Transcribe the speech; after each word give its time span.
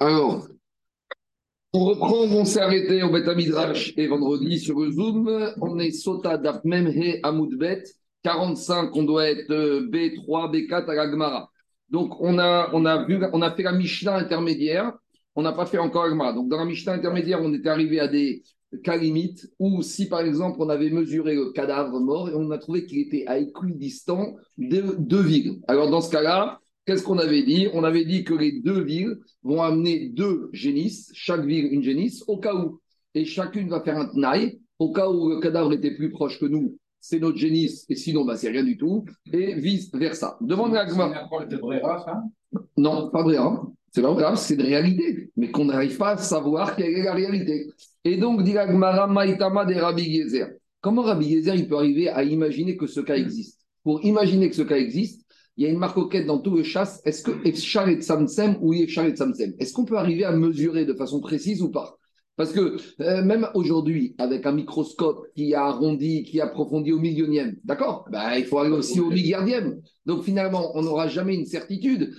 Alors, 0.00 0.46
pour 1.72 1.88
reprendre, 1.88 2.36
on 2.36 2.44
s'est 2.44 2.60
arrêté 2.60 3.02
au 3.02 3.10
Beth 3.10 3.26
Midrash 3.36 3.92
et 3.96 4.06
vendredi 4.06 4.58
sur 4.60 4.78
le 4.78 4.92
Zoom. 4.92 5.54
On 5.60 5.78
est 5.80 5.90
Sota 5.90 6.38
Daf 6.38 6.64
Memhe 6.64 7.18
Amoudbet 7.24 7.82
45, 8.22 8.94
on 8.94 9.02
doit 9.02 9.28
être 9.28 9.48
B3, 9.48 10.52
B4 10.52 10.88
à 10.88 10.94
la 10.94 11.10
Gemara. 11.10 11.50
Donc, 11.88 12.14
on 12.20 12.38
a, 12.38 12.70
on, 12.74 12.84
a 12.84 13.04
vu, 13.06 13.18
on 13.32 13.42
a 13.42 13.50
fait 13.50 13.62
la 13.64 13.72
Mishnah 13.72 14.16
intermédiaire, 14.16 14.92
on 15.34 15.42
n'a 15.42 15.52
pas 15.52 15.66
fait 15.66 15.78
encore 15.78 16.04
la 16.04 16.10
Gemara. 16.10 16.32
Donc, 16.32 16.48
dans 16.48 16.58
la 16.58 16.64
Mishnah 16.64 16.92
intermédiaire, 16.92 17.40
on 17.42 17.52
était 17.52 17.68
arrivé 17.68 17.98
à 17.98 18.06
des 18.06 18.42
cas 18.84 18.96
limites 18.96 19.48
où, 19.58 19.82
si 19.82 20.08
par 20.08 20.20
exemple, 20.20 20.58
on 20.60 20.68
avait 20.68 20.90
mesuré 20.90 21.34
le 21.34 21.52
cadavre 21.52 21.98
mort 22.00 22.28
et 22.28 22.34
on 22.34 22.50
a 22.50 22.58
trouvé 22.58 22.86
qu'il 22.86 22.98
était 22.98 23.24
à 23.26 23.38
équidistant 23.38 24.36
de 24.58 24.94
deux 24.98 25.22
villes. 25.22 25.60
Alors, 25.66 25.90
dans 25.90 26.00
ce 26.00 26.10
cas-là, 26.10 26.60
Qu'est-ce 26.88 27.02
qu'on 27.02 27.18
avait 27.18 27.42
dit? 27.42 27.68
On 27.74 27.84
avait 27.84 28.06
dit 28.06 28.24
que 28.24 28.32
les 28.32 28.62
deux 28.62 28.80
villes 28.80 29.18
vont 29.42 29.60
amener 29.60 30.08
deux 30.08 30.48
génisses, 30.54 31.10
chaque 31.12 31.44
ville 31.44 31.66
une 31.70 31.82
génisse, 31.82 32.24
au 32.26 32.38
cas 32.38 32.54
où. 32.54 32.80
Et 33.14 33.26
chacune 33.26 33.68
va 33.68 33.82
faire 33.82 33.98
un 33.98 34.06
tnaï, 34.06 34.58
au 34.78 34.90
cas 34.90 35.10
où 35.10 35.28
le 35.28 35.38
cadavre 35.38 35.74
était 35.74 35.94
plus 35.94 36.08
proche 36.08 36.40
que 36.40 36.46
nous, 36.46 36.78
c'est 36.98 37.18
notre 37.18 37.36
génisse, 37.36 37.84
et 37.90 37.94
sinon, 37.94 38.24
bah, 38.24 38.38
c'est 38.38 38.48
rien 38.48 38.64
du 38.64 38.78
tout, 38.78 39.04
et 39.30 39.56
vice-versa. 39.56 40.38
Demande. 40.40 40.72
Non, 42.78 43.10
pas 43.10 43.22
Brera. 43.22 43.70
C'est 43.90 44.00
pas 44.00 44.14
grave, 44.14 44.36
c'est 44.36 44.54
une 44.54 44.62
réalité, 44.62 45.30
mais 45.36 45.50
qu'on 45.50 45.66
n'arrive 45.66 45.98
pas 45.98 46.12
à 46.12 46.16
savoir 46.16 46.74
quelle 46.74 46.94
est 46.94 47.02
la 47.02 47.12
réalité. 47.12 47.66
Et 48.02 48.16
donc, 48.16 48.44
dit 48.44 48.56
Agmara 48.56 49.06
Maïtama 49.08 49.66
de 49.66 49.74
Rabbi 49.74 50.22
Gezer. 50.22 50.52
Comment 50.80 51.02
Rabbi 51.02 51.34
Gezer 51.34 51.54
il 51.54 51.68
peut 51.68 51.76
arriver 51.76 52.08
à 52.08 52.24
imaginer 52.24 52.78
que 52.78 52.86
ce 52.86 53.00
cas 53.00 53.16
existe? 53.16 53.60
Pour 53.82 54.02
imaginer 54.06 54.48
que 54.48 54.56
ce 54.56 54.62
cas 54.62 54.78
existe, 54.78 55.27
il 55.58 55.64
y 55.64 55.66
a 55.66 55.70
une 55.70 55.78
marcoquette 55.78 56.24
dans 56.24 56.38
tout 56.38 56.54
le 56.54 56.62
chasse. 56.62 57.02
Est-ce 57.04 57.22
que 57.22 57.32
et 57.44 57.52
ou 58.60 58.74
Efchar 58.74 59.06
et 59.06 59.16
Samsem 59.16 59.54
Est-ce 59.58 59.72
qu'on 59.72 59.84
peut 59.84 59.98
arriver 59.98 60.24
à 60.24 60.30
mesurer 60.30 60.84
de 60.84 60.94
façon 60.94 61.20
précise 61.20 61.62
ou 61.62 61.70
pas? 61.70 61.98
Parce 62.36 62.52
que 62.52 62.76
euh, 63.00 63.24
même 63.24 63.48
aujourd'hui, 63.54 64.14
avec 64.18 64.46
un 64.46 64.52
microscope 64.52 65.26
qui 65.34 65.54
a 65.54 65.64
arrondi, 65.64 66.22
qui 66.22 66.40
approfondit 66.40 66.92
au 66.92 67.00
millionième, 67.00 67.56
d'accord? 67.64 68.06
Ben, 68.12 68.34
Il 68.38 68.44
faut 68.44 68.58
aller 68.60 68.70
aussi 68.70 69.00
au 69.00 69.10
milliardième. 69.10 69.80
Donc 70.06 70.22
finalement, 70.22 70.70
on 70.76 70.82
n'aura 70.82 71.08
jamais 71.08 71.34
une 71.34 71.46
certitude. 71.46 72.14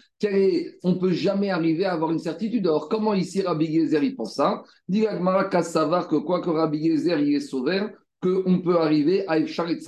On 0.84 0.92
ne 0.92 1.00
peut 1.00 1.14
jamais 1.14 1.50
arriver 1.50 1.86
à 1.86 1.94
avoir 1.94 2.12
une 2.12 2.20
certitude. 2.20 2.68
Alors 2.68 2.90
comment 2.90 3.14
ici 3.14 3.42
Rabbi 3.42 3.74
Gezer 3.74 4.04
il 4.04 4.18
pense 4.18 4.36
ça 4.36 4.64
Dit 4.90 5.06
qu'à 5.50 5.64
savoir 5.64 6.10
que 6.10 6.18
quoi 6.18 6.42
que 6.42 6.50
Rabbi 6.50 6.92
Gezer 6.92 7.18
il 7.22 7.36
est 7.36 7.40
sauveur, 7.40 7.90
qu'on 8.22 8.60
peut 8.62 8.80
arriver 8.80 9.26
à 9.30 9.40
Efchar 9.40 9.70
et 9.70 9.80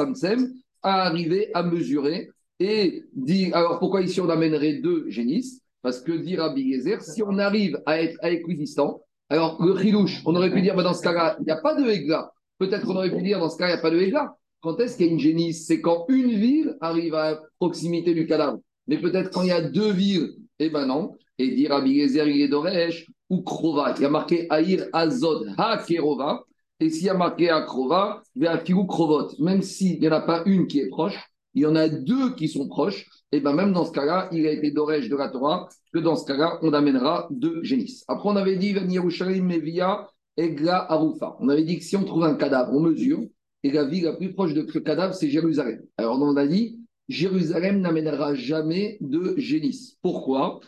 à 0.84 1.06
arriver 1.06 1.50
à 1.54 1.64
mesurer 1.64 2.30
et 2.62 3.06
dit, 3.14 3.52
alors 3.54 3.80
pourquoi 3.80 4.02
ici 4.02 4.22
on 4.22 4.30
amènerait 4.30 4.76
deux 4.76 5.10
génisses? 5.10 5.62
Parce 5.82 6.00
que 6.00 6.12
dit 6.12 6.38
Rabbi 6.38 6.74
Gezer, 6.74 7.02
si 7.02 7.24
on 7.24 7.40
arrive 7.40 7.82
à 7.88 8.00
être 8.00 8.18
à 8.22 8.30
équidistant, 8.30 9.02
alors 9.30 9.64
le 9.64 9.76
chilouche, 9.76 10.22
on 10.26 10.36
aurait 10.36 10.52
pu 10.52 10.62
dire, 10.62 10.76
bah, 10.76 10.84
dans 10.84 10.94
ce 10.94 11.02
cas-là, 11.02 11.38
il 11.40 11.46
n'y 11.46 11.52
a 11.52 11.58
pas 11.58 11.74
de 11.74 11.90
égla. 11.90 12.32
Peut-être 12.60 12.86
qu'on 12.86 12.96
aurait 12.96 13.10
pu 13.10 13.24
dire, 13.24 13.40
dans 13.40 13.50
ce 13.50 13.58
cas, 13.58 13.66
il 13.66 13.74
n'y 13.74 13.80
a 13.80 13.82
pas 13.82 13.90
de 13.90 14.00
égla. 14.00 14.36
Quand 14.62 14.80
est-ce 14.80 14.96
qu'il 14.96 15.08
y 15.08 15.10
a 15.10 15.12
une 15.12 15.20
génisse? 15.20 15.66
C'est 15.66 15.82
quand 15.82 16.06
une 16.08 16.30
ville 16.36 16.78
arrive 16.82 17.16
à 17.16 17.42
proximité 17.60 18.14
du 18.14 18.28
cadavre. 18.28 18.60
Mais 18.88 19.00
peut-être 19.00 19.32
quand 19.32 19.42
il 19.42 19.48
y 19.48 19.52
a 19.52 19.62
deux 19.62 19.92
villes, 19.92 20.30
eh 20.60 20.70
ben 20.70 20.86
non. 20.86 21.16
Et 21.40 21.50
dit 21.56 21.68
Rabbi 21.68 22.00
Gezer, 22.00 22.28
il 22.28 22.42
est 22.42 22.48
d'Oresh 22.48 23.08
ou 23.32 23.42
Krova. 23.42 23.96
Il 23.98 24.04
y 24.04 24.06
a 24.06 24.10
marqué 24.10 24.46
Aïr 24.52 24.86
Azod 24.94 25.52
Ha 25.58 25.84
Kerova. 25.88 26.44
Et 26.80 26.92
s'il 26.92 27.06
y 27.06 27.10
a 27.10 27.16
marqué 27.16 27.50
Akrova, 27.50 28.22
il 28.36 28.44
y 28.44 28.48
a 28.48 28.58
Krovot. 28.58 29.30
Même 29.40 29.64
s'il 29.64 30.00
n'y 30.00 30.08
en 30.08 30.12
a 30.12 30.22
pas 30.22 30.44
une 30.46 30.68
qui 30.68 30.80
est 30.80 30.90
proche, 30.90 31.18
il 31.54 31.64
y 31.64 31.66
en 31.66 31.76
a 31.76 31.90
deux 31.90 32.36
qui 32.36 32.48
sont 32.48 32.68
proches, 32.68 33.08
et 33.32 33.40
bien 33.40 33.54
même 33.54 33.74
dans 33.74 33.86
ce 33.86 33.92
cas-là, 33.92 34.30
il 34.32 34.46
a 34.48 34.52
été 34.52 34.72
d'orège 34.72 35.10
de 35.10 35.16
la 35.16 35.30
Torah, 35.30 35.70
que 35.94 36.00
dans 36.00 36.16
ce 36.16 36.26
cas-là, 36.26 36.60
on 36.62 36.74
amènera 36.74 37.28
deux 37.32 37.64
génisses. 37.64 38.04
Après, 38.08 38.30
on 38.30 38.36
avait 38.36 38.56
dit, 38.58 38.74
Mevia, 38.74 40.10
Egla, 40.38 40.92
Arufa. 40.92 41.36
On 41.40 41.50
avait 41.50 41.64
dit 41.64 41.78
que 41.80 41.84
si 41.84 41.98
on 41.98 42.04
trouve 42.04 42.24
un 42.24 42.36
cadavre, 42.36 42.74
on 42.74 42.80
mesure, 42.80 43.24
et 43.64 43.72
la 43.72 43.84
ville 43.86 44.06
la 44.06 44.14
plus 44.14 44.34
proche 44.34 44.54
de 44.54 44.66
ce 44.72 44.80
cadavre, 44.80 45.14
c'est 45.14 45.30
Jérusalem. 45.30 45.82
Alors, 45.98 46.20
on 46.22 46.36
a 46.36 46.48
dit, 46.48 46.80
Jérusalem 47.10 47.82
n'amènera 47.82 48.34
jamais 48.34 48.98
de 49.02 49.34
génisse. 49.38 49.98
Pourquoi? 50.02 50.62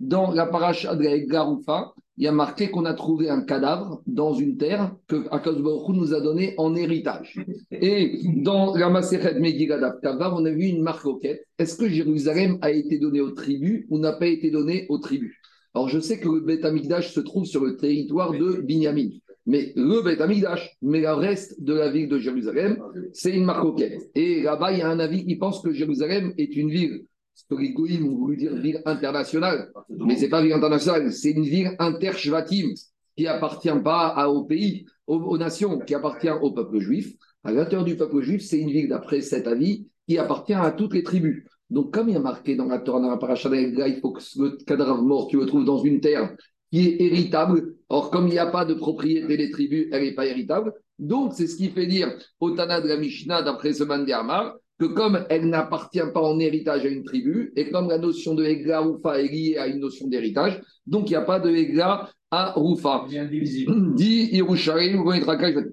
Dans 0.00 0.32
la 0.32 0.46
paracha 0.46 0.96
de 0.96 1.04
la 1.04 1.40
Arufa, 1.40 1.94
il 2.18 2.24
y 2.24 2.28
a 2.28 2.32
marqué 2.32 2.70
qu'on 2.70 2.84
a 2.84 2.92
trouvé 2.94 3.30
un 3.30 3.40
cadavre 3.40 4.02
dans 4.06 4.34
une 4.34 4.58
terre 4.58 4.94
que 5.08 5.24
Akash 5.30 5.56
nous 5.56 6.14
a 6.14 6.20
donné 6.20 6.54
en 6.58 6.74
héritage. 6.74 7.40
Et 7.70 8.20
dans 8.36 8.74
la 8.76 8.90
Maseret 8.90 9.40
Megillah 9.40 9.98
on 10.04 10.44
a 10.44 10.50
vu 10.50 10.66
une 10.66 10.82
marque 10.82 11.20
quête. 11.20 11.46
Est-ce 11.58 11.76
que 11.76 11.88
Jérusalem 11.88 12.58
a 12.60 12.70
été 12.70 12.98
donné 12.98 13.20
aux 13.20 13.30
tribus 13.30 13.86
ou 13.88 13.98
n'a 13.98 14.12
pas 14.12 14.26
été 14.26 14.50
donné 14.50 14.86
aux 14.90 14.98
tribus? 14.98 15.34
Alors 15.74 15.88
je 15.88 16.00
sais 16.00 16.20
que 16.20 16.28
le 16.28 16.40
Beth 16.40 16.64
Amikdash 16.64 17.14
se 17.14 17.20
trouve 17.20 17.46
sur 17.46 17.64
le 17.64 17.76
territoire 17.76 18.32
de 18.32 18.60
Binyamin. 18.60 19.08
Mais 19.46 19.72
le 19.74 20.02
Beth 20.02 20.20
Amikdash, 20.20 20.76
mais 20.82 21.00
le 21.00 21.14
reste 21.14 21.62
de 21.62 21.72
la 21.72 21.90
ville 21.90 22.08
de 22.08 22.18
Jérusalem, 22.18 22.78
c'est 23.12 23.34
une 23.34 23.44
marque 23.44 23.76
quête. 23.78 24.10
Et 24.14 24.42
là-bas, 24.42 24.72
il 24.72 24.78
y 24.78 24.82
a 24.82 24.88
un 24.88 25.00
avis 25.00 25.24
qui 25.24 25.36
pense 25.36 25.62
que 25.62 25.72
Jérusalem 25.72 26.32
est 26.36 26.54
une 26.56 26.68
ville 26.68 27.06
Goïm 27.50 28.08
ont 28.08 28.16
voulu 28.16 28.36
dire 28.36 28.54
ville 28.54 28.82
internationale, 28.84 29.72
mais 29.88 30.16
ce 30.16 30.22
n'est 30.22 30.28
pas 30.28 30.42
ville 30.42 30.52
internationale, 30.52 31.12
c'est 31.12 31.30
une 31.30 31.44
ville 31.44 31.74
intershvatim 31.78 32.74
qui 33.16 33.26
appartient 33.26 33.80
pas 33.84 34.28
au 34.28 34.44
pays, 34.44 34.86
aux, 35.06 35.36
nations, 35.38 35.78
qui 35.78 35.94
appartient 35.94 36.30
au 36.30 36.52
peuple 36.52 36.78
juif. 36.78 37.12
À 37.44 37.52
l'intérieur 37.52 37.84
du 37.84 37.96
peuple 37.96 38.22
juif, 38.22 38.42
c'est 38.42 38.58
une 38.58 38.70
ville, 38.70 38.88
d'après 38.88 39.20
cet 39.20 39.46
avis, 39.46 39.86
qui 40.08 40.18
appartient 40.18 40.54
à 40.54 40.70
toutes 40.70 40.94
les 40.94 41.02
tribus. 41.02 41.44
Donc, 41.70 41.92
comme 41.92 42.08
il 42.08 42.14
y 42.14 42.16
a 42.16 42.20
marqué 42.20 42.54
dans 42.54 42.66
la 42.66 42.78
Torah, 42.78 43.00
dans 43.00 43.10
la 43.10 43.16
paracha 43.16 43.48
il 43.54 43.98
faut 44.00 44.12
que 44.12 44.22
le 44.36 44.56
cadavre 44.64 45.02
mort, 45.02 45.28
tu 45.28 45.38
le 45.38 45.46
trouves 45.46 45.64
dans 45.64 45.78
une 45.78 46.00
terre 46.00 46.34
qui 46.70 46.86
est 46.86 47.02
héritable. 47.02 47.74
Or, 47.88 48.10
comme 48.10 48.28
il 48.28 48.32
n'y 48.32 48.38
a 48.38 48.46
pas 48.46 48.64
de 48.64 48.74
propriété 48.74 49.36
des 49.36 49.50
tribus, 49.50 49.88
elle 49.92 50.02
n'est 50.02 50.14
pas 50.14 50.26
héritable. 50.26 50.72
Donc, 50.98 51.32
c'est 51.34 51.46
ce 51.46 51.56
qui 51.56 51.70
fait 51.70 51.86
dire 51.86 52.14
au 52.40 52.52
Tana 52.52 52.80
de 52.80 52.88
la 52.88 52.96
Mishnah, 52.96 53.42
d'après 53.42 53.72
ce 53.72 53.84
Mandiamar, 53.84 54.56
que 54.82 54.92
comme 54.94 55.24
elle 55.30 55.48
n'appartient 55.48 56.00
pas 56.12 56.20
en 56.20 56.38
héritage 56.40 56.84
à 56.84 56.88
une 56.88 57.04
tribu, 57.04 57.52
et 57.56 57.70
comme 57.70 57.88
la 57.88 57.98
notion 57.98 58.34
de 58.34 58.44
Egla 58.44 58.80
Rufa 58.80 59.20
est 59.20 59.28
liée 59.28 59.56
à 59.56 59.68
une 59.68 59.78
notion 59.78 60.08
d'héritage, 60.08 60.60
donc 60.86 61.08
il 61.08 61.12
n'y 61.12 61.16
a 61.16 61.22
pas 61.22 61.38
de 61.38 61.50
Egla 61.50 62.10
à 62.30 62.52
Rufa. 62.56 63.06
Dit 63.94 64.28
Yerushalayim, 64.32 65.04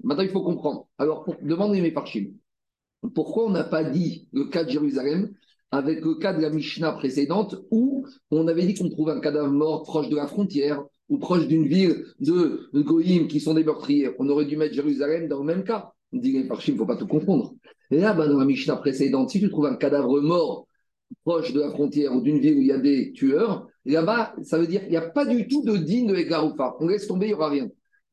Maintenant, 0.04 0.24
il 0.24 0.30
faut 0.30 0.44
comprendre. 0.44 0.88
Alors, 0.98 1.24
pour, 1.24 1.36
demandez 1.42 1.82
mes 1.82 1.92
parchim. 1.92 2.28
Pourquoi 3.16 3.46
on 3.46 3.50
n'a 3.50 3.64
pas 3.64 3.84
dit 3.86 4.28
le 4.34 4.46
cas 4.46 4.66
de 4.66 4.70
Jérusalem 4.70 5.32
avec 5.72 6.02
le 6.02 6.16
cas 6.16 6.34
de 6.34 6.42
la 6.42 6.50
Mishnah 6.50 6.92
précédente 6.92 7.56
où 7.72 8.06
on 8.30 8.48
avait 8.48 8.66
dit 8.66 8.74
qu'on 8.74 8.90
trouve 8.90 9.10
un 9.10 9.22
cadavre 9.22 9.52
mort 9.52 9.84
proche 9.84 10.10
de 10.10 10.18
la 10.18 10.28
frontière 10.28 10.84
ou 11.08 11.18
proche 11.18 11.48
d'une 11.48 11.66
ville 11.66 12.04
de 12.20 12.68
Goïm 12.74 13.28
qui 13.28 13.40
sont 13.40 13.54
des 13.54 13.64
meurtriers? 13.64 14.10
On 14.20 14.28
aurait 14.28 14.46
dû 14.46 14.58
mettre 14.58 14.76
Jérusalem 14.76 15.30
dans 15.30 15.40
le 15.40 15.46
même 15.46 15.64
cas. 15.64 15.94
Dit 16.12 16.32
les 16.32 16.44
parchim, 16.46 16.72
il 16.72 16.76
ne 16.76 16.80
faut 16.80 16.86
pas 16.86 16.96
tout 16.96 17.08
confondre. 17.08 17.54
Là, 17.92 18.14
dans 18.14 18.38
la 18.38 18.46
Mishnah 18.46 18.78
précédente, 18.78 19.30
si 19.30 19.40
tu 19.40 19.50
trouves 19.50 19.68
un 19.68 19.76
cadavre 19.76 20.22
mort 20.22 20.68
proche 21.24 21.54
de 21.54 21.60
la 21.60 21.72
frontière 21.72 22.14
ou 22.14 22.22
d'une 22.22 22.40
ville 22.40 22.58
où 22.58 22.62
il 22.62 22.68
y 22.68 22.72
a 22.72 22.78
des 22.78 23.12
tueurs, 23.14 23.68
là-bas, 23.86 24.36
ça 24.44 24.58
veut 24.58 24.68
dire 24.68 24.82
qu'il 24.82 24.92
n'y 24.92 24.98
a 24.98 25.10
pas 25.10 25.26
du 25.26 25.48
tout 25.48 25.64
de 25.64 25.76
digne 25.78 26.08
de 26.08 26.16
Egaroufa. 26.16 26.76
On 26.80 26.88
laisse 26.88 27.08
tomber, 27.08 27.28
il 27.28 27.30
n'y 27.30 27.36
aura 27.36 27.50
rien. 27.50 27.68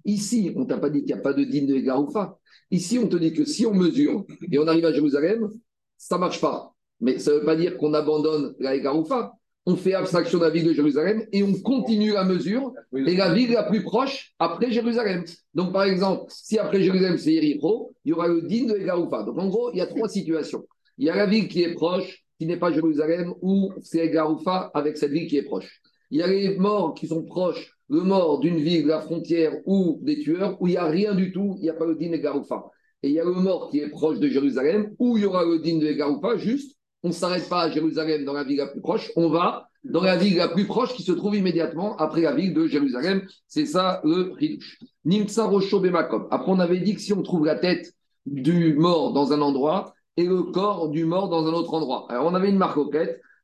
Ici, 0.05 0.53
on 0.57 0.61
ne 0.61 0.65
t'a 0.67 0.79
pas 0.79 0.91
dit 0.91 1.01
qu'il 1.01 1.15
n'y 1.15 1.21
a 1.21 1.23
pas 1.23 1.33
de 1.33 1.45
digne 1.45 1.67
de 1.67 1.75
Egaroufa. 1.75 2.39
Ici, 2.71 2.99
on 2.99 3.09
te 3.09 3.17
dit 3.17 3.33
que 3.33 3.45
si 3.45 3.67
on 3.67 3.75
mesure 3.75 4.25
et 4.51 4.59
on 4.59 4.67
arrive 4.67 4.85
à 4.87 4.93
Jérusalem, 4.93 5.49
ça 5.97 6.17
ne 6.17 6.21
marche 6.21 6.41
pas. 6.41 6.75
Mais 7.01 7.19
ça 7.19 7.33
ne 7.33 7.39
veut 7.39 7.45
pas 7.45 7.57
dire 7.57 7.77
qu'on 7.77 7.93
abandonne 7.95 8.55
la 8.59 8.75
Egaroufa. 8.75 9.33
On 9.69 9.75
fait 9.75 9.95
abstraction 9.95 10.39
de 10.39 10.45
la 10.45 10.51
ville 10.51 10.65
de 10.65 10.73
Jérusalem 10.73 11.27
et 11.33 11.43
on 11.43 11.53
continue 11.55 12.13
la 12.13 12.25
mesure. 12.25 12.73
Et 12.95 13.17
la 13.17 13.35
ville 13.35 13.51
la 13.51 13.65
plus 13.65 13.83
proche 13.83 14.33
après 14.39 14.71
Jérusalem. 14.71 15.25
Donc, 15.55 15.73
par 15.73 15.83
exemple, 15.83 16.27
si 16.29 16.57
après 16.57 16.81
Jérusalem, 16.81 17.19
c'est 17.19 17.33
Yericho, 17.33 17.93
il 18.05 18.11
y 18.11 18.13
aura 18.13 18.29
le 18.29 18.43
digne 18.43 18.69
de 18.69 18.77
Egaroufa. 18.77 19.25
Donc, 19.25 19.37
en 19.39 19.49
gros, 19.49 19.73
il 19.73 19.79
y 19.79 19.81
a 19.81 19.87
trois 19.87 20.09
situations. 20.09 20.65
Il 20.99 21.07
y 21.07 21.11
a 21.11 21.17
la 21.17 21.27
ville 21.27 21.49
qui 21.49 21.63
est 21.63 21.75
proche, 21.75 22.25
qui 22.39 22.47
n'est 22.47 22.59
pas 22.59 22.71
Jérusalem, 22.71 23.35
ou 23.43 23.73
c'est 23.83 24.07
Egaroufa 24.07 24.71
avec 24.73 24.97
cette 24.97 25.11
ville 25.11 25.27
qui 25.27 25.37
est 25.37 25.43
proche. 25.43 25.81
Il 26.13 26.21
y 26.21 26.23
a 26.23 26.29
les 26.29 26.57
morts 26.57 26.95
qui 26.95 27.09
sont 27.09 27.25
proches, 27.25 27.77
le 27.89 28.03
mort 28.03 28.39
d'une 28.39 28.59
ville, 28.59 28.85
de 28.85 28.89
la 28.89 29.01
frontière 29.01 29.53
ou 29.65 29.99
des 30.03 30.21
tueurs, 30.21 30.57
où 30.61 30.69
il 30.69 30.71
n'y 30.71 30.77
a 30.77 30.87
rien 30.87 31.15
du 31.15 31.33
tout, 31.33 31.57
il 31.59 31.63
n'y 31.63 31.71
a 31.71 31.75
pas 31.75 31.87
le 31.87 31.97
digne 31.97 32.13
de 32.13 32.19
Egaroufa. 32.19 32.71
Et 33.03 33.09
il 33.09 33.15
y 33.15 33.21
a 33.21 33.25
le 33.25 33.33
mort 33.33 33.71
qui 33.71 33.81
est 33.81 33.89
proche 33.89 34.21
de 34.21 34.29
Jérusalem, 34.29 34.95
où 35.01 35.17
il 35.17 35.25
y 35.25 35.27
aura 35.27 35.45
le 35.45 35.59
digne 35.59 35.81
de 35.81 35.89
Egaroufa, 35.89 36.37
juste, 36.37 36.76
on 37.03 37.09
ne 37.09 37.13
s'arrête 37.13 37.49
pas 37.49 37.63
à 37.63 37.71
Jérusalem 37.71 38.25
dans 38.25 38.33
la 38.33 38.45
ville 38.45 38.59
la 38.59 38.67
plus 38.67 38.81
proche, 38.81 39.11
on 39.17 39.29
va 39.29 39.69
dans 39.85 40.03
la 40.03 40.17
ville 40.17 40.37
la 40.37 40.49
plus 40.49 40.67
proche 40.67 40.95
qui 40.95 41.03
se 41.03 41.13
trouve 41.13 41.37
immédiatement 41.37 41.97
après 41.97 42.23
la 42.23 42.35
ville 42.35 42.55
de 42.55 42.67
Jérusalem. 42.67 43.23
C'est 43.47 43.67
ça 43.67 44.01
le 44.05 44.33
Ridouche. 44.33 44.79
Nimtsa 45.05 45.45
Rosho 45.45 45.81
Bemakom. 45.81 46.27
Après, 46.31 46.51
on 46.51 46.59
avait 46.59 46.81
dit 46.81 46.95
que 46.95 47.01
si 47.01 47.13
on 47.13 47.23
trouve 47.23 47.47
la 47.47 47.55
tête 47.57 47.93
du 48.27 48.75
mort 48.75 49.13
dans 49.13 49.33
un 49.33 49.41
endroit 49.41 49.95
et 50.17 50.25
le 50.25 50.43
corps 50.45 50.89
du 50.89 51.05
mort 51.05 51.29
dans 51.29 51.47
un 51.47 51.53
autre 51.53 51.73
endroit. 51.75 52.07
Alors, 52.09 52.27
on 52.27 52.35
avait 52.35 52.49
une 52.49 52.59
marque 52.59 52.79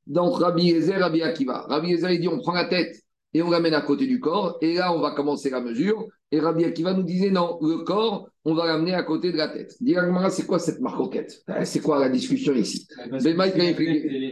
d'entre 0.07 0.41
Rabbi 0.41 0.71
Ezer 0.71 0.97
et 0.97 1.03
Rabbi 1.03 1.23
Akiva. 1.23 1.67
Rabbi 1.69 1.93
Ezer, 1.93 2.19
dit 2.19 2.29
on 2.29 2.39
prend 2.39 2.53
la 2.53 2.65
tête 2.65 3.03
et 3.35 3.43
on 3.43 3.51
l'amène 3.51 3.75
à 3.75 3.81
côté 3.81 4.07
du 4.07 4.21
corps. 4.21 4.59
Et 4.61 4.75
là, 4.75 4.95
on 4.95 5.01
va 5.01 5.13
commencer 5.13 5.51
la 5.51 5.61
mesure. 5.61 6.07
Et 6.31 6.41
Rabbi 6.41 6.65
Akiva 6.65 6.95
nous 6.95 7.03
disait 7.03 7.31
non, 7.31 7.59
le 7.61 7.85
corps, 7.85 8.29
on 8.45 8.55
va 8.55 8.67
l'amener 8.67 8.95
à 8.95 9.03
côté 9.03 9.33
de 9.33 9.37
la 9.37 9.49
tête. 9.49 9.77
Dis-moi, 9.81 10.31
c'est 10.31 10.47
quoi 10.47 10.59
cette 10.59 10.81
marcoquette? 10.81 11.43
Eh, 11.61 11.65
C'est 11.65 11.81
quoi 11.81 12.01
la 12.01 12.09
discussion 12.09 12.55
ici? 12.55 12.87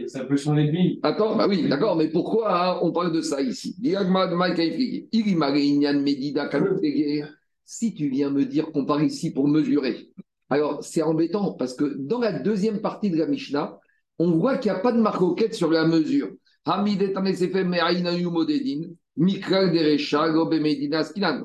Ça 0.07 0.25
peut 0.25 0.37
changer 0.37 0.65
de 0.67 0.71
vie. 0.71 0.99
Attends, 1.03 1.35
bah 1.35 1.45
oui, 1.47 1.67
d'accord, 1.67 1.95
mais 1.95 2.09
pourquoi 2.09 2.73
hein, 2.73 2.79
on 2.81 2.91
parle 2.91 3.11
de 3.13 3.21
ça 3.21 3.41
ici? 3.41 3.75
Si 7.63 7.93
tu 7.93 8.09
viens 8.09 8.29
me 8.31 8.45
dire 8.45 8.71
qu'on 8.71 8.85
parle 8.85 9.03
ici 9.03 9.31
pour 9.31 9.47
mesurer, 9.47 10.09
alors 10.49 10.83
c'est 10.83 11.01
embêtant 11.01 11.53
parce 11.53 11.73
que 11.73 11.95
dans 11.97 12.19
la 12.19 12.33
deuxième 12.33 12.81
partie 12.81 13.09
de 13.09 13.17
la 13.17 13.27
Mishnah, 13.27 13.79
on 14.19 14.31
voit 14.31 14.57
qu'il 14.57 14.71
n'y 14.71 14.77
a 14.77 14.81
pas 14.81 14.91
de 14.91 14.99
marcoquette 14.99 15.55
sur 15.55 15.71
la 15.71 15.85
mesure. 15.87 16.29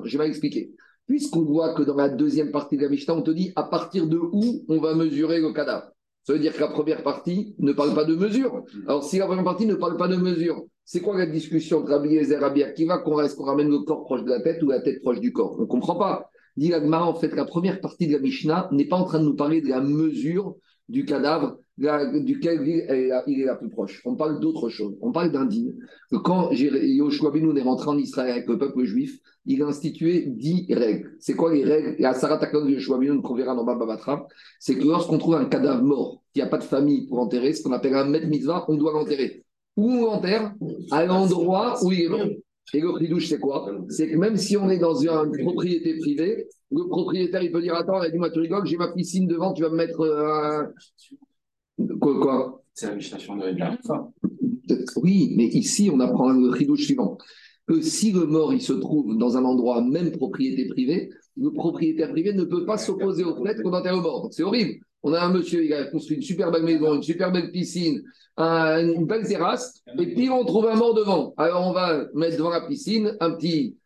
Je 0.05 0.17
vais 0.17 0.27
expliquer. 0.27 0.71
Puisqu'on 1.07 1.43
voit 1.43 1.73
que 1.73 1.83
dans 1.83 1.95
la 1.95 2.09
deuxième 2.09 2.51
partie 2.51 2.77
de 2.77 2.83
la 2.83 2.89
Mishnah, 2.89 3.15
on 3.15 3.21
te 3.23 3.31
dit 3.31 3.51
à 3.55 3.63
partir 3.63 4.07
de 4.07 4.17
où 4.17 4.63
on 4.67 4.79
va 4.79 4.93
mesurer 4.93 5.39
le 5.39 5.53
cadavre. 5.53 5.87
Ça 6.23 6.33
veut 6.33 6.39
dire 6.39 6.53
que 6.53 6.59
la 6.59 6.67
première 6.67 7.03
partie 7.03 7.55
ne 7.57 7.71
parle 7.71 7.95
pas 7.95 8.03
de 8.03 8.13
mesure. 8.13 8.63
Alors, 8.87 9.03
si 9.03 9.17
la 9.17 9.25
première 9.25 9.45
partie 9.45 9.65
ne 9.65 9.75
parle 9.75 9.95
pas 9.97 10.09
de 10.09 10.17
mesure, 10.17 10.65
c'est 10.83 10.99
quoi 10.99 11.17
la 11.17 11.25
discussion 11.25 11.79
entre 11.79 11.91
Rabbi 11.91 12.15
Ezer 12.15 12.37
et 12.37 12.39
Rabbi 12.39 12.63
Akiva 12.63 12.97
qu'on 12.99 13.15
reste, 13.15 13.37
qu'on 13.37 13.45
ramène 13.45 13.69
le 13.69 13.79
corps 13.79 14.03
proche 14.03 14.23
de 14.23 14.29
la 14.29 14.41
tête 14.41 14.61
ou 14.61 14.69
la 14.69 14.81
tête 14.81 15.01
proche 15.01 15.19
du 15.19 15.31
corps? 15.31 15.55
On 15.57 15.61
ne 15.61 15.67
comprend 15.67 15.95
pas. 15.95 16.29
Dit 16.57 16.73
en 16.75 17.13
fait, 17.15 17.33
la 17.35 17.45
première 17.45 17.79
partie 17.79 18.07
de 18.07 18.13
la 18.13 18.19
Mishnah 18.19 18.67
n'est 18.71 18.87
pas 18.87 18.97
en 18.97 19.05
train 19.05 19.19
de 19.19 19.25
nous 19.25 19.35
parler 19.35 19.61
de 19.61 19.69
la 19.69 19.79
mesure 19.79 20.55
du 20.89 21.05
cadavre 21.05 21.57
duquel 21.77 22.67
il 22.67 23.41
est, 23.41 23.45
la, 23.45 23.55
plus 23.55 23.69
proche. 23.69 24.01
On 24.05 24.15
parle 24.15 24.39
d'autre 24.39 24.69
chose. 24.69 24.97
On 25.01 25.11
parle 25.11 25.31
d'un. 25.31 25.47
Quand 26.23 26.51
Yoshua 26.51 27.31
Benoun 27.31 27.57
est 27.57 27.61
rentré 27.61 27.89
en 27.89 27.97
Israël 27.97 28.31
avec 28.31 28.47
le 28.47 28.57
peuple 28.57 28.83
juif, 28.83 29.19
il 29.45 29.61
a 29.61 29.67
institué 29.67 30.25
dix 30.27 30.65
règles. 30.73 31.15
C'est 31.19 31.35
quoi 31.35 31.53
les 31.53 31.63
règles? 31.63 31.95
Et 31.99 32.05
à 32.05 32.13
Saratakon 32.13 32.65
de 32.65 32.71
Yoshua 32.71 32.97
Benoun, 32.97 33.21
qu'on 33.21 33.35
verra 33.35 33.55
dans 33.55 33.63
Babatra, 33.63 34.27
c'est 34.59 34.75
que 34.75 34.83
lorsqu'on 34.83 35.17
trouve 35.17 35.35
un 35.35 35.45
cadavre 35.45 35.83
mort, 35.83 36.23
qui 36.33 36.39
n'a 36.39 36.47
pas 36.47 36.57
de 36.57 36.63
famille 36.63 37.07
pour 37.07 37.19
enterrer, 37.19 37.53
ce 37.53 37.63
qu'on 37.63 37.71
appelle 37.71 37.95
un 37.95 38.05
met 38.05 38.25
mitzvah, 38.25 38.65
on 38.67 38.75
doit 38.75 38.93
l'enterrer. 38.93 39.43
Où 39.75 39.91
on 39.91 40.05
l'enterre 40.05 40.53
À 40.91 41.05
l'endroit 41.05 41.75
où 41.83 41.91
il 41.91 42.01
est 42.01 42.09
mort. 42.09 42.27
Et 42.73 42.81
le 42.81 42.89
ridouche, 42.89 43.29
c'est 43.29 43.39
quoi? 43.39 43.71
C'est 43.87 44.09
que 44.09 44.17
même 44.17 44.35
si 44.35 44.57
on 44.57 44.69
est 44.69 44.79
dans 44.79 44.95
une 44.95 45.37
propriété 45.43 45.97
privée, 45.99 46.47
le 46.69 46.87
propriétaire, 46.87 47.41
il 47.41 47.51
peut 47.51 47.61
dire 47.61 47.75
Attends, 47.75 48.01
dis-moi, 48.09 48.29
tu 48.29 48.39
rigoles, 48.39 48.65
j'ai 48.65 48.75
ma 48.75 48.91
piscine 48.91 49.25
devant, 49.25 49.53
tu 49.53 49.61
vas 49.61 49.69
me 49.69 49.77
mettre 49.77 50.05
un. 50.05 50.69
Quoi, 52.01 52.63
C'est 52.73 52.87
la 52.87 52.95
législation 52.95 53.35
de 53.35 53.45
la 53.57 53.77
Oui, 54.97 55.33
mais 55.35 55.45
ici, 55.45 55.89
on 55.93 55.99
apprend 55.99 56.31
le 56.31 56.49
ridouche 56.49 56.85
suivant 56.85 57.17
que 57.67 57.81
si 57.81 58.11
le 58.11 58.25
mort 58.25 58.53
il 58.53 58.61
se 58.61 58.73
trouve 58.73 59.17
dans 59.17 59.37
un 59.37 59.43
endroit, 59.43 59.81
même 59.81 60.11
propriété 60.11 60.67
privée, 60.67 61.09
le 61.35 61.51
propriétaire 61.51 62.11
privé 62.11 62.33
ne 62.33 62.45
peut 62.45 62.65
pas 62.65 62.77
s'opposer 62.77 63.23
au 63.23 63.43
fait 63.43 63.61
qu'on 63.61 63.73
enterre 63.73 63.95
le 63.95 64.01
mort. 64.01 64.29
C'est 64.31 64.43
horrible. 64.43 64.79
On 65.03 65.13
a 65.13 65.19
un 65.19 65.31
monsieur, 65.31 65.63
il 65.63 65.73
a 65.73 65.83
construit 65.85 66.17
une 66.17 66.23
super 66.23 66.49
belle 66.49 66.63
maison, 66.63 66.95
une 66.95 67.03
super 67.03 67.31
belle 67.31 67.51
piscine, 67.51 68.01
une 68.37 69.05
belle 69.05 69.27
terrasse, 69.27 69.81
et 69.99 70.13
puis 70.13 70.29
on 70.29 70.43
trouve 70.45 70.67
un 70.67 70.75
mort 70.75 70.93
devant. 70.93 71.33
Alors 71.37 71.67
on 71.67 71.73
va 71.73 72.07
mettre 72.13 72.37
devant 72.37 72.49
la 72.49 72.61
piscine 72.61 73.15
un 73.19 73.31
petit 73.31 73.77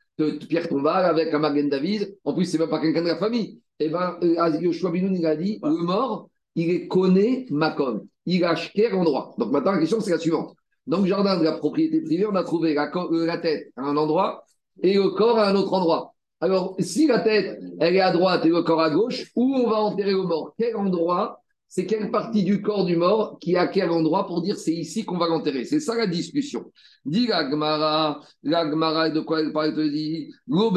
pierre 0.47 0.69
tombale 0.69 1.05
avec 1.05 1.33
un 1.33 1.39
Magen 1.39 1.67
David. 1.67 2.15
En 2.23 2.33
plus, 2.33 2.45
c'est 2.45 2.59
même 2.59 2.69
pas 2.69 2.79
quelqu'un 2.79 3.01
de 3.01 3.07
la 3.07 3.17
famille. 3.17 3.59
Et 3.79 3.85
eh 3.85 3.89
bien, 3.89 4.15
euh, 4.21 4.59
Yoshua 4.61 4.91
Binoun, 4.91 5.15
il 5.15 5.25
a 5.25 5.35
dit 5.35 5.59
le 5.63 5.83
mort, 5.83 6.29
il 6.55 6.87
connu 6.87 7.47
Macom. 7.49 8.07
Il 8.25 8.43
a 8.43 8.55
quel 8.55 8.93
endroit. 8.93 9.33
Donc 9.37 9.51
maintenant, 9.51 9.71
la 9.71 9.79
question, 9.79 9.99
c'est 9.99 10.11
la 10.11 10.19
suivante. 10.19 10.53
Dans 10.87 10.99
le 10.99 11.07
jardin 11.07 11.37
de 11.37 11.43
la 11.43 11.53
propriété 11.53 12.01
privée, 12.01 12.25
on 12.25 12.35
a 12.35 12.43
trouvé 12.43 12.73
la, 12.73 12.91
euh, 12.95 13.25
la 13.25 13.37
tête 13.37 13.71
à 13.77 13.83
un 13.83 13.97
endroit 13.97 14.43
et 14.81 14.95
le 14.95 15.09
corps 15.09 15.37
à 15.37 15.49
un 15.49 15.55
autre 15.55 15.73
endroit. 15.73 16.13
Alors, 16.39 16.75
si 16.79 17.05
la 17.07 17.19
tête, 17.19 17.59
elle 17.79 17.95
est 17.95 18.01
à 18.01 18.11
droite 18.11 18.45
et 18.45 18.49
le 18.49 18.63
corps 18.63 18.81
à 18.81 18.89
gauche, 18.89 19.31
où 19.35 19.55
on 19.55 19.69
va 19.69 19.77
enterrer 19.77 20.11
le 20.11 20.23
mort? 20.23 20.55
Quel 20.57 20.75
endroit? 20.75 21.37
C'est 21.67 21.85
quelle 21.85 22.11
partie 22.11 22.43
du 22.43 22.61
corps 22.61 22.83
du 22.83 22.97
mort 22.97 23.37
qui 23.39 23.53
est 23.53 23.57
à 23.57 23.67
quel 23.67 23.91
endroit 23.91 24.27
pour 24.27 24.41
dire 24.41 24.57
c'est 24.57 24.73
ici 24.73 25.05
qu'on 25.05 25.17
va 25.17 25.27
l'enterrer? 25.27 25.63
C'est 25.63 25.79
ça 25.79 25.95
la 25.95 26.05
discussion. 26.05 26.65
Dit 27.05 27.27
la 27.27 27.49
Gemara, 27.49 28.19
la 28.43 28.69
Gemara, 28.69 29.09
de 29.09 29.21
quoi 29.21 29.39
elle 29.39 29.53
parle, 29.53 29.73
te 29.73 29.87
dit. 29.87 30.33
On 30.49 30.69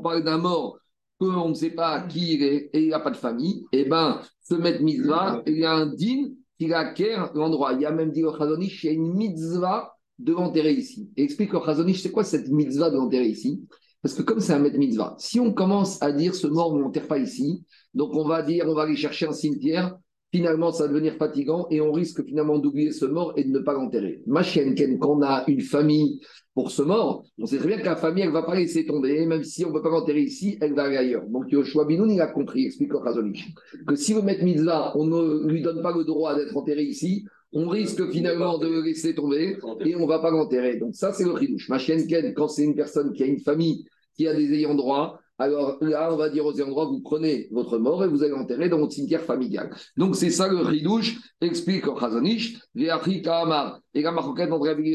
parle 0.00 0.24
d'un 0.24 0.36
mort 0.36 0.78
qu'on 1.22 1.48
ne 1.50 1.54
sait 1.54 1.70
pas 1.70 2.02
qui 2.02 2.34
il 2.34 2.42
est 2.42 2.70
et 2.72 2.84
il 2.84 2.88
n'a 2.88 3.00
pas 3.00 3.10
de 3.10 3.16
famille. 3.16 3.64
Eh 3.72 3.84
bien, 3.84 4.20
ce 4.42 4.54
met 4.54 4.78
mitzvah, 4.80 5.42
il 5.46 5.58
y 5.58 5.64
a 5.64 5.72
un 5.72 5.86
din 5.86 6.30
qui 6.58 6.72
acquiert 6.72 7.32
l'endroit. 7.34 7.72
Il 7.74 7.80
y 7.80 7.86
a 7.86 7.92
même 7.92 8.10
dit 8.10 8.24
au 8.24 8.36
Chazonish, 8.36 8.84
il 8.84 8.86
y 8.86 8.90
a 8.90 8.92
une 8.92 9.14
mitzvah 9.14 9.94
de 10.18 10.32
l'enterrer 10.32 10.72
ici. 10.72 11.10
Explique 11.16 11.54
au 11.54 11.64
Chazonish, 11.64 12.02
c'est 12.02 12.10
quoi 12.10 12.24
cette 12.24 12.48
mitzvah 12.48 12.90
de 12.90 12.96
l'enterrer 12.96 13.28
ici? 13.28 13.62
Parce 14.02 14.14
que 14.14 14.22
comme 14.22 14.40
c'est 14.40 14.52
un 14.52 14.58
maître 14.58 14.78
mitzvah, 14.78 15.14
si 15.18 15.38
on 15.38 15.52
commence 15.52 16.02
à 16.02 16.10
dire 16.10 16.34
ce 16.34 16.48
mort, 16.48 16.72
on 16.72 16.88
ne 16.88 17.00
pas 17.00 17.18
ici, 17.18 17.64
donc 17.94 18.10
on 18.14 18.26
va 18.26 18.42
dire, 18.42 18.64
on 18.68 18.74
va 18.74 18.82
aller 18.82 18.96
chercher 18.96 19.26
un 19.26 19.32
cimetière, 19.32 19.96
finalement, 20.32 20.72
ça 20.72 20.84
va 20.84 20.88
devenir 20.88 21.14
fatigant 21.16 21.66
et 21.70 21.80
on 21.80 21.92
risque 21.92 22.24
finalement 22.24 22.58
d'oublier 22.58 22.90
ce 22.90 23.04
mort 23.04 23.34
et 23.36 23.44
de 23.44 23.50
ne 23.50 23.58
pas 23.58 23.74
l'enterrer. 23.74 24.22
Ma 24.26 24.42
chienne, 24.42 24.74
quand 24.98 25.18
on 25.18 25.22
a 25.22 25.44
une 25.46 25.60
famille 25.60 26.20
pour 26.54 26.70
ce 26.70 26.82
mort, 26.82 27.24
on 27.38 27.46
sait 27.46 27.58
très 27.58 27.68
bien 27.68 27.78
que 27.78 27.84
la 27.84 27.96
famille, 27.96 28.22
elle 28.22 28.30
ne 28.30 28.34
va 28.34 28.42
pas 28.42 28.54
laisser 28.54 28.86
tomber, 28.86 29.26
même 29.26 29.44
si 29.44 29.64
on 29.64 29.68
ne 29.68 29.74
peut 29.74 29.82
pas 29.82 29.90
l'enterrer 29.90 30.22
ici, 30.22 30.58
elle 30.60 30.74
va 30.74 30.84
aller 30.84 30.96
ailleurs. 30.96 31.26
Donc 31.28 31.50
Yoshua 31.50 31.84
Binoun, 31.84 32.10
il 32.10 32.20
a 32.20 32.26
compris, 32.26 32.66
explique 32.66 32.92
Razonich, 32.92 33.54
que 33.86 33.94
si 33.94 34.14
le 34.14 34.22
maître 34.22 34.44
mitzvah, 34.44 34.92
on 34.96 35.06
ne 35.06 35.48
lui 35.48 35.62
donne 35.62 35.82
pas 35.82 35.94
le 35.94 36.04
droit 36.04 36.34
d'être 36.34 36.56
enterré 36.56 36.82
ici, 36.82 37.24
on 37.52 37.68
risque 37.68 38.10
finalement 38.10 38.56
de 38.56 38.66
le 38.66 38.80
laisser 38.80 39.14
tomber 39.14 39.58
et 39.84 39.94
on 39.94 40.00
ne 40.00 40.06
va 40.06 40.18
pas 40.20 40.30
l'enterrer. 40.30 40.78
Donc 40.78 40.94
ça, 40.94 41.12
c'est 41.12 41.24
le 41.24 41.32
ridouche. 41.32 41.68
Ma 41.68 41.78
chienne 41.78 42.06
Ken, 42.06 42.32
quand 42.32 42.48
c'est 42.48 42.64
une 42.64 42.74
personne 42.74 43.12
qui 43.12 43.22
a 43.22 43.26
une 43.26 43.40
famille, 43.40 43.84
qui 44.16 44.26
a 44.26 44.34
des 44.34 44.52
ayants 44.54 44.74
droit, 44.74 45.20
alors 45.42 45.78
là, 45.80 46.12
on 46.12 46.16
va 46.16 46.28
dire 46.28 46.46
aux 46.46 46.52
droit, 46.52 46.86
vous 46.86 47.00
prenez 47.00 47.48
votre 47.50 47.78
mort 47.78 48.04
et 48.04 48.08
vous 48.08 48.22
allez 48.22 48.32
l'enterrer 48.32 48.68
dans 48.68 48.78
votre 48.78 48.92
cimetière 48.92 49.22
familial. 49.22 49.74
Donc 49.96 50.14
c'est 50.14 50.30
ça 50.30 50.46
le 50.46 50.58
ridouche, 50.58 51.18
explique 51.40 51.84
Chazonish, 51.98 52.58
Véachri 52.74 53.22
Kahamar, 53.22 53.80
et 53.92 54.02
la 54.02 54.12
marquette 54.12 54.52
entre 54.52 54.68
Rabbi 54.68 54.94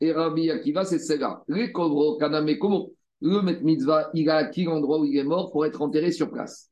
et 0.00 0.12
Rabbi 0.12 0.50
Akiva, 0.50 0.84
c'est 0.84 1.00
celle-là. 1.00 1.42
Les 1.48 1.72
Kovro, 1.72 2.16
Kaname 2.16 2.56
Komo, 2.58 2.92
le 3.22 3.40
Met 3.40 3.60
Mitzvah, 3.62 4.10
il 4.14 4.30
a 4.30 4.36
acquis 4.36 4.64
l'endroit 4.64 5.00
où 5.00 5.04
il 5.04 5.16
est 5.16 5.24
mort 5.24 5.50
pour 5.50 5.66
être 5.66 5.82
enterré 5.82 6.12
sur 6.12 6.30
place. 6.30 6.68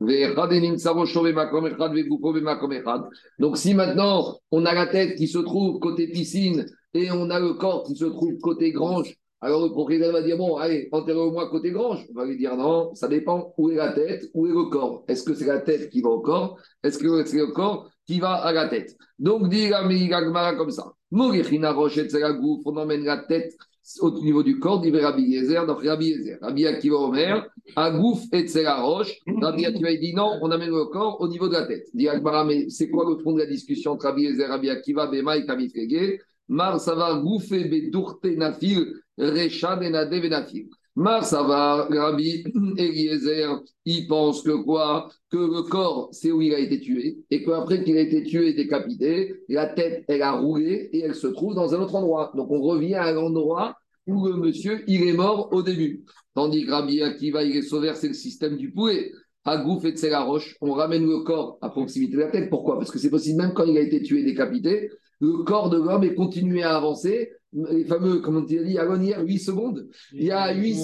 Donc 3.38 3.56
si 3.56 3.74
maintenant 3.74 4.38
on 4.50 4.66
a 4.66 4.74
la 4.74 4.86
tête 4.86 5.16
qui 5.16 5.28
se 5.28 5.38
trouve 5.38 5.78
côté 5.78 6.08
piscine 6.08 6.66
et 6.94 7.10
on 7.10 7.30
a 7.30 7.40
le 7.40 7.54
corps 7.54 7.84
qui 7.84 7.96
se 7.96 8.04
trouve 8.04 8.38
côté 8.38 8.72
grange, 8.72 9.16
alors 9.42 9.64
le 9.64 9.70
propriétaire 9.70 10.12
va 10.12 10.22
dire 10.22 10.36
Bon, 10.36 10.56
allez, 10.56 10.88
enterrez-moi 10.92 11.48
côté 11.48 11.70
grange. 11.70 12.06
On 12.10 12.18
va 12.18 12.26
lui 12.26 12.36
dire 12.36 12.56
Non, 12.56 12.94
ça 12.94 13.08
dépend 13.08 13.54
où 13.56 13.70
est 13.70 13.76
la 13.76 13.92
tête, 13.92 14.30
où 14.34 14.46
est 14.46 14.50
le 14.50 14.64
corps. 14.68 15.04
Est-ce 15.08 15.24
que 15.24 15.34
c'est 15.34 15.46
la 15.46 15.60
tête 15.60 15.88
qui 15.90 16.02
va 16.02 16.10
au 16.10 16.20
corps? 16.20 16.58
Est-ce 16.82 16.98
que 16.98 17.24
c'est 17.24 17.38
le 17.38 17.46
corps 17.48 17.90
qui 18.06 18.20
va 18.20 18.34
à 18.34 18.52
la 18.52 18.68
tête? 18.68 18.96
Donc, 19.18 19.48
dit 19.48 19.68
la 19.68 20.54
comme 20.56 20.70
ça 20.70 20.92
on 21.12 22.76
emmène 22.76 23.04
la 23.04 23.16
tête 23.16 23.56
au 24.00 24.10
niveau 24.20 24.44
du 24.44 24.60
corps, 24.60 24.80
dit 24.80 24.92
Rabbi 24.92 25.22
Yezer, 25.22 25.66
donc 25.66 25.82
Rabbi 25.84 26.06
Yezer, 26.06 26.38
Rabbi 26.40 26.66
Akiva 26.66 26.96
Omer, 26.96 27.44
à 27.74 27.90
Gouf 27.90 28.20
et 28.32 28.46
la 28.62 28.80
roche. 28.80 29.18
Rabbi 29.40 29.66
Akiva 29.66 29.92
dit 29.96 30.14
non, 30.14 30.38
on 30.42 30.50
amène 30.52 30.70
le 30.70 30.84
corps 30.84 31.20
au 31.20 31.26
niveau 31.26 31.48
de 31.48 31.54
la 31.54 31.66
tête. 31.66 31.88
Dit 31.94 32.08
Akbara, 32.08 32.44
mais 32.44 32.68
c'est 32.68 32.88
quoi 32.88 33.04
le 33.08 33.20
fond 33.20 33.32
de 33.32 33.40
la 33.40 33.46
discussion 33.46 33.92
entre 33.92 34.04
Rabbi 34.06 34.22
Yezer, 34.22 34.48
Rabbi 34.48 34.70
Akiva, 34.70 35.08
Bema 35.08 35.36
et 35.36 35.44
Kamifrege 35.44 36.20
Mar 36.50 36.80
Savar 36.80 37.22
Gouf 37.22 37.52
et 37.52 37.66
Bedurte 37.66 38.24
Nafil, 38.24 38.92
Recha 39.16 39.76
Benade 39.76 40.10
Benafil. 40.10 40.66
Mar 40.96 41.24
Savar, 41.24 41.88
Rabbi 41.88 42.42
Eliezer, 42.76 43.62
il 43.84 44.08
pense 44.08 44.42
que 44.42 44.60
quoi? 44.64 45.08
Que 45.30 45.36
le 45.36 45.62
corps, 45.62 46.08
c'est 46.10 46.32
où 46.32 46.42
il 46.42 46.52
a 46.52 46.58
été 46.58 46.80
tué, 46.80 47.18
et 47.30 47.44
qu'après 47.44 47.84
qu'il 47.84 47.96
a 47.96 48.00
été 48.00 48.24
tué 48.24 48.48
et 48.48 48.54
décapité, 48.54 49.36
la 49.48 49.66
tête, 49.66 50.04
elle 50.08 50.22
a 50.22 50.32
roulé 50.32 50.90
et 50.92 50.98
elle 51.02 51.14
se 51.14 51.28
trouve 51.28 51.54
dans 51.54 51.72
un 51.72 51.80
autre 51.80 51.94
endroit. 51.94 52.32
Donc 52.34 52.50
on 52.50 52.60
revient 52.60 52.94
à 52.94 53.12
l'endroit 53.12 53.76
où 54.08 54.26
le 54.26 54.34
monsieur, 54.34 54.82
il 54.88 55.04
est 55.04 55.12
mort 55.12 55.50
au 55.52 55.62
début. 55.62 56.04
Tandis 56.34 56.66
que 56.66 56.72
Rabbi 56.72 57.00
Akiva, 57.00 57.44
il 57.44 57.56
est 57.56 57.62
sauvé, 57.62 57.92
c'est 57.94 58.08
le 58.08 58.14
système 58.14 58.56
du 58.56 58.72
pouet. 58.72 59.12
À 59.44 59.56
Gouf 59.56 59.84
et 59.84 60.10
la 60.10 60.22
roche, 60.22 60.56
on 60.60 60.72
ramène 60.72 61.08
le 61.08 61.20
corps 61.20 61.58
à 61.62 61.70
proximité 61.70 62.14
de 62.14 62.20
la 62.20 62.28
tête. 62.28 62.50
Pourquoi? 62.50 62.76
Parce 62.76 62.90
que 62.90 62.98
c'est 62.98 63.08
possible, 63.08 63.40
même 63.40 63.54
quand 63.54 63.64
il 63.64 63.78
a 63.78 63.80
été 63.80 64.02
tué 64.02 64.24
décapité, 64.24 64.90
le 65.20 65.44
corps 65.44 65.70
de 65.70 65.76
l'homme 65.76 66.04
est 66.04 66.14
continué 66.14 66.62
à 66.62 66.76
avancer. 66.76 67.30
Les 67.52 67.84
fameux, 67.84 68.20
comment 68.20 68.44
tu 68.44 68.58
as 68.60 68.62
dit, 68.62 68.78
avant 68.78 69.00
hier, 69.00 69.20
8 69.20 69.38
secondes. 69.38 69.88
Il 70.12 70.24
y 70.24 70.30
a 70.30 70.54
8. 70.54 70.74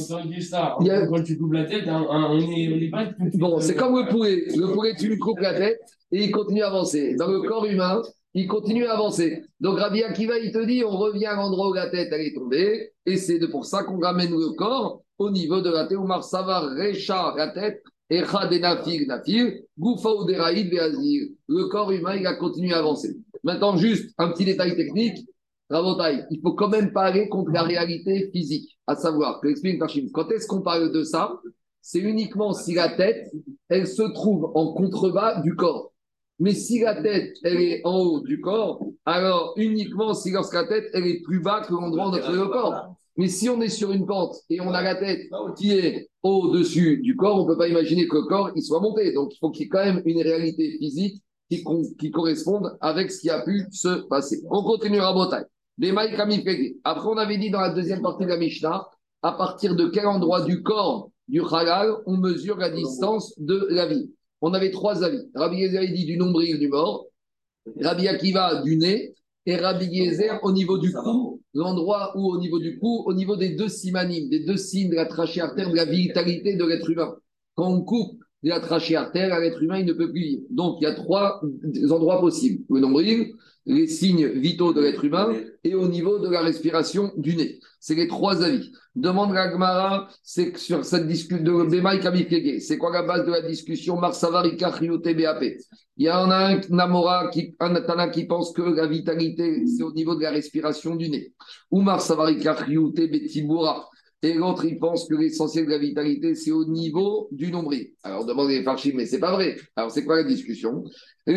Ça. 0.41 0.77
Il 0.81 0.87
y 0.87 0.91
a... 0.91 1.07
Quand 1.07 1.23
tu 1.23 1.39
coupes 1.39 1.53
la 1.53 1.65
tête, 1.65 1.85
on 1.89 2.37
n'est 2.37 2.91
pas. 2.91 3.09
Bon, 3.35 3.61
c'est 3.61 3.77
comme 3.77 3.97
le 3.97 4.09
poulet. 4.09 4.47
Le 4.57 4.73
poulet, 4.73 4.95
tu 4.99 5.09
lui 5.09 5.19
coupes 5.19 5.39
la 5.39 5.55
tête 5.55 5.79
et 6.11 6.25
il 6.25 6.31
continue 6.33 6.63
à 6.63 6.69
avancer. 6.69 7.15
Dans 7.15 7.29
le 7.29 7.43
corps 7.43 7.67
humain, 7.67 8.03
il 8.35 8.49
continue 8.49 8.85
à 8.87 8.95
avancer. 8.95 9.45
Donc 9.61 9.79
Rabbi 9.79 10.03
Akiva, 10.03 10.39
il 10.39 10.53
te 10.53 10.65
dit, 10.67 10.83
on 10.85 10.97
revient 10.97 11.27
à 11.27 11.37
l'endroit 11.37 11.71
où 11.71 11.73
la 11.73 11.89
tête 11.89 12.09
elle 12.13 12.21
est 12.21 12.35
tombée, 12.35 12.91
et 13.07 13.17
c'est 13.17 13.39
pour 13.49 13.65
ça 13.65 13.85
qu'on 13.85 13.99
ramène 13.99 14.33
le 14.33 14.51
corps 14.57 15.03
au 15.19 15.31
niveau 15.31 15.61
de 15.63 15.71
la 15.71 15.87
tête. 15.87 15.97
Oumar 15.99 16.23
Savar 16.23 16.65
Recha, 16.65 17.33
la 17.37 17.49
tête, 17.49 17.83
le 18.11 18.25
corps 21.69 21.91
humain, 21.93 22.15
il 22.15 22.27
a 22.27 22.35
continué 22.35 22.73
à 22.75 22.79
avancer. 22.79 23.17
Maintenant, 23.47 23.77
juste 23.77 24.13
un 24.19 24.33
petit 24.33 24.45
détail 24.45 24.75
technique. 24.75 25.25
Rabotai, 25.71 26.25
il 26.33 26.41
faut 26.41 26.55
quand 26.55 26.69
même 26.69 26.93
parler 26.93 27.29
contre 27.29 27.53
la 27.53 27.63
réalité 27.63 28.29
physique, 28.33 28.77
à 28.89 28.97
savoir, 28.97 29.41
que 29.41 29.47
explique 29.47 29.81
quand 30.13 30.31
est-ce 30.33 30.49
qu'on 30.49 30.63
parle 30.63 30.91
de 30.91 31.05
ça? 31.05 31.41
C'est 31.81 32.01
uniquement 32.01 32.53
si 32.53 32.75
la 32.75 32.89
tête, 32.89 33.31
elle 33.69 33.87
se 33.87 34.03
trouve 34.03 34.51
en 34.57 34.75
contrebas 34.75 35.43
du 35.43 35.55
corps. 35.55 35.93
Mais 36.41 36.55
si 36.55 36.81
la 36.81 37.01
tête, 37.01 37.37
elle 37.45 37.61
est 37.61 37.83
en 37.85 37.99
haut 38.01 38.21
du 38.21 38.41
corps, 38.41 38.85
alors 39.05 39.55
uniquement 39.57 40.13
si 40.13 40.33
lorsque 40.33 40.55
la 40.55 40.67
tête, 40.67 40.91
elle 40.93 41.07
est 41.07 41.23
plus 41.23 41.39
bas 41.39 41.61
que 41.61 41.73
l'endroit 41.73 42.09
où 42.09 42.19
trouvé 42.19 42.39
le 42.39 42.49
corps. 42.49 42.97
Mais 43.17 43.29
si 43.29 43.49
on 43.49 43.61
est 43.61 43.69
sur 43.69 43.93
une 43.93 44.07
pente 44.07 44.35
et 44.51 44.61
on 44.61 44.73
a 44.73 44.83
la 44.83 44.97
tête 44.97 45.21
qui 45.57 45.71
est 45.71 46.09
au-dessus 46.25 46.99
du 46.99 47.15
corps, 47.15 47.39
on 47.39 47.45
ne 47.45 47.53
peut 47.53 47.59
pas 47.59 47.69
imaginer 47.69 48.09
que 48.09 48.17
le 48.17 48.25
corps 48.25 48.51
il 48.57 48.63
soit 48.63 48.81
monté. 48.81 49.13
Donc 49.13 49.35
il 49.35 49.39
faut 49.39 49.51
qu'il 49.51 49.63
y 49.63 49.67
ait 49.67 49.69
quand 49.69 49.85
même 49.85 50.03
une 50.05 50.21
réalité 50.21 50.77
physique 50.79 51.23
qui, 51.51 51.65
qui 51.99 52.11
corresponde 52.11 52.77
avec 52.81 53.11
ce 53.11 53.21
qui 53.21 53.31
a 53.31 53.43
pu 53.43 53.67
se 53.71 54.07
passer. 54.09 54.43
On 54.51 54.63
continue 54.63 55.01
à 55.01 55.13
Botaï. 55.13 55.45
Après, 56.85 57.09
on 57.09 57.19
avait 57.19 57.39
dit 57.39 57.51
dans 57.51 57.61
la 57.61 57.71
deuxième 57.71 58.03
partie 58.03 58.25
de 58.25 58.31
la 58.31 58.39
Mishnah, 58.39 58.87
à 59.23 59.33
partir 59.33 59.77
de 59.77 59.87
quel 59.89 60.07
endroit 60.07 60.43
du 60.43 60.63
corps 60.63 61.11
du 61.29 61.43
halal 61.43 61.93
on 62.07 62.17
mesure 62.17 62.57
la 62.57 62.71
distance 62.71 63.35
de 63.39 63.67
la 63.71 63.87
vie? 63.87 64.11
On 64.41 64.55
avait 64.55 64.71
trois 64.71 65.03
avis. 65.03 65.23
Rabbi 65.35 65.57
Yezer 65.57 65.87
dit 65.93 66.05
du 66.07 66.17
nombril 66.17 66.59
du 66.59 66.69
mort, 66.69 67.07
Rabbi 67.81 68.09
Akiva 68.09 68.63
du 68.63 68.77
nez 68.77 69.15
et 69.45 69.57
Rabbi 69.57 69.87
Yezer 69.87 70.39
au 70.43 70.53
niveau 70.53 70.79
du 70.79 70.93
cou, 70.93 71.43
l'endroit 71.53 72.13
où 72.17 72.27
au 72.33 72.39
niveau 72.39 72.59
du 72.59 72.79
cou, 72.79 73.03
au 73.07 73.13
niveau 73.13 73.37
des 73.37 73.51
deux 73.51 73.69
simanimes, 73.69 74.29
des 74.29 74.41
deux 74.41 74.57
signes 74.57 74.91
de 74.91 74.97
la 74.97 75.07
trachée 75.07 75.41
artère, 75.41 75.71
de 75.71 75.77
la 75.77 75.85
vitalité 75.85 76.57
de 76.57 76.65
l'être 76.65 76.89
humain. 76.89 77.17
Quand 77.55 77.71
on 77.71 77.83
coupe 77.83 78.23
la 78.49 78.61
trachée 78.61 78.97
artère, 78.97 79.39
l'être 79.41 79.63
humain, 79.63 79.79
il 79.79 79.87
ne 79.87 79.93
peut 79.93 80.11
plus 80.11 80.21
vivre. 80.21 80.43
Donc, 80.51 80.79
il 80.81 80.85
y 80.85 80.87
a 80.87 80.95
trois 80.95 81.41
endroits 81.91 82.21
possibles. 82.21 82.65
Le 82.71 82.81
nombril, 82.81 83.35
les 83.67 83.89
signes 83.89 84.29
vitaux 84.29 84.73
de 84.73 84.81
l'être 84.81 85.05
humain 85.05 85.35
et 85.65 85.75
au 85.75 85.89
niveau 85.89 86.19
de 86.19 86.29
la 86.29 86.41
respiration 86.41 87.13
du 87.17 87.35
nez. 87.35 87.59
C'est 87.81 87.97
les 87.97 88.07
trois 88.07 88.43
avis. 88.45 88.71
Demande 88.95 89.35
la 89.35 89.51
Gemara, 89.51 90.09
c'est 90.23 90.57
sur 90.57 90.85
cette 90.85 91.07
discussion 91.07 91.45
de 91.45 91.65
Bemaï 91.69 92.01
C'est 92.61 92.79
quoi 92.79 92.93
la 92.93 93.03
base 93.03 93.27
de 93.27 93.33
la 93.33 93.43
discussion? 93.43 93.97
Marsavarika 93.99 94.71
BAP. 94.71 95.45
Il 95.99 96.07
y 96.07 96.11
en 96.11 96.31
a 96.31 96.53
un 96.53 96.61
Namora, 96.71 97.29
qui, 97.29 97.57
un 97.59 97.75
Tana 97.83 98.09
qui 98.09 98.27
pense 98.27 98.53
que 98.53 98.63
la 98.63 98.87
vitalité, 98.87 99.67
c'est 99.67 99.83
au 99.83 99.93
niveau 99.93 100.15
de 100.15 100.23
la 100.23 100.31
respiration 100.31 100.95
du 100.95 101.09
nez. 101.09 101.33
Ou 101.71 101.81
Marsavarika 101.83 102.57
Betibura. 102.65 103.89
Et 104.27 104.35
l'autre, 104.35 104.65
il 104.65 104.77
pense 104.81 105.09
que 105.09 105.15
l'essentiel 105.15 105.67
de 105.67 105.71
la 105.71 105.79
vitalité, 105.79 106.35
c'est 106.35 106.51
au 106.51 106.65
niveau 106.65 107.29
du 107.31 107.53
nombril. 107.53 107.93
Alors, 108.03 108.27
demandez 108.27 108.59
les 108.59 108.93
mais 108.93 109.07
c'est 109.07 109.21
pas 109.21 109.31
vrai. 109.31 109.57
Alors, 109.77 109.93
c'est 109.93 110.05
quoi 110.05 110.17
la 110.17 110.25
discussion? 110.25 110.83
En 111.29 111.33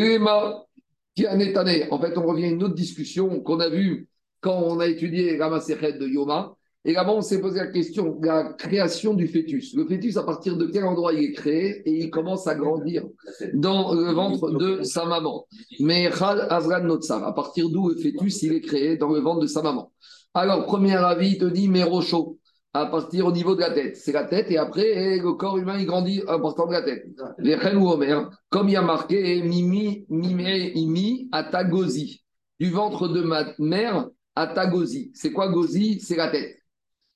fait, 2.00 2.18
on 2.18 2.26
revient 2.26 2.46
à 2.46 2.50
une 2.50 2.64
autre 2.64 2.74
discussion 2.74 3.42
qu'on 3.42 3.60
a 3.60 3.70
vue 3.70 4.08
quand 4.42 4.60
on 4.60 4.80
a 4.80 4.88
étudié 4.88 5.38
la 5.38 5.50
de 5.50 6.08
Yoma. 6.08 6.56
Et 6.84 6.94
là-bas, 6.94 7.14
on 7.14 7.22
s'est 7.22 7.40
posé 7.40 7.60
la 7.60 7.68
question 7.68 8.16
de 8.16 8.26
la 8.26 8.54
création 8.54 9.14
du 9.14 9.28
fœtus. 9.28 9.76
Le 9.76 9.86
fœtus, 9.86 10.18
à 10.18 10.24
partir 10.24 10.58
de 10.58 10.66
quel 10.66 10.86
endroit 10.86 11.14
il 11.14 11.26
est 11.26 11.34
créé 11.34 11.84
et 11.86 11.92
il 11.92 12.10
commence 12.10 12.48
à 12.48 12.56
grandir 12.56 13.06
dans 13.54 13.94
le 13.94 14.12
ventre 14.14 14.50
de 14.50 14.82
sa 14.82 15.06
maman. 15.06 15.46
Mais 15.80 16.10
Khal 16.10 16.48
Azran 16.50 16.82
Notsar, 16.86 17.24
à 17.24 17.36
partir 17.36 17.70
d'où 17.70 17.90
le 17.90 17.98
fœtus, 17.98 18.42
il 18.42 18.54
est 18.54 18.62
créé 18.62 18.98
dans 18.98 19.10
le 19.10 19.20
ventre 19.20 19.42
de 19.42 19.48
sa 19.48 19.62
maman. 19.62 19.92
Alors, 20.34 20.66
premier 20.66 20.96
avis, 20.96 21.34
il 21.34 21.38
te 21.38 21.46
dit 21.46 21.68
Mérocho 21.68 22.40
à 22.74 22.86
partir 22.86 23.26
au 23.26 23.32
niveau 23.32 23.56
de 23.56 23.62
la 23.62 23.72
tête. 23.72 23.98
C'est 23.98 24.12
la 24.12 24.26
tête 24.26 24.52
et 24.52 24.58
après, 24.58 25.18
le 25.18 25.34
corps 25.34 25.58
humain, 25.58 25.80
il 25.80 25.86
grandit 25.86 26.22
en 26.28 26.40
partant 26.40 26.68
de 26.68 26.74
la 26.74 26.82
tête. 26.82 27.08
Les 27.40 27.56
ou 27.76 27.90
Omer, 27.90 28.30
comme 28.50 28.70
il 28.70 28.74
y 28.74 28.78
a 28.78 28.82
marqué 28.82 29.42
Mimi, 29.42 30.06
Mimi, 30.10 30.72
Imi, 30.76 31.30
Atagozi. 31.32 32.24
Du 32.60 32.70
ventre 32.70 33.08
de 33.08 33.22
ma 33.22 33.46
mère, 33.58 34.10
Atagozi. 34.36 35.12
C'est 35.14 35.32
quoi 35.32 35.50
Gozi 35.50 36.00
C'est 36.00 36.18
la 36.18 36.30
tête. 36.30 36.58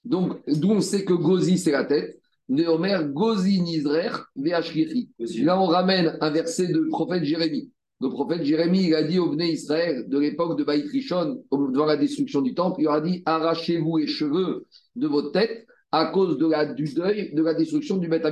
Donc, 0.06 0.42
d'où 0.48 0.72
on 0.72 0.82
sait 0.82 1.06
que 1.06 1.14
Gozi, 1.14 1.58
c'est 1.58 1.72
la 1.72 1.86
tête? 1.86 2.20
De 2.50 2.66
Omer, 2.66 3.08
Gozi 3.10 3.62
Nizrer, 3.62 4.10
Là, 4.36 5.62
on 5.62 5.66
ramène 5.66 6.18
un 6.20 6.30
verset 6.30 6.68
de 6.68 6.80
prophète 6.90 7.24
Jérémie. 7.24 7.72
Le 8.02 8.10
prophète 8.10 8.44
Jérémie, 8.44 8.88
il 8.88 8.96
a 8.96 9.04
dit 9.04 9.18
au 9.18 9.30
Bnei 9.30 9.54
Israël 9.54 10.10
de 10.10 10.20
l'époque 10.20 10.58
de 10.58 10.66
Baït 10.66 10.86
Rishon, 10.92 11.42
devant 11.52 11.86
la 11.86 11.96
destruction 11.96 12.42
du 12.42 12.54
temple, 12.54 12.82
il 12.82 12.88
a 12.90 13.00
dit 13.00 13.24
Arrachez-vous 13.26 13.98
les 13.98 14.08
cheveux 14.08 14.66
de 14.96 15.08
votre 15.08 15.32
tête 15.32 15.66
à 15.92 16.08
cause 16.08 16.38
de 16.38 16.48
la, 16.48 16.66
du 16.66 16.86
deuil 16.94 17.34
de 17.34 17.44
la 17.44 17.54
destruction 17.54 17.98
du 17.98 18.08
Beth. 18.08 18.26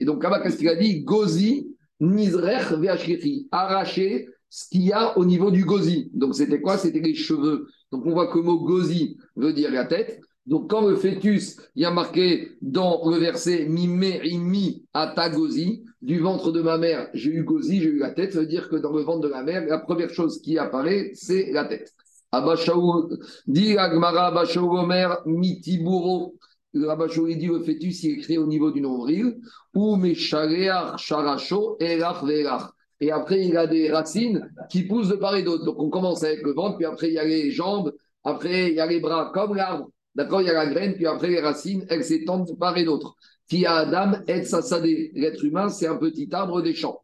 Et 0.00 0.04
donc 0.04 0.22
là-bas, 0.22 0.42
a 0.44 0.74
dit 0.74 1.02
Gozi, 1.02 1.74
Nizrech, 2.00 2.72
Veachiri. 2.72 3.48
Arrachez 3.50 4.28
ce 4.50 4.68
qu'il 4.68 4.82
y 4.82 4.92
a 4.92 5.16
au 5.16 5.24
niveau 5.24 5.50
du 5.50 5.64
Gozi. 5.64 6.10
Donc 6.12 6.34
c'était 6.34 6.60
quoi? 6.60 6.76
C'était 6.76 7.00
les 7.00 7.14
cheveux. 7.14 7.66
Donc 7.92 8.04
on 8.04 8.10
voit 8.10 8.30
que 8.30 8.38
le 8.38 8.44
mot 8.44 8.58
Gozi 8.60 9.16
veut 9.36 9.52
dire 9.52 9.72
la 9.72 9.86
tête. 9.86 10.20
Donc, 10.48 10.70
quand 10.70 10.88
le 10.88 10.96
fœtus, 10.96 11.58
il 11.76 11.82
y 11.82 11.84
a 11.84 11.90
marqué 11.90 12.52
dans 12.62 13.02
le 13.10 13.18
verset 13.18 13.66
Mimé 13.68 14.18
imi 14.24 14.82
ata 14.94 15.28
gozi, 15.28 15.84
du 16.00 16.20
ventre 16.20 16.52
de 16.52 16.62
ma 16.62 16.78
mère, 16.78 17.10
j'ai 17.12 17.30
eu 17.30 17.44
gozi, 17.44 17.82
j'ai 17.82 17.90
eu 17.90 17.98
la 17.98 18.12
tête, 18.12 18.32
ça 18.32 18.40
veut 18.40 18.46
dire 18.46 18.70
que 18.70 18.76
dans 18.76 18.92
le 18.92 19.02
ventre 19.02 19.20
de 19.20 19.28
la 19.28 19.42
mère, 19.42 19.66
la 19.66 19.78
première 19.78 20.08
chose 20.08 20.40
qui 20.40 20.56
apparaît, 20.56 21.10
c'est 21.12 21.52
la 21.52 21.66
tête. 21.66 21.92
Abashaou, 22.32 23.08
dit 23.46 23.76
Agmara 23.76 24.26
Abashaou 24.26 24.76
Omer, 24.76 25.22
mitiburo. 25.26 26.34
Abashaou, 26.74 27.28
il 27.28 27.38
dit 27.38 27.46
le 27.46 27.62
fœtus, 27.62 28.02
il 28.02 28.18
est 28.18 28.22
créé 28.22 28.38
au 28.38 28.46
niveau 28.46 28.70
du 28.70 28.80
nombril, 28.80 29.38
ou 29.74 29.96
mesharear 29.96 30.98
sharacho 30.98 31.76
erach 31.80 32.22
verach. 32.24 32.70
Et 33.00 33.10
après, 33.12 33.46
il 33.46 33.56
a 33.56 33.66
des 33.66 33.90
racines 33.90 34.50
qui 34.68 34.82
poussent 34.82 35.08
de 35.08 35.16
part 35.16 35.36
et 35.36 35.42
d'autre. 35.42 35.64
Donc, 35.64 35.80
on 35.80 35.88
commence 35.88 36.24
avec 36.24 36.42
le 36.42 36.52
ventre, 36.52 36.76
puis 36.76 36.86
après, 36.86 37.08
il 37.08 37.14
y 37.14 37.18
a 37.18 37.24
les 37.24 37.50
jambes, 37.50 37.92
après, 38.24 38.70
il 38.70 38.74
y 38.74 38.80
a 38.80 38.86
les 38.86 39.00
bras, 39.00 39.30
comme 39.32 39.54
l'arbre. 39.54 39.90
D'accord 40.14 40.42
Il 40.42 40.48
y 40.48 40.50
a 40.50 40.54
la 40.54 40.66
graine, 40.66 40.94
puis 40.94 41.06
après 41.06 41.28
les 41.28 41.40
racines, 41.40 41.86
elles 41.88 42.04
s'étendent 42.04 42.58
par 42.58 42.76
et 42.76 42.84
d'autre. 42.84 43.14
Qui 43.48 43.64
a 43.64 43.76
Adam 43.76 44.18
et 44.26 44.44
Sassadé. 44.44 45.12
L'être 45.14 45.44
humain, 45.44 45.68
c'est 45.68 45.86
un 45.86 45.96
petit 45.96 46.28
arbre 46.32 46.60
des 46.60 46.74
champs. 46.74 47.02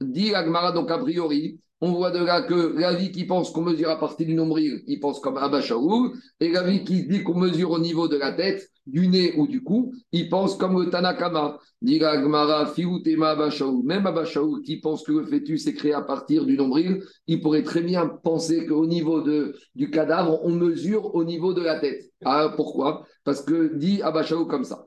Dit 0.00 0.34
Agmara, 0.34 0.72
donc 0.72 0.90
a 0.90 0.98
priori, 0.98 1.60
on 1.80 1.92
voit 1.92 2.10
de 2.10 2.24
là 2.24 2.42
que 2.42 2.74
la 2.78 2.94
vie 2.94 3.12
qui 3.12 3.24
pense 3.24 3.50
qu'on 3.50 3.62
mesure 3.62 3.90
à 3.90 3.98
partir 3.98 4.26
du 4.26 4.34
nombril, 4.34 4.82
il 4.86 4.98
pense 4.98 5.20
comme 5.20 5.36
Abba 5.36 5.60
et 6.40 6.48
la 6.50 6.62
vie 6.62 6.84
qui 6.84 7.06
dit 7.06 7.22
qu'on 7.22 7.38
mesure 7.38 7.70
au 7.70 7.78
niveau 7.78 8.08
de 8.08 8.16
la 8.16 8.32
tête, 8.32 8.70
du 8.86 9.08
nez 9.08 9.34
ou 9.36 9.46
du 9.46 9.62
cou, 9.62 9.92
il 10.12 10.28
pense 10.28 10.56
comme 10.56 10.82
le 10.82 10.90
Tanakama. 10.90 11.58
Fiutema 12.74 13.36
Même 13.84 14.06
Abba 14.06 14.24
qui 14.64 14.80
pense 14.80 15.02
que 15.02 15.12
le 15.12 15.26
fœtus 15.26 15.66
est 15.66 15.74
créé 15.74 15.92
à 15.92 16.02
partir 16.02 16.46
du 16.46 16.56
nombril, 16.56 17.02
il 17.26 17.40
pourrait 17.40 17.64
très 17.64 17.82
bien 17.82 18.06
penser 18.06 18.64
qu'au 18.66 18.86
niveau 18.86 19.22
du 19.74 19.90
cadavre, 19.90 20.40
on 20.44 20.50
mesure 20.50 21.14
au 21.14 21.24
niveau 21.24 21.52
de 21.52 21.62
la 21.62 21.78
tête. 21.78 22.10
Ah, 22.24 22.52
pourquoi? 22.56 23.04
Parce 23.24 23.42
que 23.42 23.74
dit 23.74 24.00
Abba 24.02 24.24
comme 24.48 24.64
ça. 24.64 24.84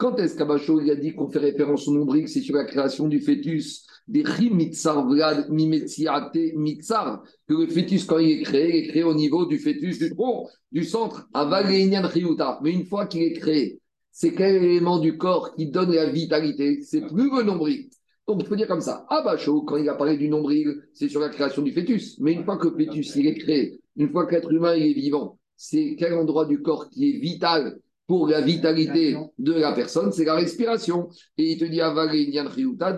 Quand 0.00 0.18
est-ce 0.18 0.34
qu'Abacho 0.34 0.78
a 0.78 0.94
dit 0.94 1.14
qu'on 1.14 1.28
fait 1.28 1.40
référence 1.40 1.86
au 1.86 1.92
nombril, 1.92 2.26
c'est 2.26 2.40
sur 2.40 2.56
la 2.56 2.64
création 2.64 3.06
du 3.06 3.20
fœtus 3.20 3.84
des 4.08 4.24
Mitzar 4.50 5.06
Vlad 5.06 5.50
Mitzar, 5.50 7.22
que 7.46 7.54
le 7.54 7.66
fœtus, 7.66 8.06
quand 8.06 8.16
il 8.16 8.30
est 8.30 8.42
créé, 8.42 8.70
il 8.70 8.76
est 8.76 8.88
créé 8.88 9.02
au 9.02 9.12
niveau 9.12 9.44
du 9.44 9.58
fœtus 9.58 9.98
du 9.98 10.10
tronc, 10.10 10.48
du 10.72 10.84
centre, 10.84 11.28
Mais 11.34 12.72
une 12.72 12.86
fois 12.86 13.06
qu'il 13.06 13.24
est 13.24 13.34
créé, 13.34 13.78
c'est 14.10 14.32
quel 14.32 14.64
élément 14.64 15.00
du 15.00 15.18
corps 15.18 15.54
qui 15.54 15.66
donne 15.66 15.92
la 15.92 16.06
vitalité? 16.06 16.80
C'est 16.80 17.02
plus 17.02 17.30
le 17.36 17.42
nombril. 17.42 17.90
Donc, 18.26 18.40
il 18.40 18.46
faut 18.46 18.56
dire 18.56 18.68
comme 18.68 18.80
ça. 18.80 19.04
Abacho, 19.10 19.62
quand 19.62 19.76
il 19.76 19.88
a 19.90 19.94
parlé 19.96 20.16
du 20.16 20.30
nombril, 20.30 20.82
c'est 20.94 21.10
sur 21.10 21.20
la 21.20 21.28
création 21.28 21.60
du 21.60 21.72
fœtus. 21.72 22.18
Mais 22.20 22.32
une 22.32 22.44
fois 22.44 22.56
que 22.56 22.68
le 22.68 22.86
fœtus 22.86 23.16
il 23.16 23.26
est 23.26 23.36
créé, 23.36 23.82
une 23.96 24.08
fois 24.08 24.24
que 24.24 24.34
l'être 24.34 24.50
humain 24.50 24.74
il 24.74 24.92
est 24.92 24.94
vivant, 24.94 25.38
c'est 25.56 25.94
quel 25.98 26.14
endroit 26.14 26.46
du 26.46 26.62
corps 26.62 26.88
qui 26.88 27.10
est 27.10 27.18
vital 27.18 27.78
pour 28.10 28.26
la 28.26 28.40
vitalité 28.40 29.16
de 29.38 29.52
la 29.52 29.70
personne, 29.70 30.10
c'est 30.10 30.24
la 30.24 30.34
respiration. 30.34 31.10
Et 31.38 31.52
il 31.52 31.58
te 31.58 31.64
dit, 31.64 31.76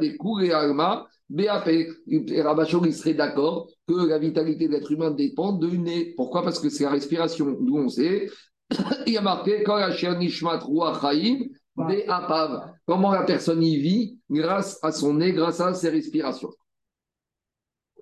des 0.00 0.46
et 0.46 0.52
alma, 0.54 1.06
BAP. 1.28 1.68
Et 1.68 2.40
Rabachon, 2.40 2.82
il 2.86 2.94
serait 2.94 3.12
d'accord 3.12 3.68
que 3.86 4.08
la 4.08 4.18
vitalité 4.18 4.68
de 4.68 4.72
l'être 4.72 4.90
humain 4.90 5.10
dépend 5.10 5.52
de 5.52 5.68
nez. 5.68 6.14
Pourquoi? 6.16 6.42
Parce 6.42 6.58
que 6.58 6.70
c'est 6.70 6.84
la 6.84 6.92
respiration, 6.92 7.58
d'où 7.60 7.76
on 7.76 7.90
sait. 7.90 8.30
il 9.06 9.12
y 9.12 9.18
a 9.18 9.20
marqué, 9.20 9.62
quand 9.64 9.76
la 9.76 9.90
nishmat 10.14 10.60
chaim, 10.98 11.40
apav. 12.08 12.72
Comment 12.86 13.12
la 13.12 13.24
personne 13.24 13.62
y 13.62 13.76
vit 13.76 14.18
grâce 14.30 14.78
à 14.82 14.92
son 14.92 15.12
nez, 15.12 15.32
grâce 15.32 15.60
à 15.60 15.74
ses 15.74 15.90
respirations? 15.90 16.54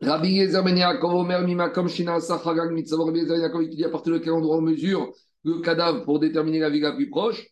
Rabbi 0.01 0.29
Yezer 0.29 0.63
Ben 0.63 0.77
Yaakov 0.77 1.13
Omer 1.13 1.43
Mimakom 1.43 1.89
Shina 1.89 2.21
Sachagag 2.21 2.71
Mitzavor 2.71 3.07
Rabbi 3.07 3.19
Yezer 3.19 3.37
Yaakov, 3.37 3.65
il 3.65 3.71
dit 3.71 3.85
à 3.85 3.91
partir 3.91 4.13
de 4.13 4.19
quel 4.19 4.33
endroit 4.33 4.59
on 4.59 4.63
mesure 4.63 5.13
le 5.45 5.61
cadavre 5.61 6.05
pour 6.05 6.19
déterminer 6.19 6.59
la 6.59 6.71
vie 6.71 6.81
la 6.81 6.93
plus 6.93 7.11
proche, 7.11 7.47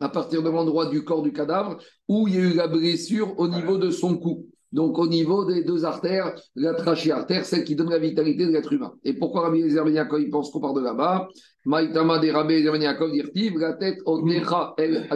à 0.00 0.08
partir 0.08 0.42
de 0.42 0.50
l'endroit 0.50 0.86
du 0.86 1.04
corps 1.04 1.22
du 1.22 1.32
cadavre 1.32 1.78
où 2.06 2.28
il 2.28 2.34
y 2.34 2.38
a 2.38 2.40
eu 2.40 2.54
la 2.54 2.68
blessure 2.68 3.38
au 3.38 3.48
niveau 3.48 3.78
de 3.78 3.90
son 3.90 4.16
cou. 4.16 4.46
Donc, 4.70 4.98
au 4.98 5.06
niveau 5.06 5.46
des 5.46 5.64
deux 5.64 5.84
artères, 5.84 6.34
la 6.54 6.74
trachée 6.74 7.10
artère, 7.10 7.46
celle 7.46 7.64
qui 7.64 7.74
donne 7.74 7.90
la 7.90 7.98
vitalité 7.98 8.44
de 8.44 8.52
l'être 8.52 8.72
humain. 8.72 8.92
Et 9.02 9.14
pourquoi 9.14 9.42
Rabbi 9.42 9.62
Ben 9.62 10.06
il 10.18 10.30
pense 10.30 10.50
qu'on 10.50 10.60
part 10.60 10.74
de 10.74 10.82
là-bas? 10.82 11.28
Maïtama 11.64 12.18
de 12.18 12.30
Rabbi 12.30 12.54
Yezer 12.54 12.76
Yaakov 12.76 13.10
la 13.58 13.72
tête, 13.74 13.98
El 14.76 15.08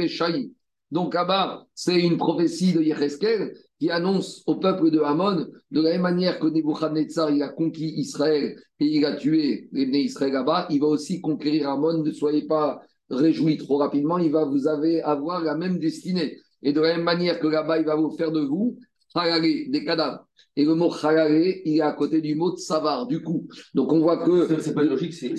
et 0.00 0.50
Donc 0.90 1.14
là-bas, 1.14 1.64
c'est 1.74 1.98
une 1.98 2.18
prophétie 2.18 2.74
de 2.74 2.82
Yecheskel 2.82 3.54
qui 3.80 3.90
annonce 3.90 4.42
au 4.46 4.56
peuple 4.56 4.90
de 4.90 5.00
Hamon, 5.00 5.46
de 5.70 5.80
la 5.80 5.92
même 5.92 6.02
manière 6.02 6.38
que 6.38 6.46
Nebuchadnezzar, 6.46 7.30
il 7.30 7.42
a 7.42 7.48
conquis 7.48 7.94
Israël 7.96 8.54
et 8.78 8.84
il 8.84 9.04
a 9.06 9.16
tué 9.16 9.68
les 9.72 9.86
nés 9.86 10.02
Israël 10.02 10.34
là-bas, 10.34 10.66
il 10.70 10.80
va 10.80 10.86
aussi 10.86 11.22
conquérir 11.22 11.70
Hamon. 11.70 12.02
Ne 12.04 12.12
soyez 12.12 12.46
pas 12.46 12.82
réjouis 13.08 13.56
trop 13.56 13.78
rapidement, 13.78 14.18
il 14.18 14.30
va 14.30 14.44
vous 14.44 14.68
avoir 14.68 15.42
la 15.42 15.56
même 15.56 15.78
destinée. 15.78 16.36
Et 16.62 16.74
de 16.74 16.80
la 16.80 16.94
même 16.94 17.04
manière 17.04 17.40
que 17.40 17.46
là-bas, 17.46 17.78
il 17.78 17.86
va 17.86 17.96
vous 17.96 18.10
faire 18.10 18.30
de 18.30 18.40
vous 18.40 18.78
des 19.14 19.84
cadavres. 19.84 20.26
Et 20.56 20.64
le 20.64 20.74
mot 20.74 20.92
halal, 21.02 21.32
il 21.64 21.78
est 21.78 21.80
à 21.80 21.92
côté 21.92 22.20
du 22.20 22.34
mot 22.34 22.56
savar, 22.56 23.06
du 23.06 23.22
coup. 23.22 23.48
Donc 23.74 23.92
on 23.92 24.00
voit 24.00 24.18
que. 24.18 24.60
C'est 24.60 24.74
pas 24.74 24.82
logique, 24.82 25.14
c'est. 25.14 25.34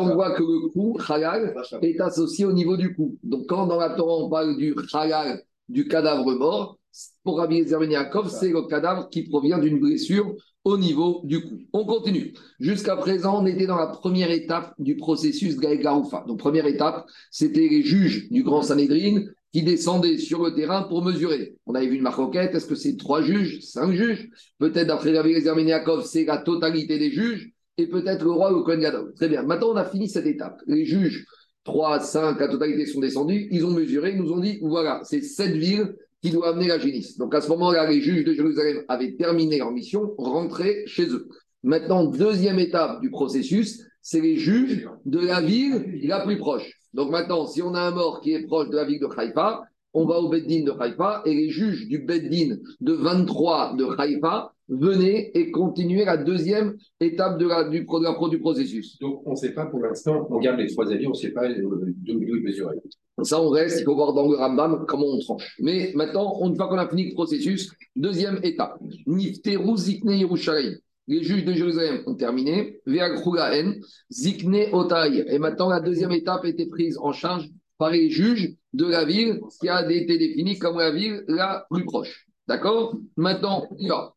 On 0.00 0.14
voit 0.14 0.34
que 0.34 0.42
le 0.42 0.68
coup, 0.70 0.98
halal, 1.08 1.54
est 1.82 2.00
associé 2.00 2.44
au 2.44 2.52
niveau 2.52 2.76
du 2.76 2.94
coup. 2.94 3.18
Donc 3.22 3.46
quand 3.46 3.66
dans 3.66 3.78
la 3.78 3.90
Torah 3.90 4.24
on 4.24 4.30
parle 4.30 4.56
du 4.56 4.74
halal, 4.92 5.42
du 5.68 5.88
cadavre 5.88 6.34
mort, 6.34 6.78
pour 7.24 7.38
Rabbi 7.38 7.62
Yaakov, 7.62 8.30
c'est 8.30 8.50
le 8.50 8.62
cadavre 8.68 9.08
qui 9.08 9.22
provient 9.22 9.58
d'une 9.58 9.78
blessure 9.78 10.34
au 10.64 10.76
niveau 10.76 11.22
du 11.24 11.42
cou. 11.42 11.58
On 11.72 11.84
continue. 11.84 12.34
Jusqu'à 12.60 12.96
présent, 12.96 13.42
on 13.42 13.46
était 13.46 13.66
dans 13.66 13.76
la 13.76 13.86
première 13.86 14.30
étape 14.30 14.74
du 14.78 14.96
processus 14.96 15.56
Gaïgaroufa. 15.56 16.24
Donc, 16.26 16.38
première 16.38 16.66
étape, 16.66 17.06
c'était 17.30 17.68
les 17.68 17.82
juges 17.82 18.28
du 18.30 18.42
Grand 18.42 18.62
Sanhedrin 18.62 19.24
qui 19.52 19.62
descendaient 19.62 20.18
sur 20.18 20.42
le 20.42 20.54
terrain 20.54 20.82
pour 20.84 21.02
mesurer. 21.02 21.56
On 21.66 21.74
avait 21.74 21.86
vu 21.86 21.96
une 21.96 22.02
maroquette, 22.02 22.54
est-ce 22.54 22.66
que 22.66 22.74
c'est 22.74 22.96
trois 22.96 23.22
juges, 23.22 23.60
cinq 23.60 23.92
juges? 23.92 24.30
Peut-être 24.58 24.86
d'après 24.86 25.16
Rabbi 25.16 25.32
Yaakov, 25.32 26.06
c'est 26.06 26.24
la 26.24 26.38
totalité 26.38 26.98
des 26.98 27.10
juges, 27.10 27.52
et 27.78 27.86
peut-être 27.86 28.22
le 28.22 28.30
roi 28.30 28.52
ou 28.52 28.62
Kohen 28.62 28.86
Très 29.16 29.28
bien. 29.28 29.42
Maintenant, 29.42 29.70
on 29.72 29.76
a 29.76 29.84
fini 29.84 30.08
cette 30.08 30.26
étape. 30.26 30.60
Les 30.66 30.84
juges 30.84 31.26
3, 31.64 32.00
5, 32.00 32.40
la 32.40 32.48
totalité 32.48 32.86
sont 32.86 33.00
descendus, 33.00 33.48
ils 33.50 33.64
ont 33.64 33.70
mesuré, 33.70 34.12
ils 34.12 34.22
nous 34.22 34.32
ont 34.32 34.40
dit, 34.40 34.58
voilà, 34.62 35.00
c'est 35.04 35.22
cette 35.22 35.54
ville 35.54 35.94
qui 36.22 36.30
doit 36.30 36.50
amener 36.50 36.68
la 36.68 36.78
génisse. 36.78 37.18
Donc 37.18 37.34
à 37.34 37.40
ce 37.40 37.48
moment-là, 37.50 37.88
les 37.90 38.00
juges 38.00 38.24
de 38.24 38.32
Jérusalem 38.32 38.82
avaient 38.88 39.12
terminé 39.12 39.58
leur 39.58 39.72
mission, 39.72 40.14
rentrés 40.18 40.84
chez 40.86 41.06
eux. 41.06 41.28
Maintenant, 41.62 42.04
deuxième 42.04 42.58
étape 42.58 43.00
du 43.00 43.10
processus, 43.10 43.82
c'est 44.00 44.20
les 44.20 44.36
juges 44.36 44.88
de 45.04 45.20
la 45.20 45.40
ville 45.40 46.00
la 46.02 46.20
plus 46.20 46.38
proche. 46.38 46.80
Donc 46.94 47.10
maintenant, 47.10 47.46
si 47.46 47.62
on 47.62 47.74
a 47.74 47.80
un 47.80 47.92
mort 47.92 48.20
qui 48.20 48.32
est 48.32 48.46
proche 48.46 48.68
de 48.68 48.76
la 48.76 48.84
ville 48.84 49.00
de 49.00 49.08
Haïfa, 49.16 49.62
on 49.94 50.06
va 50.06 50.18
au 50.18 50.28
Beddin 50.28 50.64
de 50.64 50.72
Haïfa 50.78 51.22
et 51.24 51.34
les 51.34 51.50
juges 51.50 51.86
du 51.86 51.98
Beddin 51.98 52.56
de 52.80 52.92
23 52.92 53.76
de 53.76 53.86
Haïfa 53.98 54.52
venez 54.72 55.36
et 55.38 55.50
continuez 55.50 56.04
la 56.04 56.16
deuxième 56.16 56.76
étape 57.00 57.38
de 57.38 57.46
la, 57.46 57.68
du, 57.68 57.86
du 58.30 58.38
processus. 58.40 58.98
Donc, 58.98 59.22
on 59.26 59.32
ne 59.32 59.36
sait 59.36 59.52
pas 59.52 59.66
pour 59.66 59.80
l'instant, 59.80 60.26
on 60.30 60.38
garde 60.38 60.58
les 60.58 60.68
trois 60.68 60.90
avis, 60.90 61.06
on 61.06 61.10
ne 61.10 61.14
sait 61.14 61.30
pas 61.30 61.44
euh, 61.44 61.54
d'où 61.58 62.22
ils 62.22 62.42
mesuraient. 62.42 62.80
Ça, 63.22 63.40
on 63.40 63.50
reste, 63.50 63.80
il 63.80 63.84
faut 63.84 63.94
voir 63.94 64.14
dans 64.14 64.26
le 64.26 64.36
Rambam 64.36 64.84
comment 64.88 65.06
on 65.06 65.18
tranche. 65.18 65.56
Mais 65.60 65.92
maintenant, 65.94 66.34
une 66.46 66.56
fois 66.56 66.68
qu'on 66.68 66.78
a 66.78 66.88
fini 66.88 67.08
le 67.08 67.14
processus, 67.14 67.70
deuxième 67.94 68.40
étape. 68.42 68.78
Nifteru 69.06 69.76
Zikne 69.76 70.12
Yerushalayim. 70.12 70.76
Les 71.08 71.22
juges 71.22 71.44
de 71.44 71.52
Jérusalem 71.52 72.02
ont 72.06 72.14
terminé. 72.14 72.80
en 72.86 73.72
Zikne 74.10 74.66
Otaï. 74.72 75.24
Et 75.28 75.38
maintenant, 75.38 75.68
la 75.68 75.80
deuxième 75.80 76.12
étape 76.12 76.44
a 76.44 76.48
été 76.48 76.66
prise 76.66 76.96
en 76.98 77.12
charge 77.12 77.50
par 77.76 77.90
les 77.90 78.08
juges 78.08 78.54
de 78.72 78.86
la 78.86 79.04
ville 79.04 79.40
qui 79.60 79.68
a 79.68 79.82
été 79.90 80.16
définie 80.16 80.58
comme 80.58 80.78
la 80.78 80.90
ville 80.90 81.24
la 81.26 81.66
plus 81.70 81.84
proche. 81.84 82.26
D'accord? 82.46 82.96
Maintenant, 83.16 83.66
il 83.78 83.88
va. 83.88 84.14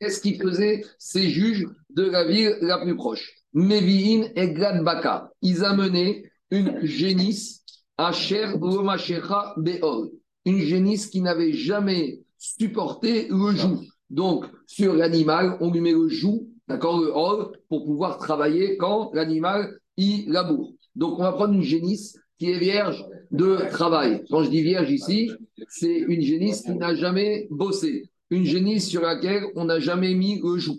Qu'est-ce 0.00 0.22
qu'ils 0.22 0.40
faisaient 0.40 0.82
ces 0.98 1.28
juges 1.28 1.68
de 1.90 2.04
la 2.04 2.24
ville 2.24 2.56
la 2.62 2.78
plus 2.78 2.96
proche? 2.96 3.34
Mevi'in 3.52 4.28
et 4.34 4.48
Gladbaka. 4.48 5.30
Ils 5.42 5.62
amenaient 5.62 6.24
une 6.50 6.80
génisse, 6.86 7.62
Asher 7.98 8.46
Romachecha 8.58 9.54
Beol. 9.58 10.10
Une 10.46 10.60
génisse 10.60 11.08
qui 11.08 11.20
n'avait 11.20 11.52
jamais 11.52 12.20
supporté 12.38 13.28
le 13.28 13.54
joug. 13.54 13.84
Donc, 14.08 14.46
sur 14.66 14.94
l'animal, 14.94 15.58
on 15.60 15.70
lui 15.70 15.82
met 15.82 15.92
le 15.92 16.08
joug, 16.08 16.48
d'accord, 16.66 16.98
le 16.98 17.12
hol, 17.14 17.52
pour 17.68 17.84
pouvoir 17.84 18.16
travailler 18.16 18.78
quand 18.78 19.10
l'animal 19.12 19.70
il 19.98 20.30
laboure. 20.32 20.72
Donc, 20.96 21.18
on 21.18 21.22
va 21.24 21.32
prendre 21.32 21.52
une 21.52 21.62
génisse 21.62 22.18
qui 22.38 22.50
est 22.50 22.58
vierge 22.58 23.04
de 23.32 23.68
travail. 23.70 24.24
Quand 24.30 24.44
je 24.44 24.48
dis 24.48 24.62
vierge 24.62 24.90
ici, 24.90 25.30
c'est 25.68 25.98
une 25.98 26.22
génisse 26.22 26.62
qui 26.62 26.74
n'a 26.74 26.94
jamais 26.94 27.48
bossé 27.50 28.10
une 28.30 28.44
génisse 28.44 28.88
sur 28.88 29.02
laquelle 29.02 29.44
on 29.56 29.64
n'a 29.64 29.80
jamais 29.80 30.14
mis 30.14 30.40
le 30.42 30.56
joug. 30.56 30.78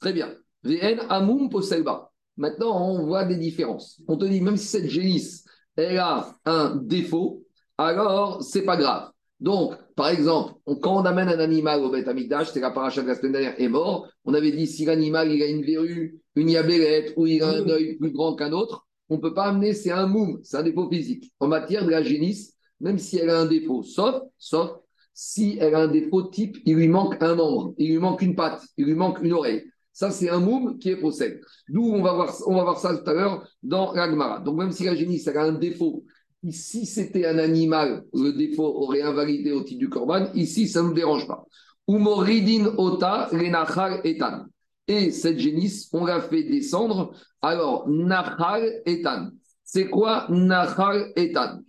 Très 0.00 0.12
bien. 0.12 0.34
VN 0.64 1.00
Amoum 1.08 1.48
Poselba. 1.48 2.10
Maintenant, 2.36 2.90
on 2.90 3.06
voit 3.06 3.24
des 3.24 3.36
différences. 3.36 4.02
On 4.08 4.16
te 4.16 4.24
dit, 4.24 4.40
même 4.40 4.56
si 4.56 4.66
cette 4.66 4.90
génisse, 4.90 5.44
elle 5.76 5.98
a 5.98 6.34
un 6.44 6.76
défaut, 6.76 7.44
alors 7.78 8.42
c'est 8.42 8.62
pas 8.62 8.76
grave. 8.76 9.10
Donc, 9.40 9.74
par 9.94 10.08
exemple, 10.08 10.54
quand 10.80 11.02
on 11.02 11.04
amène 11.04 11.28
un 11.28 11.38
animal 11.38 11.82
au 11.82 11.90
Beth 11.90 12.08
Amidash, 12.08 12.52
c'est 12.52 12.60
la 12.60 12.70
paracha 12.70 13.02
de 13.02 13.08
la 13.08 13.14
semaine 13.14 13.32
dernière, 13.32 13.60
est 13.60 13.68
mort, 13.68 14.08
on 14.24 14.32
avait 14.34 14.52
dit 14.52 14.66
si 14.66 14.86
l'animal 14.86 15.30
il 15.30 15.42
a 15.42 15.46
une 15.46 15.62
verrue, 15.62 16.20
une 16.34 16.50
yabélette 16.50 17.12
ou 17.16 17.26
il 17.26 17.42
a 17.42 17.48
un 17.48 17.68
œil 17.68 17.96
plus 17.96 18.12
grand 18.12 18.34
qu'un 18.34 18.52
autre, 18.52 18.86
on 19.08 19.16
ne 19.16 19.20
peut 19.20 19.34
pas 19.34 19.44
amener, 19.44 19.72
c'est 19.72 19.90
un 19.90 20.06
moum, 20.06 20.40
c'est 20.42 20.56
un 20.56 20.62
défaut 20.62 20.88
physique. 20.90 21.32
En 21.38 21.48
matière 21.48 21.84
de 21.84 21.90
la 21.90 22.02
génisse, 22.02 22.54
même 22.80 22.98
si 22.98 23.18
elle 23.18 23.30
a 23.30 23.40
un 23.40 23.46
défaut, 23.46 23.82
sauf, 23.82 24.22
sauf 24.38 24.72
si 25.18 25.56
elle 25.58 25.74
a 25.74 25.80
un 25.80 25.88
défaut 25.88 26.24
type, 26.24 26.58
il 26.66 26.74
lui 26.74 26.88
manque 26.88 27.16
un 27.22 27.36
membre, 27.36 27.72
il 27.78 27.88
lui 27.88 27.98
manque 27.98 28.20
une 28.20 28.34
patte, 28.34 28.62
il 28.76 28.84
lui 28.84 28.94
manque 28.94 29.18
une 29.22 29.32
oreille. 29.32 29.64
Ça, 29.90 30.10
c'est 30.10 30.28
un 30.28 30.40
moum 30.40 30.78
qui 30.78 30.90
est 30.90 30.96
possède. 30.96 31.40
D'où 31.70 31.84
on 31.84 32.02
va 32.02 32.12
voir, 32.12 32.34
on 32.46 32.54
va 32.54 32.64
voir 32.64 32.78
ça 32.78 32.94
tout 32.94 33.08
à 33.08 33.14
l'heure 33.14 33.48
dans 33.62 33.94
l'agmara. 33.94 34.40
Donc, 34.40 34.58
même 34.58 34.72
si 34.72 34.84
la 34.84 34.94
génisse 34.94 35.26
a 35.26 35.42
un 35.42 35.52
défaut, 35.52 36.04
si 36.50 36.84
c'était 36.84 37.24
un 37.24 37.38
animal, 37.38 38.04
le 38.12 38.32
défaut 38.32 38.66
aurait 38.66 39.00
invalidé 39.00 39.52
au 39.52 39.62
titre 39.62 39.78
du 39.78 39.88
korban. 39.88 40.26
Ici, 40.34 40.68
ça 40.68 40.82
ne 40.82 40.88
nous 40.88 40.94
dérange 40.94 41.26
pas. 41.26 41.46
Umoridin 41.88 42.74
ota 42.76 43.30
lenachal 43.32 44.02
etan. 44.04 44.44
Et 44.86 45.10
cette 45.12 45.38
génisse, 45.38 45.88
on 45.94 46.04
l'a 46.04 46.20
fait 46.20 46.42
descendre. 46.42 47.14
Alors, 47.40 47.88
nachal 47.88 48.82
etan. 48.84 49.30
C'est 49.64 49.88
quoi 49.88 50.26
nachal 50.28 51.10
etan? 51.16 51.62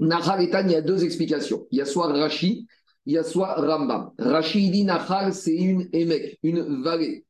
Nahal 0.00 0.42
Etan, 0.42 0.64
il 0.64 0.72
y 0.72 0.76
a 0.76 0.80
deux 0.80 1.04
explications. 1.04 1.66
Il 1.70 1.78
y 1.78 1.80
a 1.82 1.84
soit 1.84 2.08
Rashi, 2.08 2.66
il 3.06 3.14
y 3.14 3.18
a 3.18 3.22
soit 3.22 3.54
Rambam. 3.54 4.10
Rashi 4.18 4.70
dit 4.70 4.84
Nahal, 4.84 5.34
c'est 5.34 5.54
une 5.54 5.88
émec, 5.92 6.38
une 6.42 6.82
vallée. 6.82 7.24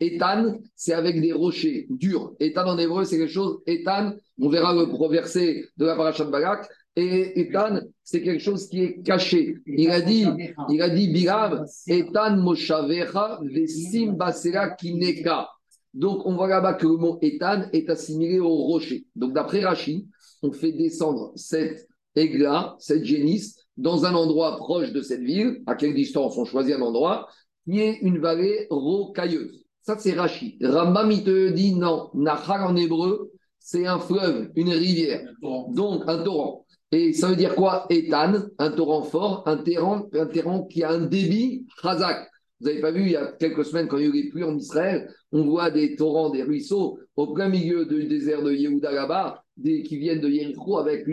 Etan, 0.00 0.58
c'est 0.74 0.92
avec 0.92 1.20
des 1.20 1.32
rochers 1.32 1.86
durs. 1.88 2.34
Etan 2.40 2.66
en 2.66 2.78
hébreu, 2.78 3.04
c'est 3.04 3.16
quelque 3.16 3.32
chose. 3.32 3.60
Etan, 3.66 4.12
on 4.40 4.48
verra 4.48 4.74
le 4.74 5.08
verset 5.08 5.64
de 5.76 5.86
la 5.86 5.96
parasha 5.96 6.24
de 6.24 6.30
Balak. 6.30 6.68
Et 6.96 7.40
Etan, 7.40 7.80
c'est 8.02 8.22
quelque 8.22 8.42
chose 8.42 8.68
qui 8.68 8.82
est 8.82 9.02
caché. 9.02 9.58
Il 9.66 9.90
a 9.90 10.00
dit, 10.00 10.26
il 10.68 10.82
a 10.82 10.90
dit, 10.90 11.08
Biram, 11.08 11.64
Etan 11.86 12.36
Moshavecha, 12.38 13.40
Vesim 13.42 14.14
Basera 14.14 14.70
Kineka. 14.70 15.48
Donc, 15.94 16.26
on 16.26 16.34
voit 16.34 16.48
là-bas 16.48 16.74
que 16.74 16.86
le 16.86 16.96
mot 16.96 17.18
Etan 17.22 17.68
est 17.72 17.88
assimilé 17.88 18.38
au 18.38 18.54
rocher. 18.54 19.06
Donc, 19.14 19.32
d'après 19.32 19.64
Rashi, 19.64 20.06
on 20.42 20.52
fait 20.52 20.72
descendre 20.72 21.32
cette 21.36 21.88
Egla, 22.16 22.76
cette 22.78 23.04
génisse, 23.04 23.56
dans 23.76 24.06
un 24.06 24.14
endroit 24.14 24.56
proche 24.56 24.92
de 24.92 25.02
cette 25.02 25.20
ville. 25.20 25.62
À 25.66 25.74
quelle 25.74 25.94
distance 25.94 26.36
on 26.36 26.44
choisit 26.44 26.74
un 26.74 26.82
endroit 26.82 27.28
qui 27.64 27.80
est 27.80 27.98
une 28.02 28.18
vallée 28.18 28.66
rocailleuse. 28.70 29.64
Ça, 29.82 29.96
c'est 29.98 30.14
Rachi. 30.14 30.58
Rambam, 30.62 31.10
il 31.12 31.22
te 31.22 31.50
dit 31.50 31.74
non. 31.74 32.10
Nahal 32.14 32.62
en 32.64 32.74
hébreu, 32.74 33.30
c'est 33.60 33.86
un 33.86 33.98
fleuve, 33.98 34.50
une 34.56 34.70
rivière. 34.70 35.28
Donc, 35.42 36.02
un 36.06 36.22
torrent. 36.22 36.66
Et 36.92 37.12
ça 37.12 37.28
veut 37.28 37.36
dire 37.36 37.54
quoi? 37.54 37.86
Etan, 37.90 38.34
un 38.58 38.70
torrent 38.70 39.02
fort, 39.02 39.42
un 39.46 39.58
terrain, 39.58 40.06
un 40.12 40.26
terrain 40.26 40.64
qui 40.70 40.82
a 40.82 40.90
un 40.90 41.00
débit 41.00 41.66
chazak. 41.82 42.28
Vous 42.60 42.68
n'avez 42.68 42.80
pas 42.80 42.90
vu, 42.90 43.02
il 43.02 43.10
y 43.10 43.16
a 43.16 43.32
quelques 43.38 43.64
semaines, 43.66 43.86
quand 43.86 43.98
il 43.98 44.04
y 44.04 44.06
a 44.06 44.08
eu 44.08 44.12
les 44.12 44.30
pluies 44.30 44.44
en 44.44 44.56
Israël, 44.56 45.10
on 45.32 45.44
voit 45.44 45.70
des 45.70 45.94
torrents, 45.96 46.30
des 46.30 46.42
ruisseaux 46.42 46.98
au 47.16 47.34
plein 47.34 47.48
milieu 47.48 47.84
du 47.84 48.04
désert 48.04 48.42
de 48.42 48.52
Yehuda 48.52 48.92
là-bas, 48.92 49.42
qui 49.62 49.96
viennent 49.96 50.20
de 50.20 50.28
Yericho 50.28 50.78
avec 50.78 51.06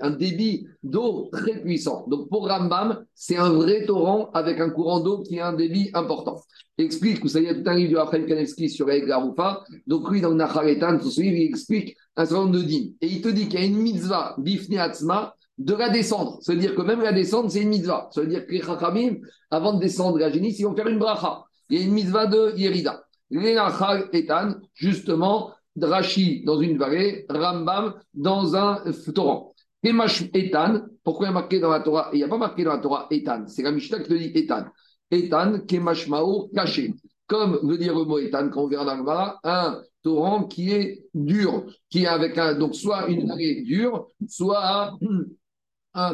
un 0.00 0.10
débit 0.10 0.66
d'eau 0.82 1.28
très 1.32 1.60
puissant. 1.60 2.06
Donc 2.08 2.28
pour 2.28 2.48
Rambam, 2.48 3.04
c'est 3.14 3.36
un 3.36 3.50
vrai 3.50 3.84
torrent 3.86 4.30
avec 4.32 4.60
un 4.60 4.70
courant 4.70 5.00
d'eau 5.00 5.22
qui 5.22 5.38
a 5.40 5.48
un 5.48 5.52
débit 5.54 5.90
important. 5.94 6.40
Explique, 6.78 7.22
vous 7.22 7.28
savez, 7.28 7.46
il 7.46 7.48
y 7.48 7.50
a 7.50 7.54
tout 7.54 7.68
un 7.68 7.74
livre 7.74 7.92
de 7.92 7.96
Raphaël 7.96 8.26
Kanevski 8.26 8.68
sur 8.68 8.86
Garoufa. 8.86 9.64
Donc 9.86 10.10
lui, 10.10 10.20
dans 10.20 10.34
Nacharetan, 10.34 11.00
ce 11.00 11.20
livre, 11.20 11.36
il 11.36 11.48
explique 11.48 11.96
un 12.16 12.26
certain 12.26 12.44
nombre 12.44 12.58
de 12.58 12.62
dîmes. 12.62 12.92
Et 13.00 13.06
il 13.06 13.22
te 13.22 13.28
dit 13.28 13.48
qu'il 13.48 13.60
y 13.60 13.62
a 13.62 13.66
une 13.66 13.78
mitzvah, 13.78 14.34
bifne 14.38 14.76
atzma, 14.76 15.34
de 15.58 15.74
la 15.74 15.88
descendre. 15.90 16.38
Ça 16.42 16.52
veut 16.52 16.58
dire 16.58 16.74
que 16.74 16.82
même 16.82 17.00
la 17.00 17.12
descendre, 17.12 17.50
c'est 17.50 17.62
une 17.62 17.70
mitzvah. 17.70 18.08
Ça 18.12 18.20
veut 18.20 18.26
dire 18.26 18.46
que 18.46 18.52
les 18.52 18.62
chachamim, 18.62 19.16
avant 19.50 19.74
de 19.74 19.80
descendre 19.80 20.18
la 20.18 20.30
génisse, 20.30 20.58
ils 20.58 20.64
vont 20.64 20.76
faire 20.76 20.88
une 20.88 20.98
bracha. 20.98 21.44
Il 21.68 21.78
y 21.78 21.82
a 21.82 21.86
une 21.86 21.94
mitzvah 21.94 22.26
de 22.26 22.52
Yerida. 22.56 23.02
L'enachal 23.30 24.08
etan, 24.12 24.54
justement, 24.74 25.52
Drachi 25.74 26.42
dans 26.44 26.60
une 26.60 26.78
vallée, 26.78 27.26
Rambam 27.28 27.94
dans 28.14 28.56
un 28.56 28.82
torrent. 29.14 29.54
Kemash 29.84 30.30
etan, 30.32 30.82
pourquoi 31.04 31.26
il 31.26 31.28
y 31.28 31.30
a 31.30 31.34
marqué 31.34 31.60
dans 31.60 31.70
la 31.70 31.80
Torah 31.80 32.10
Il 32.12 32.16
n'y 32.16 32.24
a 32.24 32.28
pas 32.28 32.38
marqué 32.38 32.64
dans 32.64 32.72
la 32.72 32.78
Torah 32.78 33.06
etan, 33.10 33.46
c'est 33.46 33.62
la 33.62 33.72
Mishnah 33.72 34.00
qui 34.00 34.08
te 34.08 34.14
dit 34.14 34.32
etan. 34.34 34.66
Etan, 35.10 35.60
kemashmao, 35.66 36.48
caché. 36.54 36.94
Comme 37.26 37.58
veut 37.62 37.78
dire 37.78 37.94
le 37.96 38.04
mot 38.04 38.18
etan, 38.18 38.48
quand 38.48 38.64
on 38.64 38.68
verra 38.68 38.84
dans 38.84 38.96
le 38.96 39.48
un 39.48 39.82
torrent 40.02 40.44
qui 40.44 40.72
est 40.72 41.04
dur, 41.14 41.66
qui 41.90 42.04
est 42.04 42.06
avec 42.06 42.38
un, 42.38 42.54
donc 42.54 42.74
soit 42.74 43.08
une 43.08 43.28
vallée 43.28 43.62
dure, 43.62 44.06
soit 44.28 44.64
un 44.64 44.98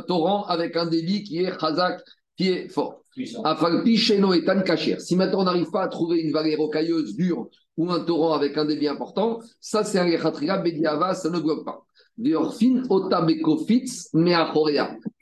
torrent 0.06 0.44
avec 0.46 0.76
un 0.76 0.86
débit 0.86 1.22
qui 1.24 1.38
est 1.38 1.52
chazak, 1.60 2.00
qui 2.36 2.48
est 2.48 2.68
fort. 2.68 3.00
Si 4.98 5.16
maintenant 5.16 5.40
on 5.40 5.44
n'arrive 5.44 5.70
pas 5.70 5.82
à 5.82 5.88
trouver 5.88 6.20
une 6.20 6.32
vallée 6.32 6.56
rocailleuse 6.56 7.14
dure 7.14 7.48
ou 7.76 7.90
un 7.90 8.00
torrent 8.00 8.32
avec 8.32 8.56
un 8.56 8.64
débit 8.64 8.88
important, 8.88 9.40
ça 9.60 9.84
c'est 9.84 9.98
un 9.98 10.06
yechatriga 10.06 10.58
bediava, 10.58 11.14
ça 11.14 11.28
ne 11.30 11.38
bloque 11.38 11.64
pas. 11.64 11.84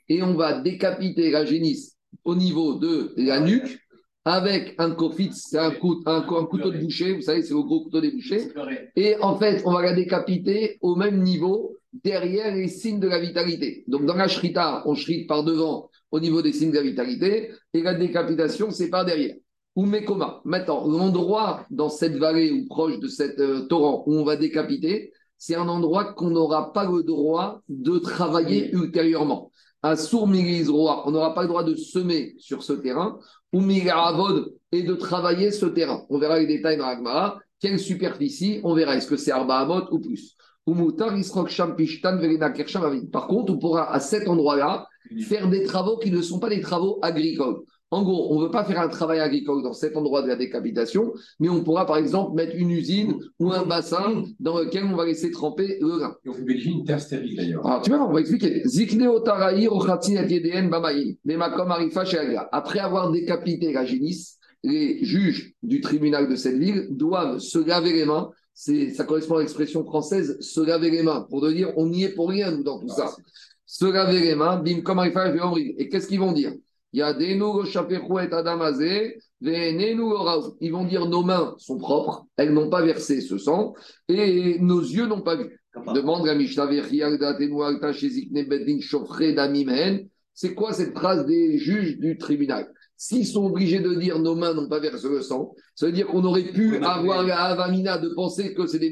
Et 0.09 0.21
on 0.23 0.33
va 0.35 0.61
décapiter 0.61 1.31
la 1.31 1.45
génisse 1.45 1.97
au 2.23 2.35
niveau 2.35 2.75
de 2.75 3.13
la 3.17 3.39
nuque 3.39 3.79
avec 4.23 4.75
un 4.77 4.91
kofitz, 4.91 5.47
c'est 5.49 5.57
un, 5.57 5.71
un, 6.05 6.17
un 6.17 6.45
couteau 6.45 6.69
de 6.69 6.77
boucher, 6.77 7.13
vous 7.13 7.21
savez, 7.23 7.41
c'est 7.41 7.53
le 7.55 7.63
gros 7.63 7.83
couteau 7.83 8.01
des 8.01 8.11
bouchers. 8.11 8.51
Et 8.95 9.15
en 9.19 9.35
fait, 9.37 9.63
on 9.65 9.73
va 9.73 9.81
la 9.81 9.93
décapiter 9.93 10.77
au 10.81 10.95
même 10.95 11.23
niveau 11.23 11.75
derrière 11.93 12.55
les 12.55 12.67
signes 12.67 12.99
de 12.99 13.07
la 13.07 13.19
vitalité. 13.19 13.83
Donc 13.87 14.05
dans 14.05 14.15
la 14.15 14.27
shrita, 14.27 14.83
on 14.85 14.95
shrite 14.95 15.27
par 15.27 15.43
devant 15.43 15.89
au 16.11 16.19
niveau 16.19 16.41
des 16.41 16.53
signes 16.53 16.71
de 16.71 16.77
la 16.77 16.83
vitalité 16.83 17.51
et 17.73 17.81
la 17.81 17.93
décapitation, 17.93 18.71
c'est 18.71 18.89
par 18.89 19.05
derrière. 19.05 19.35
Ou 19.75 19.85
Mekoma. 19.85 20.41
Maintenant, 20.43 20.85
l'endroit 20.85 21.65
dans 21.69 21.89
cette 21.89 22.17
vallée 22.17 22.51
ou 22.51 22.65
proche 22.67 22.99
de 22.99 23.07
cet 23.07 23.39
euh, 23.39 23.67
torrent 23.67 24.03
où 24.05 24.15
on 24.15 24.25
va 24.25 24.35
décapiter, 24.35 25.13
c'est 25.37 25.55
un 25.55 25.67
endroit 25.69 26.13
qu'on 26.13 26.29
n'aura 26.29 26.73
pas 26.73 26.85
le 26.85 27.03
droit 27.03 27.61
de 27.69 27.97
travailler 27.97 28.71
ultérieurement. 28.73 29.51
À 29.81 29.95
Sourmirizroa, 29.95 31.07
on 31.07 31.11
n'aura 31.11 31.33
pas 31.33 31.43
le 31.43 31.47
droit 31.47 31.63
de 31.63 31.73
semer 31.75 32.35
sur 32.37 32.61
ce 32.61 32.73
terrain, 32.73 33.17
ou 33.51 33.61
Miravod, 33.61 34.53
et 34.71 34.83
de 34.83 34.93
travailler 34.93 35.51
ce 35.51 35.65
terrain. 35.65 36.05
On 36.09 36.19
verra 36.19 36.37
les 36.37 36.47
détails 36.47 36.77
dans 36.77 36.85
l'Agmara. 36.85 37.39
Quelle 37.59 37.79
superficie 37.79 38.59
On 38.63 38.75
verra. 38.75 38.95
Est-ce 38.95 39.07
que 39.07 39.17
c'est 39.17 39.31
Arba 39.31 39.87
ou 39.91 39.99
plus? 39.99 40.35
Par 43.11 43.27
contre, 43.27 43.53
on 43.53 43.57
pourra 43.57 43.93
à 43.93 43.99
cet 43.99 44.27
endroit-là 44.27 44.87
faire 45.21 45.49
des 45.49 45.63
travaux 45.63 45.97
qui 45.97 46.11
ne 46.11 46.21
sont 46.21 46.39
pas 46.39 46.49
des 46.49 46.61
travaux 46.61 46.99
agricoles. 47.01 47.57
En 47.93 48.03
gros, 48.03 48.33
on 48.33 48.39
ne 48.39 48.45
veut 48.45 48.51
pas 48.51 48.63
faire 48.63 48.79
un 48.79 48.87
travail 48.87 49.19
agricole 49.19 49.63
dans 49.63 49.73
cet 49.73 49.97
endroit 49.97 50.21
de 50.21 50.29
la 50.29 50.37
décapitation, 50.37 51.11
mais 51.41 51.49
on 51.49 51.61
pourra 51.61 51.85
par 51.85 51.97
exemple 51.97 52.35
mettre 52.35 52.55
une 52.55 52.71
usine 52.71 53.15
ou 53.37 53.51
un 53.51 53.65
bassin 53.65 54.23
dans 54.39 54.59
lequel 54.59 54.85
on 54.85 54.95
va 54.95 55.05
laisser 55.05 55.29
tremper 55.29 55.77
le 55.81 55.97
grain. 55.97 56.15
Et 56.23 56.29
on 56.29 56.31
privilégie 56.31 56.71
une 56.71 56.85
terre 56.85 57.01
stérile 57.01 57.35
d'ailleurs. 57.35 57.67
Alors, 57.67 57.81
tu 57.81 57.89
vois, 57.89 58.07
on 58.07 58.13
va 58.13 58.21
expliquer. 58.21 58.63
Après 62.53 62.79
avoir 62.79 63.11
décapité 63.11 63.73
la 63.73 63.85
génisse, 63.85 64.37
les 64.63 65.03
juges 65.03 65.53
du 65.61 65.81
tribunal 65.81 66.29
de 66.29 66.35
cette 66.35 66.57
ville 66.57 66.87
doivent 66.91 67.39
se 67.39 67.59
laver 67.59 67.91
les 67.91 68.05
mains. 68.05 68.29
Ça 68.61 69.05
correspond 69.05 69.37
à 69.37 69.39
l'expression 69.39 69.83
française, 69.83 70.39
se 70.39 70.61
laver 70.61 70.91
les 70.91 71.01
mains, 71.01 71.25
pour 71.31 71.41
de 71.41 71.51
dire 71.51 71.71
on 71.77 71.87
n'y 71.87 72.03
est 72.03 72.13
pour 72.13 72.29
rien, 72.29 72.51
nous, 72.51 72.61
dans 72.61 72.79
tout 72.79 72.89
ça. 72.89 73.15
Se 73.65 73.85
laver 73.85 74.19
les 74.19 74.35
mains, 74.35 74.57
bim, 74.57 74.81
comme 74.81 74.99
et 74.99 75.75
Et 75.79 75.89
qu'est-ce 75.89 76.07
qu'ils 76.07 76.19
vont 76.19 76.31
dire? 76.31 76.53
Il 76.93 76.99
y 76.99 77.01
a 77.01 77.13
des 77.15 77.33
nouveaux 77.33 77.65
adamazé, 78.17 79.17
ils 79.41 80.71
vont 80.71 80.85
dire 80.85 81.07
nos 81.07 81.23
mains 81.23 81.55
sont 81.57 81.79
propres, 81.79 82.27
elles 82.37 82.53
n'ont 82.53 82.69
pas 82.69 82.83
versé 82.83 83.21
ce 83.21 83.39
sang, 83.39 83.73
et 84.07 84.59
nos 84.59 84.81
yeux 84.81 85.07
n'ont 85.07 85.21
pas 85.21 85.37
vu. 85.37 85.59
Demande 85.95 86.27
la 86.27 86.35
Mishnah. 86.35 86.69
C'est 90.33 90.53
quoi 90.53 90.73
cette 90.73 90.95
phrase 90.95 91.25
des 91.25 91.57
juges 91.57 91.97
du 91.97 92.17
tribunal? 92.19 92.71
S'ils 93.03 93.25
sont 93.25 93.45
obligés 93.45 93.79
de 93.79 93.95
dire 93.95 94.19
nos 94.19 94.35
mains 94.35 94.53
n'ont 94.53 94.69
pas 94.69 94.79
versé 94.79 95.09
le 95.09 95.23
sang, 95.23 95.55
ça 95.73 95.87
veut 95.87 95.91
dire 95.91 96.05
qu'on 96.05 96.23
aurait 96.23 96.43
pu 96.43 96.77
On 96.77 96.83
avoir 96.83 97.23
la 97.23 97.45
avamina 97.45 97.97
de 97.97 98.09
penser 98.09 98.53
que 98.53 98.67
c'est 98.67 98.77
des 98.77 98.91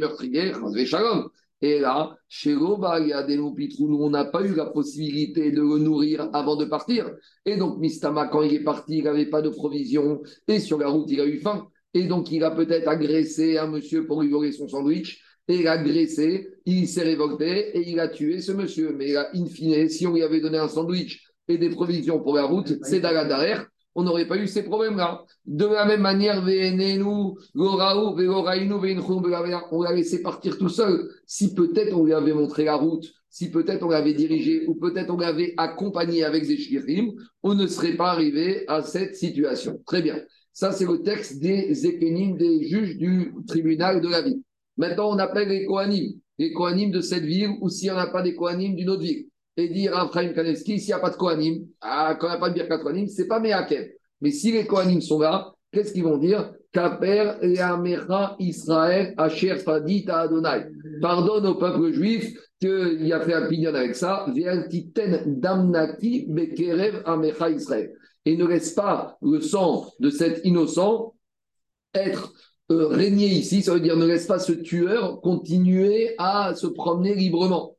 Shalom. 0.88 1.30
Et 1.62 1.78
là, 1.80 2.18
chez 2.28 2.56
Roba, 2.56 3.00
il 3.02 3.10
y 3.10 3.14
a 3.14 3.22
des 3.22 3.38
Pitrou, 3.56 3.88
nous, 3.88 4.02
on 4.02 4.10
n'a 4.10 4.26
pas 4.26 4.42
eu 4.42 4.56
la 4.56 4.66
possibilité 4.66 5.52
de 5.52 5.62
le 5.62 5.78
nourrir 5.78 6.28
avant 6.34 6.56
de 6.56 6.66
partir. 6.66 7.12
Et 7.46 7.56
donc, 7.56 7.78
Mistama, 7.78 8.28
quand 8.30 8.42
il 8.42 8.52
est 8.52 8.64
parti, 8.64 8.98
il 8.98 9.04
n'avait 9.04 9.28
pas 9.28 9.44
de 9.44 9.50
provisions. 9.50 10.24
Et 10.48 10.60
sur 10.60 10.80
la 10.80 10.88
route, 10.88 11.12
il 11.12 11.22
a 11.22 11.28
eu 11.28 11.38
faim. 11.38 11.68
Et 11.94 12.06
donc, 12.06 12.32
il 12.32 12.44
a 12.44 12.50
peut-être 12.50 12.88
agressé 12.88 13.60
un 13.60 13.68
monsieur 13.68 14.08
pour 14.08 14.24
lui 14.24 14.32
voler 14.32 14.54
son 14.54 14.68
sandwich. 14.68 15.22
Et 15.48 15.58
il 15.58 15.68
a 15.68 15.74
agressé, 15.74 16.48
il 16.66 16.88
s'est 16.88 17.04
révolté 17.04 17.78
et 17.78 17.88
il 17.88 18.00
a 18.00 18.08
tué 18.08 18.42
ce 18.42 18.54
monsieur. 18.54 18.92
Mais 18.92 19.12
là, 19.12 19.30
in 19.36 19.46
fine, 19.46 19.88
si 19.88 20.08
on 20.08 20.16
lui 20.16 20.24
avait 20.24 20.42
donné 20.42 20.58
un 20.58 20.68
sandwich 20.68 21.28
et 21.48 21.60
des 21.60 21.70
provisions 21.70 22.20
pour 22.20 22.34
la 22.34 22.46
route, 22.46 22.74
c'est 22.82 23.02
derrière, 23.02 23.68
on 24.00 24.04
n'aurait 24.04 24.28
pas 24.28 24.38
eu 24.38 24.48
ces 24.48 24.64
problèmes-là. 24.64 25.26
De 25.46 25.66
la 25.66 25.86
même 25.86 26.00
manière, 26.02 26.42
on 29.72 29.82
l'a 29.84 29.94
laissé 29.94 30.22
partir 30.22 30.58
tout 30.58 30.70
seul. 30.70 31.10
Si 31.26 31.54
peut-être 31.54 31.94
on 31.94 32.06
lui 32.06 32.14
avait 32.14 32.34
montré 32.34 32.64
la 32.64 32.76
route, 32.76 33.12
si 33.30 33.52
peut-être 33.52 33.84
on 33.86 33.90
l'avait 33.90 34.14
dirigé, 34.14 34.66
ou 34.68 34.76
peut-être 34.76 35.14
on 35.14 35.18
l'avait 35.18 35.54
accompagné 35.58 36.24
avec 36.24 36.46
Zéchirim, 36.46 37.14
on 37.44 37.56
ne 37.56 37.68
serait 37.68 37.98
pas 37.98 38.12
arrivé 38.12 38.64
à 38.70 38.82
cette 38.84 39.16
situation. 39.16 39.82
Très 39.86 40.02
bien. 40.02 40.16
Ça, 40.54 40.72
c'est 40.72 40.86
le 40.86 41.02
texte 41.04 41.40
des 41.40 41.86
Ékénim, 41.86 42.38
des 42.38 42.68
juges 42.68 42.98
du 42.98 43.34
tribunal 43.48 44.02
de 44.02 44.08
la 44.08 44.22
ville. 44.22 44.42
Maintenant, 44.78 45.10
on 45.14 45.20
appelle 45.20 45.50
les 45.50 45.66
Kohanim, 45.66 46.14
les 46.38 46.54
Kohanim 46.54 46.90
de 46.90 47.02
cette 47.02 47.26
ville, 47.26 47.52
ou 47.60 47.68
s'il 47.70 47.90
n'y 47.90 47.96
en 47.96 48.00
a 48.00 48.08
pas 48.08 48.22
des 48.22 48.34
Kohanim 48.34 48.76
d'une 48.76 48.90
autre 48.90 49.04
ville. 49.04 49.28
Et 49.60 49.68
dire 49.68 49.98
à 49.98 50.06
Ephraim 50.06 50.30
Kanevski, 50.30 50.80
s'il 50.80 50.88
n'y 50.88 50.94
a 50.94 51.00
pas 51.00 51.10
de 51.10 51.18
Kohanim, 51.18 51.66
ah, 51.82 52.16
quand 52.18 52.28
il 52.28 52.30
n'y 52.30 52.36
a 52.36 52.40
pas 52.40 52.50
de 52.50 52.54
Birkat 52.54 52.78
Kohanim, 52.78 53.08
c'est 53.10 53.28
pas 53.28 53.42
Meakev. 53.42 53.90
Mais 54.22 54.32
si 54.32 54.54
les 54.54 54.66
Kohanim 54.66 55.02
sont 55.02 55.20
là, 55.20 55.54
qu'est-ce 55.74 55.92
qu'ils 55.92 56.06
vont 56.06 56.18
dire? 56.18 56.54
Kaper 56.72 57.40
Eamecha 57.42 58.38
Israël 58.40 59.14
Asher 59.18 59.58
Fadit 59.58 60.06
Adonai. 60.08 60.68
Pardonne 61.02 61.46
au 61.48 61.56
peuple 61.56 61.92
juif 61.92 62.34
qu'il 62.62 63.12
a 63.12 63.20
fait 63.20 63.34
un 63.34 63.50
pignon 63.50 63.74
avec 63.74 63.96
ça. 63.96 64.28
Ve'altiten 64.34 65.40
damnati 65.42 66.28
bekerev 66.30 67.02
Amecha 67.06 67.50
Israël. 67.50 67.92
Et 68.24 68.38
ne 68.38 68.46
laisse 68.46 68.72
pas 68.72 69.18
le 69.22 69.42
sang 69.42 69.92
de 70.00 70.10
cet 70.10 70.46
innocent 70.46 71.16
être 71.94 72.32
euh, 72.72 72.88
régné 72.88 73.26
ici. 73.26 73.62
Ça 73.62 73.74
veut 73.74 73.82
dire 73.82 73.98
ne 73.98 74.06
laisse 74.06 74.28
pas 74.28 74.40
ce 74.40 74.54
tueur 74.54 75.20
continuer 75.20 76.16
à 76.18 76.54
se 76.56 76.68
promener 76.68 77.14
librement. 77.14 77.76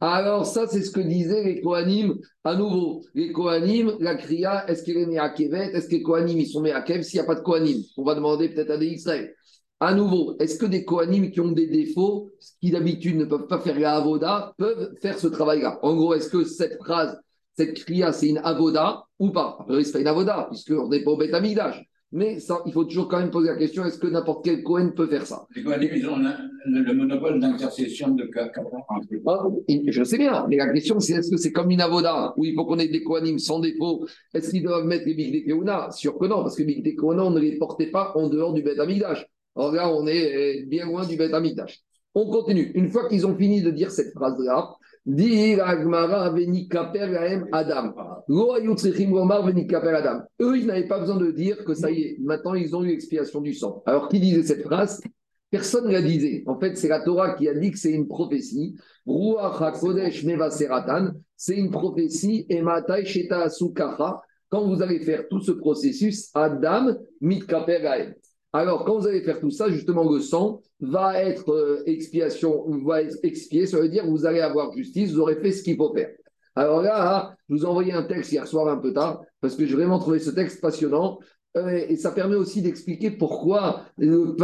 Alors 0.00 0.46
ça, 0.46 0.68
c'est 0.68 0.82
ce 0.82 0.92
que 0.92 1.00
disaient 1.00 1.42
les 1.42 1.60
Kohanim. 1.60 2.18
À 2.44 2.54
nouveau, 2.54 3.02
les 3.14 3.32
Kohanim, 3.32 3.96
la 3.98 4.14
Kriya, 4.14 4.68
est-ce 4.68 4.84
qu'elle 4.84 4.98
est 4.98 5.06
née 5.06 5.18
à 5.18 5.30
Kevet? 5.30 5.72
Est-ce 5.72 5.88
que 5.88 5.96
les 5.96 6.02
Kohanim, 6.02 6.38
ils 6.38 6.46
sont 6.46 6.62
nés 6.62 6.70
à 6.70 6.82
Kev? 6.82 7.02
S'il 7.02 7.18
n'y 7.18 7.24
a 7.24 7.26
pas 7.26 7.34
de 7.34 7.40
Kohanim, 7.40 7.82
on 7.96 8.04
va 8.04 8.14
demander 8.14 8.48
peut-être 8.48 8.70
à 8.70 8.78
des 8.78 8.86
Israël. 8.86 9.34
À 9.80 9.94
nouveau, 9.94 10.36
est-ce 10.38 10.56
que 10.56 10.66
des 10.66 10.84
Kohanim 10.84 11.30
qui 11.30 11.40
ont 11.40 11.50
des 11.50 11.66
défauts, 11.66 12.30
qui 12.60 12.70
d'habitude 12.70 13.16
ne 13.16 13.24
peuvent 13.24 13.48
pas 13.48 13.58
faire 13.58 13.78
la 13.78 13.96
Avoda, 13.96 14.54
peuvent 14.56 14.94
faire 15.02 15.18
ce 15.18 15.26
travail-là? 15.26 15.80
En 15.82 15.96
gros, 15.96 16.14
est-ce 16.14 16.28
que 16.28 16.44
cette 16.44 16.78
phrase, 16.78 17.18
cette 17.56 17.74
Kriya, 17.74 18.12
c'est 18.12 18.28
une 18.28 18.38
Avoda 18.38 19.02
ou 19.18 19.30
pas? 19.30 19.56
A 19.58 19.64
priori, 19.64 19.84
c'est 19.84 19.92
pas 19.92 20.00
une 20.00 20.06
Avoda, 20.06 20.46
puisqu'on 20.48 20.88
n'est 20.88 21.02
pas 21.02 21.10
au 21.10 21.16
Beth. 21.16 21.32
Mais 22.10 22.40
ça, 22.40 22.62
il 22.64 22.72
faut 22.72 22.84
toujours 22.84 23.06
quand 23.08 23.18
même 23.18 23.30
poser 23.30 23.48
la 23.48 23.56
question, 23.56 23.84
est-ce 23.84 23.98
que 23.98 24.06
n'importe 24.06 24.42
quel 24.44 24.62
Kohen 24.62 24.94
peut 24.94 25.06
faire 25.08 25.26
ça? 25.26 25.46
Les 25.54 25.62
Kohanim, 25.62 25.90
ils 25.94 26.08
ont 26.08 26.16
le, 26.16 26.80
le 26.80 26.94
monopole 26.94 27.38
d'intercession 27.38 28.08
de. 28.14 28.30
Ah, 29.26 29.44
Je 29.86 30.04
sais 30.04 30.16
bien, 30.16 30.46
mais 30.48 30.56
la 30.56 30.72
question 30.72 30.98
c'est 31.00 31.14
est-ce 31.14 31.30
que 31.30 31.36
c'est 31.36 31.52
comme 31.52 31.70
une 31.70 31.82
avoda 31.82 32.32
où 32.38 32.46
il 32.46 32.54
faut 32.54 32.64
qu'on 32.64 32.78
ait 32.78 32.88
des 32.88 33.02
Kohanim 33.02 33.38
sans 33.38 33.60
défaut? 33.60 34.06
Est-ce 34.32 34.50
qu'ils 34.50 34.62
doivent 34.62 34.86
mettre 34.86 35.04
les 35.04 35.14
Big 35.14 35.46
Keuna 35.46 35.90
Sûr 35.90 36.16
que 36.18 36.24
non, 36.26 36.42
parce 36.42 36.56
que 36.56 36.62
Big 36.62 36.98
Keuna, 36.98 37.24
on 37.24 37.30
ne 37.30 37.40
les 37.40 37.58
portait 37.58 37.90
pas 37.90 38.12
en 38.14 38.28
dehors 38.28 38.54
du 38.54 38.62
Beth 38.62 38.80
Amikdash. 38.80 39.26
Alors 39.54 39.72
là, 39.72 39.92
on 39.92 40.06
est 40.06 40.64
bien 40.66 40.86
loin 40.86 41.04
du 41.06 41.16
Beth 41.16 41.34
Amikdash. 41.34 41.80
On 42.14 42.30
continue. 42.30 42.72
Une 42.74 42.88
fois 42.88 43.06
qu'ils 43.08 43.26
ont 43.26 43.36
fini 43.36 43.60
de 43.60 43.70
dire 43.70 43.90
cette 43.90 44.12
phrase-là, 44.14 44.74
Adam. 49.94 50.22
Eux, 50.40 50.58
ils 50.58 50.66
n'avaient 50.66 50.88
pas 50.88 51.00
besoin 51.00 51.16
de 51.16 51.30
dire 51.30 51.64
que 51.64 51.74
ça 51.74 51.90
y 51.90 52.02
est, 52.02 52.16
maintenant 52.20 52.54
ils 52.54 52.74
ont 52.76 52.84
eu 52.84 52.88
l'expiation 52.88 53.40
du 53.40 53.54
sang. 53.54 53.82
Alors 53.86 54.08
qui 54.08 54.20
disait 54.20 54.42
cette 54.42 54.62
phrase? 54.62 55.00
Personne 55.50 55.86
ne 55.86 55.92
la 55.92 56.02
disait. 56.02 56.44
En 56.46 56.60
fait, 56.60 56.76
c'est 56.76 56.88
la 56.88 57.00
Torah 57.00 57.34
qui 57.34 57.48
a 57.48 57.54
dit 57.54 57.70
que 57.70 57.78
c'est 57.78 57.92
une 57.92 58.06
prophétie. 58.06 58.76
Ruach 59.06 59.62
HaKodesh 59.62 60.24
Mevaseratan, 60.24 61.12
c'est 61.36 61.56
une 61.56 61.70
prophétie. 61.70 62.44
Et 62.50 62.60
Matai 62.60 63.06
Sheta 63.06 63.40
Asukacha, 63.44 64.20
quand 64.50 64.66
vous 64.66 64.82
allez 64.82 65.00
faire 65.00 65.26
tout 65.28 65.40
ce 65.40 65.52
processus, 65.52 66.30
Adam 66.34 66.94
Mitkaper 67.22 67.80
Gaem. 67.80 68.14
Alors, 68.52 68.84
quand 68.84 68.98
vous 68.98 69.06
allez 69.06 69.22
faire 69.22 69.40
tout 69.40 69.50
ça, 69.50 69.68
justement, 69.68 70.10
le 70.10 70.20
sang 70.20 70.62
va 70.80 71.22
être 71.22 71.50
euh, 71.50 71.82
expiation, 71.86 72.64
va 72.84 73.02
être 73.02 73.18
expié. 73.22 73.66
Ça 73.66 73.78
veut 73.78 73.88
dire 73.88 74.04
que 74.04 74.08
vous 74.08 74.24
allez 74.24 74.40
avoir 74.40 74.72
justice, 74.72 75.12
vous 75.12 75.20
aurez 75.20 75.36
fait 75.36 75.52
ce 75.52 75.62
qu'il 75.62 75.76
faut 75.76 75.92
faire. 75.94 76.10
Alors 76.54 76.82
là, 76.82 77.36
je 77.48 77.54
vous 77.54 77.62
ai 77.62 77.66
envoyé 77.66 77.92
un 77.92 78.02
texte 78.02 78.32
hier 78.32 78.46
soir 78.48 78.68
un 78.68 78.78
peu 78.78 78.92
tard, 78.92 79.22
parce 79.40 79.54
que 79.54 79.66
j'ai 79.66 79.76
vraiment 79.76 79.98
trouvé 79.98 80.18
ce 80.18 80.30
texte 80.30 80.60
passionnant. 80.60 81.18
Euh, 81.56 81.84
et 81.88 81.96
ça 81.96 82.10
permet 82.10 82.36
aussi 82.36 82.62
d'expliquer 82.62 83.10
pourquoi 83.10 83.84
le 83.96 84.34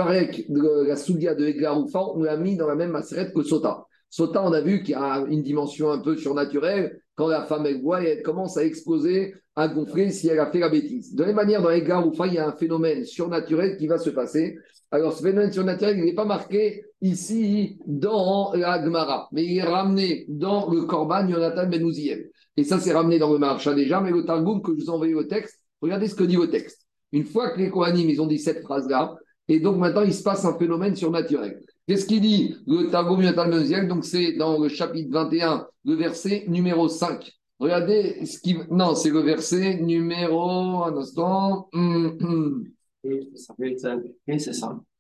la 0.87 0.97
Soudia 0.97 1.35
de 1.35 1.47
Eglaroufa, 1.47 2.01
on 2.15 2.23
l'a 2.23 2.37
mis 2.37 2.57
dans 2.57 2.67
la 2.67 2.75
même 2.75 2.91
macérette 2.91 3.33
que 3.35 3.43
Sota. 3.43 3.87
Sota, 4.11 4.43
on 4.45 4.53
a 4.53 4.61
vu 4.61 4.83
qu'il 4.83 4.93
y 4.93 4.95
a 4.95 5.25
une 5.29 5.43
dimension 5.43 5.91
un 5.91 5.99
peu 5.99 6.17
surnaturelle. 6.17 7.01
Quand 7.17 7.29
la 7.29 7.45
femme, 7.45 7.67
elle 7.67 7.81
voit, 7.81 8.03
elle 8.03 8.23
commence 8.23 8.57
à 8.57 8.65
exploser, 8.65 9.35
à 9.55 9.69
gonfler 9.69 10.11
si 10.11 10.29
elle 10.29 10.41
a 10.41 10.51
fait 10.51 10.59
la 10.59 10.69
bêtise. 10.69 11.15
De 11.15 11.21
la 11.21 11.29
même 11.29 11.37
manière, 11.37 11.63
dans 11.63 11.71
Eglaroufa, 11.71 12.27
il 12.27 12.35
y 12.35 12.39
a 12.39 12.49
un 12.49 12.53
phénomène 12.53 13.05
surnaturel 13.05 13.77
qui 13.77 13.87
va 13.87 13.99
se 13.99 14.11
passer. 14.11 14.57
Alors, 14.91 15.13
ce 15.13 15.23
phénomène 15.23 15.53
surnaturel, 15.53 15.99
il 15.99 16.05
n'est 16.05 16.15
pas 16.15 16.25
marqué 16.25 16.85
ici 17.01 17.79
dans 17.87 18.53
la 18.55 18.83
Gemara, 18.83 19.29
mais 19.33 19.45
il 19.45 19.59
est 19.59 19.63
ramené 19.63 20.25
dans 20.29 20.71
le 20.71 20.83
Korban 20.83 21.29
Yonatan 21.29 21.69
Ben 21.69 21.87
Uziel. 21.87 22.31
Et 22.57 22.65
ça, 22.65 22.79
c'est 22.81 22.93
ramené 22.93 23.19
dans 23.19 23.33
le 23.33 23.39
marcha 23.39 23.75
déjà, 23.75 24.01
mais 24.01 24.11
le 24.11 24.25
Targum 24.25 24.63
que 24.63 24.73
je 24.73 24.83
vous 24.83 24.87
ai 24.87 24.91
envoyé 24.91 25.15
au 25.15 25.25
texte, 25.25 25.61
regardez 25.81 26.09
ce 26.09 26.15
que 26.15 26.25
dit 26.25 26.37
le 26.37 26.49
texte. 26.49 26.87
Une 27.13 27.25
fois 27.25 27.51
que 27.51 27.61
les 27.61 27.71
Kohanim, 27.71 28.09
ils 28.09 28.21
ont 28.21 28.27
dit 28.27 28.39
cette 28.39 28.63
phrase-là, 28.63 29.15
et 29.49 29.61
donc 29.61 29.77
maintenant, 29.77 30.03
il 30.03 30.15
se 30.15 30.23
passe 30.23 30.45
un 30.45 30.57
phénomène 30.59 30.97
surnaturel. 30.97 31.61
Qu'est-ce 31.87 32.07
qu'il 32.07 32.23
dit 32.23 32.57
Le 32.67 32.91
Targum 32.91 33.21
ben 33.21 33.87
donc 33.87 34.05
c'est 34.05 34.33
dans 34.33 34.59
le 34.59 34.69
chapitre 34.69 35.13
21, 35.13 35.67
le 35.85 35.95
verset 35.95 36.45
numéro 36.49 36.89
5. 36.89 37.31
Regardez 37.59 38.25
ce 38.25 38.41
qui. 38.41 38.57
Non, 38.71 38.95
c'est 38.95 39.11
le 39.11 39.21
verset 39.21 39.81
numéro. 39.81 40.85
Un 40.85 40.97
instant. 40.97 41.69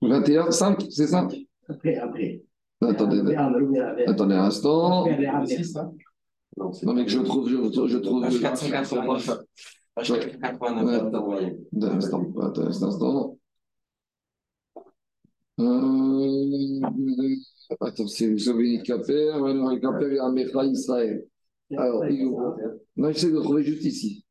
21, 0.02 0.50
5, 0.50 0.84
c'est 0.90 1.06
ça 1.06 1.26
Après, 1.68 1.96
après. 1.96 2.42
Attendez, 2.82 3.34
attendez 4.06 4.34
un 4.34 4.44
instant. 4.44 5.06
Non, 6.56 6.94
mais 6.94 7.04
que 7.04 7.10
je 7.10 7.20
trouve, 7.20 7.48
je, 7.48 7.88
je 7.88 7.98
trouve. 7.98 8.24
H489. 8.24 9.38
Euh... 15.60 16.80
Attends, 17.80 18.06
c'est 18.06 18.28
vous 18.28 18.48
avez 18.48 18.82
Kaper, 18.82 19.38
les 19.72 19.80
Kaper 19.80 20.12
et 20.12 20.18
Amecha 20.18 20.64
Israël. 20.64 21.26
Alors, 21.76 22.04
il 22.06 22.22
est 22.22 22.24
Non, 22.96 23.10
j'essaie 23.10 23.28
de 23.28 23.34
le 23.34 23.40
trouver 23.40 23.62
juste 23.62 23.84
ici. 23.84 24.24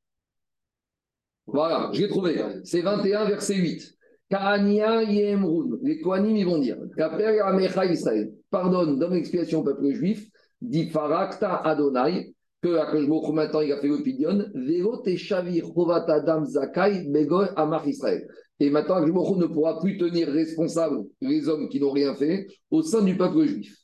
Voilà, 1.45 1.89
je 1.93 2.01
l'ai 2.01 2.07
trouvé. 2.07 2.41
C'est 2.63 2.81
21, 2.81 3.25
verset 3.25 3.55
8. 3.55 3.97
Kaania 4.29 5.03
Yemrun. 5.03 5.77
Les 5.81 5.99
Kohanim, 5.99 6.35
ils 6.35 6.45
vont 6.45 6.59
dire 6.59 6.77
Kaper 6.97 7.39
Amecha 7.41 7.85
Israël. 7.85 8.33
Pardonne, 8.49 8.97
donne 8.97 9.13
l'expiation 9.13 9.59
au 9.59 9.63
peuple 9.63 9.91
juif. 9.91 10.29
Dit 10.61 10.89
Farakta 10.89 11.57
Adonai. 11.57 12.33
Que 12.61 12.77
Akashboko 12.77 13.33
maintenant 13.33 13.59
il 13.59 13.73
a 13.73 13.77
fait 13.77 13.89
le 13.89 14.01
pidion. 14.01 14.45
Vero 14.55 14.97
Teshavir 15.01 15.65
Chovat 15.75 16.05
Adam 16.07 16.45
Zakai 16.45 17.09
Begoy 17.09 17.49
Amach 17.57 17.85
Israël. 17.85 18.25
Et 18.59 18.69
maintenant, 18.69 18.95
Akashboko 18.95 19.37
ne 19.37 19.45
pourra 19.45 19.79
plus 19.79 19.97
tenir 19.97 20.29
responsable 20.29 21.05
les 21.21 21.49
hommes 21.49 21.69
qui 21.69 21.79
n'ont 21.79 21.91
rien 21.91 22.15
fait 22.15 22.47
au 22.71 22.81
sein 22.81 23.01
du 23.01 23.17
peuple 23.17 23.45
juif. 23.45 23.75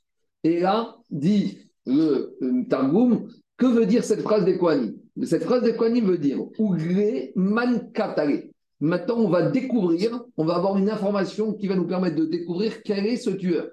Et 0.44 0.60
là, 0.60 0.96
dit 1.10 1.58
le 1.86 2.38
euh, 2.42 2.64
Targum, 2.70 3.28
que 3.58 3.66
veut 3.66 3.86
dire 3.86 4.04
cette 4.04 4.22
phrase 4.22 4.46
des 4.46 4.58
Kohanim? 4.58 4.96
Cette 5.24 5.44
phrase 5.44 5.64
des 5.64 5.76
Kohanim 5.76 6.06
veut 6.06 6.18
dire 6.18 6.40
Ugre 6.60 7.32
man 7.36 7.92
katale. 7.92 8.50
Maintenant, 8.80 9.18
on 9.18 9.30
va 9.30 9.50
découvrir, 9.50 10.24
on 10.38 10.46
va 10.46 10.56
avoir 10.56 10.78
une 10.78 10.90
information 10.90 11.54
qui 11.54 11.68
va 11.68 11.76
nous 11.76 11.88
permettre 11.88 12.16
de 12.16 12.26
découvrir 12.26 12.82
quel 12.84 13.06
est 13.06 13.18
ce 13.18 13.32
tueur. 13.32 13.68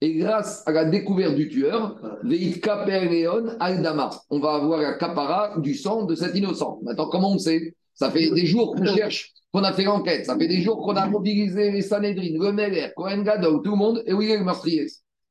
Et 0.00 0.14
grâce 0.14 0.62
à 0.66 0.72
la 0.72 0.84
découverte 0.84 1.34
du 1.34 1.48
tueur, 1.48 1.98
Veit 2.22 2.60
Kaper 2.60 3.08
Leon 3.08 3.56
Aldama, 3.58 4.10
on 4.30 4.38
va 4.38 4.54
avoir 4.54 4.80
la 4.80 4.94
capara 4.94 5.58
du 5.58 5.74
sang 5.74 6.04
de 6.04 6.14
cet 6.14 6.36
innocent. 6.36 6.78
Maintenant, 6.82 7.08
comment 7.08 7.32
on 7.32 7.38
sait? 7.38 7.74
Ça 7.94 8.10
fait 8.10 8.30
des 8.30 8.46
jours 8.46 8.74
qu'on 8.74 8.84
cherche, 8.86 9.32
qu'on 9.52 9.62
a 9.62 9.72
fait 9.72 9.84
l'enquête, 9.84 10.26
ça 10.26 10.36
fait 10.36 10.48
des 10.48 10.60
jours 10.60 10.82
qu'on 10.84 10.96
a 10.96 11.06
mobilisé 11.06 11.70
les 11.70 11.82
Sanhedrin, 11.82 12.38
le 12.38 12.52
Meller, 12.52 12.88
Cohen 12.96 13.22
Gadol, 13.22 13.62
tout 13.62 13.70
le 13.70 13.76
monde, 13.76 14.02
et 14.06 14.12
où 14.12 14.20
il 14.20 14.36
le 14.36 14.44
meurtrier 14.44 14.86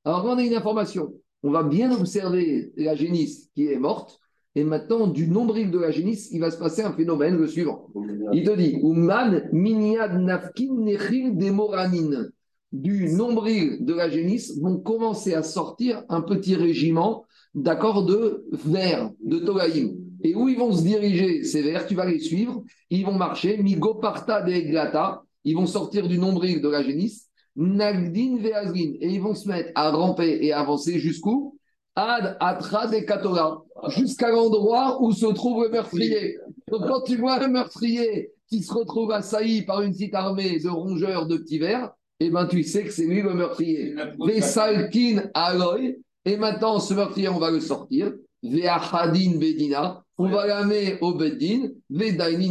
Alors, 0.05 0.25
on 0.25 0.37
a 0.37 0.43
une 0.43 0.55
information. 0.55 1.13
On 1.43 1.51
va 1.51 1.63
bien 1.63 1.91
observer 1.91 2.71
la 2.77 2.95
génisse 2.95 3.49
qui 3.53 3.67
est 3.67 3.77
morte, 3.77 4.19
et 4.55 4.63
maintenant, 4.63 5.07
du 5.07 5.27
nombril 5.27 5.71
de 5.71 5.79
la 5.79 5.91
génisse, 5.91 6.29
il 6.31 6.39
va 6.39 6.51
se 6.51 6.57
passer 6.57 6.83
un 6.83 6.93
phénomène, 6.93 7.37
le 7.37 7.47
suivant. 7.47 7.89
Il 8.33 8.43
te 8.43 8.55
dit, 8.55 8.79
Uman 8.83 9.49
nafkin 9.51 10.75
nechil 10.75 11.35
demoranin. 11.35 12.27
Du 12.71 13.11
nombril 13.13 13.85
de 13.85 13.93
la 13.93 14.09
génisse 14.09 14.57
vont 14.59 14.77
commencer 14.77 15.33
à 15.33 15.43
sortir 15.43 16.03
un 16.09 16.21
petit 16.21 16.55
régiment 16.55 17.25
d'accord 17.55 18.05
de 18.05 18.45
vers, 18.51 19.11
de 19.23 19.39
Togaïm. 19.39 19.95
Et 20.23 20.35
où 20.35 20.47
ils 20.47 20.57
vont 20.57 20.71
se 20.71 20.81
diriger, 20.81 21.43
ces 21.43 21.61
vers, 21.61 21.85
tu 21.85 21.95
vas 21.95 22.05
les 22.05 22.19
suivre, 22.19 22.63
ils 22.89 23.05
vont 23.05 23.13
marcher, 23.13 23.57
migoparta 23.57 24.41
de 24.41 24.51
glata, 24.51 25.23
ils 25.43 25.55
vont 25.55 25.65
sortir 25.65 26.07
du 26.07 26.17
nombril 26.17 26.61
de 26.61 26.69
la 26.69 26.81
génisse, 26.81 27.29
nagdin 27.55 28.37
et 28.41 29.07
ils 29.09 29.21
vont 29.21 29.35
se 29.35 29.47
mettre 29.47 29.71
à 29.75 29.91
ramper 29.91 30.39
et 30.41 30.53
avancer 30.53 30.97
jusqu'où? 30.99 31.57
Ad 31.95 32.37
atra 32.39 32.87
de 32.87 32.99
Katora, 32.99 33.63
jusqu'à 33.89 34.31
l'endroit 34.31 34.97
où 35.03 35.11
se 35.11 35.27
trouve 35.27 35.65
le 35.65 35.69
meurtrier. 35.69 36.37
Donc 36.71 36.87
quand 36.87 37.01
tu 37.01 37.17
vois 37.17 37.43
un 37.43 37.49
meurtrier 37.49 38.31
qui 38.49 38.63
se 38.63 38.73
retrouve 38.73 39.11
assailli 39.11 39.61
par 39.63 39.81
une 39.81 39.91
petite 39.91 40.15
armée 40.15 40.59
de 40.59 40.69
rongeurs 40.69 41.27
de 41.27 41.37
petits 41.37 41.59
vers, 41.59 41.91
eh 42.19 42.31
ben 42.31 42.47
tu 42.47 42.63
sais 42.63 42.83
que 42.83 42.91
c'est 42.91 43.05
lui 43.05 43.21
le 43.21 43.35
meurtrier. 43.35 43.93
Vesalkin 44.19 45.29
aloy, 45.35 45.99
et 46.25 46.37
maintenant 46.37 46.79
ce 46.79 46.93
meurtrier, 46.95 47.29
on 47.29 47.39
va 47.39 47.51
le 47.51 47.59
sortir. 47.59 48.13
Veachadin 48.41 49.37
bedina, 49.37 50.02
on 50.17 50.27
va 50.29 50.45
l'amener 50.47 50.97
au 51.01 51.13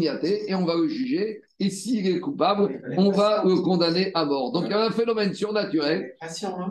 yate, 0.03 0.25
et 0.25 0.55
on 0.55 0.65
va 0.65 0.75
le 0.77 0.89
juger. 0.89 1.41
Et 1.61 1.71
s'il 1.71 2.05
est 2.09 2.19
coupable, 2.19 2.81
on 2.97 3.11
va 3.13 3.45
le 3.47 3.55
condamner 3.63 4.11
à 4.15 4.25
mort. 4.25 4.51
Donc 4.51 4.65
il 4.67 4.71
y 4.71 4.75
a 4.75 4.85
un 4.85 4.91
phénomène 4.91 5.33
surnaturel. 5.33 6.13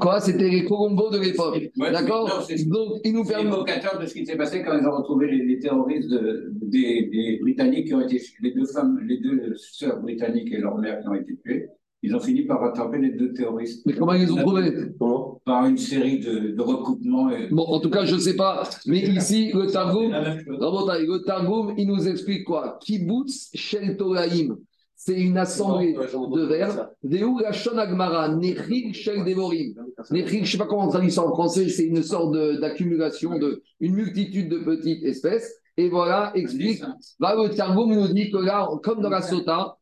Quoi? 0.02 0.20
C'était 0.20 0.50
les 0.50 0.66
Colombos 0.66 1.10
de 1.12 1.20
l'époque. 1.20 1.56
D'accord? 1.94 2.28
Donc 2.70 3.00
il 3.06 3.14
nous 3.14 3.24
permet. 3.24 3.50
évocateur 3.50 4.00
de 4.02 4.06
ce 4.06 4.14
qui 4.14 4.26
s'est 4.26 4.36
passé 4.36 4.64
quand 4.64 4.78
ils 4.78 4.86
ont 4.86 4.98
retrouvé 4.98 5.28
les, 5.32 5.46
les 5.46 5.60
terroristes 5.60 6.10
de- 6.10 6.50
des, 6.62 7.04
des 7.04 7.40
Britanniques 7.42 7.88
qui 7.88 7.94
ont 7.94 8.02
été 8.02 8.22
les 8.42 8.52
deux 8.52 8.66
femmes, 8.66 9.00
les 9.08 9.20
deux 9.20 9.54
sœurs 9.56 10.02
britanniques 10.02 10.52
et 10.52 10.58
leur 10.58 10.78
mère 10.78 11.00
qui 11.02 11.08
ont 11.08 11.14
été 11.16 11.38
tuées. 11.38 11.70
Ils 12.04 12.16
ont 12.16 12.20
fini 12.20 12.44
par 12.44 12.60
rattraper 12.62 12.98
les 12.98 13.12
deux 13.12 13.32
terroristes 13.32 13.86
Mais 13.86 13.94
comment 13.94 14.14
ils 14.14 14.22
les 14.22 14.32
ont 14.32 14.38
trouvé? 14.38 14.72
Comment? 14.98 15.40
Par 15.46 15.66
une 15.68 15.78
série 15.78 16.20
de, 16.20 16.52
de 16.52 16.62
recoupements. 16.62 17.30
Et... 17.30 17.48
Bon, 17.50 17.64
en 17.64 17.80
tout 17.80 17.92
cas, 17.92 18.06
je 18.06 18.16
ne 18.16 18.20
sais 18.20 18.36
pas. 18.36 18.64
Mais 18.88 19.02
ici, 19.02 19.52
le 19.54 19.68
Targum, 19.68 20.12
le 20.12 21.24
Targum, 21.24 21.74
il 21.78 21.88
nous 21.88 22.08
explique 22.08 22.46
quoi? 22.46 22.80
Kibbutz 22.82 23.52
Shel 23.54 23.98
Toraim. 23.98 24.58
C'est 24.96 25.20
une 25.20 25.38
assemblée 25.38 25.94
de 25.94 26.46
vers. 26.46 26.90
Veu 27.04 27.42
Lachon 27.42 27.78
Agmara, 27.78 28.36
Nechig 28.36 28.94
Shel 28.94 29.24
Devorim. 29.24 29.74
Nechig, 30.12 30.38
je 30.38 30.42
ne 30.42 30.46
sais 30.46 30.58
pas 30.58 30.66
comment 30.66 30.86
on 30.86 30.90
traduit 30.90 31.12
ça 31.12 31.26
en 31.26 31.34
français, 31.34 31.70
c'est 31.70 31.86
une 31.86 32.04
sorte 32.04 32.36
d'accumulation 32.60 33.38
de 33.40 33.64
une 33.80 33.96
multitude 33.96 34.50
de 34.50 34.60
petites 34.60 35.04
espèces. 35.04 35.56
Et 35.78 35.90
voilà, 35.90 36.32
explique. 36.36 36.82
Là, 37.20 37.36
le 37.36 37.50
Targum 37.50 37.92
nous 37.92 38.10
dit 38.10 38.30
que 38.30 38.38
là, 38.38 38.70
comme 38.84 39.02
dans 39.02 39.10
la 39.10 39.22
Sota, 39.22 39.78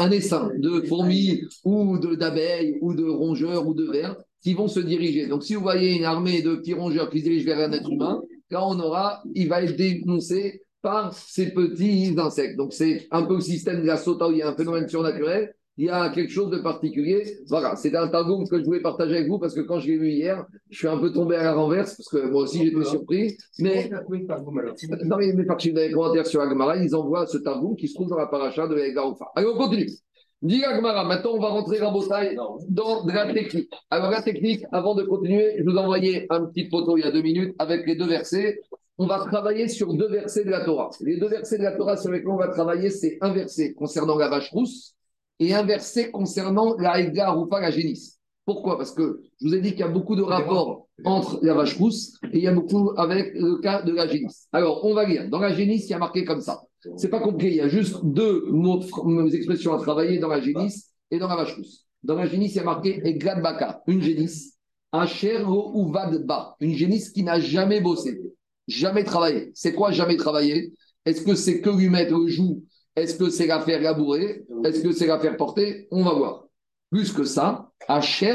un 0.00 0.10
essaim 0.10 0.50
de 0.58 0.82
fourmis 0.82 1.42
ou 1.64 1.98
d'abeilles 1.98 2.78
ou 2.80 2.94
de 2.94 3.04
rongeurs 3.04 3.66
ou 3.66 3.74
de 3.74 3.84
vers 3.90 4.16
qui 4.42 4.54
vont 4.54 4.68
se 4.68 4.80
diriger. 4.80 5.26
Donc, 5.26 5.44
si 5.44 5.54
vous 5.54 5.62
voyez 5.62 5.96
une 5.96 6.04
armée 6.04 6.42
de 6.42 6.56
petits 6.56 6.74
rongeurs 6.74 7.10
qui 7.10 7.18
se 7.18 7.24
dirigent 7.24 7.46
vers 7.46 7.68
un 7.68 7.72
être 7.72 7.90
humain, 7.90 8.22
là, 8.50 8.66
on 8.66 8.78
aura, 8.80 9.22
il 9.34 9.48
va 9.48 9.62
être 9.62 9.76
dénoncé 9.76 10.62
par 10.82 11.12
ces 11.12 11.52
petits 11.52 12.14
insectes. 12.16 12.56
Donc, 12.56 12.72
c'est 12.72 13.06
un 13.10 13.22
peu 13.22 13.34
le 13.34 13.40
système 13.40 13.82
de 13.82 13.86
la 13.86 13.96
sota 13.96 14.28
où 14.28 14.32
il 14.32 14.38
y 14.38 14.42
a 14.42 14.48
un 14.48 14.56
phénomène 14.56 14.88
surnaturel. 14.88 15.54
Il 15.80 15.86
y 15.86 15.88
a 15.88 16.10
quelque 16.10 16.30
chose 16.30 16.50
de 16.50 16.58
particulier. 16.58 17.38
Voilà, 17.48 17.74
c'est 17.74 17.96
un 17.96 18.06
targum 18.08 18.46
que 18.46 18.58
je 18.58 18.64
voulais 18.64 18.82
partager 18.82 19.16
avec 19.16 19.28
vous 19.28 19.38
parce 19.38 19.54
que 19.54 19.62
quand 19.62 19.80
je 19.80 19.86
l'ai 19.86 19.96
vu 19.96 20.10
hier, 20.10 20.44
je 20.68 20.76
suis 20.76 20.86
un 20.86 20.98
peu 20.98 21.10
tombé 21.10 21.36
à 21.36 21.42
la 21.42 21.54
renverse 21.54 21.96
parce 21.96 22.08
que 22.10 22.30
moi 22.30 22.42
aussi 22.42 22.66
j'étais 22.66 22.84
surpris. 22.84 23.38
Mais 23.60 23.88
dans 23.88 25.16
les, 25.16 25.32
mes 25.32 25.46
parties 25.46 25.72
dans 25.72 25.80
les 25.80 25.90
commentaires 25.90 26.26
sur 26.26 26.42
Agmara, 26.42 26.76
ils 26.76 26.94
envoient 26.94 27.26
ce 27.26 27.38
targum 27.38 27.76
qui 27.76 27.88
se 27.88 27.94
trouve 27.94 28.10
dans 28.10 28.18
la 28.18 28.26
paracha 28.26 28.68
de 28.68 28.74
Garoufa. 28.92 29.32
Allez, 29.34 29.46
on 29.46 29.56
continue. 29.56 29.88
Dis 30.42 30.62
Agmara, 30.64 31.04
maintenant 31.04 31.30
on 31.32 31.40
va 31.40 31.48
rentrer 31.48 31.78
Rabotai 31.78 32.36
dans 32.68 33.06
la 33.06 33.32
technique. 33.32 33.70
Alors 33.88 34.10
la 34.10 34.20
technique, 34.20 34.62
avant 34.72 34.94
de 34.94 35.04
continuer, 35.04 35.54
je 35.56 35.64
vous 35.64 35.76
ai 35.76 35.78
envoyé 35.78 36.26
un 36.28 36.44
petit 36.44 36.68
photo 36.68 36.98
il 36.98 37.04
y 37.04 37.04
a 37.04 37.10
deux 37.10 37.22
minutes 37.22 37.54
avec 37.58 37.86
les 37.86 37.96
deux 37.96 38.06
versets. 38.06 38.60
On 38.98 39.06
va 39.06 39.20
travailler 39.20 39.66
sur 39.66 39.94
deux 39.94 40.10
versets 40.10 40.44
de 40.44 40.50
la 40.50 40.62
Torah. 40.62 40.90
Les 41.00 41.16
deux 41.16 41.28
versets 41.28 41.56
de 41.56 41.62
la 41.62 41.72
Torah 41.72 41.96
sur 41.96 42.10
lesquels 42.10 42.28
on 42.28 42.36
va 42.36 42.48
travailler, 42.48 42.90
c'est 42.90 43.16
un 43.22 43.32
verset 43.32 43.72
concernant 43.72 44.18
la 44.18 44.28
vache 44.28 44.50
rousse 44.50 44.94
et 45.40 45.54
un 45.54 45.64
verset 45.64 46.10
concernant 46.10 46.76
la 46.76 47.00
Ega 47.00 47.36
ou 47.36 47.46
pas 47.46 47.60
la 47.60 47.70
génisse. 47.70 48.18
Pourquoi? 48.44 48.76
Parce 48.78 48.92
que 48.92 49.22
je 49.40 49.48
vous 49.48 49.54
ai 49.54 49.60
dit 49.60 49.70
qu'il 49.70 49.80
y 49.80 49.84
a 49.84 49.88
beaucoup 49.88 50.16
de 50.16 50.22
rapports 50.22 50.88
entre 51.04 51.40
la 51.42 51.54
vache 51.54 51.76
rousse 51.76 52.18
et 52.32 52.38
il 52.38 52.42
y 52.44 52.48
a 52.48 52.52
beaucoup 52.52 52.92
avec 52.96 53.32
le 53.34 53.56
cas 53.58 53.82
de 53.82 53.92
la 53.92 54.06
génisse. 54.06 54.48
Alors, 54.52 54.84
on 54.84 54.94
va 54.94 55.04
lire. 55.04 55.28
Dans 55.28 55.38
la 55.38 55.52
génisse, 55.52 55.86
il 55.86 55.90
y 55.90 55.94
a 55.94 55.98
marqué 55.98 56.24
comme 56.24 56.40
ça. 56.40 56.62
C'est 56.96 57.08
pas 57.08 57.20
compliqué. 57.20 57.52
Il 57.52 57.56
y 57.56 57.60
a 57.60 57.68
juste 57.68 58.04
deux 58.04 58.46
mots, 58.50 58.80
expressions 59.32 59.74
à 59.74 59.78
travailler 59.78 60.18
dans 60.18 60.28
la 60.28 60.40
génisse 60.40 60.90
et 61.10 61.18
dans 61.18 61.28
la 61.28 61.36
vache 61.36 61.56
rousse. 61.56 61.86
Dans 62.02 62.16
la 62.16 62.26
génisse, 62.26 62.54
il 62.54 62.58
y 62.58 62.60
a 62.60 62.64
marqué 62.64 63.00
Eglad 63.04 63.42
Baka, 63.42 63.82
une 63.86 64.02
génisse. 64.02 64.56
Asher 64.92 65.44
ou 65.46 65.92
Vadba, 65.92 66.56
une 66.58 66.74
génisse 66.74 67.10
qui 67.10 67.22
n'a 67.22 67.38
jamais 67.38 67.80
bossé, 67.80 68.20
jamais 68.66 69.04
travaillé. 69.04 69.52
C'est 69.54 69.72
quoi 69.72 69.92
jamais 69.92 70.16
travaillé? 70.16 70.72
Est-ce 71.04 71.22
que 71.22 71.36
c'est 71.36 71.60
que 71.60 71.70
lui 71.70 71.88
mettre 71.88 72.18
le 72.18 72.26
joug 72.26 72.62
Est-ce 72.96 73.16
que 73.16 73.30
c'est 73.30 73.46
la 73.46 73.60
faire 73.60 73.80
labourer 73.80 74.46
Est-ce 74.64 74.82
que 74.82 74.92
c'est 74.92 75.06
la 75.06 75.18
faire 75.18 75.36
porter 75.36 75.88
On 75.90 76.02
va 76.02 76.12
voir. 76.14 76.46
Plus 76.90 77.12
que 77.12 77.24
ça, 77.24 77.70
Asher. 77.88 78.34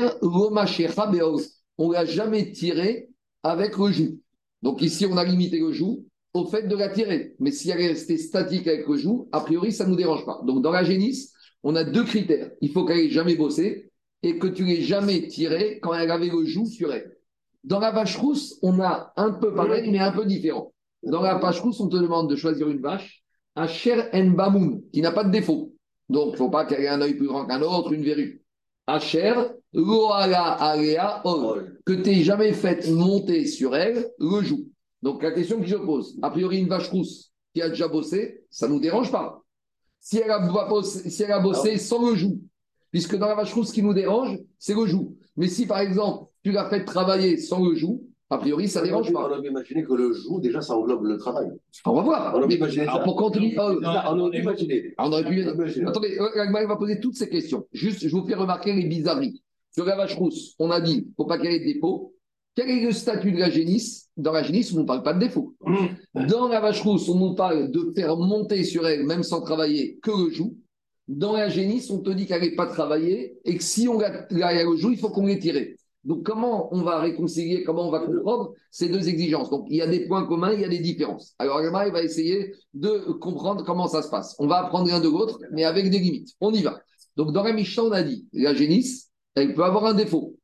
On 1.78 1.92
l'a 1.92 2.06
jamais 2.06 2.52
tiré 2.52 3.10
avec 3.44 3.78
le 3.78 3.92
joug. 3.92 4.20
Donc 4.62 4.82
ici, 4.82 5.06
on 5.06 5.18
a 5.18 5.26
limité 5.26 5.60
le 5.60 5.72
joug 5.72 6.06
au 6.34 6.46
fait 6.46 6.68
de 6.68 6.76
la 6.76 6.90
tirer. 6.90 7.36
Mais 7.40 7.52
si 7.52 7.70
elle 7.70 7.82
est 7.82 7.88
restée 7.88 8.18
statique 8.18 8.68
avec 8.68 8.88
le 8.88 8.98
joug, 8.98 9.28
a 9.32 9.42
priori, 9.42 9.72
ça 9.72 9.86
ne 9.86 9.90
nous 9.90 9.96
dérange 9.96 10.26
pas. 10.26 10.42
Donc 10.46 10.62
dans 10.62 10.72
la 10.72 10.84
génisse, 10.84 11.34
on 11.64 11.76
a 11.76 11.84
deux 11.84 12.04
critères. 12.04 12.52
Il 12.62 12.72
faut 12.72 12.86
qu'elle 12.86 13.00
ait 13.00 13.10
jamais 13.10 13.36
bossé 13.36 13.92
et 14.24 14.40
que 14.40 14.48
tu 14.48 14.64
l'aies 14.64 14.82
jamais 14.82 15.28
tiré 15.28 15.80
quand 15.82 15.94
elle 15.94 16.12
avait 16.12 16.30
le 16.30 16.46
joug 16.46 16.66
sur 16.66 16.94
elle. 16.94 17.18
Dans 17.64 17.80
la 17.80 17.92
vache 17.92 18.18
rousse, 18.18 18.58
on 18.62 18.80
a 18.80 19.12
un 19.18 19.32
peu 19.32 19.54
pareil, 19.54 19.92
mais 19.92 20.00
un 20.00 20.12
peu 20.12 20.26
différent. 20.26 20.74
Dans 21.04 21.22
la 21.22 21.40
page 21.40 21.62
rousse, 21.62 21.80
on 21.80 21.90
te 21.90 21.98
demande 21.98 22.30
de 22.30 22.36
choisir 22.36 22.70
une 22.70 22.80
vache, 22.80 23.25
un 23.56 23.68
cher 23.68 24.10
en 24.14 24.26
bamoun, 24.32 24.84
qui 24.92 25.02
n'a 25.02 25.12
pas 25.12 25.24
de 25.24 25.32
défaut. 25.32 25.74
Donc, 26.10 26.30
il 26.30 26.32
ne 26.34 26.38
faut 26.38 26.50
pas 26.50 26.66
qu'elle 26.66 26.82
ait 26.82 26.88
un 26.88 27.02
œil 27.02 27.16
plus 27.16 27.28
grand 27.28 27.46
qu'un 27.46 27.62
autre, 27.62 27.94
une 27.94 28.04
verrue. 28.04 28.44
Asher, 28.88 29.34
loala 29.74 30.54
alea 30.54 31.22
ol, 31.26 31.80
que 31.86 31.94
tu 31.94 32.10
n'aies 32.10 32.24
jamais 32.24 32.54
fait 32.54 32.88
monter 32.92 33.46
sur 33.46 33.76
elle 33.76 34.12
le 34.20 34.42
joug. 34.42 34.68
Donc, 35.02 35.24
la 35.24 35.32
question 35.32 35.60
que 35.60 35.68
je 35.68 35.76
pose, 35.76 36.18
a 36.22 36.30
priori, 36.30 36.60
une 36.60 36.68
vache 36.68 36.90
rousse 36.90 37.32
qui 37.54 37.62
a 37.62 37.70
déjà 37.70 37.88
bossé, 37.88 38.44
ça 38.50 38.68
ne 38.68 38.74
nous 38.74 38.80
dérange 38.80 39.12
pas. 39.12 39.42
Si 40.00 40.18
elle 40.18 40.30
a, 40.30 40.40
bossé, 40.68 41.10
si 41.10 41.24
elle 41.24 41.32
a 41.32 41.40
bossé 41.40 41.78
sans 41.78 42.08
le 42.08 42.16
joug, 42.16 42.40
puisque 42.92 43.16
dans 43.16 43.28
la 43.28 43.36
vache 43.36 43.54
rousse, 43.54 43.70
ce 43.70 43.74
qui 43.74 43.82
nous 43.82 43.94
dérange, 43.94 44.38
c'est 44.60 44.76
le 44.76 44.86
joug. 44.86 45.16
Mais 45.36 45.48
si, 45.48 45.66
par 45.66 45.80
exemple, 45.80 46.30
tu 46.44 46.52
l'as 46.52 46.70
fait 46.70 46.86
travailler 46.86 47.38
sans 47.38 47.64
le 47.68 47.76
joug, 47.76 48.04
a 48.30 48.38
priori, 48.40 48.68
ça 48.68 48.82
ne 48.82 48.86
dérange 48.88 49.10
On 49.10 49.14
pas. 49.14 49.30
aurait 49.30 49.48
imaginé 49.48 49.84
que 49.84 49.94
le 49.94 50.12
jour, 50.14 50.40
déjà, 50.40 50.60
ça 50.62 50.76
englobe 50.76 51.04
le 51.06 51.18
travail. 51.18 51.48
On 51.86 51.94
va 51.94 52.02
voir. 52.02 52.34
On 52.36 52.42
aurait 52.42 52.56
imaginé 52.56 52.84
alors, 52.84 52.98
ça. 52.98 53.04
pourquoi 53.04 53.28
on 53.28 53.32
On 53.32 54.20
aurait 54.20 54.40
imaginé. 54.40 54.94
Ah, 54.98 55.08
on 55.08 55.12
aurait 55.12 55.26
pu. 55.26 55.46
On 55.48 55.54
imaginé. 55.54 55.86
Attendez, 55.88 56.18
euh, 56.20 56.42
Agmar 56.42 56.66
va 56.68 56.76
poser 56.76 57.00
toutes 57.00 57.16
ces 57.16 57.30
questions. 57.30 57.66
Juste, 57.72 58.08
je 58.08 58.10
vous 58.16 58.26
fais 58.26 58.34
remarquer 58.36 58.74
les 58.74 58.86
bizarreries. 58.86 59.42
Sur 59.72 59.86
la 59.86 59.96
vache 59.96 60.16
rousse, 60.16 60.56
on 60.58 60.72
a 60.72 60.80
dit, 60.82 60.94
il 60.94 61.10
ne 61.10 61.14
faut 61.18 61.26
pas 61.26 61.38
qu'elle 61.38 61.52
ait 61.54 61.60
de 61.60 61.66
défaut. 61.74 62.14
Quel 62.56 62.70
est 62.70 62.86
le 62.86 62.94
statut 62.94 63.32
de 63.34 63.38
la 63.38 63.50
génisse? 63.50 64.10
Dans 64.16 64.32
la 64.32 64.42
génisse, 64.42 64.74
on 64.74 64.80
ne 64.80 64.86
parle 64.86 65.04
pas 65.04 65.14
de 65.14 65.20
défaut. 65.20 65.54
Dans 66.14 66.48
la 66.48 66.62
vache 66.62 66.82
rousse, 66.82 67.10
on 67.10 67.16
nous 67.20 67.36
parle 67.36 67.70
de 67.70 67.92
faire 67.94 68.16
monter 68.16 68.64
sur 68.64 68.88
elle, 68.88 69.06
même 69.06 69.24
sans 69.24 69.42
travailler, 69.42 70.00
que 70.02 70.12
le 70.12 70.30
joug. 70.32 70.56
Dans 71.08 71.34
la 71.34 71.50
génisse, 71.50 71.92
on 71.92 72.00
te 72.00 72.10
dit 72.12 72.26
qu'elle 72.26 72.42
n'est 72.42 72.56
pas 72.56 72.66
travaillée 72.66 73.38
et 73.46 73.56
que 73.58 73.62
si 73.64 73.88
on 73.88 74.00
la, 74.00 74.26
la- 74.32 74.64
le 74.64 74.76
joug, 74.78 74.92
il 74.94 74.98
faut 74.98 75.10
qu'on 75.10 75.26
l'ait 75.28 75.38
tirée. 75.38 75.76
Donc, 76.06 76.24
comment 76.24 76.74
on 76.74 76.84
va 76.84 77.00
réconcilier, 77.00 77.64
comment 77.64 77.88
on 77.88 77.92
va 77.92 78.00
comprendre 78.00 78.54
ces 78.70 78.90
deux 78.90 79.10
exigences? 79.10 79.50
Donc, 79.50 79.66
il 79.70 79.78
y 79.78 79.82
a 79.82 79.88
des 79.88 80.08
points 80.08 80.26
communs, 80.26 80.54
il 80.54 80.62
y 80.62 80.64
a 80.64 80.70
des 80.70 80.80
différences. 80.80 81.34
Alors, 81.40 81.58
Agmar 81.58 81.92
va 81.92 82.04
essayer 82.04 82.54
de 82.74 83.12
comprendre 83.14 83.64
comment 83.66 83.88
ça 83.88 84.04
se 84.04 84.10
passe. 84.10 84.36
On 84.38 84.48
va 84.48 84.58
apprendre 84.58 84.88
l'un 84.88 85.00
de 85.00 85.10
l'autre, 85.10 85.40
mais 85.52 85.64
avec 85.64 85.90
des 85.90 85.98
limites. 85.98 86.30
On 86.40 86.54
y 86.54 86.62
va. 86.62 86.80
Donc, 87.18 87.32
dans 87.32 87.44
la 87.44 87.54
Mishnah, 87.54 87.84
on 87.84 87.92
a 87.92 88.04
dit, 88.04 88.28
la 88.34 88.54
génisse, 88.54 89.10
elle 89.34 89.56
peut 89.56 89.64
avoir 89.64 89.86
un 89.86 89.96
défaut. 89.96 90.36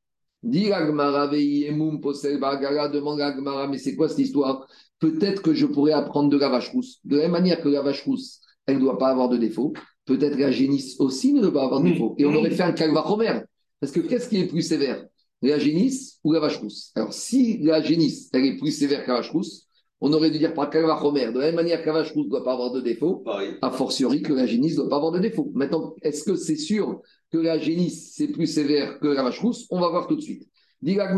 Dit 0.41 0.69
l'Agmara, 0.69 1.27
Veillemoum, 1.27 2.01
Posel, 2.01 2.39
Bagara, 2.39 2.89
demande 2.89 3.19
l'Agmara, 3.19 3.67
mais 3.67 3.77
c'est 3.77 3.95
quoi 3.95 4.09
cette 4.09 4.19
histoire? 4.19 4.67
Peut-être 4.97 5.43
que 5.43 5.53
je 5.53 5.67
pourrais 5.67 5.91
apprendre 5.91 6.29
de 6.29 6.37
la 6.37 6.49
vache 6.49 6.71
rousse. 6.71 6.99
De 7.03 7.17
la 7.17 7.23
même 7.23 7.31
manière 7.33 7.61
que 7.61 7.69
la 7.69 7.83
vache 7.83 8.03
rousse, 8.03 8.41
elle 8.65 8.77
ne 8.77 8.81
doit 8.81 8.97
pas 8.97 9.09
avoir 9.09 9.29
de 9.29 9.37
défaut, 9.37 9.73
peut-être 10.05 10.39
la 10.39 10.49
génisse 10.49 10.99
aussi 10.99 11.33
ne 11.33 11.41
doit 11.41 11.53
pas 11.53 11.65
avoir 11.65 11.81
de 11.81 11.89
défaut. 11.89 12.15
Et 12.17 12.25
on 12.25 12.33
aurait 12.33 12.49
fait 12.49 12.63
un 12.63 12.71
calvachomer. 12.71 13.41
Parce 13.79 13.91
que 13.91 13.99
qu'est-ce 13.99 14.29
qui 14.29 14.39
est 14.39 14.47
plus 14.47 14.63
sévère? 14.63 15.05
La 15.41 15.59
génisse 15.59 16.19
ou 16.23 16.33
la 16.33 16.39
vache 16.39 16.57
rousse 16.57 16.91
Alors, 16.95 17.13
si 17.13 17.57
la 17.59 17.81
génisse, 17.81 18.29
elle 18.33 18.45
est 18.45 18.57
plus 18.57 18.71
sévère 18.71 19.03
que 19.03 19.09
la 19.09 19.17
vache 19.17 19.31
rousse, 19.31 19.67
on 19.99 20.13
aurait 20.13 20.31
dû 20.31 20.39
dire 20.39 20.53
par 20.53 20.69
calvachomer. 20.69 21.31
De 21.31 21.39
la 21.39 21.47
même 21.47 21.55
manière 21.55 21.81
que 21.81 21.87
la 21.87 21.93
vache 21.93 22.13
rousse 22.13 22.25
ne 22.25 22.31
doit 22.31 22.43
pas 22.43 22.53
avoir 22.53 22.71
de 22.71 22.81
défaut, 22.81 23.17
Pareil. 23.17 23.55
a 23.61 23.71
fortiori 23.71 24.21
que 24.21 24.33
la 24.33 24.45
génisse 24.45 24.73
ne 24.73 24.77
doit 24.81 24.89
pas 24.89 24.97
avoir 24.97 25.11
de 25.11 25.19
défaut. 25.19 25.51
Maintenant, 25.53 25.95
est-ce 26.01 26.23
que 26.23 26.35
c'est 26.35 26.55
sûr 26.55 27.01
que 27.31 27.37
la 27.37 27.59
génisse, 27.59 28.13
c'est 28.15 28.27
plus 28.27 28.47
sévère 28.47 28.99
que 28.99 29.07
la 29.07 29.23
vache 29.23 29.39
rousse 29.39 29.67
On 29.69 29.79
va 29.79 29.89
voir 29.89 30.07
tout 30.07 30.15
de 30.15 30.21
suite. 30.21 30.47
La 30.83 31.13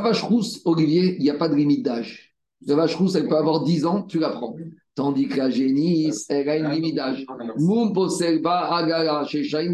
vache 0.00 0.22
rousse, 0.22 0.60
Olivier, 0.64 1.14
il 1.16 1.22
n'y 1.22 1.30
a 1.30 1.34
pas 1.34 1.48
de 1.48 1.54
limite 1.54 1.84
d'âge. 1.84 2.34
La 2.66 2.74
vache 2.74 2.96
rousse, 2.96 3.14
elle 3.14 3.28
peut 3.28 3.36
avoir 3.36 3.62
10 3.62 3.86
ans, 3.86 4.02
tu 4.02 4.18
la 4.18 4.30
prends. 4.30 4.56
Tandis 4.96 5.28
que 5.28 5.36
la 5.36 5.50
génisse, 5.50 6.24
elle 6.30 6.48
a 6.48 6.56
une 6.56 6.70
limite 6.70 6.94
d'âge. 6.94 7.26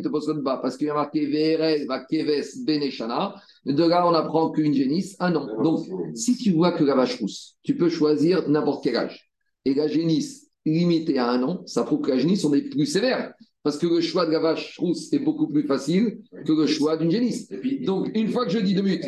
Te. 0.03 0.09
Parce 0.43 0.77
qu'il 0.77 0.89
y 0.89 0.91
a 0.91 0.95
marqué 0.95 1.27
Verel 1.27 1.87
va 1.87 2.05
keves 2.05 2.65
beneshana. 2.67 3.37
De 3.65 3.85
là, 3.85 4.05
on 4.05 4.15
apprend 4.15 4.51
qu'une 4.51 4.75
génisse, 4.75 5.15
un 5.21 5.37
an. 5.37 5.63
Donc, 5.63 5.87
si 6.15 6.37
tu 6.37 6.51
vois 6.51 6.73
que 6.73 6.83
la 6.83 6.97
vache 6.97 7.21
rousse, 7.21 7.57
tu 7.63 7.77
peux 7.77 7.89
choisir 7.89 8.49
n'importe 8.49 8.83
quel 8.83 8.97
âge. 8.97 9.31
Et 9.65 9.75
la 9.75 9.87
génisse 9.87 10.51
limitée 10.67 11.19
à 11.19 11.31
un 11.31 11.43
an, 11.45 11.63
ça 11.67 11.85
prouve 11.85 12.01
que 12.01 12.11
la 12.11 12.19
génisse, 12.19 12.45
on 12.45 12.53
est 12.53 12.63
plus 12.63 12.87
sévère. 12.87 13.33
Parce 13.63 13.79
que 13.79 13.87
le 13.87 14.01
choix 14.01 14.27
de 14.27 14.33
la 14.33 14.41
vache 14.41 14.77
rousse 14.79 15.13
est 15.13 15.21
beaucoup 15.21 15.47
plus 15.47 15.63
facile 15.63 16.19
que 16.45 16.53
le 16.53 16.67
choix 16.67 16.97
d'une 16.97 17.11
génisse. 17.11 17.47
Puis, 17.61 17.81
Donc, 17.85 18.11
une 18.15 18.29
fois 18.29 18.45
que 18.45 18.51
je 18.51 18.59
dis 18.59 18.75
deux 18.75 18.83
minutes, 18.83 19.05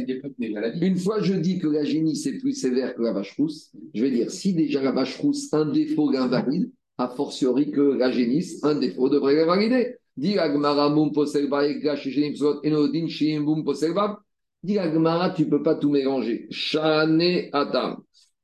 une 0.80 0.96
fois 0.96 1.18
que 1.18 1.24
je 1.24 1.34
dis 1.34 1.58
que 1.58 1.66
la 1.66 1.84
génisse 1.84 2.24
est 2.26 2.38
plus 2.38 2.52
sévère 2.52 2.94
que 2.94 3.02
la 3.02 3.12
vache 3.12 3.34
rousse, 3.36 3.72
je 3.94 4.02
vais 4.02 4.12
dire 4.12 4.30
si 4.30 4.54
déjà 4.54 4.80
la 4.80 4.92
vache 4.92 5.16
rousse, 5.18 5.52
un 5.52 5.66
défaut 5.66 6.10
l'invalide, 6.10 6.70
a 6.98 7.08
fortiori 7.08 7.72
que 7.72 7.80
la 7.80 8.12
génisse, 8.12 8.62
un 8.62 8.76
défaut 8.76 9.08
devrait 9.08 9.34
l'invalider. 9.34 9.96
Dis 10.16 10.38
Agmara 10.38 10.94
tu 15.36 15.48
peux 15.48 15.62
pas 15.62 15.74
tout 15.74 15.90
mélanger. 15.90 16.46
Shane 16.50 17.48
Adam. 17.52 17.96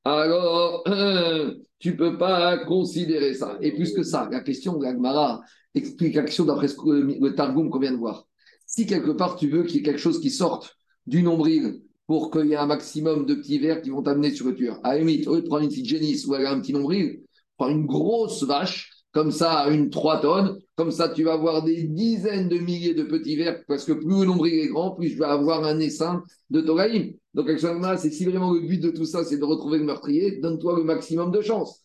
Alors, 0.04 0.82
euh, 0.88 1.54
tu 1.78 1.96
peux 1.96 2.18
pas 2.18 2.58
considérer 2.58 3.34
ça. 3.34 3.56
Et 3.60 3.72
plus 3.72 3.92
que 3.92 4.02
ça, 4.02 4.28
la 4.30 4.40
question 4.40 4.76
de 4.76 4.84
l'Agmara, 4.84 5.40
explication 5.74 6.44
d'après 6.44 6.68
le, 6.68 7.35
Targum 7.35 7.70
qu'on 7.70 7.78
vient 7.78 7.92
de 7.92 7.96
voir. 7.96 8.26
Si 8.66 8.87
quelque 8.87 9.11
part 9.11 9.37
tu 9.37 9.48
veux 9.48 9.64
qu'il 9.64 9.76
y 9.76 9.78
ait 9.80 9.83
quelque 9.83 10.00
chose 10.00 10.20
qui 10.20 10.30
sorte 10.30 10.76
du 11.06 11.22
nombril 11.22 11.83
pour 12.06 12.30
qu'il 12.30 12.46
y 12.46 12.52
ait 12.52 12.56
un 12.56 12.66
maximum 12.66 13.26
de 13.26 13.35
petits 13.35 13.59
vers 13.59 13.83
qui 13.83 13.90
vont 13.90 14.02
t'amener 14.02 14.33
sur 14.33 14.46
le 14.46 14.54
tueur. 14.54 14.80
À 14.83 14.94
la 14.94 14.98
limite, 14.98 15.28
au 15.28 15.40
prendre 15.42 15.62
une 15.62 15.68
petite 15.68 15.87
génisse 15.87 16.28
a 16.28 16.50
un 16.50 16.61
petit 16.61 16.72
nombril, 16.72 17.20
prends 17.56 17.68
une 17.68 17.87
grosse 17.87 18.42
vache, 18.42 18.90
comme 19.12 19.30
ça, 19.30 19.68
une 19.70 19.90
3 19.90 20.20
tonnes, 20.20 20.59
comme 20.76 20.90
ça 20.90 21.09
tu 21.09 21.24
vas 21.24 21.35
avoir 21.35 21.62
des 21.62 21.85
dizaines 21.85 22.48
de 22.48 22.59
milliers 22.59 22.94
de 22.94 23.04
petits 23.04 23.37
vers, 23.37 23.64
parce 23.66 23.85
que 23.85 23.92
plus 23.92 24.20
le 24.20 24.24
nombril 24.26 24.54
est 24.54 24.68
grand, 24.68 24.92
plus 24.92 25.09
je 25.09 25.18
vais 25.18 25.24
avoir 25.24 25.64
un 25.64 25.78
essaim 25.78 26.24
de 26.50 26.61
Toraïm. 26.61 27.12
Donc, 27.35 27.48
c'est 27.48 28.11
si 28.11 28.24
vraiment 28.24 28.52
le 28.52 28.61
but 28.61 28.80
de 28.80 28.90
tout 28.90 29.04
ça, 29.04 29.24
c'est 29.24 29.38
de 29.38 29.44
retrouver 29.44 29.78
le 29.78 29.85
meurtrier, 29.85 30.40
donne-toi 30.40 30.76
le 30.76 30.85
maximum 30.85 31.30
de 31.30 31.40
chance. 31.40 31.85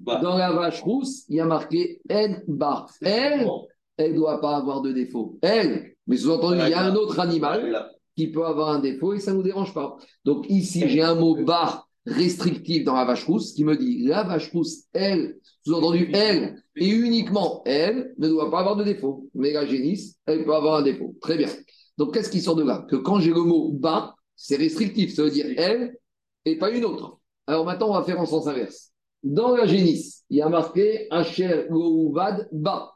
Bah. 0.00 0.20
Dans 0.22 0.36
la 0.36 0.52
vache 0.52 0.80
rousse, 0.80 1.24
il 1.28 1.36
y 1.36 1.40
a 1.40 1.44
marqué 1.44 2.00
En 2.10 2.34
Ba. 2.48 2.86
Elle, 3.02 3.46
elle 3.96 4.12
ne 4.12 4.16
doit 4.16 4.40
pas 4.40 4.56
avoir 4.56 4.80
de 4.80 4.92
défaut. 4.92 5.38
Elle, 5.42 5.94
mais 6.06 6.16
sous-entendu, 6.16 6.58
il 6.62 6.70
y 6.70 6.74
a 6.74 6.84
un 6.84 6.94
autre 6.94 7.20
animal 7.20 7.90
qui 8.16 8.28
peut 8.28 8.44
avoir 8.44 8.70
un 8.70 8.80
défaut 8.80 9.14
et 9.14 9.20
ça 9.20 9.32
ne 9.32 9.36
nous 9.36 9.42
dérange 9.42 9.74
pas. 9.74 9.96
Donc 10.24 10.46
ici, 10.48 10.88
j'ai 10.88 11.02
un 11.02 11.14
mot 11.14 11.36
bar 11.44 11.88
restrictif 12.06 12.84
dans 12.84 12.94
la 12.94 13.04
vache 13.04 13.24
rousse 13.24 13.52
qui 13.52 13.64
me 13.64 13.76
dit 13.76 14.04
la 14.04 14.24
vache 14.24 14.50
rousse, 14.52 14.84
elle, 14.92 15.36
sous-entendu, 15.64 16.10
elle, 16.12 16.62
et 16.74 16.88
uniquement 16.88 17.62
elle, 17.64 18.14
ne 18.18 18.28
doit 18.28 18.50
pas 18.50 18.60
avoir 18.60 18.76
de 18.76 18.84
défaut. 18.84 19.28
Mais 19.34 19.52
la 19.52 19.66
génisse, 19.66 20.16
elle 20.26 20.44
peut 20.44 20.54
avoir 20.54 20.76
un 20.76 20.82
défaut. 20.82 21.14
Très 21.20 21.36
bien. 21.36 21.48
Donc 21.98 22.14
qu'est-ce 22.14 22.30
qui 22.30 22.40
sort 22.40 22.56
de 22.56 22.64
là? 22.64 22.84
Que 22.88 22.96
quand 22.96 23.20
j'ai 23.20 23.30
le 23.30 23.42
mot 23.42 23.70
bas, 23.70 24.14
c'est 24.42 24.56
restrictif. 24.56 25.14
Ça 25.14 25.22
veut 25.22 25.30
dire 25.30 25.46
elle 25.56 25.96
et 26.44 26.58
pas 26.58 26.70
une 26.70 26.84
autre. 26.84 27.20
Alors 27.46 27.64
maintenant, 27.64 27.90
on 27.90 27.94
va 27.94 28.02
faire 28.02 28.20
en 28.20 28.26
sens 28.26 28.48
inverse. 28.48 28.90
Dans 29.22 29.54
la 29.54 29.66
génisse, 29.66 30.24
il 30.30 30.38
y 30.38 30.42
a 30.42 30.48
marqué 30.48 31.06
Asher 31.10 31.66
Gouvad 31.70 32.48
Ba. 32.50 32.90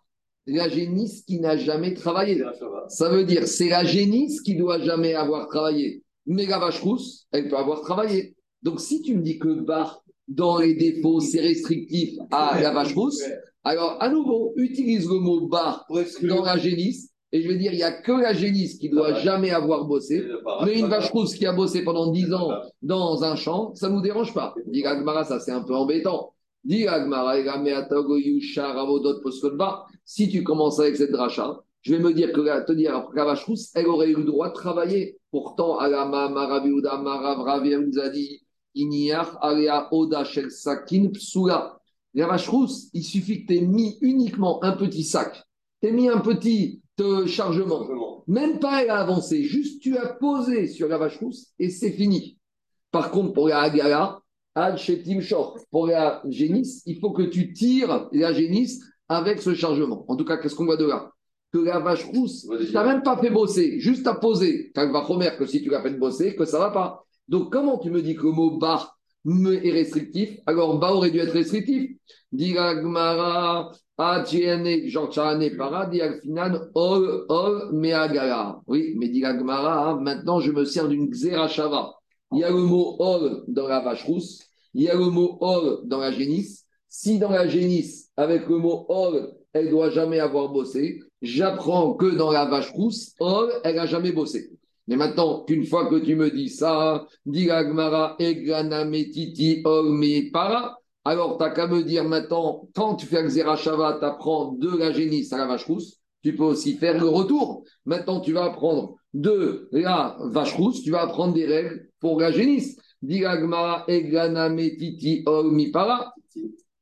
La 0.47 0.69
génisse 0.69 1.23
qui 1.23 1.39
n'a 1.39 1.57
jamais 1.57 1.95
travaillé. 1.95 2.37
Là, 2.37 2.53
ça 2.89 3.09
veut 3.09 3.25
dire 3.25 3.47
c'est 3.47 3.69
la 3.69 3.85
génisse 3.85 4.41
qui 4.41 4.57
doit 4.57 4.81
jamais 4.81 5.15
avoir 5.15 5.47
travaillé. 5.49 6.03
Mais 6.27 6.47
la 6.47 6.59
vache 6.59 6.81
rousse, 6.81 7.27
elle 7.31 7.49
peut 7.49 7.57
avoir 7.57 7.81
travaillé. 7.81 8.35
Donc 8.63 8.81
si 8.81 9.03
tu 9.03 9.15
me 9.15 9.23
dis 9.23 9.39
que 9.39 9.61
bar 9.61 10.03
dans 10.27 10.59
les 10.59 10.75
défauts, 10.75 11.21
c'est 11.21 11.41
restrictif 11.41 12.19
à 12.33 12.61
la 12.61 12.73
vache 12.73 12.95
rousse, 12.95 13.23
alors 13.63 13.97
à 14.03 14.09
nouveau, 14.09 14.53
utilise 14.57 15.09
le 15.09 15.21
mot 15.21 15.47
bar 15.47 15.87
dans 16.23 16.45
la 16.45 16.59
génisse 16.59 17.11
et 17.33 17.43
je 17.43 17.49
vais 17.49 17.57
dire 17.57 17.73
il 17.73 17.77
n'y 17.77 17.83
a 17.83 17.93
que 17.93 18.13
la 18.13 18.33
génisse 18.33 18.79
qui 18.79 18.89
doit 18.89 19.15
jamais 19.15 19.51
avoir 19.51 19.85
bossé. 19.85 20.25
Mais 20.65 20.79
une 20.79 20.87
vache 20.87 21.11
rousse 21.11 21.35
qui 21.35 21.47
a 21.47 21.53
bossé 21.53 21.83
pendant 21.83 22.11
10 22.11 22.33
ans 22.33 22.51
dans 22.83 23.25
un 23.25 23.37
champ, 23.37 23.75
ça 23.75 23.89
ne 23.89 23.95
nous 23.95 24.01
dérange 24.01 24.33
pas. 24.33 24.55
Dit 24.67 24.85
Agmara, 24.85 25.25
ça 25.25 25.41
c'est 25.41 25.53
un 25.53 25.63
peu 25.63 25.75
embêtant. 25.75 26.35
Dit 26.65 26.87
Agmara, 26.87 27.37
si 30.05 30.29
tu 30.29 30.43
commences 30.45 30.81
avec 30.81 30.97
cette 30.97 31.11
dracha, 31.11 31.61
je 31.83 31.95
vais 31.95 32.03
me 32.03 32.13
dire 32.13 32.33
que 32.33 32.41
la, 32.41 32.63
te 32.63 32.73
dire 32.73 33.09
la 33.15 33.25
vache 33.25 33.45
rousse, 33.45 33.71
elle 33.75 33.87
aurait 33.87 34.09
eu 34.09 34.17
le 34.17 34.25
droit 34.25 34.49
de 34.49 34.55
travailler. 34.55 35.19
Pourtant, 35.31 35.79
Alama, 35.79 36.29
Marav, 36.29 36.65
Ravi, 37.43 37.77
nous 37.77 37.99
a 37.99 38.09
dit 38.09 38.41
Alea, 39.41 39.89
Oda, 39.93 40.25
Shel, 40.25 40.51
Sakin, 40.51 41.11
Psula. 41.13 41.79
La 42.15 42.27
vache 42.27 42.49
rousse, 42.49 42.89
il 42.95 43.05
suffit 43.05 43.43
que 43.43 43.53
tu 43.53 43.59
aies 43.59 43.67
mis 43.67 43.99
uniquement 44.01 44.63
un 44.65 44.73
petit 44.73 45.05
sac, 45.05 45.45
tu 45.83 45.89
aies 45.89 45.93
mis 45.93 46.09
un 46.09 46.19
petit 46.19 46.81
chargement, 47.27 48.25
même 48.27 48.59
pas 48.59 48.83
elle 48.83 48.91
a 48.91 49.01
avancé, 49.01 49.43
juste 49.43 49.83
tu 49.83 49.97
as 49.97 50.07
posé 50.15 50.67
sur 50.67 50.89
la 50.89 50.99
vache 50.99 51.19
rousse 51.19 51.49
et 51.59 51.71
c'est 51.71 51.93
fini. 51.93 52.39
Par 52.91 53.11
contre, 53.11 53.33
pour 53.35 53.49
la 53.49 53.71
Shor, 55.21 55.59
pour 55.71 55.87
la 55.87 56.23
génisse, 56.29 56.83
il 56.87 56.99
faut 56.99 57.13
que 57.13 57.23
tu 57.23 57.53
tires 57.53 58.09
la 58.13 58.33
génisse 58.33 58.83
avec 59.09 59.43
ce 59.43 59.55
chargement. 59.55 60.05
En 60.09 60.17
tout 60.17 60.25
cas, 60.25 60.39
qu'est-ce 60.39 60.55
qu'on 60.55 60.65
voit 60.65 60.79
de 60.79 60.87
là? 60.87 61.13
Que 61.53 61.59
la 61.59 61.79
vache 61.79 62.05
rousse, 62.07 62.49
tu 62.67 62.73
n'as 62.73 62.85
même 62.85 63.03
pas 63.03 63.19
fait 63.19 63.31
bosser, 63.31 63.79
juste 63.81 64.07
à 64.07 64.15
poser. 64.15 64.73
Quand 64.75 64.91
va 64.91 65.01
remettre 65.01 65.37
que 65.39 65.47
si 65.47 65.63
tu 65.63 65.69
l'as 65.69 65.83
fait 65.83 65.91
bosser, 65.91 66.35
que 66.35 66.47
ça 66.47 66.59
va 66.59 66.71
pas. 66.71 67.05
Donc, 67.29 67.53
comment 67.53 67.79
tu 67.79 67.91
me 67.91 68.01
dis 68.01 68.15
que 68.15 68.23
le 68.23 68.33
mot 68.33 68.57
bar 68.57 68.99
est 69.27 69.73
restrictif? 69.73 70.39
Alors, 70.47 70.79
bas 70.79 70.95
aurait 70.95 71.11
dû 71.11 71.19
être 71.19 71.33
restrictif. 71.33 71.91
Dit 72.33 72.55
Meagala. 77.73 78.61
Oui, 78.67 78.95
mais 78.99 79.09
dit 79.09 79.25
Agmara, 79.25 79.89
hein, 79.89 80.01
maintenant 80.01 80.41
je 80.41 80.53
me 80.53 80.65
sers 80.65 80.89
d'une 80.89 81.09
Xerashava. 81.09 81.95
Il 82.33 82.41
y 82.41 82.45
a 82.45 82.51
le 82.51 82.57
mot 82.57 82.97
Ol 82.99 83.45
dans 83.49 83.69
la 83.69 83.81
vache 83.81 84.05
rousse, 84.05 84.43
il 84.75 84.83
y 84.83 84.91
a 84.91 84.95
le 84.95 85.07
mot 85.07 85.39
Ol 85.41 85.81
dans 85.85 85.99
la 85.99 86.13
génisse. 86.13 86.65
Si 86.89 87.19
dans 87.19 87.31
la 87.31 87.47
génisse, 87.47 88.11
avec 88.17 88.49
le 88.49 88.59
mot 88.59 88.85
Ol, 88.89 89.33
elle 89.53 89.71
doit 89.71 89.91
jamais 89.91 90.19
avoir 90.19 90.51
bossé, 90.51 91.01
j'apprends 91.23 91.95
que 91.95 92.15
dans 92.15 92.31
la 92.33 92.45
vache 92.45 92.71
rousse, 92.73 93.15
Ol, 93.21 93.51
elle 93.65 93.79
a 93.79 93.87
jamais 93.87 94.13
bossé. 94.13 94.51
Mais 94.89 94.97
maintenant, 94.97 95.45
qu'une 95.45 95.65
fois 95.65 95.89
que 95.89 95.97
tu 95.97 96.15
me 96.15 96.31
dis 96.31 96.49
ça, 96.49 97.07
dit 97.25 97.51
Agmara, 97.51 98.17
Eglana 98.19 98.85
Metiti 98.85 99.63
Ol 99.65 99.91
Me 99.91 100.31
Para, 100.31 100.79
alors, 101.07 101.39
tu 101.39 101.45
n'as 101.45 101.51
qu'à 101.51 101.69
me 101.69 101.85
dire 101.85 102.03
maintenant, 102.03 102.69
quand 102.75 102.97
tu 102.97 103.07
fais 103.07 103.19
un 103.19 103.29
Xerashava, 103.29 103.99
tu 104.01 104.05
apprends 104.05 104.55
de 104.55 104.77
la 104.77 104.91
génisse 104.91 105.33
à 105.33 105.39
la 105.39 105.47
vache 105.47 105.65
rousse, 105.65 106.01
tu 106.25 106.35
peux 106.35 106.43
aussi 106.43 106.75
faire 106.79 106.99
le 106.99 107.07
retour. 107.07 107.63
Maintenant, 107.85 108.21
tu 108.21 108.33
vas 108.33 108.47
apprendre 108.47 108.97
de 109.15 109.69
la 109.71 110.17
vache 110.33 110.55
rousse, 110.55 110.83
tu 110.83 110.91
vas 110.91 111.03
apprendre 111.03 111.33
des 111.33 111.47
règles 111.47 111.89
pour 112.01 112.19
la 112.19 112.33
génisse. 112.33 112.77
Diragma, 113.03 113.85
Egana, 113.87 114.49
Metiti, 114.49 115.25
Mipara. 115.45 116.13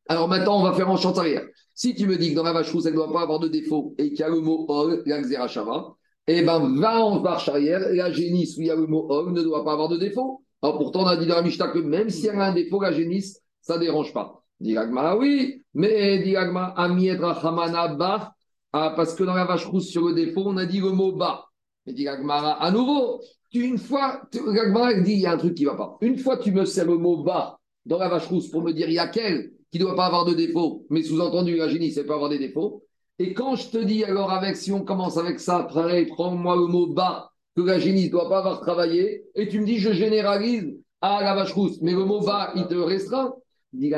Alors 0.09 0.29
maintenant, 0.29 0.59
on 0.59 0.63
va 0.63 0.73
faire 0.73 0.89
en 0.89 0.97
chant 0.97 1.13
arrière. 1.19 1.45
Si 1.75 1.95
tu 1.95 2.07
me 2.07 2.17
dis 2.17 2.31
que 2.31 2.37
dans 2.37 2.45
la 2.45 2.55
vache 2.55 2.73
rousse, 2.73 2.87
elle 2.87 2.93
ne 2.93 2.97
doit 2.97 3.13
pas 3.13 3.21
avoir 3.21 3.41
de 3.41 3.49
défaut 3.49 3.95
et 3.99 4.09
qu'il 4.09 4.21
y 4.21 4.23
a 4.23 4.31
le 4.31 4.41
mot 4.41 4.65
Ol, 4.69 5.03
la 5.05 5.21
Xerashava, 5.21 5.97
eh 6.29 6.41
ben, 6.41 6.81
va 6.81 7.05
en 7.05 7.21
marche 7.21 7.51
arrière. 7.51 7.81
La 7.93 8.11
génisse 8.11 8.57
où 8.57 8.63
il 8.63 8.69
y 8.69 8.71
a 8.71 8.75
le 8.75 8.87
mot 8.87 9.07
Ol 9.11 9.35
ne 9.35 9.43
doit 9.43 9.67
pas 9.67 9.75
avoir 9.75 9.91
de 9.91 9.99
défaut. 9.99 10.43
Alors 10.63 10.79
pourtant, 10.79 11.03
on 11.03 11.09
a 11.09 11.19
dit 11.19 11.27
dans 11.27 11.37
la 11.37 11.43
Mishnah 11.43 11.69
que 11.69 11.79
même 11.79 12.09
si 12.09 12.27
elle 12.27 12.41
a 12.41 12.47
un 12.47 12.55
défaut, 12.55 12.81
la 12.81 12.91
génisse, 12.91 13.44
ça 13.65 13.79
dérange 13.79 14.13
pas. 14.13 14.43
Diragma, 14.61 15.17
oui, 15.17 15.63
mais 15.73 16.19
Diragma, 16.23 16.75
Amiedra 16.77 17.33
Hamana 17.33 17.89
Ba, 17.89 18.35
ah, 18.73 18.93
parce 18.95 19.15
que 19.15 19.25
dans 19.25 19.35
la 19.35 19.45
vache 19.45 19.67
rousse 19.67 19.89
sur 19.89 20.07
le 20.07 20.15
défaut, 20.15 20.43
on 20.47 20.57
a 20.59 20.67
dit 20.67 20.81
le 20.81 20.91
mot 20.91 21.13
bas. 21.13 21.47
Mais 21.87 21.93
Diragma, 21.93 22.53
à 22.53 22.71
nouveau, 22.71 23.21
une 23.53 23.79
fois, 23.79 24.23
Diragma 24.31 24.95
dit 25.01 25.15
il 25.15 25.21
y 25.21 25.27
a 25.27 25.33
un 25.33 25.39
truc 25.39 25.55
qui 25.55 25.65
ne 25.65 25.71
va 25.71 25.77
pas. 25.77 25.97
Une 26.03 26.19
fois, 26.19 26.37
tu 26.37 26.53
me 26.53 26.65
sers 26.65 26.85
le 26.85 26.99
mot 26.99 27.23
bas 27.23 27.59
dans 27.87 27.99
la 27.99 28.09
vache 28.09 28.27
rousse 28.27 28.49
pour 28.49 28.63
me 28.63 28.73
dire 28.73 28.89
il 28.89 28.95
y 28.95 28.99
a 28.99 29.09
quel 29.09 29.53
qui 29.71 29.79
ne 29.79 29.85
doit 29.85 29.97
pas 29.97 30.07
avoir 30.07 30.25
de 30.25 30.35
défaut, 30.35 30.87
mais 30.91 31.03
sous-entendu, 31.03 31.57
la 31.57 31.69
génie, 31.69 31.91
c'est 31.91 32.05
pas 32.05 32.15
avoir 32.15 32.31
des 32.31 32.39
défauts. 32.39 32.85
Et 33.19 33.33
quand 33.33 33.57
je 33.57 33.71
te 33.71 33.79
dis, 33.79 34.05
alors, 34.05 34.31
avec, 34.31 34.57
si 34.57 34.73
on 34.73 34.85
commence 34.85 35.17
avec 35.17 35.41
ça, 35.41 35.67
prends-moi 35.69 36.57
le 36.57 36.67
mot 36.67 36.87
bas, 36.89 37.31
que 37.57 37.63
la 37.63 37.79
génie 37.79 38.07
ne 38.07 38.11
doit 38.11 38.29
pas 38.29 38.39
avoir 38.39 38.61
travaillé, 38.61 39.25
et 39.35 39.49
tu 39.49 39.61
me 39.61 39.67
dis, 39.67 39.79
je 39.79 39.93
généralise 39.93 40.77
à 41.01 41.23
la 41.23 41.35
vache 41.35 41.53
rousse, 41.53 41.81
mais 41.81 41.93
le 41.93 42.05
mot 42.05 42.21
bas, 42.21 42.53
il 42.57 42.67
te 42.67 42.75
restreint. 42.75 43.35
Dit 43.75 43.93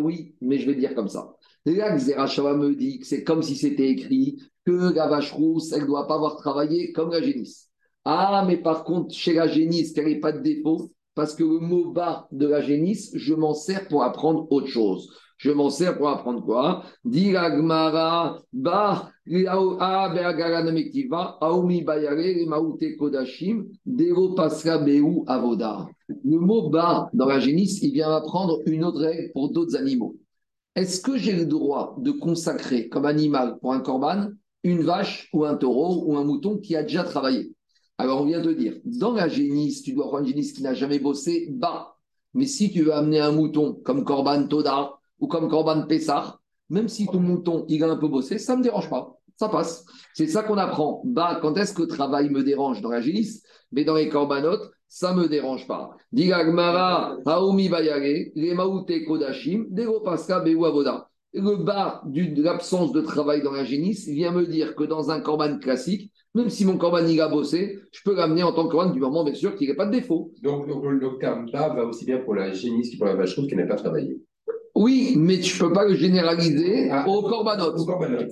oui, 0.00 0.34
mais 0.40 0.58
je 0.58 0.66
vais 0.66 0.76
dire 0.76 0.94
comme 0.94 1.08
ça. 1.08 1.34
Là, 1.66 1.96
Xerashava 1.96 2.54
me 2.54 2.74
dit 2.74 3.00
que 3.00 3.06
c'est 3.06 3.24
comme 3.24 3.42
si 3.42 3.56
c'était 3.56 3.88
écrit 3.88 4.40
que 4.64 4.94
la 4.94 5.08
vache 5.08 5.32
rousse, 5.32 5.72
elle 5.72 5.82
ne 5.82 5.86
doit 5.86 6.06
pas 6.06 6.14
avoir 6.14 6.36
travaillé 6.36 6.92
comme 6.92 7.10
la 7.10 7.20
génisse. 7.20 7.68
Ah, 8.04 8.44
mais 8.46 8.56
par 8.56 8.84
contre, 8.84 9.14
chez 9.14 9.34
la 9.34 9.48
génisse, 9.48 9.92
qu'elle 9.92 10.06
n'ait 10.06 10.20
pas 10.20 10.32
de 10.32 10.40
défaut, 10.40 10.92
parce 11.14 11.34
que 11.34 11.42
le 11.42 11.58
mot 11.58 11.90
bas 11.90 12.28
de 12.30 12.46
la 12.46 12.60
génisse, 12.60 13.10
je 13.14 13.34
m'en 13.34 13.54
sers 13.54 13.88
pour 13.88 14.04
apprendre 14.04 14.46
autre 14.52 14.68
chose. 14.68 15.12
Je 15.36 15.50
m'en 15.50 15.68
sers 15.68 15.98
pour 15.98 16.08
apprendre 16.08 16.44
quoi? 16.44 16.84
Dit 17.04 17.32
la 17.32 17.54
Gemara, 17.54 18.40
bah, 18.52 19.10
Le 26.24 26.38
mot 26.38 26.70
bas 26.70 27.10
dans 27.12 27.26
la 27.26 27.38
génisse, 27.38 27.82
il 27.82 27.92
vient 27.92 28.10
apprendre 28.10 28.62
une 28.64 28.84
autre 28.84 29.00
règle 29.00 29.30
pour 29.32 29.50
d'autres 29.50 29.76
animaux. 29.76 30.16
Est-ce 30.74 31.02
que 31.02 31.18
j'ai 31.18 31.34
le 31.34 31.44
droit 31.44 31.96
de 31.98 32.10
consacrer 32.10 32.88
comme 32.88 33.04
animal 33.04 33.58
pour 33.60 33.74
un 33.74 33.80
corban 33.80 34.28
une 34.64 34.80
vache 34.80 35.28
ou 35.34 35.44
un 35.44 35.56
taureau 35.56 36.04
ou 36.06 36.16
un 36.16 36.24
mouton 36.24 36.56
qui 36.56 36.74
a 36.74 36.82
déjà 36.82 37.04
travaillé? 37.04 37.52
Alors 37.98 38.22
on 38.22 38.24
vient 38.24 38.40
de 38.40 38.54
dire, 38.54 38.76
dans 38.86 39.12
la 39.12 39.28
génisse, 39.28 39.82
tu 39.82 39.92
dois 39.92 40.06
prendre 40.06 40.22
une 40.22 40.28
génisse 40.28 40.54
qui 40.54 40.62
n'a 40.62 40.72
jamais 40.72 41.00
bossé, 41.00 41.48
bas. 41.50 41.96
Mais 42.32 42.46
si 42.46 42.70
tu 42.70 42.82
veux 42.82 42.94
amener 42.94 43.20
un 43.20 43.32
mouton 43.32 43.78
comme 43.84 44.04
corban 44.04 44.46
Toda 44.46 44.94
ou 45.20 45.26
comme 45.26 45.50
corban 45.50 45.86
Pessar, 45.86 46.40
même 46.70 46.88
si 46.88 47.06
ton 47.06 47.20
mouton 47.20 47.66
il 47.68 47.84
a 47.84 47.90
un 47.90 47.96
peu 47.96 48.08
bossé, 48.08 48.38
ça 48.38 48.54
ne 48.54 48.60
me 48.60 48.62
dérange 48.62 48.88
pas. 48.88 49.17
Ça 49.38 49.48
passe. 49.48 49.84
C'est 50.14 50.26
ça 50.26 50.42
qu'on 50.42 50.58
apprend. 50.58 51.00
Bah, 51.04 51.38
quand 51.40 51.56
est-ce 51.56 51.72
que 51.72 51.82
le 51.82 51.88
travail 51.88 52.28
me 52.28 52.42
dérange 52.42 52.82
dans 52.82 52.90
la 52.90 53.00
génisse? 53.00 53.44
Mais 53.70 53.84
dans 53.84 53.94
les 53.94 54.08
corbanotes, 54.08 54.68
ça 54.88 55.14
ne 55.14 55.22
me 55.22 55.28
dérange 55.28 55.68
pas. 55.68 55.90
Digagmara, 56.10 57.16
Haomi 57.24 57.68
Bayare, 57.68 58.30
les 58.34 58.54
Maouté 58.54 59.04
Kodashim, 59.04 59.66
Dego 59.70 60.00
Paska 60.00 60.40
Beu 60.40 60.64
Avoda. 60.64 61.08
Le 61.34 61.56
bas 61.56 62.02
de 62.06 62.42
l'absence 62.42 62.90
de 62.90 63.00
travail 63.00 63.42
dans 63.42 63.52
la 63.52 63.64
génisse 63.64 64.08
vient 64.08 64.32
me 64.32 64.44
dire 64.44 64.74
que 64.74 64.82
dans 64.82 65.10
un 65.10 65.20
corban 65.20 65.58
classique, 65.58 66.10
même 66.34 66.48
si 66.48 66.64
mon 66.64 66.76
corban 66.76 67.06
il 67.06 67.20
a 67.20 67.28
bossé, 67.28 67.78
je 67.92 68.00
peux 68.04 68.16
l'amener 68.16 68.42
en 68.42 68.52
tant 68.52 68.64
que 68.64 68.72
corban 68.72 68.90
du 68.90 68.98
moment, 68.98 69.24
bien 69.24 69.34
sûr, 69.34 69.54
qu'il 69.54 69.68
n'y 69.68 69.72
ait 69.72 69.76
pas 69.76 69.86
de 69.86 69.92
défaut. 69.92 70.32
Donc, 70.42 70.66
donc 70.66 70.82
le 70.84 71.18
terme 71.18 71.48
bas 71.52 71.68
va 71.68 71.84
aussi 71.84 72.06
bien 72.06 72.18
pour 72.18 72.34
la 72.34 72.52
génisse 72.52 72.92
que 72.92 72.96
pour 72.96 73.06
la 73.06 73.14
vache 73.14 73.36
qui 73.36 73.54
n'a 73.54 73.66
pas 73.66 73.76
travaillé. 73.76 74.20
Oui, 74.80 75.14
mais 75.16 75.40
tu 75.40 75.60
ne 75.60 75.66
peux 75.68 75.72
pas 75.72 75.84
le 75.88 75.94
généraliser 75.96 76.88
Ah. 76.92 77.04
au 77.08 77.22
corbanot. 77.22 77.72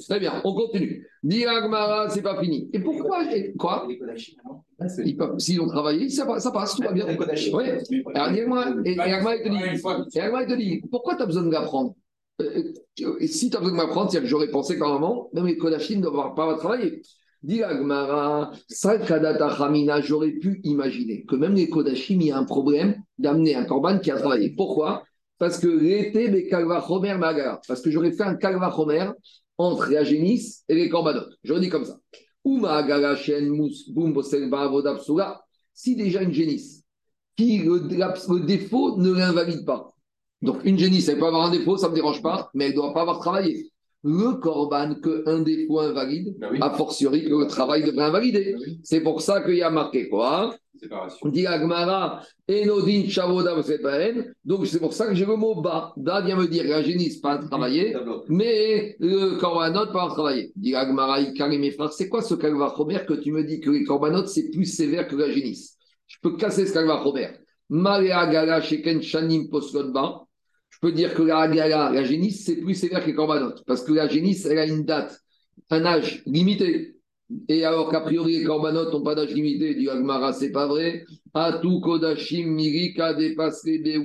Très 0.08 0.20
bien, 0.20 0.40
on 0.44 0.54
continue. 0.54 1.04
Diragmara, 1.24 2.08
c'est 2.08 2.22
pas 2.22 2.40
fini. 2.40 2.70
Et 2.72 2.78
pourquoi 2.78 3.24
Quoi 3.58 3.88
Ah, 4.78 4.86
Ils 5.04 5.16
peuvent- 5.16 5.38
S'ils 5.38 5.60
ont 5.60 5.66
travaillé, 5.66 6.08
ça, 6.08 6.24
passe, 6.24 6.76
tout 6.76 6.82
va 6.84 6.92
bien. 6.92 7.06
Oui. 7.52 7.64
Alors, 8.14 8.30
dis-moi, 8.32 8.64
et 8.84 8.92
il 8.92 8.96
te 8.96 9.48
dit, 9.48 9.58
il 9.74 10.46
te 10.46 10.54
dit, 10.54 10.82
pourquoi 10.88 11.16
tu 11.16 11.22
as 11.22 11.26
besoin 11.26 11.42
de 11.42 11.48
m'apprendre 11.48 11.94
Euh, 12.42 12.62
euh, 13.00 13.26
si 13.26 13.48
tu 13.48 13.56
as 13.56 13.60
besoin 13.60 13.72
de 13.72 13.82
m'apprendre, 13.82 14.10
c'est 14.12 14.20
que 14.20 14.26
j'aurais 14.26 14.50
pensé 14.50 14.78
qu'à 14.78 14.84
un 14.84 14.92
moment, 14.98 15.30
même 15.32 15.46
les 15.46 15.56
Kodachim 15.56 15.96
ne 15.96 16.02
doivent 16.02 16.34
pas 16.34 16.42
avoir 16.42 16.58
travaillé. 16.58 17.00
Dit 17.42 17.62
Agmara, 17.62 18.52
Sakadata 18.68 19.48
Hamina, 19.48 20.02
j'aurais 20.02 20.32
pu 20.32 20.60
imaginer 20.62 21.24
que 21.24 21.34
même 21.34 21.54
les 21.54 21.70
Kodachim, 21.70 22.20
il 22.20 22.26
y 22.26 22.32
a 22.32 22.36
un 22.38 22.44
problème 22.44 23.02
d'amener 23.18 23.54
un 23.54 23.64
korban 23.64 23.98
qui 24.00 24.10
a 24.10 24.16
travaillé. 24.18 24.50
Pourquoi? 24.54 25.02
Parce 25.38 25.58
que 25.58 25.68
l'été, 25.68 26.28
Magara. 27.18 27.60
Parce 27.68 27.82
que 27.82 27.90
j'aurais 27.90 28.12
fait 28.12 28.22
un 28.22 28.36
Kalva 28.36 28.74
Homer 28.78 29.10
entre 29.58 29.90
la 29.90 30.04
génisse 30.04 30.64
et 30.68 30.74
les 30.74 30.88
korbanot. 30.88 31.26
J'aurais 31.44 31.60
dit 31.60 31.68
comme 31.68 31.84
ça. 31.84 31.98
Si 35.74 35.96
déjà 35.96 36.22
une 36.22 36.32
génisse 36.32 36.82
qui 37.36 37.58
le, 37.58 37.82
le 37.88 38.40
défaut 38.46 38.96
ne 38.96 39.12
l'invalide 39.12 39.64
pas. 39.66 39.92
Donc 40.42 40.64
une 40.64 40.78
génisse, 40.78 41.08
elle 41.08 41.18
peut 41.18 41.26
avoir 41.26 41.46
un 41.46 41.50
défaut, 41.50 41.76
ça 41.76 41.86
ne 41.86 41.92
me 41.92 41.96
dérange 41.96 42.22
pas, 42.22 42.50
mais 42.54 42.66
elle 42.66 42.70
ne 42.70 42.76
doit 42.76 42.94
pas 42.94 43.02
avoir 43.02 43.20
travaillé. 43.20 43.70
Le 44.04 44.34
corban 44.34 44.94
qu'un 44.94 45.40
défaut 45.40 45.80
invalide, 45.80 46.36
Bah 46.38 46.48
oui, 46.52 46.58
a 46.62 46.70
fortiori 46.70 47.24
que 47.24 47.30
le 47.30 47.46
travail 47.46 47.82
devrait 47.82 48.04
invalider. 48.04 48.52
Bah 48.52 48.58
oui. 48.64 48.80
C'est 48.84 49.00
pour 49.00 49.20
ça 49.20 49.40
qu'il 49.42 49.56
y 49.56 49.62
a 49.62 49.70
marqué 49.70 50.08
quoi? 50.08 50.54
Séparation. 50.78 51.28
Dit 51.28 51.46
Agmara, 51.46 52.22
Enodin 52.48 53.08
Chavoda. 53.08 53.54
Donc 54.44 54.66
c'est 54.66 54.78
pour 54.78 54.92
ça 54.92 55.06
que 55.06 55.14
j'ai 55.14 55.24
le 55.24 55.36
mot 55.36 55.60
bas. 55.60 55.92
Da 55.96 56.20
vient 56.20 56.36
me 56.36 56.46
dire 56.46 56.64
la 56.64 56.82
génisse 56.82 57.18
pas 57.18 57.38
travailler, 57.38 57.96
mais 58.28 58.96
le 59.00 59.38
korbanot 59.38 59.92
pas 59.92 60.08
travailler. 60.08 60.52
Dit 60.56 60.74
Agmara, 60.74 61.20
mes 61.20 61.70
frères, 61.70 61.92
c'est 61.92 62.08
quoi 62.08 62.22
ce 62.22 62.34
kalva 62.34 62.68
Romer 62.68 63.00
que 63.06 63.14
tu 63.14 63.32
me 63.32 63.44
dis 63.44 63.60
que 63.60 63.70
les 63.70 63.84
korbanot 63.84 64.26
c'est 64.26 64.50
plus 64.50 64.66
sévère 64.66 65.08
que 65.08 65.16
la 65.16 65.30
génisse? 65.30 65.76
Je 66.06 66.16
peux 66.22 66.36
casser 66.36 66.66
ce. 66.66 66.78
Malea 67.68 68.26
Gala 68.26 68.60
Sheken 68.60 69.02
Shanim. 69.02 69.48
Je 70.76 70.78
peux 70.80 70.92
dire 70.92 71.14
que 71.14 71.22
la 71.22 71.38
Agala, 71.38 71.90
la 71.90 72.04
génisse, 72.04 72.44
c'est 72.44 72.56
plus 72.56 72.74
sévère 72.74 73.00
que 73.00 73.06
les 73.06 73.14
korbanot. 73.14 73.54
Parce 73.66 73.82
que 73.82 73.92
la 73.92 74.08
génisse, 74.08 74.44
elle 74.44 74.58
a 74.58 74.66
une 74.66 74.84
date, 74.84 75.18
un 75.70 75.86
âge 75.86 76.22
limité. 76.26 76.95
Et 77.48 77.64
alors 77.64 77.90
qu'a 77.90 78.00
priori, 78.00 78.38
les 78.38 78.44
korbanot 78.44 78.90
n'ont 78.90 79.02
pas 79.02 79.14
d'âge 79.14 79.34
limité, 79.34 79.74
dit 79.74 79.88
Agmara, 79.88 80.32
c'est 80.32 80.52
pas 80.52 80.66
vrai. 80.66 81.04
Atu 81.34 81.80
Kodashim 81.80 82.46
Mirika 82.46 83.14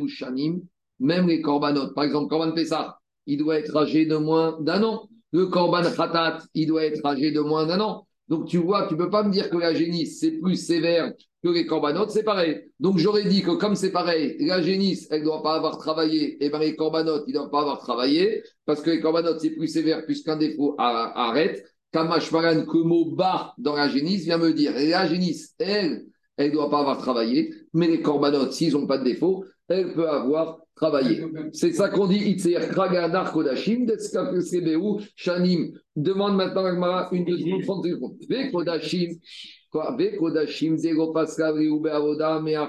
Shanim. 0.07 0.61
Même 0.99 1.27
les 1.27 1.41
korbanot, 1.41 1.93
par 1.93 2.03
exemple, 2.03 2.29
Korban 2.29 2.51
Pessah, 2.51 2.97
il 3.25 3.37
doit 3.37 3.57
être 3.57 3.75
âgé 3.75 4.05
de 4.05 4.17
moins 4.17 4.57
d'un 4.61 4.83
an. 4.83 5.09
Le 5.31 5.47
Korban 5.47 5.83
Khatat, 5.83 6.39
il 6.53 6.67
doit 6.67 6.83
être 6.83 7.05
âgé 7.05 7.31
de 7.31 7.39
moins 7.39 7.65
d'un 7.65 7.79
an. 7.79 8.05
Donc 8.27 8.47
tu 8.47 8.57
vois, 8.57 8.87
tu 8.87 8.93
ne 8.93 8.99
peux 8.99 9.09
pas 9.09 9.23
me 9.23 9.31
dire 9.31 9.49
que 9.49 9.57
la 9.57 9.73
génisse, 9.73 10.19
c'est 10.19 10.31
plus 10.39 10.55
sévère 10.55 11.11
que 11.43 11.49
les 11.49 11.65
corbanotes, 11.65 12.11
c'est 12.11 12.23
pareil. 12.23 12.61
Donc 12.79 12.97
j'aurais 12.97 13.25
dit 13.25 13.41
que 13.41 13.51
comme 13.51 13.75
c'est 13.75 13.91
pareil, 13.91 14.37
la 14.39 14.61
génisse, 14.61 15.07
elle 15.11 15.21
ne 15.21 15.25
doit 15.25 15.41
pas 15.41 15.55
avoir 15.55 15.77
travaillé, 15.77 16.43
et 16.43 16.49
bien 16.49 16.59
les 16.59 16.75
corbanotes, 16.75 17.23
ils 17.27 17.33
ne 17.33 17.39
doivent 17.39 17.49
pas 17.49 17.61
avoir 17.61 17.79
travaillé, 17.79 18.43
parce 18.65 18.81
que 18.81 18.91
les 18.91 19.01
corbanotes, 19.01 19.41
c'est 19.41 19.49
plus 19.49 19.67
sévère 19.67 20.05
puisqu'un 20.05 20.37
défaut 20.37 20.75
arrête. 20.77 21.65
Kamashmaran, 21.91 22.65
que 22.65 22.77
mot 22.77 23.05
bas 23.11 23.53
dans 23.57 23.75
la 23.75 23.89
génisse, 23.89 24.23
vient 24.23 24.37
me 24.37 24.53
dire, 24.53 24.73
la 24.75 25.07
génisse, 25.07 25.55
elle, 25.59 26.05
elle 26.37 26.47
ne 26.47 26.53
doit 26.53 26.69
pas 26.69 26.79
avoir 26.79 26.97
travaillé, 26.97 27.53
mais 27.73 27.87
les 27.87 28.01
corbanotes, 28.01 28.53
s'ils 28.53 28.73
n'ont 28.73 28.87
pas 28.87 28.97
de 28.97 29.03
défaut, 29.03 29.45
elle 29.67 29.93
peut 29.93 30.09
avoir 30.09 30.59
travaillé. 30.75 31.23
C'est 31.53 31.73
ça 31.73 31.89
qu'on 31.89 32.07
dit, 32.07 32.17
Itzer 32.17 32.59
Kragadar 32.71 33.31
Kodashim, 33.31 33.85
Deskapesebeu, 33.85 35.03
Shanim. 35.15 35.73
Demande 35.95 36.35
maintenant 36.35 36.65
à 36.65 36.73
Gmara 36.73 37.09
une 37.11 37.25
deuxième 37.25 37.61
30 37.61 37.85
secondes. 37.85 38.17
Ve 38.29 38.51
Kodashim, 38.51 39.17
quoi 39.69 39.95
Ve 39.97 40.17
Kodashim, 40.17 40.77
Zego 40.77 41.11
Pascal, 41.11 41.53
Reube 41.53 41.87
Avoda, 41.87 42.41
Mea. 42.41 42.67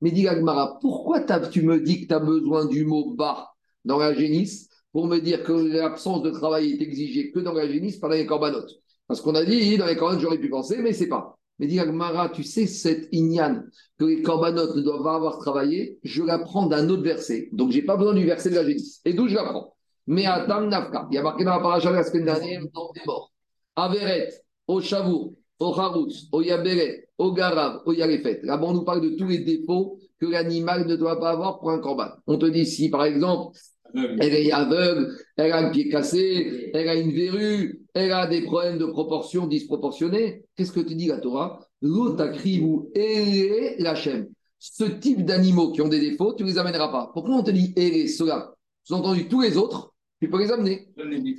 Mais 0.00 0.10
dis 0.10 0.24
Gmara, 0.24 0.78
pourquoi 0.80 1.20
tu 1.20 1.62
me 1.62 1.80
dis 1.80 2.02
que 2.02 2.08
tu 2.08 2.14
as 2.14 2.18
besoin 2.18 2.66
du 2.66 2.84
mot 2.84 3.14
bas 3.14 3.50
dans 3.84 3.98
la 3.98 4.14
génisse? 4.14 4.68
Pour 4.92 5.06
me 5.06 5.18
dire 5.18 5.42
que 5.42 5.52
l'absence 5.52 6.22
de 6.22 6.30
travail 6.30 6.72
est 6.72 6.82
exigée 6.82 7.32
que 7.32 7.40
dans 7.40 7.54
la 7.54 7.66
génisse, 7.66 7.96
pas 7.96 8.08
dans 8.08 8.14
les 8.14 8.26
corbanotes. 8.26 8.78
Parce 9.08 9.20
qu'on 9.20 9.34
a 9.34 9.44
dit, 9.44 9.76
dans 9.78 9.86
les 9.86 9.96
corbanotes, 9.96 10.22
j'aurais 10.22 10.38
pu 10.38 10.48
penser, 10.48 10.78
mais 10.78 10.92
c'est 10.92 11.08
pas. 11.08 11.36
Mais 11.58 11.66
dit 11.66 11.78
Mara, 11.92 12.28
tu 12.28 12.42
sais, 12.42 12.66
cette 12.66 13.08
ignan 13.12 13.62
que 13.98 14.04
les 14.04 14.22
corbanotes 14.22 14.74
ne 14.74 14.82
doivent 14.82 15.02
pas 15.02 15.14
avoir 15.14 15.38
travaillé, 15.38 15.98
je 16.02 16.22
l'apprends 16.22 16.66
d'un 16.66 16.88
autre 16.88 17.02
verset. 17.02 17.48
Donc, 17.52 17.70
j'ai 17.70 17.82
pas 17.82 17.96
besoin 17.96 18.14
du 18.14 18.24
verset 18.24 18.50
de 18.50 18.56
la 18.56 18.66
génisse. 18.66 19.00
Et 19.04 19.14
d'où 19.14 19.28
je 19.28 19.34
l'apprends 19.34 19.74
Mais 20.06 20.26
à 20.26 20.44
Tam 20.46 20.68
il 21.10 21.14
y 21.14 21.18
a 21.18 21.22
marqué 21.22 21.44
dans 21.44 21.56
la 21.56 21.60
paracha 21.60 21.90
la 21.90 22.02
semaine 22.02 22.24
dernière, 22.24 22.62
dans 22.74 22.90
les 22.94 23.02
morts. 23.06 23.32
Averet, 23.76 24.28
au 24.66 24.80
Chavour, 24.80 25.34
au 25.58 25.78
Haroutz, 25.78 26.28
au 26.32 26.42
Yaberet, 26.42 27.08
au 27.18 27.32
Garav, 27.32 27.82
au 27.86 27.92
Yarefet. 27.92 28.40
Là-bas, 28.42 28.66
on 28.66 28.72
nous 28.74 28.84
parle 28.84 29.00
de 29.00 29.16
tous 29.16 29.26
les 29.26 29.38
défauts 29.38 29.98
que 30.20 30.26
l'animal 30.26 30.86
ne 30.86 30.96
doit 30.96 31.18
pas 31.18 31.30
avoir 31.30 31.58
pour 31.58 31.70
un 31.70 31.78
corban. 31.78 32.08
On 32.26 32.38
te 32.38 32.46
dit 32.46 32.66
si, 32.66 32.90
par 32.90 33.04
exemple, 33.04 33.56
elle 33.94 34.34
est 34.34 34.52
aveugle, 34.52 35.16
elle 35.36 35.52
a 35.52 35.58
un 35.58 35.70
pied 35.70 35.88
cassé, 35.88 36.70
elle 36.74 36.88
a 36.88 36.94
une 36.94 37.12
verrue, 37.12 37.82
elle 37.94 38.12
a 38.12 38.26
des 38.26 38.42
problèmes 38.42 38.78
de 38.78 38.86
proportion 38.86 39.46
disproportionnés. 39.46 40.44
Qu'est-ce 40.56 40.72
que 40.72 40.80
te 40.80 40.92
dit 40.92 41.06
la 41.06 41.18
Torah? 41.18 41.60
L'otakrivou 41.80 42.90
et 42.94 43.74
l'Hachem. 43.78 44.28
Ce 44.58 44.84
type 44.84 45.24
d'animaux 45.24 45.72
qui 45.72 45.82
ont 45.82 45.88
des 45.88 46.00
défauts, 46.00 46.34
tu 46.34 46.44
ne 46.44 46.48
les 46.48 46.58
amèneras 46.58 46.88
pas. 46.88 47.10
Pourquoi 47.12 47.36
on 47.36 47.42
te 47.42 47.50
dit 47.50 47.72
et 47.76 48.06
cela? 48.06 48.54
Sous-entendu, 48.84 49.28
tous 49.28 49.40
les 49.40 49.56
autres, 49.56 49.92
tu 50.20 50.30
peux 50.30 50.38
les 50.38 50.52
amener. 50.52 50.88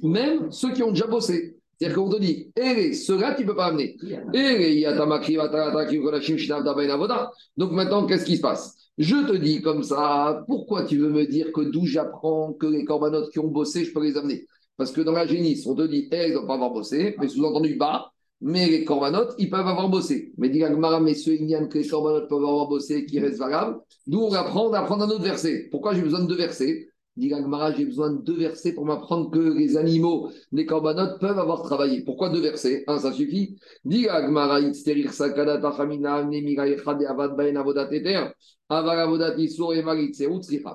Même 0.04 0.52
ceux 0.52 0.74
qui 0.74 0.84
ont 0.84 0.92
déjà 0.92 1.08
bossé. 1.08 1.58
C'est-à-dire 1.80 1.98
qu'on 1.98 2.10
te 2.10 2.20
dit, 2.20 2.52
et 2.56 2.94
ceux-là, 2.94 3.34
tu 3.36 3.44
ne 3.44 3.48
peux 3.48 3.56
pas 3.56 3.66
amener. 3.66 3.98
Donc 7.58 7.72
maintenant, 7.72 8.06
qu'est-ce 8.06 8.26
qui 8.26 8.38
se 8.38 8.42
passe? 8.42 8.76
Je 8.98 9.16
te 9.28 9.36
dis 9.36 9.62
comme 9.62 9.84
ça, 9.84 10.44
pourquoi 10.48 10.84
tu 10.86 10.98
veux 10.98 11.10
me 11.10 11.26
dire 11.26 11.52
que 11.52 11.62
d'où 11.62 11.86
j'apprends 11.86 12.54
que 12.54 12.68
les 12.68 12.86
corbanotes 12.86 13.32
qui 13.32 13.40
ont 13.40 13.48
bossé, 13.48 13.86
je 13.86 13.94
peux 13.94 14.04
les 14.04 14.18
amener? 14.18 14.46
Parce 14.78 14.92
que 14.92 15.02
dans 15.02 15.12
la 15.12 15.26
génisse, 15.28 15.66
on 15.68 15.76
te 15.76 15.88
dit, 15.88 16.10
eh, 16.12 16.28
ils 16.30 16.34
ne 16.34 16.46
pas 16.46 16.54
avoir 16.56 16.72
bossé, 16.72 17.16
mais 17.20 17.28
sous-entendu, 17.28 17.76
bas, 17.76 18.12
mais 18.42 18.68
les 18.68 18.84
corbanotes, 18.84 19.34
ils 19.38 19.50
peuvent 19.50 19.68
avoir 19.68 19.90
bossé. 19.90 20.34
Mais 20.38 20.50
dit 20.50 20.60
Gagmara, 20.60 21.00
mais 21.00 21.16
ceux 21.16 21.38
que 21.38 21.78
les 21.78 21.88
corbanotes 21.88 22.28
peuvent 22.28 22.44
avoir 22.44 22.68
bossé 22.68 23.06
qui 23.06 23.20
restent 23.20 23.40
valables, 23.40 23.80
d'où 24.06 24.20
on 24.20 24.34
apprend, 24.34 24.68
on 24.68 24.74
apprend 24.74 25.00
un 25.00 25.10
autre 25.10 25.24
verset. 25.24 25.70
Pourquoi 25.72 25.96
j'ai 25.96 26.02
besoin 26.02 26.22
de 26.22 26.28
deux 26.28 26.36
versets? 26.36 26.90
Dit 27.16 27.32
j'ai 27.78 27.86
besoin 27.86 28.12
de 28.12 28.22
deux 28.24 28.38
versets 28.38 28.74
pour 28.74 28.86
m'apprendre 28.86 29.30
que 29.30 29.40
les 29.40 29.78
animaux, 29.78 30.32
les 30.52 30.66
corbanotes 30.66 31.20
peuvent 31.20 31.38
avoir 31.38 31.62
travaillé. 31.62 32.02
Pourquoi 32.02 32.30
deux 32.30 32.42
versets? 32.42 32.84
Un, 32.88 32.98
ça 32.98 33.12
suffit. 33.12 33.56
Dit 33.86 34.08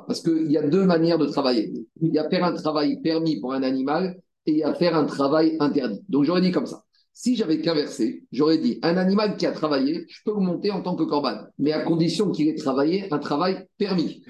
parce 0.06 0.22
qu'il 0.22 0.52
y 0.52 0.56
a 0.56 0.62
deux 0.62 0.84
manières 0.84 1.18
de 1.18 1.26
travailler. 1.26 1.72
Il 2.00 2.14
y 2.14 2.18
a 2.18 2.28
faire 2.30 2.44
un 2.44 2.52
travail 2.52 3.00
permis 3.02 3.40
pour 3.40 3.52
un 3.52 3.64
animal 3.64 4.16
et 4.46 4.52
il 4.52 4.58
y 4.58 4.62
a 4.62 4.74
faire 4.74 4.96
un 4.96 5.06
travail 5.06 5.56
interdit. 5.58 6.00
Donc 6.08 6.22
j'aurais 6.22 6.40
dit 6.40 6.52
comme 6.52 6.66
ça. 6.66 6.84
Si 7.12 7.34
j'avais 7.34 7.60
qu'un 7.60 7.74
verset, 7.74 8.22
j'aurais 8.30 8.58
dit 8.58 8.78
un 8.82 8.96
animal 8.96 9.36
qui 9.36 9.46
a 9.46 9.50
travaillé, 9.50 10.04
je 10.08 10.20
peux 10.24 10.34
monter 10.34 10.70
en 10.70 10.82
tant 10.82 10.94
que 10.94 11.02
corban, 11.02 11.38
mais 11.58 11.72
à 11.72 11.80
condition 11.80 12.30
qu'il 12.30 12.46
ait 12.46 12.54
travaillé 12.54 13.12
un 13.12 13.18
travail 13.18 13.66
permis. 13.76 14.22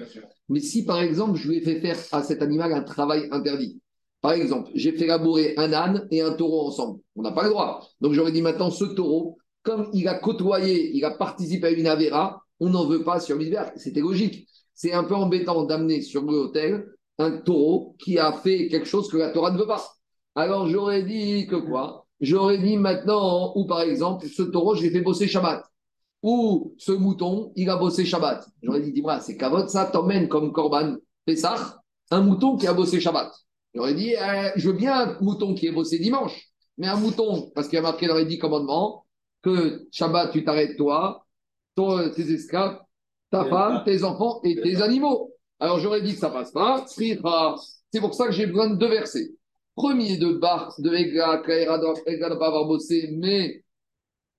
Mais 0.49 0.59
si 0.59 0.83
par 0.85 0.99
exemple 0.99 1.37
je 1.37 1.47
lui 1.47 1.57
ai 1.57 1.61
fait 1.61 1.79
faire 1.79 1.97
à 2.11 2.23
cet 2.23 2.41
animal 2.41 2.73
un 2.73 2.83
travail 2.83 3.27
interdit, 3.31 3.79
par 4.21 4.33
exemple, 4.33 4.69
j'ai 4.75 4.91
fait 4.91 5.07
labourer 5.07 5.53
un 5.57 5.71
âne 5.71 6.07
et 6.11 6.21
un 6.21 6.33
taureau 6.33 6.67
ensemble, 6.67 6.99
on 7.15 7.21
n'a 7.21 7.31
pas 7.31 7.43
le 7.43 7.49
droit. 7.49 7.87
Donc 8.01 8.13
j'aurais 8.13 8.33
dit 8.33 8.41
maintenant 8.41 8.69
ce 8.69 8.83
taureau, 8.83 9.37
comme 9.63 9.89
il 9.93 10.07
a 10.07 10.15
côtoyé, 10.15 10.91
il 10.93 11.05
a 11.05 11.11
participé 11.11 11.67
à 11.67 11.71
une 11.71 11.87
avéra, 11.87 12.41
on 12.59 12.69
n'en 12.69 12.85
veut 12.85 13.03
pas 13.03 13.19
sur 13.19 13.37
Misberg. 13.37 13.71
C'était 13.77 14.01
logique. 14.01 14.47
C'est 14.73 14.93
un 14.93 15.03
peu 15.03 15.15
embêtant 15.15 15.63
d'amener 15.63 16.01
sur 16.01 16.23
l'hôtel 16.23 16.85
un 17.17 17.31
taureau 17.31 17.95
qui 17.99 18.17
a 18.17 18.33
fait 18.33 18.67
quelque 18.67 18.87
chose 18.87 19.09
que 19.09 19.17
la 19.17 19.29
Torah 19.29 19.51
ne 19.51 19.57
veut 19.57 19.67
pas. 19.67 19.85
Alors 20.35 20.67
j'aurais 20.67 21.03
dit 21.03 21.47
que 21.47 21.55
quoi? 21.55 22.05
J'aurais 22.21 22.57
dit 22.57 22.77
maintenant, 22.77 23.53
ou 23.55 23.65
par 23.65 23.81
exemple, 23.81 24.27
ce 24.27 24.43
taureau, 24.43 24.75
je 24.75 24.83
l'ai 24.83 24.89
fait 24.89 25.01
bosser 25.01 25.27
Shabbat. 25.27 25.63
Ou 26.21 26.75
ce 26.77 26.91
mouton, 26.91 27.51
il 27.55 27.69
a 27.69 27.77
bossé 27.77 28.05
Shabbat. 28.05 28.45
J'aurais 28.61 28.81
dit, 28.81 28.91
dis-moi, 28.91 29.19
c'est 29.19 29.37
cavote, 29.37 29.69
ça 29.69 29.85
t'emmène 29.85 30.27
comme 30.27 30.51
Corban 30.51 30.95
Pessah, 31.25 31.81
un 32.11 32.21
mouton 32.21 32.57
qui 32.57 32.67
a 32.67 32.73
bossé 32.73 32.99
Shabbat. 32.99 33.31
J'aurais 33.73 33.93
dit, 33.93 34.13
eh, 34.13 34.51
je 34.55 34.69
veux 34.69 34.75
bien 34.75 34.93
un 34.93 35.17
mouton 35.21 35.53
qui 35.53 35.67
ait 35.67 35.71
bossé 35.71 35.99
dimanche, 35.99 36.49
mais 36.77 36.87
un 36.87 36.97
mouton, 36.97 37.51
parce 37.55 37.67
qu'il 37.67 37.77
y 37.77 37.79
a 37.79 37.83
marqué 37.83 38.07
dans 38.07 38.15
les 38.15 38.25
dix 38.25 38.37
commandements 38.37 39.05
que 39.41 39.87
Shabbat, 39.91 40.31
tu 40.31 40.43
t'arrêtes 40.43 40.75
toi, 40.75 41.25
tes 41.75 42.33
esclaves, 42.33 42.79
ta 43.31 43.45
femme, 43.45 43.83
tes 43.85 44.03
enfants 44.03 44.41
et 44.43 44.59
tes 44.61 44.81
animaux. 44.81 45.33
Alors 45.59 45.79
j'aurais 45.79 46.01
dit 46.01 46.13
que 46.13 46.19
ça 46.19 46.29
passe 46.29 46.51
pas. 46.51 46.85
C'est 46.87 47.17
pour 48.01 48.13
ça 48.13 48.25
que 48.25 48.31
j'ai 48.31 48.47
besoin 48.47 48.69
de 48.69 48.75
deux 48.75 48.89
versets. 48.89 49.29
Premier 49.75 50.17
de 50.17 50.33
Bar, 50.33 50.73
de 50.79 50.93
Ega, 50.93 51.41
Kaira 51.45 51.77
ne 51.77 52.35
pas 52.35 52.47
avoir 52.47 52.65
bossé, 52.65 53.09
mais 53.17 53.63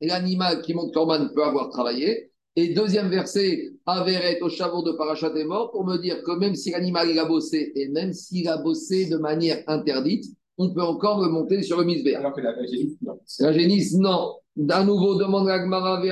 l'animal 0.06 0.62
qui 0.62 0.74
monte 0.74 0.92
Corban 0.92 1.28
peut 1.34 1.44
avoir 1.44 1.70
travaillé. 1.70 2.30
Et 2.56 2.74
deuxième 2.74 3.08
verset, 3.08 3.70
Averet 3.86 4.40
au 4.42 4.48
chameau 4.48 4.82
de 4.82 4.92
Parachat 4.92 5.32
est 5.36 5.44
mort, 5.44 5.70
pour 5.70 5.84
me 5.84 5.96
dire 5.98 6.22
que 6.22 6.32
même 6.38 6.54
si 6.54 6.70
l'animal 6.70 7.08
il 7.10 7.18
a 7.18 7.24
bossé, 7.24 7.72
et 7.74 7.88
même 7.88 8.12
s'il 8.12 8.48
a 8.48 8.58
bossé 8.58 9.08
de 9.08 9.16
manière 9.16 9.62
interdite, 9.66 10.24
on 10.58 10.72
peut 10.74 10.82
encore 10.82 11.22
le 11.22 11.30
monter 11.30 11.62
sur 11.62 11.78
le 11.78 11.84
misbéa. 11.84 12.18
Alors 12.18 12.34
que 12.34 12.40
la 12.40 12.54
génisse, 12.66 12.96
non. 13.00 13.18
La 13.38 13.52
génisse, 13.52 13.94
non. 13.94 14.34
À 14.68 14.84
nouveau, 14.84 15.14
demande 15.14 15.46
l'Agmara 15.46 16.02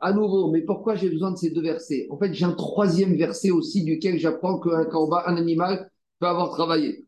À 0.00 0.12
nouveau, 0.12 0.50
mais 0.50 0.62
pourquoi 0.62 0.96
j'ai 0.96 1.10
besoin 1.10 1.30
de 1.30 1.36
ces 1.36 1.50
deux 1.50 1.62
versets? 1.62 2.08
En 2.10 2.18
fait, 2.18 2.34
j'ai 2.34 2.44
un 2.44 2.52
troisième 2.52 3.14
verset 3.14 3.50
aussi 3.50 3.84
duquel 3.84 4.18
j'apprends 4.18 4.58
qu'un 4.58 4.84
corban, 4.86 5.18
un 5.26 5.36
animal, 5.36 5.90
peut 6.18 6.26
avoir 6.26 6.50
travaillé. 6.50 7.06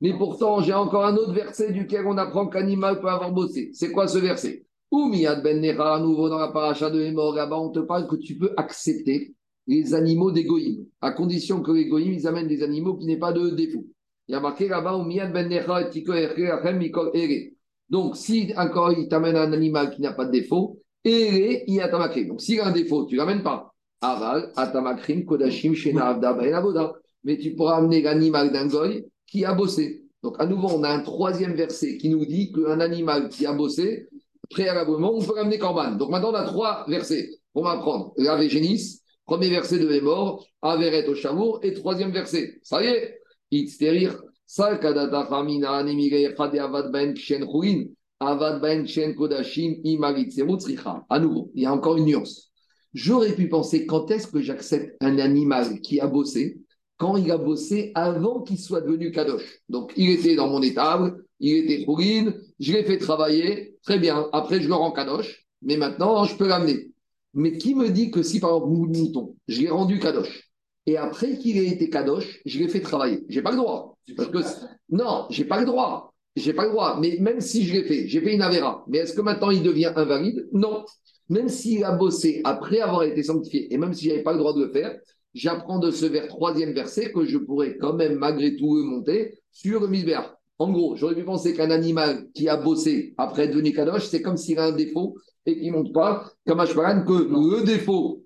Mais 0.00 0.16
pourtant, 0.16 0.60
j'ai 0.60 0.72
encore 0.72 1.06
un 1.06 1.16
autre 1.16 1.32
verset 1.32 1.72
duquel 1.72 2.06
on 2.06 2.18
apprend 2.18 2.48
qu'animal 2.48 3.00
peut 3.00 3.08
avoir 3.08 3.32
bossé. 3.32 3.70
C'est 3.72 3.90
quoi 3.90 4.08
ce 4.08 4.18
verset? 4.18 4.64
Oumiyad 4.90 5.42
ben 5.42 5.60
Nera, 5.60 5.96
à 5.96 6.00
nouveau 6.00 6.28
dans 6.28 6.38
la 6.38 6.48
paracha 6.48 6.90
de 6.90 7.00
Hémor, 7.00 7.34
là-bas, 7.34 7.58
on 7.58 7.70
te 7.70 7.80
parle 7.80 8.06
que 8.06 8.16
tu 8.16 8.36
peux 8.36 8.52
accepter 8.56 9.34
les 9.66 9.94
animaux 9.94 10.30
d'égoïme, 10.30 10.84
à 11.00 11.12
condition 11.12 11.62
que 11.62 11.72
les 11.72 11.88
ils 11.88 12.26
amènent 12.26 12.48
des 12.48 12.62
animaux 12.62 12.96
qui 12.96 13.06
n'aient 13.06 13.18
pas 13.18 13.32
de 13.32 13.50
défaut. 13.50 13.86
Il 14.28 14.32
y 14.32 14.34
a 14.34 14.40
marqué 14.40 14.68
là-bas, 14.68 14.96
Oumiyad 14.96 15.32
ben 15.32 15.48
Nera, 15.48 15.82
donc, 17.90 18.16
si 18.16 18.52
encore 18.56 18.92
il 18.92 19.08
t'amène 19.08 19.36
un 19.36 19.52
animal 19.52 19.90
qui 19.90 20.00
n'a 20.00 20.12
pas 20.12 20.24
de 20.24 20.32
défaut, 20.32 20.80
y 21.04 21.80
a 21.80 21.88
Donc, 21.88 22.40
s'il 22.40 22.60
a 22.60 22.66
un 22.66 22.72
défaut, 22.72 23.04
tu 23.04 23.14
ne 23.14 23.20
l'amènes 23.20 23.42
pas. 23.42 23.74
Aval, 24.00 24.50
Atamakrim, 24.56 25.24
Kodashim, 25.24 25.74
Shena, 25.74 26.18
Mais 27.24 27.38
tu 27.38 27.54
pourras 27.54 27.76
amener 27.76 28.02
l'animal 28.02 28.52
d'un 28.52 28.66
goy 28.66 29.04
a 29.42 29.54
bossé. 29.54 30.04
Donc, 30.22 30.36
à 30.38 30.46
nouveau, 30.46 30.68
on 30.68 30.82
a 30.82 30.90
un 30.90 31.00
troisième 31.00 31.54
verset 31.54 31.96
qui 31.96 32.10
nous 32.10 32.26
dit 32.26 32.52
qu'un 32.52 32.80
animal 32.80 33.30
qui 33.30 33.46
a 33.46 33.54
bossé, 33.54 34.08
préalablement, 34.50 35.14
on 35.14 35.24
peut 35.24 35.34
ramener 35.34 35.58
Corban. 35.58 35.92
Donc, 35.92 36.10
maintenant, 36.10 36.30
on 36.30 36.34
a 36.34 36.44
trois 36.44 36.84
versets. 36.88 37.30
On 37.54 37.62
va 37.62 37.78
prendre 37.78 38.12
la 38.18 38.36
Végénis, 38.36 39.00
premier 39.26 39.48
verset 39.48 39.78
de 39.78 39.88
Mémor, 39.88 40.46
Averet 40.60 41.08
au 41.08 41.14
Chamour, 41.14 41.60
et 41.62 41.72
troisième 41.72 42.10
verset. 42.10 42.60
Ça 42.62 42.82
y 42.82 42.86
est, 42.86 43.18
Chade 44.46 44.84
Avad 44.84 46.92
Ben 46.92 47.14
Ruin, 47.46 47.84
Avad 48.20 48.60
Ben 48.60 48.84
Kshen 48.84 49.14
À 51.10 51.18
nouveau, 51.18 51.50
il 51.54 51.62
y 51.62 51.66
a 51.66 51.72
encore 51.72 51.96
une 51.96 52.04
nuance. 52.04 52.50
J'aurais 52.92 53.34
pu 53.34 53.48
penser 53.48 53.86
quand 53.86 54.10
est-ce 54.10 54.28
que 54.28 54.40
j'accepte 54.40 54.96
un 55.00 55.18
animal 55.18 55.80
qui 55.80 56.00
a 56.00 56.06
bossé? 56.06 56.58
Quand 56.96 57.16
il 57.16 57.30
a 57.30 57.38
bossé 57.38 57.92
avant 57.94 58.42
qu'il 58.42 58.58
soit 58.58 58.80
devenu 58.80 59.10
Kadosh. 59.10 59.60
Donc, 59.68 59.92
il 59.96 60.10
était 60.10 60.36
dans 60.36 60.48
mon 60.48 60.62
étable, 60.62 61.24
il 61.40 61.56
était 61.58 61.84
Khourine, 61.84 62.34
je 62.60 62.72
l'ai 62.72 62.84
fait 62.84 62.98
travailler, 62.98 63.76
très 63.82 63.98
bien. 63.98 64.28
Après, 64.32 64.60
je 64.60 64.68
le 64.68 64.74
rends 64.74 64.92
Kadosh, 64.92 65.46
mais 65.62 65.76
maintenant, 65.76 66.24
je 66.24 66.36
peux 66.36 66.46
l'amener. 66.46 66.90
Mais 67.34 67.58
qui 67.58 67.74
me 67.74 67.90
dit 67.90 68.10
que 68.10 68.22
si, 68.22 68.38
par 68.38 68.50
exemple, 68.50 68.72
mouton, 68.96 69.36
je 69.48 69.60
l'ai 69.62 69.68
rendu 69.68 69.98
Kadosh, 69.98 70.50
et 70.86 70.96
après 70.96 71.38
qu'il 71.38 71.58
ait 71.58 71.66
été 71.66 71.88
Kadosh, 71.88 72.40
je 72.44 72.58
l'ai 72.58 72.68
fait 72.68 72.80
travailler 72.80 73.24
J'ai 73.28 73.42
pas 73.42 73.50
le 73.50 73.56
droit. 73.56 73.96
Parce 74.16 74.28
que, 74.28 74.38
non, 74.90 75.26
j'ai 75.30 75.44
pas 75.44 75.60
le 75.60 75.66
droit. 75.66 76.12
J'ai 76.36 76.52
pas 76.52 76.64
le 76.64 76.70
droit. 76.70 76.98
Mais 77.00 77.16
même 77.20 77.40
si 77.40 77.64
je 77.64 77.72
l'ai 77.72 77.84
fait, 77.84 78.06
j'ai 78.06 78.20
fait 78.20 78.34
une 78.34 78.42
Avera. 78.42 78.84
Mais 78.88 78.98
est-ce 78.98 79.14
que 79.14 79.22
maintenant 79.22 79.50
il 79.50 79.62
devient 79.62 79.92
invalide? 79.96 80.46
Non. 80.52 80.84
Même 81.30 81.48
s'il 81.48 81.82
a 81.84 81.92
bossé 81.92 82.42
après 82.44 82.80
avoir 82.80 83.02
été 83.04 83.22
sanctifié, 83.22 83.72
et 83.72 83.78
même 83.78 83.94
si 83.94 84.04
je 84.04 84.10
n'avais 84.10 84.22
pas 84.22 84.32
le 84.32 84.38
droit 84.38 84.52
de 84.52 84.62
le 84.62 84.70
faire, 84.70 84.94
j'apprends 85.34 85.78
de 85.78 85.90
ce 85.90 86.06
vers, 86.06 86.28
troisième 86.28 86.72
verset 86.72 87.12
que 87.12 87.24
je 87.24 87.38
pourrais 87.38 87.76
quand 87.76 87.94
même 87.94 88.14
malgré 88.14 88.56
tout 88.56 88.76
monter 88.84 89.38
sur 89.50 89.80
le 89.80 89.88
misbéach. 89.88 90.32
En 90.58 90.70
gros, 90.70 90.94
j'aurais 90.96 91.16
pu 91.16 91.24
penser 91.24 91.54
qu'un 91.54 91.70
animal 91.70 92.28
qui 92.32 92.48
a 92.48 92.56
bossé 92.56 93.14
après 93.18 93.44
être 93.44 93.50
devenu 93.50 93.72
kadosh, 93.72 94.06
c'est 94.06 94.22
comme 94.22 94.36
s'il 94.36 94.58
a 94.58 94.66
un 94.66 94.72
défaut 94.72 95.16
et 95.46 95.58
qu'il 95.58 95.72
ne 95.72 95.76
monte 95.78 95.92
pas, 95.92 96.30
comme 96.46 96.60
Ashbaran, 96.60 97.04
que 97.04 97.12
le 97.12 97.64
défaut, 97.64 98.22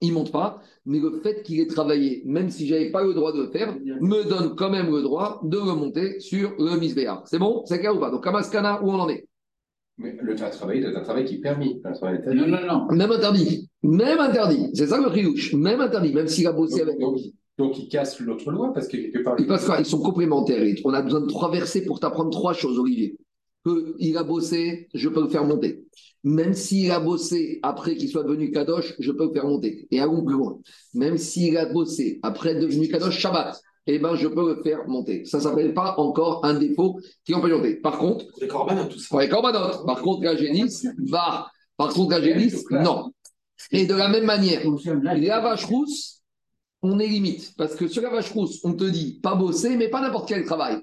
il 0.00 0.10
ne 0.10 0.14
monte 0.14 0.32
pas, 0.32 0.60
mais 0.84 0.98
le 0.98 1.20
fait 1.22 1.42
qu'il 1.42 1.60
ait 1.60 1.66
travaillé, 1.66 2.22
même 2.26 2.50
si 2.50 2.66
je 2.66 2.74
n'avais 2.74 2.90
pas 2.90 3.04
le 3.04 3.14
droit 3.14 3.32
de 3.32 3.42
le 3.42 3.50
faire, 3.50 3.76
me 3.78 4.28
donne 4.28 4.56
quand 4.56 4.70
même 4.70 4.90
le 4.90 5.02
droit 5.02 5.40
de 5.44 5.56
remonter 5.56 6.18
sur 6.20 6.54
le 6.58 6.78
misbéach. 6.78 7.20
C'est 7.26 7.38
bon? 7.38 7.62
C'est 7.66 7.78
clair 7.78 7.94
ou 7.94 8.00
pas? 8.00 8.10
Donc, 8.10 8.24
Kamaskana, 8.24 8.82
où 8.82 8.90
on 8.90 8.98
en 9.00 9.08
est? 9.08 9.26
Mais 9.98 10.16
le 10.20 10.34
travail, 10.34 10.82
c'est 10.82 10.96
un 10.96 11.02
travail 11.02 11.24
qui 11.26 11.36
est 11.36 11.40
permis. 11.40 11.80
Un 11.84 11.92
travail 11.92 12.20
Non, 12.26 12.46
non, 12.46 12.66
non. 12.66 12.86
Même 12.96 13.12
interdit. 13.12 13.69
Même 13.82 14.18
interdit. 14.18 14.68
C'est 14.74 14.88
ça 14.88 14.98
le 15.00 15.06
riouche. 15.08 15.54
Même 15.54 15.80
interdit. 15.80 16.12
Même 16.12 16.28
s'il 16.28 16.46
a 16.46 16.52
bossé 16.52 16.80
Donc, 16.80 16.88
avec. 16.88 17.00
donc, 17.00 17.18
donc, 17.58 17.78
il 17.78 17.88
casse 17.88 18.18
l'autre 18.20 18.50
loi 18.50 18.72
parce 18.72 18.88
que 18.88 18.96
quelque 18.96 19.22
part. 19.22 19.36
Ils 19.38 19.46
passent 19.46 19.66
quoi 19.66 19.78
Ils 19.78 19.86
sont 19.86 20.00
complémentaires. 20.00 20.62
On 20.84 20.92
a 20.94 21.02
besoin 21.02 21.20
de 21.20 21.26
trois 21.26 21.50
versets 21.50 21.82
pour 21.84 22.00
t'apprendre 22.00 22.30
trois 22.30 22.52
choses, 22.54 22.78
Olivier. 22.78 23.16
Que 23.64 23.94
il 23.98 24.16
a 24.16 24.22
bossé, 24.22 24.88
je 24.94 25.08
peux 25.08 25.20
le 25.22 25.28
faire 25.28 25.44
monter. 25.44 25.84
Même 26.24 26.54
s'il 26.54 26.90
a 26.90 27.00
bossé 27.00 27.58
après 27.62 27.96
qu'il 27.96 28.08
soit 28.08 28.22
devenu 28.24 28.50
Kadosh, 28.50 28.94
je 28.98 29.12
peux 29.12 29.26
le 29.26 29.32
faire 29.32 29.46
monter. 29.46 29.86
Et 29.90 30.00
allons 30.00 30.24
plus 30.24 30.34
loin. 30.36 30.58
Même 30.94 31.18
s'il 31.18 31.56
a 31.58 31.66
bossé 31.66 32.20
après 32.22 32.50
être 32.52 32.60
devenu 32.60 32.88
Kadosh 32.88 33.18
Shabbat, 33.18 33.60
eh 33.86 33.98
ben, 33.98 34.14
je 34.14 34.28
peux 34.28 34.54
le 34.54 34.62
faire 34.62 34.86
monter. 34.88 35.24
Ça 35.26 35.38
ne 35.38 35.42
s'appelle 35.42 35.74
pas 35.74 35.94
encore 35.98 36.44
un 36.44 36.54
défaut 36.54 36.98
qui 37.24 37.34
empêche 37.34 37.50
de 37.50 37.56
monter. 37.56 37.76
Par 37.76 37.98
contre, 37.98 38.24
Les 38.40 38.48
corbanes, 38.48 38.88
tout 38.88 38.98
ça. 38.98 39.06
pour 39.10 39.20
les 39.20 39.28
corbanotes, 39.28 39.84
par 39.86 40.00
contre, 40.02 40.22
la 40.24 40.36
génisse 40.36 40.86
va. 41.08 41.48
Par 41.76 41.92
contre, 41.92 42.10
la 42.12 42.22
génisse, 42.22 42.64
non. 42.70 43.10
Et 43.70 43.86
de 43.86 43.94
la 43.94 44.08
même 44.08 44.24
manière, 44.24 44.62
la 45.04 45.40
vache 45.40 45.64
rousse, 45.64 46.22
on 46.82 46.98
est 46.98 47.06
limite. 47.06 47.54
Parce 47.56 47.74
que 47.74 47.88
sur 47.88 48.02
la 48.02 48.10
vache 48.10 48.30
rousse, 48.32 48.60
on 48.64 48.74
te 48.74 48.84
dit 48.84 49.20
pas 49.22 49.34
bosser, 49.34 49.76
mais 49.76 49.88
pas 49.88 50.00
n'importe 50.00 50.28
quel 50.28 50.44
travail. 50.44 50.78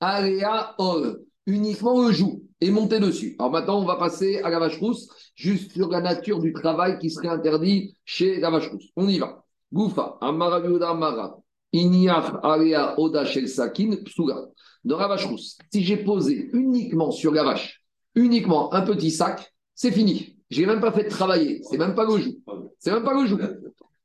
Aléa, 0.00 0.74
ol, 0.78 1.20
uniquement 1.46 2.02
le 2.02 2.12
joue 2.12 2.44
et 2.60 2.70
monter 2.70 3.00
dessus. 3.00 3.36
Alors 3.38 3.52
maintenant, 3.52 3.80
on 3.80 3.84
va 3.84 3.96
passer 3.96 4.38
à 4.38 4.50
la 4.50 4.58
vache 4.58 4.78
rousse, 4.78 5.08
juste 5.34 5.72
sur 5.72 5.88
la 5.90 6.00
nature 6.00 6.40
du 6.40 6.52
travail 6.52 6.98
qui 6.98 7.10
serait 7.10 7.28
interdit 7.28 7.96
chez 8.04 8.40
la 8.40 8.50
vache 8.50 8.68
rousse. 8.68 8.88
On 8.96 9.08
y 9.08 9.18
va. 9.18 9.44
Goufa, 9.72 10.18
Amara 10.20 10.60
Biouda 10.60 10.90
Amara, 10.90 11.38
Inyach 11.72 12.34
Aléa 12.42 12.98
Oda 12.98 13.24
Sakin, 13.24 13.96
Psuga. 14.04 14.46
Dans 14.84 14.98
la 14.98 15.08
vache 15.08 15.26
rousse, 15.26 15.58
si 15.72 15.82
j'ai 15.82 15.96
posé 15.98 16.50
uniquement 16.52 17.10
sur 17.10 17.32
la 17.32 17.44
vache, 17.44 17.82
uniquement 18.14 18.72
un 18.74 18.82
petit 18.82 19.10
sac, 19.10 19.52
c'est 19.74 19.92
fini. 19.92 20.36
J'ai 20.52 20.66
même 20.66 20.80
pas 20.80 20.92
fait 20.92 21.04
de 21.04 21.08
travailler. 21.08 21.62
C'est 21.62 21.78
même 21.78 21.94
pas 21.94 22.04
le 22.04 22.18
joug. 22.18 22.36
C'est 22.78 22.92
même 22.92 23.04
pas 23.04 23.14
le 23.14 23.26
joug. 23.26 23.40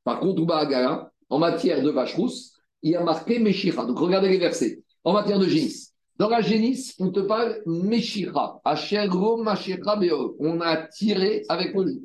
Par 0.02 0.18
contre, 0.20 0.50
Agara, 0.54 1.12
en 1.28 1.38
matière 1.38 1.82
de 1.82 1.90
vache 1.90 2.14
rousse, 2.14 2.54
il 2.82 2.92
y 2.92 2.96
a 2.96 3.04
marqué 3.04 3.38
Meshira. 3.38 3.84
Donc 3.84 3.98
regardez 3.98 4.30
les 4.30 4.38
versets. 4.38 4.82
En 5.04 5.12
matière 5.12 5.38
de 5.38 5.46
génisse. 5.46 5.92
Dans 6.16 6.30
la 6.30 6.40
génisse, 6.40 6.94
on 6.98 7.10
te 7.10 7.20
parle 7.20 7.60
Meshira. 7.66 8.62
On 8.64 10.60
a 10.62 10.76
tiré 10.88 11.44
avec 11.50 11.74
le 11.74 11.86
joug. 11.86 12.02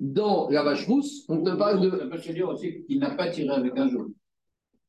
Dans 0.00 0.48
la 0.50 0.64
vache 0.64 0.86
rousse, 0.86 1.24
on 1.28 1.42
te 1.42 1.50
parle 1.50 1.80
de. 1.80 1.90
Ça 1.90 2.04
veut 2.06 2.34
dire 2.34 2.48
aussi 2.48 2.84
qu'il 2.84 2.98
n'a 2.98 3.10
pas 3.10 3.28
tiré 3.30 3.50
avec 3.50 3.78
un 3.78 3.88
jour. 3.88 4.06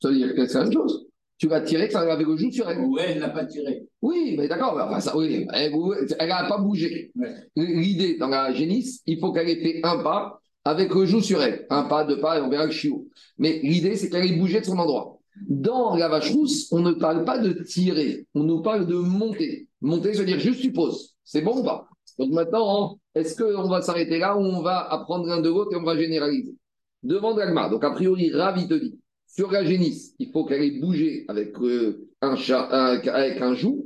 Ça 0.02 0.10
veut 0.10 0.16
dire 0.16 0.34
que 0.34 0.48
c'est 0.48 0.58
la 0.58 0.64
même 0.64 0.74
chose. 0.74 1.09
Tu 1.40 1.48
vas 1.48 1.62
tirer 1.62 1.90
avec 1.96 2.28
le 2.28 2.36
joug 2.36 2.52
sur 2.52 2.70
elle. 2.70 2.82
Ouais, 2.82 3.14
elle 3.14 3.20
n'a 3.20 3.30
pas 3.30 3.46
tiré. 3.46 3.88
Oui, 4.02 4.36
mais 4.38 4.48
d'accord, 4.48 4.78
enfin, 4.80 5.00
ça, 5.00 5.18
oui, 5.18 5.48
elle 5.54 6.30
n'a 6.30 6.48
pas 6.48 6.58
bougé. 6.58 7.12
Ouais. 7.16 7.34
L'idée 7.56 8.18
dans 8.18 8.28
la 8.28 8.54
génisse, 8.54 9.02
il 9.08 9.20
faut 9.20 9.32
qu'elle 9.32 9.50
ait 9.50 9.62
fait 9.62 9.80
un 9.84 10.04
pas 10.04 10.42
avec 10.66 10.94
le 10.94 11.06
joug 11.06 11.22
sur 11.22 11.42
elle. 11.42 11.66
Un 11.70 11.84
pas, 11.84 12.04
deux 12.04 12.20
pas, 12.20 12.38
et 12.38 12.42
on 12.42 12.50
verra 12.50 12.66
le 12.66 12.72
chiot. 12.72 13.08
Mais 13.38 13.62
l'idée, 13.64 13.96
c'est 13.96 14.10
qu'elle 14.10 14.30
ait 14.32 14.38
bougé 14.38 14.60
de 14.60 14.66
son 14.66 14.78
endroit. 14.78 15.18
Dans 15.48 15.96
la 15.96 16.10
vache 16.10 16.32
rousse, 16.32 16.68
on 16.74 16.82
ne 16.82 16.92
parle 16.92 17.24
pas 17.24 17.38
de 17.40 17.54
tirer, 17.64 18.28
on 18.36 18.44
nous 18.44 18.62
parle 18.62 18.86
de 18.86 18.96
monter. 18.96 19.70
Monter, 19.80 20.14
ça 20.14 20.20
veut 20.20 20.26
dire 20.26 20.40
juste 20.40 20.60
tu 20.60 20.74
poses. 20.74 21.16
C'est 21.24 21.42
bon 21.42 21.60
ou 21.60 21.64
pas? 21.64 21.88
Donc 22.18 22.32
maintenant, 22.32 23.00
est-ce 23.16 23.42
qu'on 23.42 23.70
va 23.70 23.82
s'arrêter 23.82 24.20
là 24.20 24.36
ou 24.36 24.42
on 24.42 24.62
va 24.62 24.80
apprendre 24.92 25.26
l'un 25.26 25.40
de 25.40 25.48
l'autre 25.48 25.72
et 25.72 25.78
on 25.78 25.84
va 25.84 25.96
généraliser? 25.98 26.54
Demande 27.02 27.38
l'agma. 27.38 27.70
Donc 27.70 27.86
a 27.86 27.92
priori, 27.92 28.30
Ravi 28.34 28.68
te 28.68 28.74
dit, 28.74 29.00
sur 29.30 29.52
la 29.52 29.64
génisse, 29.64 30.16
il 30.20 30.32
faut 30.32 30.44
qu'elle 30.44 30.64
ait 30.64 30.80
bougé 30.80 31.26
avec, 31.28 31.58
euh, 31.60 32.10
un, 32.22 32.34
avec 32.34 33.42
un 33.42 33.54
joug 33.54 33.86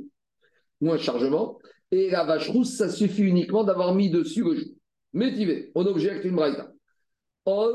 ou 0.80 0.90
un 0.90 0.98
chargement. 0.98 1.58
Et 1.90 2.10
la 2.10 2.24
vache 2.24 2.48
rousse, 2.48 2.76
ça 2.76 2.88
suffit 2.88 3.22
uniquement 3.22 3.62
d'avoir 3.62 3.94
mis 3.94 4.10
dessus 4.10 4.42
le 4.42 4.54
joug. 4.56 4.74
Métivé, 5.12 5.70
on 5.74 5.86
objecte 5.86 6.24
une 6.24 6.34
braïta. 6.34 6.72
On 7.46 7.70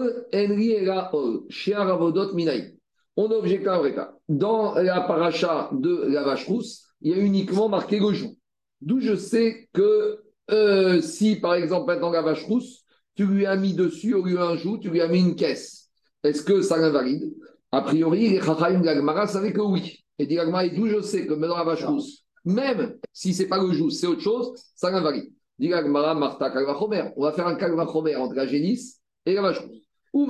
objecte 3.31 3.67
un 3.67 3.91
cas. 3.91 4.13
Dans 4.27 4.73
la 4.73 5.01
paracha 5.01 5.69
de 5.71 6.05
la 6.07 6.23
vache 6.23 6.47
rousse, 6.47 6.87
il 7.01 7.11
y 7.11 7.13
a 7.13 7.17
uniquement 7.23 7.69
marqué 7.69 7.99
le 7.99 8.11
joug. 8.11 8.35
D'où 8.81 8.99
je 8.99 9.15
sais 9.15 9.69
que 9.73 10.23
euh, 10.51 11.01
si, 11.01 11.35
par 11.35 11.53
exemple, 11.53 11.87
maintenant 11.87 12.09
la 12.09 12.23
vache 12.23 12.43
rousse, 12.45 12.83
tu 13.15 13.25
lui 13.25 13.45
as 13.45 13.55
mis 13.55 13.73
dessus, 13.73 14.15
au 14.15 14.25
lieu 14.25 14.35
d'un 14.35 14.57
joug, 14.57 14.79
tu 14.79 14.89
lui 14.89 15.01
as 15.01 15.07
mis 15.07 15.19
une 15.19 15.35
caisse. 15.35 15.89
Est-ce 16.23 16.41
que 16.41 16.61
ça 16.61 16.77
l'invalide? 16.77 17.33
A 17.71 17.81
priori, 17.81 18.29
les 18.29 18.41
Chachaim 18.41 18.79
de 18.79 18.85
l'Agmara 18.85 19.27
savaient 19.27 19.53
que 19.53 19.61
oui. 19.61 20.03
Et 20.17 20.25
dit 20.25 20.35
l'Agmara, 20.35 20.65
et 20.65 20.71
d'où 20.71 20.87
je 20.87 21.01
sais 21.01 21.25
que 21.25 21.33
dans 21.33 21.55
la 21.55 21.63
vache 21.63 21.83
rousse, 21.83 22.25
même 22.45 22.97
si 23.13 23.33
c'est 23.33 23.47
pas 23.47 23.61
le 23.61 23.71
joug, 23.71 23.89
c'est 23.89 24.07
autre 24.07 24.21
chose, 24.21 24.53
ça 24.75 24.89
l'invalide. 24.91 25.31
Dit 25.57 25.69
l'Agmara, 25.69 26.15
Martha 26.15 26.49
Kalvachomer. 26.49 27.11
On 27.15 27.23
va 27.23 27.31
faire 27.33 27.47
un 27.47 27.55
Kalvachomer 27.55 28.15
entre 28.15 28.35
la 28.35 28.47
génisse 28.47 28.99
et 29.25 29.33
la 29.33 29.41
vache 29.41 29.59
rousse. 29.59 29.83
Ou. 30.13 30.27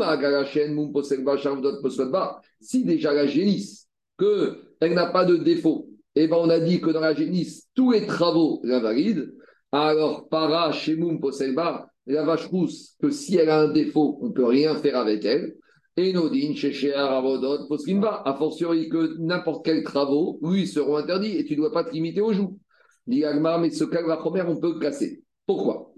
Si 2.59 2.83
déjà 2.83 3.13
la 3.13 3.27
génisse, 3.27 3.87
qu'elle 4.17 4.93
n'a 4.93 5.07
pas 5.07 5.23
de 5.23 5.37
défaut, 5.37 5.89
et 6.15 6.27
ben 6.27 6.37
on 6.37 6.49
a 6.49 6.59
dit 6.59 6.81
que 6.81 6.89
dans 6.89 6.99
la 6.99 7.13
génisse, 7.13 7.67
tous 7.73 7.91
les 7.91 8.05
travaux 8.05 8.59
l'invalident. 8.63 9.31
Alors, 9.71 10.27
para, 10.27 10.71
Shemum 10.71 11.19
Poselba, 11.21 11.89
la 12.07 12.23
vache 12.23 12.47
rousse, 12.47 12.95
que 13.01 13.11
si 13.11 13.37
elle 13.37 13.49
a 13.49 13.61
un 13.61 13.71
défaut, 13.71 14.17
on 14.21 14.27
ne 14.27 14.33
peut 14.33 14.45
rien 14.45 14.75
faire 14.75 14.97
avec 14.97 15.23
elle. 15.23 15.55
Et 15.99 16.13
Nodin, 16.13 16.55
Sheshea, 16.55 17.07
Ravodot, 17.07 17.67
Poskinba, 17.67 18.23
a 18.25 18.33
fortiori 18.33 18.87
que 18.87 19.17
n'importe 19.19 19.65
quels 19.65 19.83
travaux, 19.83 20.39
lui, 20.41 20.65
seront 20.65 20.95
interdits 20.95 21.35
et 21.37 21.43
tu 21.43 21.55
ne 21.55 21.57
dois 21.57 21.73
pas 21.73 21.83
te 21.83 21.91
limiter 21.91 22.21
aux 22.21 22.31
joues. 22.31 22.57
Dit 23.05 23.25
Agmar, 23.25 23.59
mais 23.59 23.69
ce 23.69 23.83
Kalvachomer, 23.83 24.43
on 24.47 24.55
peut 24.55 24.75
le 24.75 24.79
casser. 24.79 25.21
Pourquoi? 25.45 25.91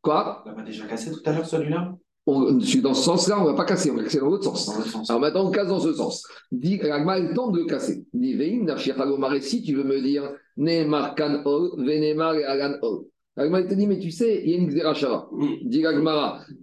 Quoi? 0.00 0.44
On 0.46 0.56
l'a 0.56 0.62
déjà 0.64 0.86
cassé 0.86 1.12
tout 1.12 1.20
à 1.26 1.32
l'heure, 1.32 1.44
celui-là? 1.44 1.94
On, 2.24 2.52
dans 2.52 2.94
ce 2.94 3.02
sens-là, 3.02 3.38
on 3.38 3.44
ne 3.44 3.50
va 3.50 3.54
pas 3.54 3.66
casser, 3.66 3.90
on 3.90 3.96
va 3.96 4.04
casser 4.04 4.20
dans 4.20 4.28
l'autre 4.28 4.56
sens. 4.56 5.10
Alors 5.10 5.20
maintenant, 5.20 5.48
on 5.48 5.50
casse 5.50 5.68
dans 5.68 5.80
ce 5.80 5.92
sens. 5.92 6.26
Dit, 6.50 6.80
Agma, 6.80 7.18
il 7.18 7.34
tente 7.34 7.52
de 7.52 7.58
le 7.58 7.66
casser. 7.66 8.06
Dit, 8.14 8.34
Veim, 8.34 8.64
si 9.42 9.62
tu 9.62 9.74
veux 9.74 9.84
me 9.84 10.00
dire, 10.00 10.32
Neymar 10.56 11.14
kan 11.14 11.42
ol, 11.44 11.84
Venemar 11.84 12.34
et 12.34 12.44
Alan 12.44 12.78
ol. 12.80 13.04
Agma, 13.38 13.60
il 13.60 13.68
te 13.68 13.74
dit, 13.74 13.86
mais 13.86 14.00
tu 14.00 14.10
sais, 14.10 14.42
il 14.44 14.50
y 14.50 14.54
a 14.54 14.56
une 14.56 14.66
Xerashava. 14.66 15.28
Dit 15.62 15.86
Agmara. 15.86 16.40
Je 16.48 16.56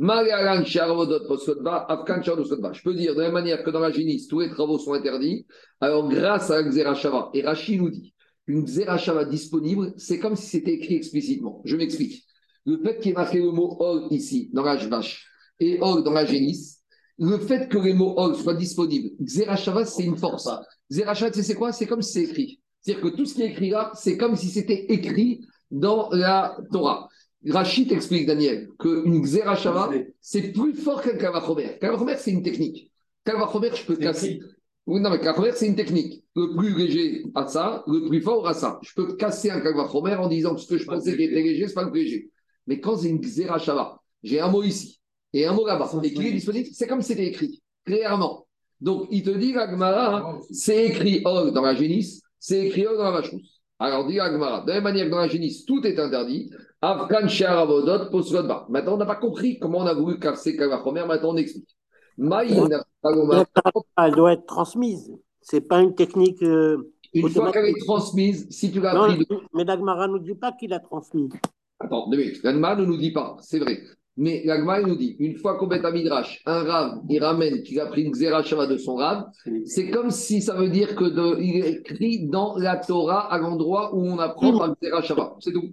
peux 2.83 2.93
dire, 2.93 3.15
de 3.15 3.19
la 3.19 3.25
même 3.25 3.33
manière 3.33 3.63
que 3.63 3.69
dans 3.69 3.79
la 3.79 3.91
génisse, 3.91 4.27
tous 4.27 4.41
les 4.41 4.49
travaux 4.49 4.77
sont 4.77 4.91
interdits, 4.93 5.45
alors 5.79 6.09
grâce 6.09 6.51
à 6.51 6.61
la 6.61 6.67
Xerashava, 6.67 7.29
et 7.33 7.43
Rachid 7.43 7.81
nous 7.81 7.89
dit, 7.89 8.13
une 8.47 8.65
Xerashava 8.65 9.23
disponible, 9.23 9.93
c'est 9.95 10.19
comme 10.19 10.35
si 10.35 10.47
c'était 10.47 10.73
écrit 10.73 10.95
explicitement. 10.95 11.61
Je 11.63 11.77
m'explique. 11.77 12.25
Le 12.65 12.77
fait 12.83 12.97
qu'il 12.97 13.07
y 13.07 13.11
ait 13.11 13.15
marqué 13.15 13.39
le 13.39 13.51
mot 13.51 13.77
ol 13.79 14.07
ici, 14.11 14.49
dans 14.51 14.63
la 14.63 14.75
vache, 14.75 15.25
et 15.61 15.79
ol 15.81 16.03
dans 16.03 16.11
la 16.11 16.25
génisse, 16.25 16.81
le 17.17 17.37
fait 17.37 17.69
que 17.69 17.77
les 17.77 17.93
mots 17.93 18.15
ol 18.17 18.35
soient 18.35 18.53
disponibles, 18.53 19.11
Xerashava, 19.21 19.85
c'est 19.85 20.03
une 20.03 20.17
force. 20.17 20.49
Sais 20.89 21.05
c'est 21.41 21.55
quoi? 21.55 21.71
C'est 21.71 21.87
comme 21.87 22.01
si 22.01 22.11
c'est 22.11 22.23
écrit. 22.23 22.59
C'est-à-dire 22.81 23.03
que 23.03 23.15
tout 23.15 23.25
ce 23.25 23.33
qui 23.33 23.43
est 23.43 23.51
écrit 23.51 23.69
là, 23.69 23.93
c'est 23.95 24.17
comme 24.17 24.35
si 24.35 24.49
c'était 24.49 24.85
écrit 24.89 25.39
dans 25.75 26.09
la 26.11 26.57
Torah. 26.71 27.09
Rachid 27.47 27.91
explique, 27.91 28.25
Daniel, 28.25 28.69
qu'une 28.79 29.21
Xerashava, 29.21 29.91
c'est 30.19 30.51
plus 30.51 30.73
fort 30.73 31.01
qu'un 31.01 31.17
Kavachomer. 31.17 31.77
Kavachomer, 31.79 32.15
c'est 32.17 32.31
une 32.31 32.41
technique. 32.41 32.91
Kavachomer, 33.23 33.69
je 33.75 33.85
peux 33.85 33.95
casser. 33.97 34.39
Oui, 34.87 34.99
non, 35.01 35.09
mais 35.11 35.19
Kavachomer, 35.19 35.51
c'est 35.53 35.67
une 35.67 35.75
technique. 35.75 36.23
Le 36.35 36.55
plus 36.55 36.75
léger 36.75 37.23
à 37.35 37.47
ça, 37.47 37.83
le 37.87 38.07
plus 38.07 38.21
fort 38.21 38.47
à 38.47 38.53
ça. 38.53 38.79
Je 38.81 38.93
peux 38.95 39.15
casser 39.15 39.51
un 39.51 39.59
Kavachomer 39.59 40.15
en 40.15 40.27
disant 40.27 40.55
que 40.55 40.61
ce 40.61 40.67
que 40.67 40.77
je 40.77 40.85
pensais 40.85 41.15
qui 41.15 41.23
était 41.23 41.41
léger, 41.41 41.67
c'est 41.67 41.75
pas 41.75 41.83
le 41.83 41.91
plus 41.91 42.03
léger. 42.03 42.31
Mais 42.67 42.79
quand 42.79 42.97
c'est 42.97 43.09
une 43.09 43.19
Xerashava, 43.19 43.99
j'ai 44.23 44.39
un 44.39 44.47
mot 44.47 44.63
ici 44.63 44.99
et 45.33 45.45
un 45.45 45.53
mot 45.53 45.67
là-bas, 45.67 45.91
et 46.01 46.13
qui 46.13 46.27
est 46.27 46.31
disponible, 46.31 46.69
c'est 46.71 46.87
comme 46.87 47.01
c'était 47.01 47.27
écrit, 47.27 47.61
clairement. 47.85 48.47
Donc, 48.79 49.07
il 49.11 49.21
te 49.21 49.31
dit, 49.31 49.53
Agmara, 49.55 50.17
hein, 50.17 50.39
c'est 50.49 50.85
écrit 50.85 51.21
Or 51.25 51.51
dans 51.51 51.61
la 51.61 51.75
génisse, 51.75 52.21
c'est 52.39 52.67
écrit 52.67 52.87
Or 52.87 52.97
dans 52.97 53.03
la 53.03 53.11
vache 53.11 53.31
rousse. 53.31 53.54
Alors, 53.79 54.07
dit 54.07 54.19
Agmara, 54.19 54.61
de 54.61 54.69
la 54.69 54.75
même 54.75 54.83
manière 54.83 55.05
que 55.05 55.11
dans 55.11 55.17
la 55.19 55.27
génisse, 55.27 55.65
tout 55.65 55.85
est 55.85 55.99
interdit. 55.99 56.49
Afghan 56.81 57.27
Sharavodot, 57.27 58.09
Posrodba. 58.09 58.65
Maintenant, 58.69 58.93
on 58.93 58.97
n'a 58.97 59.05
pas 59.05 59.15
compris 59.17 59.59
comment 59.59 59.79
on 59.79 59.85
a 59.85 59.93
voulu 59.93 60.17
casser 60.19 60.55
Kavachomer, 60.55 61.05
maintenant 61.05 61.33
on 61.33 61.37
explique. 61.37 61.75
Elle 62.17 64.13
doit 64.15 64.33
être 64.33 64.45
transmise. 64.45 65.11
C'est 65.41 65.61
pas 65.61 65.81
une 65.81 65.93
technique. 65.93 66.41
euh, 66.41 66.77
Une 67.13 67.29
fois 67.29 67.51
qu'elle 67.51 67.65
est 67.65 67.79
transmise, 67.85 68.47
si 68.49 68.71
tu 68.71 68.79
l'as 68.79 68.91
appris 68.91 69.17
de 69.19 69.25
mais 69.53 69.65
Dagmara 69.65 70.07
nous 70.07 70.19
dit 70.19 70.35
pas 70.35 70.53
qu'il 70.53 70.73
a 70.73 70.79
transmis. 70.79 71.29
Attends, 71.79 72.09
deux 72.09 72.17
minutes. 72.17 72.41
L'Agma 72.43 72.75
ne 72.75 72.85
nous 72.85 72.97
dit 72.97 73.11
pas, 73.11 73.35
c'est 73.41 73.59
vrai. 73.59 73.79
Mais 74.17 74.43
l'Agma, 74.45 74.79
il 74.79 74.87
nous 74.87 74.95
dit, 74.95 75.15
une 75.19 75.35
fois 75.35 75.57
qu'on 75.57 75.67
met 75.67 75.85
à 75.85 75.91
Midrash, 75.91 76.41
un 76.45 76.63
Rav, 76.63 77.01
il 77.09 77.21
ramène 77.21 77.63
qu'il 77.63 77.79
a 77.81 77.85
pris 77.87 78.03
une 78.03 78.11
Xerashava 78.13 78.65
de 78.65 78.77
son 78.77 78.95
Rav, 78.95 79.25
c'est 79.65 79.89
comme 79.89 80.09
si 80.09 80.41
ça 80.41 80.55
veut 80.55 80.69
dire 80.69 80.95
que 80.95 81.03
de- 81.03 81.41
il 81.41 81.57
est 81.57 81.71
écrit 81.79 82.25
dans 82.27 82.55
la 82.57 82.77
Torah 82.77 83.31
à 83.33 83.37
l'endroit 83.37 83.93
où 83.93 84.05
on 84.05 84.17
apprend 84.19 84.57
par 84.57 84.73
Xerashava. 84.81 85.35
C'est 85.39 85.51
tout. 85.51 85.69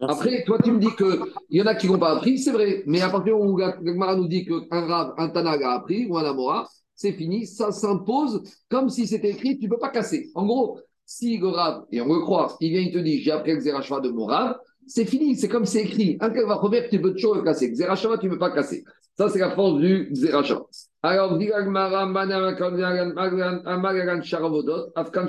Après, 0.00 0.44
toi, 0.44 0.58
tu 0.62 0.70
me 0.72 0.78
dis 0.78 0.94
qu'il 0.96 1.18
y 1.50 1.62
en 1.62 1.66
a 1.66 1.74
qui 1.74 1.88
n'ont 1.88 1.98
pas 1.98 2.16
appris, 2.16 2.38
c'est 2.38 2.52
vrai. 2.52 2.82
Mais 2.86 3.00
à 3.00 3.08
partir 3.08 3.34
du 3.34 3.40
moment 3.40 3.52
où 3.54 3.56
l'Agma 3.58 4.14
nous 4.16 4.28
dit 4.28 4.44
qu'un 4.44 4.86
Rav, 4.86 5.14
un 5.16 5.28
Tanag 5.30 5.62
a 5.62 5.72
appris, 5.72 6.06
ou 6.06 6.16
un 6.18 6.24
Amora, 6.24 6.68
c'est 6.94 7.12
fini, 7.12 7.46
ça 7.46 7.72
s'impose 7.72 8.42
comme 8.70 8.88
si 8.88 9.06
c'était 9.06 9.30
écrit, 9.30 9.58
tu 9.58 9.66
ne 9.66 9.70
peux 9.70 9.78
pas 9.78 9.90
casser. 9.90 10.30
En 10.34 10.46
gros, 10.46 10.78
Si 11.08 11.38
le 11.38 11.46
Rav, 11.46 11.84
et 11.92 12.00
on 12.00 12.12
le 12.12 12.20
croit, 12.20 12.56
il 12.60 12.70
vient, 12.72 12.80
il 12.80 12.92
te 12.92 12.98
dit, 12.98 13.20
j'ai 13.22 13.30
appris 13.30 13.52
le 13.52 13.58
Xerashva 13.58 14.00
de 14.00 14.08
mon 14.10 14.24
Rav, 14.26 14.56
c'est 14.86 15.04
fini, 15.04 15.36
c'est 15.36 15.48
comme 15.48 15.64
c'est 15.64 15.82
écrit. 15.82 16.16
Un 16.20 16.30
Kalvachomer, 16.30 16.88
tu 16.88 17.00
peux 17.00 17.12
toujours 17.12 17.34
le 17.34 17.42
casser. 17.42 17.72
Xerashva, 17.72 18.18
tu 18.18 18.26
ne 18.26 18.32
peux 18.32 18.38
pas 18.38 18.50
casser. 18.50 18.84
Ça, 19.16 19.28
c'est 19.28 19.38
la 19.38 19.50
force 19.50 19.80
du 19.80 20.10
Xerashva. 20.12 20.62
Alors, 21.02 21.38
Afkan. 24.94 25.26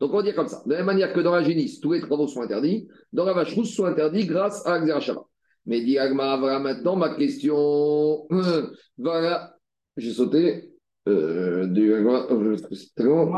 Donc, 0.00 0.14
on 0.14 0.16
va 0.16 0.22
dire 0.22 0.34
comme 0.34 0.48
ça. 0.48 0.62
De 0.64 0.70
la 0.72 0.78
même 0.78 0.86
manière 0.86 1.12
que 1.12 1.20
dans 1.20 1.34
la 1.34 1.42
génisse, 1.42 1.80
tous 1.80 1.92
les 1.92 2.00
travaux 2.00 2.26
sont 2.26 2.42
interdits, 2.42 2.88
dans 3.12 3.24
la 3.24 3.34
vache 3.34 3.54
rousse 3.54 3.74
sont 3.74 3.84
interdits 3.84 4.26
grâce 4.26 4.66
à 4.66 4.78
Xerashva. 4.80 5.24
Mais 5.66 5.82
dit 5.82 5.98
Agmara, 5.98 6.38
voilà 6.38 6.58
maintenant 6.58 6.96
ma 6.96 7.14
question. 7.14 8.26
Voilà, 8.98 9.56
j'ai 9.96 10.12
sauté. 10.12 10.69
Euh, 11.10 11.66
du 11.66 11.92
Agmara, 11.94 12.26
c'est 12.72 13.02
long. 13.02 13.26
Non. 13.26 13.32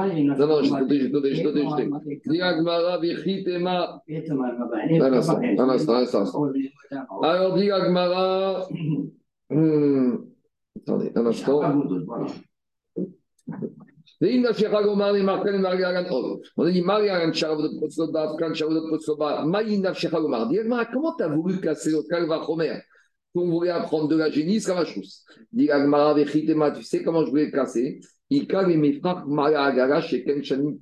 Dit 2.26 2.40
Agmara, 2.40 2.98
Vichitema. 2.98 4.02
Un 4.08 5.12
instant, 5.12 5.38
un 5.40 5.68
instant, 5.70 5.94
un 5.94 6.02
instant. 6.02 6.52
Alors, 7.22 7.56
Agmara. 7.56 8.68
Hmm, 9.50 10.16
Attendez, 10.78 11.12
un 11.14 11.26
instant. 11.26 11.60
Comment 20.92 21.14
tu 21.16 21.22
as 21.22 21.28
voulu 21.28 21.60
casser 21.60 21.90
le 21.90 22.08
Kalva 22.08 22.42
Chomer 22.46 22.78
qu'on 23.34 23.48
voulait 23.48 23.70
apprendre 23.70 24.08
de 24.08 24.16
la 24.16 24.28
la 24.28 24.84
chousse 24.84 25.24
Dis 25.52 25.70
Agmara, 25.70 26.14
tu 26.24 26.82
sais 26.82 27.02
comment 27.02 27.24
je 27.24 27.30
voulais 27.30 27.46
le 27.46 27.50
casser? 27.50 28.00
Ika 28.30 28.68
et 28.68 28.76
mes 28.76 28.94
frères 28.94 29.26
Mariagara 29.26 30.00
chez 30.00 30.24
Ken 30.24 30.42
Shanim 30.42 30.78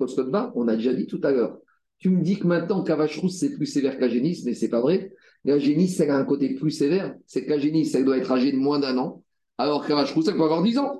on 0.54 0.68
a 0.68 0.76
déjà 0.76 0.94
dit 0.94 1.06
tout 1.06 1.20
à 1.24 1.32
l'heure. 1.32 1.58
Tu 1.98 2.08
me 2.08 2.22
dis 2.22 2.38
que 2.38 2.46
maintenant, 2.46 2.82
Kavachrous, 2.82 3.28
c'est 3.28 3.54
plus 3.54 3.66
sévère 3.66 3.98
génisse, 4.08 4.44
mais 4.44 4.54
c'est 4.54 4.68
pas 4.68 4.80
vrai. 4.80 5.12
La 5.44 5.58
génisse, 5.58 6.00
elle 6.00 6.10
a 6.10 6.16
un 6.16 6.24
côté 6.24 6.54
plus 6.54 6.70
sévère. 6.70 7.14
C'est 7.26 7.44
génisse, 7.58 7.94
elle 7.94 8.04
doit 8.04 8.18
être 8.18 8.30
âgée 8.32 8.52
de 8.52 8.56
moins 8.56 8.78
d'un 8.78 8.96
an, 8.98 9.22
alors 9.58 9.86
Kavachrous, 9.86 10.22
elle 10.26 10.36
peut 10.36 10.42
avoir 10.42 10.62
10 10.62 10.78
ans. 10.78 10.99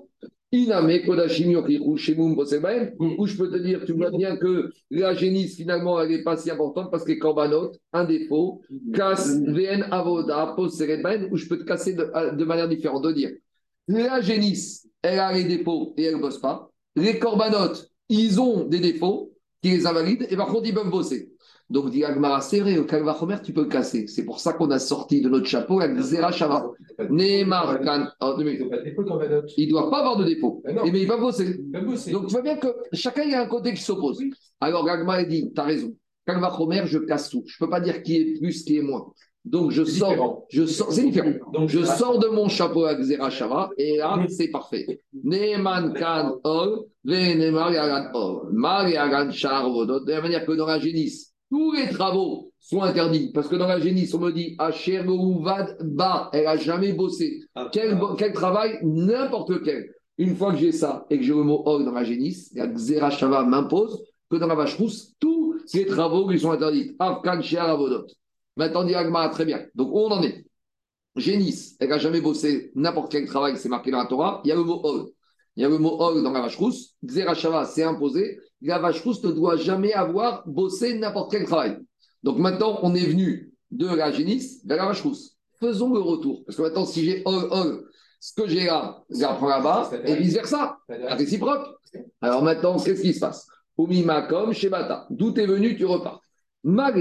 Iname 0.53 0.91
Shemum 1.97 2.35
Bosebaem, 2.35 2.93
où 2.99 3.27
je 3.27 3.37
peux 3.37 3.51
te 3.51 3.57
dire, 3.57 3.85
tu 3.85 3.93
vois 3.93 4.11
bien 4.11 4.37
que 4.37 4.73
la 4.91 5.15
génisse, 5.15 5.57
finalement, 5.57 6.01
elle 6.01 6.11
n'est 6.11 6.23
pas 6.25 6.37
si 6.37 6.51
importante 6.51 6.91
parce 6.91 7.05
que 7.05 7.13
Korbanot, 7.13 7.73
un 7.93 8.05
défaut, 8.05 8.61
casse 8.93 9.41
VN 9.41 9.87
Avoda, 9.93 10.55
Posebaem, 10.57 11.29
où 11.31 11.37
je 11.37 11.47
peux 11.47 11.59
te 11.59 11.65
casser 11.65 11.95
de, 11.95 12.37
de 12.37 12.45
manière 12.45 12.69
différente, 12.69 13.05
de 13.05 13.13
dire, 13.13 13.31
la 13.87 14.21
génisse, 14.21 14.89
elle 15.03 15.21
a 15.21 15.33
les 15.33 15.45
défauts 15.45 15.95
et 15.97 16.05
elle 16.05 16.17
ne 16.17 16.21
bosse 16.21 16.39
pas. 16.39 16.71
Les 16.97 17.19
Korbanot, 17.19 17.75
ils 18.09 18.41
ont 18.41 18.65
des 18.65 18.81
défauts 18.81 19.33
qui 19.63 19.71
les 19.71 19.87
invalident 19.87 20.27
et 20.29 20.37
par 20.37 20.49
contre, 20.49 20.67
ils 20.67 20.75
peuvent 20.75 20.91
bosser. 20.91 21.31
Donc, 21.71 21.91
dit 21.91 22.05
Agmara, 22.05 22.41
c'est 22.41 22.59
vrai, 22.59 22.77
au 22.79 22.85
Kalvachomer, 22.85 23.37
tu 23.45 23.53
peux 23.53 23.63
le 23.63 23.69
casser. 23.69 24.09
C'est 24.09 24.25
pour 24.25 24.41
ça 24.41 24.53
qu'on 24.55 24.71
a 24.73 24.81
sorti 24.81 25.21
de 25.21 25.29
notre 25.29 25.47
chapeau 25.47 25.79
la 25.79 25.87
Xera 25.87 26.33
Shava. 26.33 26.69
Neymar, 27.09 27.81
Kan. 27.81 28.09
Oh, 28.21 28.35
deux 28.37 28.43
minutes. 28.43 28.69
Il 29.57 29.67
ne 29.67 29.71
doit 29.71 29.89
pas 29.89 30.01
avoir 30.01 30.17
de 30.17 30.25
dépôt. 30.25 30.63
Et 30.85 30.91
mais 30.91 31.03
il 31.03 31.07
va 31.07 31.17
bosser. 31.17 31.59
Donc, 31.71 32.27
tu 32.27 32.33
vois 32.33 32.43
bien 32.43 32.57
que 32.57 32.69
chacun 32.93 33.23
il 33.23 33.31
y 33.31 33.35
a 33.35 33.43
un 33.43 33.47
côté 33.47 33.73
qui 33.73 33.83
s'oppose. 33.83 34.21
Alors, 34.61 34.85
Gagma 34.85 35.23
dit, 35.23 35.53
tu 35.55 35.61
as 35.61 35.65
raison. 35.65 35.95
Kalvachomer, 36.27 36.83
je 36.87 36.99
casse 36.99 37.31
tout. 37.31 37.45
Je 37.47 37.55
ne 37.61 37.67
peux 37.67 37.71
pas 37.71 37.81
dire 37.81 38.03
qui 38.03 38.17
est 38.17 38.39
plus, 38.41 38.65
qui 38.65 38.79
est 38.79 38.83
moins. 38.83 39.07
Donc, 39.45 39.71
je 39.71 39.85
sors. 39.85 40.11
différent. 40.11 40.47
Je 40.51 40.67
sors 40.67 40.93
c'est 40.93 41.05
différent. 41.05 41.31
Donc, 41.53 41.69
Je 41.69 41.85
sors 41.85 42.19
de 42.19 42.29
mon 42.29 42.49
chapeau 42.49 42.85
à 42.85 42.95
Xera 42.95 43.31
Shava 43.31 43.71
et 43.79 43.97
là, 43.97 44.23
c'est 44.29 44.49
parfait. 44.49 45.01
Neman 45.25 45.95
Kan 45.95 46.35
Ol, 46.43 46.85
Venemar 47.05 47.73
Yagan 47.73 48.11
Ol. 48.13 48.49
Mar 48.53 48.89
Yagan 48.89 49.31
Vodot. 49.71 50.01
De 50.01 50.11
la 50.11 50.21
manière 50.21 50.45
que 50.45 50.53
dans 50.53 50.67
la 50.67 50.79
génisse, 50.79 51.30
tous 51.51 51.73
les 51.73 51.89
travaux 51.91 52.53
sont 52.61 52.83
interdits. 52.83 53.31
Parce 53.33 53.49
que 53.49 53.57
dans 53.57 53.67
la 53.67 53.81
génisse, 53.81 54.15
on 54.15 54.21
me 54.21 54.31
dit 54.31 54.55
Asher 54.59 55.03
Gouvad 55.05 55.77
Ba, 55.83 56.31
elle 56.33 56.45
n'a 56.45 56.57
jamais 56.57 56.93
bossé. 56.93 57.41
Quel, 57.73 57.99
bo- 57.99 58.15
quel 58.15 58.33
travail 58.33 58.79
N'importe 58.83 59.51
lequel. 59.51 59.91
Une 60.19 60.37
fois 60.37 60.53
que 60.53 60.59
j'ai 60.59 60.73
ça 60.73 61.07
et 61.11 61.17
que 61.19 61.23
j'ai 61.25 61.33
le 61.35 61.43
mot 61.43 61.63
Ol 61.67 61.85
dans 61.85 61.93
la 61.93 62.05
génisse, 62.05 62.53
la 62.55 62.67
Xera 62.67 63.11
Shava 63.11 63.43
m'impose 63.45 64.03
que 64.31 64.37
dans 64.37 64.47
la 64.47 64.55
vache 64.55 64.77
rousse, 64.77 65.15
tous 65.19 65.57
les 65.75 65.87
travaux 65.87 66.29
lui 66.31 66.39
sont 66.39 66.51
interdits. 66.53 66.95
Afkan 66.99 67.41
Avodot. 67.59 68.07
Maintenant, 68.57 68.85
dit 68.85 68.95
Agma, 68.95 69.29
très 69.31 69.45
bien. 69.45 69.65
Donc, 69.75 69.89
où 69.93 69.99
on 69.99 70.11
en 70.11 70.23
est 70.23 70.45
Génis, 71.17 71.75
elle 71.81 71.89
n'a 71.89 71.99
jamais 71.99 72.21
bossé 72.21 72.71
n'importe 72.77 73.11
quel 73.11 73.27
travail, 73.27 73.57
c'est 73.57 73.69
marqué 73.69 73.91
dans 73.91 73.99
la 73.99 74.07
Torah. 74.07 74.41
Il 74.45 74.49
y 74.49 74.53
a 74.53 74.55
le 74.55 74.63
mot 74.63 74.81
Ol. 74.85 75.07
Il 75.57 75.63
y 75.63 75.67
a 75.67 75.69
le 75.69 75.79
mot 75.79 75.97
Ol 76.01 76.23
dans 76.23 76.31
la 76.31 76.41
vache 76.43 76.57
rousse. 76.57 76.95
Xerashava, 77.05 77.65
c'est 77.65 77.83
imposé. 77.83 78.39
La 78.63 78.79
vache 78.79 79.01
rousse 79.03 79.23
ne 79.25 79.33
doit 79.33 79.57
jamais 79.57 79.93
avoir 79.93 80.47
bossé 80.47 80.99
n'importe 80.99 81.33
quel 81.33 81.45
travail. 81.45 81.79
Donc 82.23 82.39
maintenant, 82.39 82.79
on 82.83 82.95
est 82.95 83.07
venu 83.07 83.53
de 83.71 83.87
la 83.87 84.13
génisse 84.13 84.61
vers 84.65 84.77
la 84.77 84.87
vache 84.87 85.03
rousse. 85.03 85.37
Faisons 85.59 85.93
le 85.93 86.01
retour. 86.01 86.45
Parce 86.45 86.57
que 86.57 86.63
maintenant, 86.63 86.85
si 86.85 87.05
j'ai 87.05 87.23
Ol, 87.25 87.85
ce 88.19 88.35
que 88.35 88.47
j'ai 88.49 88.67
là, 88.67 89.03
j'apprends 89.11 89.49
là-bas, 89.49 89.91
et 90.05 90.15
vice-versa. 90.17 90.79
La 90.89 91.15
réciproque. 91.15 91.67
Alors 92.21 92.43
maintenant, 92.43 92.79
qu'est-ce 92.79 93.01
qui 93.03 93.15
se 93.15 93.21
passe? 93.21 93.47
Umimakom 93.79 94.53
Shebata. 94.53 95.07
D'où 95.09 95.33
tu 95.33 95.41
es 95.41 95.47
venu, 95.47 95.77
tu 95.77 95.87
repars. 95.87 96.21
Maintenant, 96.63 97.01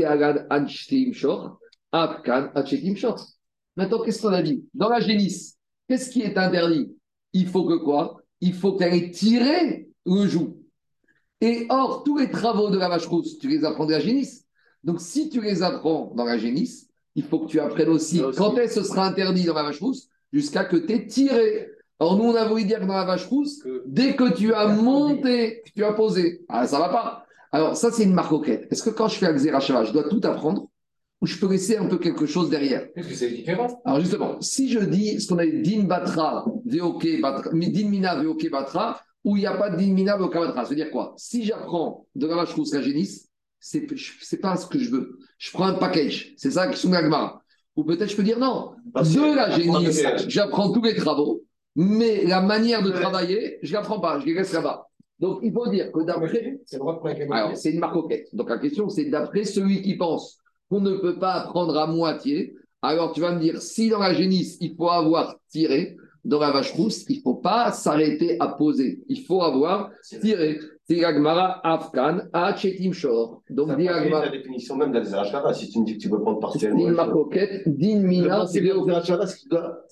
qu'est-ce 4.04 4.22
qu'on 4.22 4.34
a 4.34 4.42
dit? 4.42 4.64
Dans 4.74 4.90
la 4.90 5.02
génisse, 5.02 5.58
qu'est-ce 5.88 6.10
qui 6.10 6.22
est 6.22 6.38
interdit? 6.38 6.96
Il 7.34 7.48
faut 7.48 7.66
que 7.66 7.76
quoi? 7.76 8.22
Il 8.40 8.54
faut 8.54 8.78
qu'elle 8.78 8.94
ait 8.94 9.12
tiré 9.12 9.90
le 10.06 10.26
joug. 10.26 10.59
Et 11.42 11.66
or, 11.70 12.04
tous 12.04 12.18
les 12.18 12.30
travaux 12.30 12.70
de 12.70 12.78
la 12.78 12.90
vache 12.90 13.08
rousse, 13.08 13.38
tu 13.38 13.48
les 13.48 13.64
apprends 13.64 13.86
de 13.86 13.94
la 13.94 14.00
génisse. 14.00 14.46
Donc, 14.84 15.00
si 15.02 15.30
tu 15.30 15.42
les 15.42 15.64
apprends 15.64 16.12
dans 16.16 16.26
la 16.26 16.38
génisse, 16.38 16.88
il 17.16 17.24
faut 17.24 17.40
que 17.40 17.48
tu 17.50 17.60
apprennes 17.60 17.90
aussi, 17.90 18.22
Aussi. 18.22 18.38
quand 18.38 18.58
est-ce 18.58 18.84
sera 18.84 19.06
interdit 19.08 19.46
dans 19.46 19.54
la 19.54 19.64
vache 19.64 19.80
rousse, 19.80 20.10
jusqu'à 20.34 20.66
que 20.66 20.78
tu 20.78 20.94
aies 20.94 21.08
tiré. 21.08 21.70
Or, 22.00 22.18
nous, 22.18 22.26
on 22.26 22.36
a 22.36 22.46
voulu 22.48 22.64
dire 22.66 22.80
que 22.80 22.86
dans 22.86 22.94
la 22.94 23.06
vache 23.06 23.26
rousse, 23.26 23.62
Que- 23.64 23.84
dès 23.88 24.16
que 24.16 24.32
tu 24.34 24.54
as 24.54 24.68
monté, 24.68 25.62
que 25.66 25.72
tu 25.76 25.84
as 25.84 25.94
posé, 25.94 26.42
ah, 26.48 26.66
ça 26.68 26.80
va 26.80 26.90
pas. 26.90 27.26
Alors, 27.52 27.76
ça, 27.76 27.92
c'est 27.92 28.04
une 28.04 28.14
marque 28.14 28.32
auquel. 28.32 28.68
Est-ce 28.72 28.84
que 28.84 28.90
quand 28.90 29.08
je 29.08 29.16
fais 29.16 29.26
Axerachava, 29.26 29.84
je 29.84 29.92
dois 29.92 30.04
tout 30.08 30.22
apprendre 30.24 30.70
ou 31.22 31.26
je 31.26 31.38
peux 31.38 31.50
laisser 31.50 31.76
un 31.78 31.88
peu 31.88 31.98
quelque 31.98 32.26
chose 32.26 32.50
derrière? 32.50 32.88
Qu'est-ce 32.94 33.08
que 33.10 33.16
c'est 33.16 33.30
différent? 33.32 33.82
Alors, 33.84 34.00
justement, 34.00 34.40
si 34.40 34.70
je 34.70 34.80
dis 34.80 35.20
ce 35.20 35.28
qu'on 35.28 35.40
a 35.40 35.46
dit, 35.46 35.62
din 35.78 35.84
batra, 35.84 36.46
veoke 36.66 37.20
batra, 37.22 37.50
din 37.52 37.90
mina 37.90 38.16
veoke 38.22 38.50
batra, 38.50 39.02
où 39.24 39.36
il 39.38 39.42
n'y 39.42 39.46
a 39.46 39.56
pas 39.56 39.70
de 39.70 39.78
din 39.78 39.94
mina 39.94 40.18
veoke 40.18 40.34
batra, 40.34 40.64
ça 40.64 40.70
veut 40.70 40.76
dire 40.76 40.92
quoi? 40.92 41.14
Si 41.18 41.44
j'apprends 41.44 42.06
de 42.16 42.26
la 42.28 42.36
vache 42.36 42.54
rousse 42.54 42.74
la 42.74 42.82
génisse, 42.82 43.30
c'est 43.60 43.86
c'est 44.22 44.38
pas 44.40 44.56
ce 44.56 44.66
que 44.68 44.80
je 44.80 44.90
veux. 44.90 45.18
Je 45.38 45.52
prends 45.52 45.66
un 45.66 45.74
package. 45.74 46.34
C'est 46.38 46.52
ça 46.52 46.68
qui 46.68 46.80
sont 46.80 46.94
Agmara. 46.94 47.42
Ou 47.76 47.84
peut-être 47.84 48.10
je 48.10 48.16
peux 48.16 48.24
dire 48.24 48.40
non. 48.40 48.72
Parce 48.94 49.14
De 49.14 49.36
la 49.36 49.50
que- 49.58 50.30
j'apprends 50.30 50.72
tous 50.72 50.82
les 50.84 50.96
travaux, 50.96 51.44
mais 51.76 52.26
la 52.26 52.42
manière 52.42 52.82
de 52.84 52.92
travailler, 52.92 53.60
je 53.62 53.70
ne 53.72 53.74
l'apprends 53.78 54.00
pas, 54.00 54.20
je 54.20 54.26
les 54.26 54.34
laisse 54.34 54.54
là-bas. 54.54 54.86
Donc, 55.20 55.40
il 55.44 55.52
faut 55.52 55.68
dire 55.68 55.92
que 55.92 56.02
d'après. 56.04 56.60
C'est 56.66 56.78
le 56.78 56.80
droit 56.80 56.94
de 56.94 57.00
prendre 57.00 57.16
avec 57.16 57.30
la 57.30 57.36
Alors, 57.36 57.58
c'est 57.58 57.72
une 57.72 57.80
marque 57.80 57.96
auquel. 57.98 58.26
Donc, 58.32 58.50
la 58.50 58.58
question, 58.58 58.88
c'est 58.88 59.06
d'après 59.06 59.44
celui 59.44 59.82
qui 59.82 59.98
pense 59.98 60.38
qu'on 60.70 60.80
ne 60.80 60.96
peut 60.96 61.20
pas 61.20 61.34
apprendre 61.34 61.78
à 61.78 61.88
moitié. 61.88 62.56
Alors, 62.82 63.12
tu 63.12 63.20
vas 63.20 63.34
me 63.34 63.40
dire, 63.42 63.62
si 63.62 63.90
dans 63.90 64.00
la 64.00 64.14
génisse, 64.14 64.58
il 64.62 64.76
faut 64.78 64.90
avoir 64.90 65.36
tiré, 65.50 65.98
dans 66.26 66.40
la 66.40 66.52
vache 66.52 66.74
rousse, 66.74 67.06
il 67.10 67.18
ne 67.18 67.22
faut 67.22 67.36
pas 67.36 67.72
s'arrêter 67.72 68.38
à 68.40 68.50
poser. 68.50 69.02
Il 69.08 69.22
faut 69.22 69.42
avoir 69.42 69.92
tiré. 70.22 70.60
C'est 70.88 71.04
Agmara 71.04 71.62
Afkan 71.64 72.22
à 72.34 72.56
Chetim 72.56 72.92
Shor. 72.94 73.42
Donc, 73.50 73.70
la 73.78 74.30
définition 74.30 74.76
même 74.76 74.92
de 74.92 75.00
la 75.00 75.54
si 75.54 75.70
tu 75.70 75.80
me 75.80 75.86
dis 75.86 75.98
que 75.98 76.02
tu 76.02 76.10
peux 76.10 76.20
prendre 76.20 76.40
partiellement. 76.40 76.90
marque 76.90 77.16
auquel. 77.16 77.64
Din 77.68 78.00
Mina, 78.00 78.48
c'est 78.48 78.62
c'est 78.62 79.36
qui 79.36 79.50
doit 79.50 79.86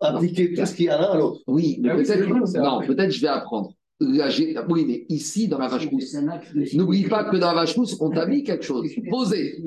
appliquer 0.00 0.52
tout 0.54 0.66
ce 0.66 0.74
qu'il 0.74 0.86
y 0.86 0.88
a 0.88 1.00
l'un 1.00 1.10
à 1.10 1.18
l'autre. 1.18 1.40
Oui, 1.46 1.78
mais 1.82 1.90
Ah 1.90 1.96
peut-être. 1.96 2.58
Non, 2.58 2.80
peut-être 2.86 3.10
je 3.10 3.20
vais 3.20 3.28
apprendre. 3.28 3.72
La 4.02 4.28
Oui, 4.68 4.86
mais 4.86 5.04
ici, 5.10 5.46
dans 5.46 5.58
la 5.58 5.68
vache 5.68 5.86
rousse, 5.86 6.16
n'oublie 6.72 7.04
pas 7.04 7.24
que 7.24 7.36
dans 7.36 7.48
la 7.48 7.54
vache 7.54 7.74
rousse, 7.74 7.98
on 8.00 8.10
t'a 8.10 8.24
mis 8.24 8.42
quelque 8.42 8.64
chose. 8.64 8.88
Posé. 9.10 9.62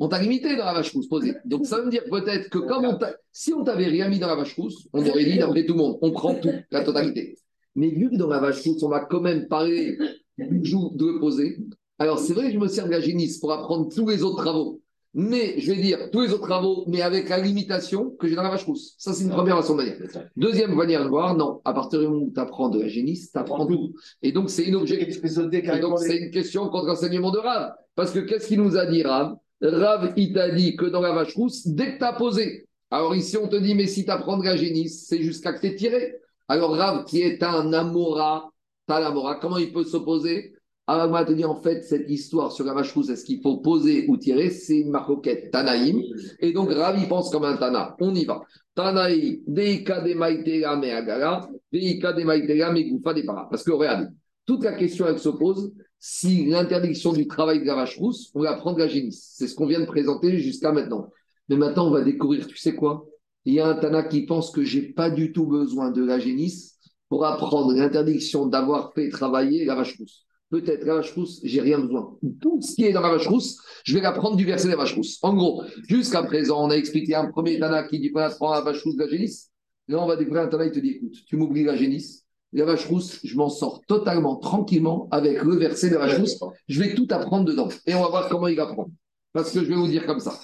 On 0.00 0.08
t'a 0.08 0.20
limité 0.20 0.56
dans 0.56 0.64
la 0.64 0.74
vache 0.74 0.92
rousse, 0.92 1.06
posé. 1.06 1.34
Donc 1.44 1.66
ça 1.66 1.80
veut 1.80 1.88
dire 1.88 2.02
peut-être 2.10 2.50
que 2.50 2.58
comme 2.58 2.84
on 2.84 2.98
si 3.32 3.52
on 3.52 3.62
t'avait 3.62 3.86
rien 3.86 4.08
mis 4.08 4.18
dans 4.18 4.26
la 4.26 4.34
vache 4.34 4.56
rousse, 4.56 4.88
on 4.92 5.06
aurait 5.06 5.24
dit 5.24 5.38
d'après 5.38 5.64
tout 5.64 5.74
le 5.74 5.78
monde, 5.78 5.98
on 6.02 6.10
prend 6.10 6.34
tout, 6.34 6.50
la 6.72 6.82
totalité. 6.82 7.36
Mais 7.76 7.90
vu 7.90 8.10
que 8.10 8.16
dans 8.16 8.26
la 8.26 8.40
vache 8.40 8.60
rousse, 8.62 8.82
on 8.82 8.88
va 8.88 9.04
quand 9.04 9.20
même 9.20 9.46
parler 9.46 9.96
du 10.36 10.64
jour 10.64 10.92
de 10.96 11.18
poser, 11.20 11.58
alors 12.00 12.18
c'est 12.18 12.32
vrai 12.32 12.46
que 12.46 12.54
je 12.54 12.58
me 12.58 12.66
sers 12.66 12.86
de 12.86 12.90
la 12.90 13.00
génisse 13.00 13.38
pour 13.38 13.52
apprendre 13.52 13.88
tous 13.94 14.08
les 14.08 14.24
autres 14.24 14.42
travaux. 14.42 14.80
Mais 15.12 15.58
je 15.58 15.72
vais 15.72 15.80
dire 15.80 16.10
tous 16.12 16.20
les 16.20 16.32
autres 16.32 16.46
travaux, 16.46 16.84
mais 16.86 17.02
avec 17.02 17.28
la 17.28 17.38
limitation 17.38 18.10
que 18.10 18.28
j'ai 18.28 18.36
dans 18.36 18.44
la 18.44 18.50
vache 18.50 18.64
rousse. 18.64 18.94
Ça, 18.96 19.12
c'est 19.12 19.24
une 19.24 19.30
première 19.30 19.56
façon 19.56 19.76
de 19.76 19.82
dire. 19.82 19.96
Deuxième 20.36 20.74
manière 20.74 21.02
de 21.02 21.08
voir, 21.08 21.36
non, 21.36 21.60
à 21.64 21.72
partir 21.72 21.98
du 21.98 22.06
moment 22.06 22.26
où 22.26 22.32
tu 22.32 22.38
apprends 22.38 22.68
de 22.68 22.80
la 22.80 22.88
génisse, 22.88 23.32
tu 23.32 23.38
apprends 23.38 23.66
tout. 23.66 23.92
Et 24.22 24.30
donc, 24.30 24.50
c'est 24.50 24.62
une 24.62 24.76
Et 24.76 25.80
donc, 25.80 25.98
c'est 25.98 26.16
une 26.16 26.30
question 26.30 26.68
contre 26.68 26.86
l'enseignement 26.86 27.32
de 27.32 27.38
Rav. 27.38 27.72
Parce 27.96 28.12
que 28.12 28.20
qu'est-ce 28.20 28.46
qu'il 28.46 28.62
nous 28.62 28.76
a 28.76 28.86
dit, 28.86 29.02
Rav? 29.02 29.34
Rav, 29.60 30.12
il 30.16 30.32
t'a 30.32 30.50
dit 30.50 30.76
que 30.76 30.86
dans 30.86 31.00
la 31.00 31.12
vache 31.12 31.34
rousse, 31.34 31.66
dès 31.66 31.94
que 31.94 31.98
tu 31.98 32.04
as 32.04 32.12
posé. 32.12 32.66
Alors 32.92 33.14
ici, 33.14 33.36
on 33.36 33.48
te 33.48 33.56
dit, 33.56 33.74
mais 33.74 33.86
si 33.86 34.04
tu 34.04 34.10
apprends 34.10 34.38
de 34.38 34.44
la 34.44 34.56
génisse, 34.56 35.06
c'est 35.08 35.22
jusqu'à 35.22 35.52
que 35.52 35.60
tu 35.60 35.74
tiré. 35.74 36.14
Alors 36.48 36.76
Rav, 36.76 37.04
qui 37.04 37.20
est 37.20 37.42
un 37.42 37.72
Amora, 37.72 38.50
t'as 38.86 39.00
l'Amora, 39.00 39.36
comment 39.36 39.58
il 39.58 39.72
peut 39.72 39.84
s'opposer? 39.84 40.54
Va 40.86 41.24
te 41.24 41.32
dire, 41.32 41.48
en 41.48 41.60
fait, 41.60 41.84
cette 41.84 42.10
histoire 42.10 42.50
sur 42.50 42.64
la 42.64 42.74
vache 42.74 42.92
rousse, 42.92 43.10
est-ce 43.10 43.24
qu'il 43.24 43.40
faut 43.40 43.58
poser 43.58 44.06
ou 44.08 44.16
tirer? 44.16 44.50
C'est 44.50 44.78
une 44.78 44.90
marcoquette 44.90 45.52
Tanaïm. 45.52 46.02
Et 46.40 46.52
donc, 46.52 46.72
Ravi 46.72 47.06
pense 47.06 47.30
comme 47.30 47.44
un 47.44 47.56
Tana. 47.56 47.94
On 48.00 48.12
y 48.12 48.24
va. 48.24 48.42
Tanaï, 48.74 49.40
Deika 49.46 50.00
de 50.00 50.14
Maïtera 50.14 50.76
me 50.76 50.90
Agara, 50.90 51.48
Deika 51.72 52.12
de 52.12 52.24
Maïtera 52.24 52.72
me 52.72 52.82
Goufa 52.90 53.14
de 53.14 53.22
Para. 53.22 53.46
Parce 53.48 53.62
que, 53.62 53.70
regardez, 53.70 54.08
toute 54.46 54.64
la 54.64 54.72
question, 54.72 55.06
elle 55.06 55.20
se 55.20 55.28
pose 55.28 55.72
si 56.00 56.46
l'interdiction 56.46 57.12
du 57.12 57.28
travail 57.28 57.60
de 57.60 57.66
la 57.66 57.76
vache 57.76 57.96
rousse, 57.96 58.32
on 58.34 58.42
la 58.42 58.54
prend 58.54 58.72
de 58.72 58.80
la 58.80 58.88
génisse. 58.88 59.34
C'est 59.36 59.46
ce 59.46 59.54
qu'on 59.54 59.66
vient 59.66 59.80
de 59.80 59.86
présenter 59.86 60.38
jusqu'à 60.38 60.72
maintenant. 60.72 61.08
Mais 61.48 61.56
maintenant, 61.56 61.86
on 61.86 61.90
va 61.90 62.02
découvrir, 62.02 62.48
tu 62.48 62.56
sais 62.56 62.74
quoi? 62.74 63.06
Il 63.44 63.54
y 63.54 63.60
a 63.60 63.68
un 63.68 63.74
Tana 63.74 64.02
qui 64.02 64.26
pense 64.26 64.50
que 64.50 64.64
j'ai 64.64 64.82
pas 64.82 65.08
du 65.08 65.32
tout 65.32 65.46
besoin 65.46 65.92
de 65.92 66.02
la 66.04 66.18
génisse 66.18 66.78
pour 67.08 67.24
apprendre 67.24 67.74
l'interdiction 67.74 68.46
d'avoir 68.46 68.92
fait 68.92 69.08
travailler 69.08 69.64
la 69.64 69.76
vache 69.76 69.96
rousse. 69.98 70.26
Peut-être 70.50 70.84
la 70.84 70.96
vache 70.96 71.12
rousse, 71.14 71.40
j'ai 71.44 71.60
rien 71.60 71.78
besoin. 71.78 72.18
Tout 72.40 72.60
ce 72.60 72.74
qui 72.74 72.84
est 72.84 72.92
dans 72.92 73.02
la 73.02 73.10
vache 73.10 73.28
rousse, 73.28 73.62
je 73.84 73.94
vais 73.94 74.00
l'apprendre 74.00 74.36
du 74.36 74.44
verset 74.44 74.66
de 74.66 74.72
la 74.72 74.78
vache 74.78 74.96
rousse. 74.96 75.18
En 75.22 75.34
gros, 75.34 75.62
jusqu'à 75.88 76.24
présent, 76.24 76.66
on 76.66 76.70
a 76.70 76.74
expliqué 76.74 77.14
un 77.14 77.26
premier 77.26 77.60
Tana 77.60 77.84
qui 77.84 78.00
dit 78.00 78.10
qu'on 78.10 78.20
apprend 78.20 78.52
la 78.52 78.60
vache 78.60 78.82
rousse 78.82 78.96
de 78.96 79.04
la 79.04 79.08
génisse. 79.08 79.50
Là, 79.86 80.02
on 80.02 80.06
va 80.06 80.16
découvrir 80.16 80.42
un 80.42 80.48
Tana 80.48 80.68
qui 80.68 80.72
te 80.72 80.80
dit 80.80 80.90
écoute, 80.90 81.16
tu 81.24 81.36
m'oublies 81.36 81.62
la 81.62 81.76
génisse, 81.76 82.24
la 82.52 82.64
vache 82.64 82.84
rousse, 82.86 83.20
je 83.22 83.36
m'en 83.36 83.48
sors 83.48 83.80
totalement, 83.86 84.36
tranquillement 84.36 85.06
avec 85.12 85.40
le 85.40 85.54
verset 85.54 85.88
de 85.88 85.94
la 85.94 86.06
vache 86.06 86.18
rousse. 86.18 86.40
Je 86.66 86.80
vais 86.80 86.94
tout 86.94 87.06
apprendre 87.10 87.44
dedans. 87.44 87.68
Et 87.86 87.94
on 87.94 88.02
va 88.02 88.08
voir 88.08 88.28
comment 88.28 88.48
il 88.48 88.58
apprend. 88.58 88.90
Parce 89.32 89.52
que 89.52 89.60
je 89.60 89.66
vais 89.66 89.76
vous 89.76 89.86
dire 89.86 90.04
comme 90.04 90.18
ça. 90.18 90.36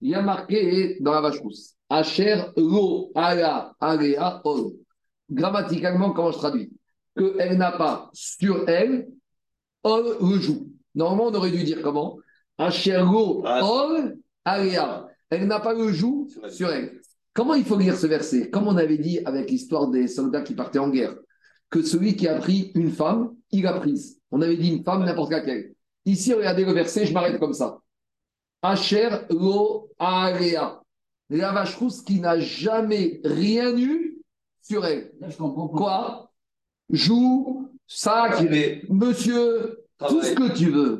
Il 0.00 0.10
y 0.10 0.14
a 0.14 0.22
marqué 0.22 0.98
dans 1.00 1.12
la 1.12 1.20
vache 1.20 1.40
rousse 1.40 1.74
Asher, 1.90 2.44
Lo, 2.56 3.10
Ala, 3.16 3.74
Alea, 3.80 4.40
Ol. 4.44 4.74
Grammaticalement, 5.28 6.12
comment 6.12 6.30
je 6.30 6.38
traduis? 6.38 6.70
Qu'elle 7.16 7.58
n'a 7.58 7.72
pas 7.72 8.08
sur 8.12 8.68
elle 8.68 9.08
Ol, 9.88 10.16
le 10.20 10.38
joue. 10.38 10.68
Normalement, 10.94 11.26
on 11.26 11.34
aurait 11.34 11.50
dû 11.50 11.64
dire 11.64 11.80
comment? 11.82 12.18
Asher, 12.58 12.98
Lo, 12.98 13.42
Ol, 13.44 14.18
Alea. 14.44 15.06
Elle 15.30 15.46
n'a 15.46 15.60
pas 15.60 15.74
le 15.74 15.92
joug 15.92 16.28
sur 16.48 16.70
elle. 16.70 17.00
Comment 17.34 17.54
il 17.54 17.64
faut 17.64 17.78
lire 17.78 17.96
ce 17.96 18.06
verset? 18.06 18.50
Comme 18.50 18.66
on 18.66 18.76
avait 18.76 18.98
dit 18.98 19.20
avec 19.24 19.50
l'histoire 19.50 19.88
des 19.88 20.08
soldats 20.08 20.42
qui 20.42 20.54
partaient 20.54 20.78
en 20.78 20.88
guerre, 20.88 21.14
que 21.70 21.82
celui 21.82 22.16
qui 22.16 22.26
a 22.26 22.36
pris 22.38 22.72
une 22.74 22.90
femme, 22.90 23.34
il 23.50 23.66
a 23.66 23.74
prise. 23.74 24.20
On 24.30 24.42
avait 24.42 24.56
dit 24.56 24.70
une 24.70 24.82
femme, 24.82 25.04
n'importe 25.04 25.30
laquelle. 25.30 25.74
Ici, 26.04 26.32
regardez 26.32 26.64
le 26.64 26.72
verset, 26.72 27.06
je 27.06 27.12
m'arrête 27.12 27.38
comme 27.38 27.52
ça. 27.52 27.78
Asher 28.62 29.10
lo 29.30 29.90
area. 29.98 30.80
La 31.30 31.52
vache 31.52 31.76
rousse 31.76 32.02
qui 32.02 32.20
n'a 32.20 32.40
jamais 32.40 33.20
rien 33.22 33.76
eu 33.76 34.18
sur 34.62 34.84
elle. 34.84 35.12
Là, 35.20 35.28
je 35.28 35.36
comprends 35.36 35.68
pas. 35.68 35.76
Quoi? 35.76 36.32
Joue, 36.90 37.68
Tirer, 38.36 38.82
monsieur, 38.90 39.78
tout 40.08 40.22
ce 40.22 40.34
que 40.34 40.52
tu 40.56 40.70
veux. 40.70 40.98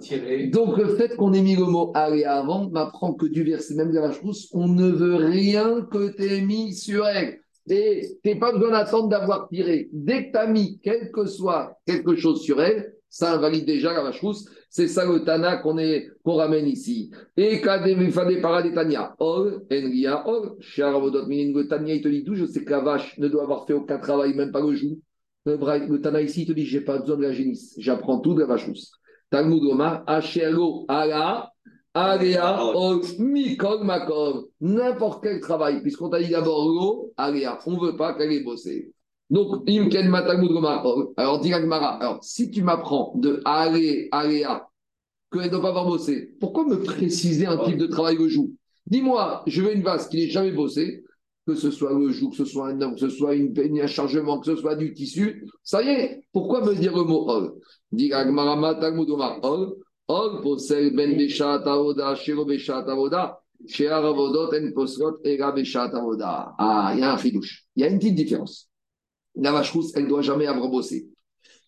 Donc, 0.51 0.76
le 0.78 0.97
fait 0.97 1.14
qu'on 1.16 1.32
ait 1.34 1.43
mis 1.43 1.55
le 1.55 1.64
mot 1.64 1.93
area 1.95 2.36
avant 2.39 2.68
m'apprend 2.70 3.12
que 3.12 3.26
du 3.26 3.45
verset, 3.45 3.74
même 3.74 3.91
de 3.91 3.95
la 3.97 4.09
vache 4.09 4.20
rousse, 4.20 4.49
on 4.53 4.68
ne 4.68 4.89
veut 4.91 5.16
rien 5.16 5.82
que 5.91 6.09
tu 6.16 6.22
aies 6.24 6.41
mis 6.41 6.74
sur 6.74 7.07
elle. 7.07 7.41
Et 7.70 8.18
tu 8.24 8.39
pas 8.39 8.53
besoin 8.53 8.70
d'attendre 8.70 9.09
d'avoir 9.09 9.49
tiré. 9.49 9.91
Dès 9.93 10.26
que 10.28 10.32
tu 10.32 10.39
as 10.39 10.47
mis 10.47 10.80
quel 10.82 11.11
que 11.12 11.26
soit 11.26 11.78
quelque 11.86 12.16
chose 12.16 12.41
sur 12.41 12.62
elle, 12.62 12.95
ça 13.11 13.34
invalide 13.34 13.66
déjà 13.66 13.93
la 13.93 14.03
vache 14.03 14.20
rousse. 14.20 14.47
C'est 14.70 14.89
ça 14.89 15.05
le 15.05 15.24
Tana 15.24 15.59
qu'on 15.59 15.76
est- 15.78 16.09
qu'on 16.24 16.34
ramène 16.36 16.66
ici. 16.66 17.11
Et 17.36 17.61
Kademifade 17.61 18.41
Paradetania. 18.41 19.14
Ol, 19.18 19.62
Enria, 19.70 20.26
Ol, 20.26 20.57
Sharavodot 20.61 21.26
Minin, 21.26 21.53
le 21.55 21.68
Tania, 21.68 21.95
il 21.95 22.03
te 22.03 22.09
dit 22.09 22.22
d'où 22.22 22.34
je 22.34 22.47
sais 22.47 22.64
que 22.64 22.70
la 22.70 22.80
vache 22.80 23.18
ne 23.18 23.28
doit 23.28 23.43
avoir 23.43 23.66
fait 23.66 23.74
aucun 23.74 23.99
travail, 23.99 24.34
même 24.34 24.51
pas 24.53 24.61
le 24.62 24.74
jour. 24.74 24.97
Le, 25.49 25.57
Bra- 25.57 25.78
le 25.78 26.01
Tana 26.03 26.20
ici, 26.20 26.42
il 26.42 26.46
te 26.46 26.53
dit 26.53 26.66
j'ai 26.66 26.82
pas 26.82 26.99
besoin 26.99 27.16
de 27.16 27.22
la 27.22 27.32
génisse. 27.32 27.74
J'apprends 27.78 28.20
tout 28.20 28.34
de 28.34 28.40
la 28.40 28.46
vache 28.46 28.66
rousse. 28.66 28.92
Talmud 29.30 29.64
Omar, 29.64 30.05
Ashero, 30.07 30.84
Ala, 30.88 31.51
Alea, 31.94 32.74
Ol, 32.74 33.01
Mikol, 33.18 33.82
Makol. 33.82 34.44
N'importe 34.61 35.22
quel 35.22 35.40
travail, 35.40 35.80
puisqu'on 35.80 36.11
t'a 36.11 36.22
dit 36.22 36.30
d'abord 36.30 36.68
l'eau, 36.68 37.12
Alea. 37.16 37.59
On 37.66 37.78
veut 37.78 37.96
pas 37.96 38.12
qu'elle 38.12 38.32
ait 38.32 38.44
bossé. 38.44 38.92
Donc, 39.30 39.62
Imken 39.68 40.09
Matalmud 40.09 40.51
Omar. 40.51 40.86
Alors, 41.16 41.40
dis 41.40 41.55
Agmara, 41.55 41.96
alors, 41.96 42.18
si 42.22 42.51
tu 42.51 42.62
m'apprends 42.62 43.14
de 43.16 43.40
Ale, 43.46 44.09
Alea, 44.12 44.68
qu'elle 45.32 45.44
ne 45.44 45.49
doit 45.49 45.62
pas 45.62 45.68
avoir 45.70 45.86
bossé, 45.86 46.34
pourquoi 46.40 46.66
me 46.66 46.82
préciser 46.82 47.46
un 47.46 47.57
type 47.64 47.78
de 47.78 47.86
travail 47.86 48.16
le 48.18 48.28
jour? 48.28 48.49
Dis-moi, 48.86 49.44
je 49.46 49.62
veux 49.62 49.74
une 49.74 49.82
vase 49.82 50.09
qui 50.09 50.18
n'ait 50.18 50.28
jamais 50.28 50.53
bossé, 50.53 51.05
que 51.49 51.55
ce 51.55 51.70
soit 51.70 51.94
le 51.99 52.11
jour, 52.11 52.30
que 52.30 52.36
ce 52.36 52.44
soit 52.44 52.68
un 52.68 52.80
homme, 52.82 52.92
que 52.92 53.01
ce 53.01 53.09
soit 53.09 53.34
une 53.34 53.55
un 53.80 53.86
chargement, 53.86 54.38
que 54.38 54.44
ce 54.44 54.57
soit 54.57 54.76
du 54.76 54.92
tissu, 54.92 55.46
ça 55.62 55.82
y 55.82 55.88
est, 55.88 56.22
pourquoi 56.30 56.62
me 56.62 56.74
dire 56.74 56.94
le 56.94 57.05
mot 57.05 57.26
ol? 57.26 57.55
Omar 57.90 59.38
ol, 59.42 59.76
ol 60.09 60.42
posel 60.42 60.94
ben 60.94 61.16
beshat 61.16 61.62
avoda, 61.64 62.14
shiro 62.16 62.44
beshat 62.44 62.84
avoda, 62.86 63.38
shear 63.66 64.05
avodot 64.05 64.53
en 64.53 64.72
posrot 64.74 65.20
era 65.24 65.51
beshat 65.53 65.90
avoda. 65.94 66.55
Ah, 66.59 66.92
il 66.94 67.01
y 67.01 67.03
a 67.03 67.14
un 67.14 67.16
fidouche. 67.16 67.64
Il 67.74 67.80
y 67.80 67.84
a 67.86 67.88
une 67.88 67.99
petite 67.99 68.16
différence. 68.16 68.68
La 69.34 69.51
vache 69.51 69.72
rousse, 69.72 69.92
elle 69.94 70.05
ne 70.05 70.09
doit 70.11 70.20
jamais 70.20 70.46
avoir 70.46 70.68
bossé. 70.68 71.09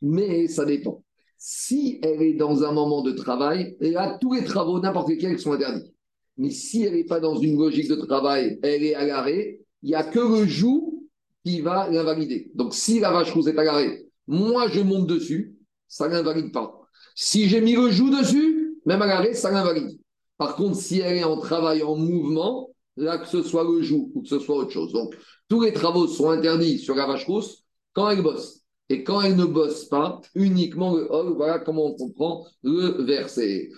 Mais 0.02 0.46
ça 0.46 0.66
dépend. 0.66 1.02
Si 1.38 1.98
elle 2.02 2.20
est 2.20 2.34
dans 2.34 2.64
un 2.64 2.72
moment 2.72 3.00
de 3.00 3.12
travail, 3.12 3.78
là, 3.80 4.18
tous 4.20 4.34
les 4.34 4.44
travaux, 4.44 4.78
n'importe 4.78 5.08
lesquels, 5.08 5.38
sont 5.38 5.52
interdits. 5.52 5.94
Mais 6.36 6.50
si 6.50 6.82
elle 6.82 6.96
n'est 6.96 7.04
pas 7.04 7.18
dans 7.18 7.36
une 7.36 7.58
logique 7.58 7.88
de 7.88 7.94
travail, 7.94 8.58
elle 8.62 8.82
est 8.82 8.94
à 8.94 9.06
l'arrêt, 9.06 9.60
il 9.82 9.88
n'y 9.88 9.94
a 9.94 10.04
que 10.04 10.18
le 10.18 10.46
joug 10.46 11.02
qui 11.44 11.60
va 11.60 11.88
l'invalider. 11.88 12.50
Donc, 12.54 12.74
si 12.74 13.00
la 13.00 13.10
vache 13.12 13.32
rousse 13.32 13.46
est 13.46 13.52
l'arrêt, 13.52 14.06
moi, 14.26 14.68
je 14.68 14.80
monte 14.80 15.06
dessus, 15.06 15.56
ça 15.88 16.08
ne 16.08 16.14
l'invalide 16.14 16.52
pas. 16.52 16.80
Si 17.14 17.48
j'ai 17.48 17.60
mis 17.60 17.74
le 17.74 17.90
joug 17.90 18.10
dessus, 18.10 18.78
même 18.86 19.02
à 19.02 19.06
l'arrêt, 19.06 19.34
ça 19.34 19.50
l'invalide. 19.50 19.98
Par 20.38 20.56
contre, 20.56 20.76
si 20.76 21.00
elle 21.00 21.18
est 21.18 21.24
en 21.24 21.38
travail, 21.38 21.82
en 21.82 21.96
mouvement, 21.96 22.70
là, 22.96 23.18
que 23.18 23.26
ce 23.26 23.42
soit 23.42 23.64
le 23.64 23.82
joug 23.82 24.10
ou 24.14 24.22
que 24.22 24.28
ce 24.28 24.38
soit 24.38 24.56
autre 24.56 24.70
chose. 24.70 24.92
Donc, 24.92 25.14
tous 25.48 25.62
les 25.62 25.72
travaux 25.72 26.06
sont 26.06 26.30
interdits 26.30 26.78
sur 26.78 26.94
la 26.94 27.06
vache 27.06 27.26
rousse 27.26 27.64
quand 27.92 28.10
elle 28.10 28.22
bosse. 28.22 28.60
Et 28.88 29.04
quand 29.04 29.22
elle 29.22 29.36
ne 29.36 29.44
bosse 29.44 29.84
pas, 29.84 30.20
uniquement 30.34 30.96
le 30.96 31.06
voilà 31.34 31.60
comment 31.60 31.86
on 31.86 31.94
comprend 31.94 32.46
le 32.62 33.04
verset. 33.04 33.70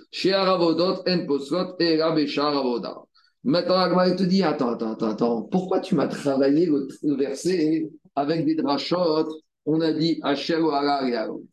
Maintenant, 3.44 3.76
Agma, 3.76 4.08
elle 4.08 4.16
te 4.16 4.22
dit 4.22 4.42
Attends, 4.42 4.70
attends, 4.70 4.92
attends, 4.92 5.10
attends, 5.10 5.42
pourquoi 5.42 5.80
tu 5.80 5.94
m'as 5.94 6.06
travaillé 6.06 6.66
le, 6.66 6.86
le 7.02 7.14
verset 7.16 7.90
avec 8.14 8.44
des 8.46 8.54
drachotes? 8.54 9.32
On 9.66 9.80
a 9.80 9.92
dit. 9.92 10.20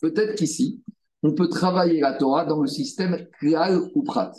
Peut-être 0.02 0.36
qu'ici, 0.36 0.82
on 1.24 1.34
peut 1.34 1.48
travailler 1.48 2.00
la 2.00 2.14
Torah 2.14 2.46
dans 2.46 2.62
le 2.62 2.68
système 2.68 3.28
Klal 3.40 3.80
ou 3.94 4.04
Prat. 4.04 4.32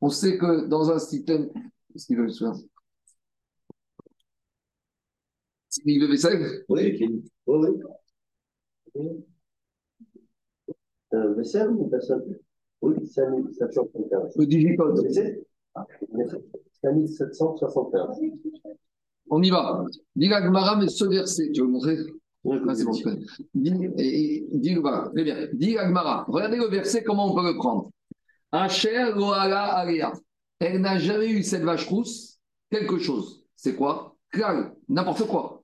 On 0.00 0.10
sait 0.10 0.38
que 0.38 0.66
dans 0.66 0.90
un 0.90 0.98
système. 0.98 1.48
Qu'est-ce 1.92 2.06
qu'il 2.06 2.18
veut, 2.18 2.28
Il 5.84 6.00
veut 6.00 6.08
vaisselle 6.08 6.64
Oui, 6.68 6.98
oui, 7.46 7.68
oui. 8.94 9.24
Euh, 11.14 11.34
vaisselle 11.34 11.70
ou 11.70 11.88
personne 11.88 12.22
Oui, 12.82 12.94
5775. 13.06 14.36
Le 14.36 14.46
digicode. 14.46 15.45
C'est 16.80 17.34
5775. 17.34 18.20
On 19.30 19.42
y 19.42 19.50
va. 19.50 19.84
Dis 20.14 20.28
la 20.28 20.42
Gemara, 20.42 20.76
mais 20.76 20.88
ce 20.88 21.04
verset, 21.04 21.50
tu 21.52 21.62
veux 21.62 21.68
montrer. 21.68 21.96
Dis, 22.44 22.52
très 25.14 25.24
bien. 25.24 25.48
Dis 25.52 25.74
la 25.74 25.88
Gemara. 25.88 26.24
Regardez 26.28 26.56
le 26.58 26.68
verset, 26.68 27.02
comment 27.02 27.32
on 27.32 27.34
peut 27.34 27.44
le 27.44 27.56
prendre. 27.56 27.90
Asher 28.52 29.12
Loala 29.14 29.64
Alea. 29.74 30.12
Elle 30.60 30.80
n'a 30.80 30.98
jamais 30.98 31.28
eu 31.28 31.42
cette 31.42 31.62
vache 31.62 31.86
rousse, 31.88 32.38
quelque 32.70 32.98
chose. 32.98 33.44
C'est 33.56 33.74
quoi? 33.74 34.16
Klal, 34.30 34.74
n'importe 34.88 35.26
quoi. 35.26 35.62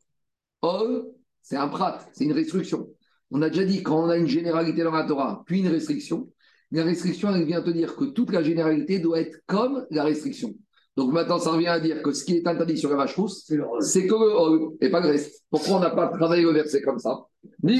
Ol, 0.60 1.06
c'est 1.40 1.56
un 1.56 1.68
prat, 1.68 2.00
c'est 2.12 2.24
une 2.24 2.32
restriction. 2.32 2.88
On 3.30 3.40
a 3.42 3.48
déjà 3.48 3.64
dit, 3.64 3.82
quand 3.82 4.04
on 4.04 4.08
a 4.08 4.16
une 4.16 4.26
généralité 4.26 4.82
dans 4.82 4.90
la 4.92 5.04
Torah, 5.04 5.42
puis 5.46 5.60
une 5.60 5.68
restriction, 5.68 6.28
la 6.72 6.84
restriction, 6.84 7.34
elle 7.34 7.44
vient 7.44 7.62
te 7.62 7.70
dire 7.70 7.94
que 7.94 8.06
toute 8.06 8.32
la 8.32 8.42
généralité 8.42 8.98
doit 8.98 9.20
être 9.20 9.38
comme 9.46 9.86
la 9.90 10.04
restriction. 10.04 10.54
Donc 10.96 11.12
maintenant, 11.12 11.38
ça 11.38 11.52
revient 11.52 11.68
à 11.68 11.80
dire 11.80 12.02
que 12.02 12.12
ce 12.12 12.24
qui 12.24 12.36
est 12.36 12.46
interdit 12.46 12.76
sur 12.76 12.90
la 12.90 12.96
vache 12.96 13.16
rousse, 13.16 13.50
C'est 13.80 14.06
que 14.06 14.14
le 14.14 14.32
hol 14.34 14.76
et 14.80 14.90
pas 14.90 15.00
le 15.00 15.08
reste. 15.08 15.44
Pourquoi 15.50 15.76
on 15.76 15.80
n'a 15.80 15.90
pas 15.90 16.08
travaillé 16.08 16.42
le 16.42 16.50
verset 16.50 16.82
comme 16.82 16.98
ça? 16.98 17.18
Hmm. 17.62 17.70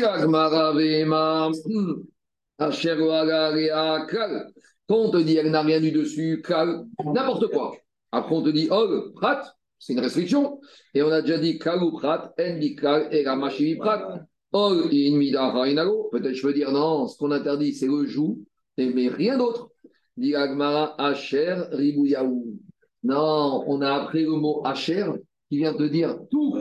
Quand 4.89 4.97
on 4.97 5.11
te 5.11 5.17
dit 5.19 5.37
elle 5.37 5.51
n'a 5.51 5.63
rien 5.63 5.83
eu 5.83 5.93
dessus, 5.93 6.43
klal, 6.43 6.85
n'importe 7.05 7.49
quoi. 7.49 7.75
Après 8.13 8.35
on 8.35 8.43
te 8.43 8.51
dit 8.51 8.69
hol, 8.71 9.13
prat, 9.15 9.43
c'est 9.79 9.95
une 9.95 10.01
restriction. 10.01 10.61
Et 10.95 11.03
on 11.03 11.11
a 11.11 11.23
déjà 11.23 11.39
dit 11.39 11.59
klal 11.59 11.83
ou 11.83 11.93
prat, 11.93 12.33
en 12.39 12.59
di 12.59 12.75
klal 12.75 13.09
et 13.11 13.23
la 13.25 13.37
prat. 13.79 14.27
Hainago. 14.55 16.09
Peut-être 16.13 16.35
je 16.35 16.47
veux 16.47 16.53
dire 16.53 16.73
non, 16.73 17.09
ce 17.09 17.17
qu'on 17.17 17.31
interdit 17.31 17.75
c'est 17.75 17.87
le 17.87 18.07
joug, 18.07 18.39
mais 18.79 19.09
rien 19.09 19.39
d'autre. 19.39 19.71
Dit 20.17 20.33
la 20.33 20.49
Gemara, 20.49 20.95
asher 21.03 21.65
ribouyaou. 21.73 22.59
Non, 23.03 23.65
on 23.67 23.81
a 23.81 23.93
appris 23.95 24.23
le 24.23 24.31
mot 24.31 24.63
Hacher 24.65 25.07
qui 25.49 25.59
vient 25.59 25.75
de 25.75 25.89
dire 25.89 26.19
tout. 26.31 26.57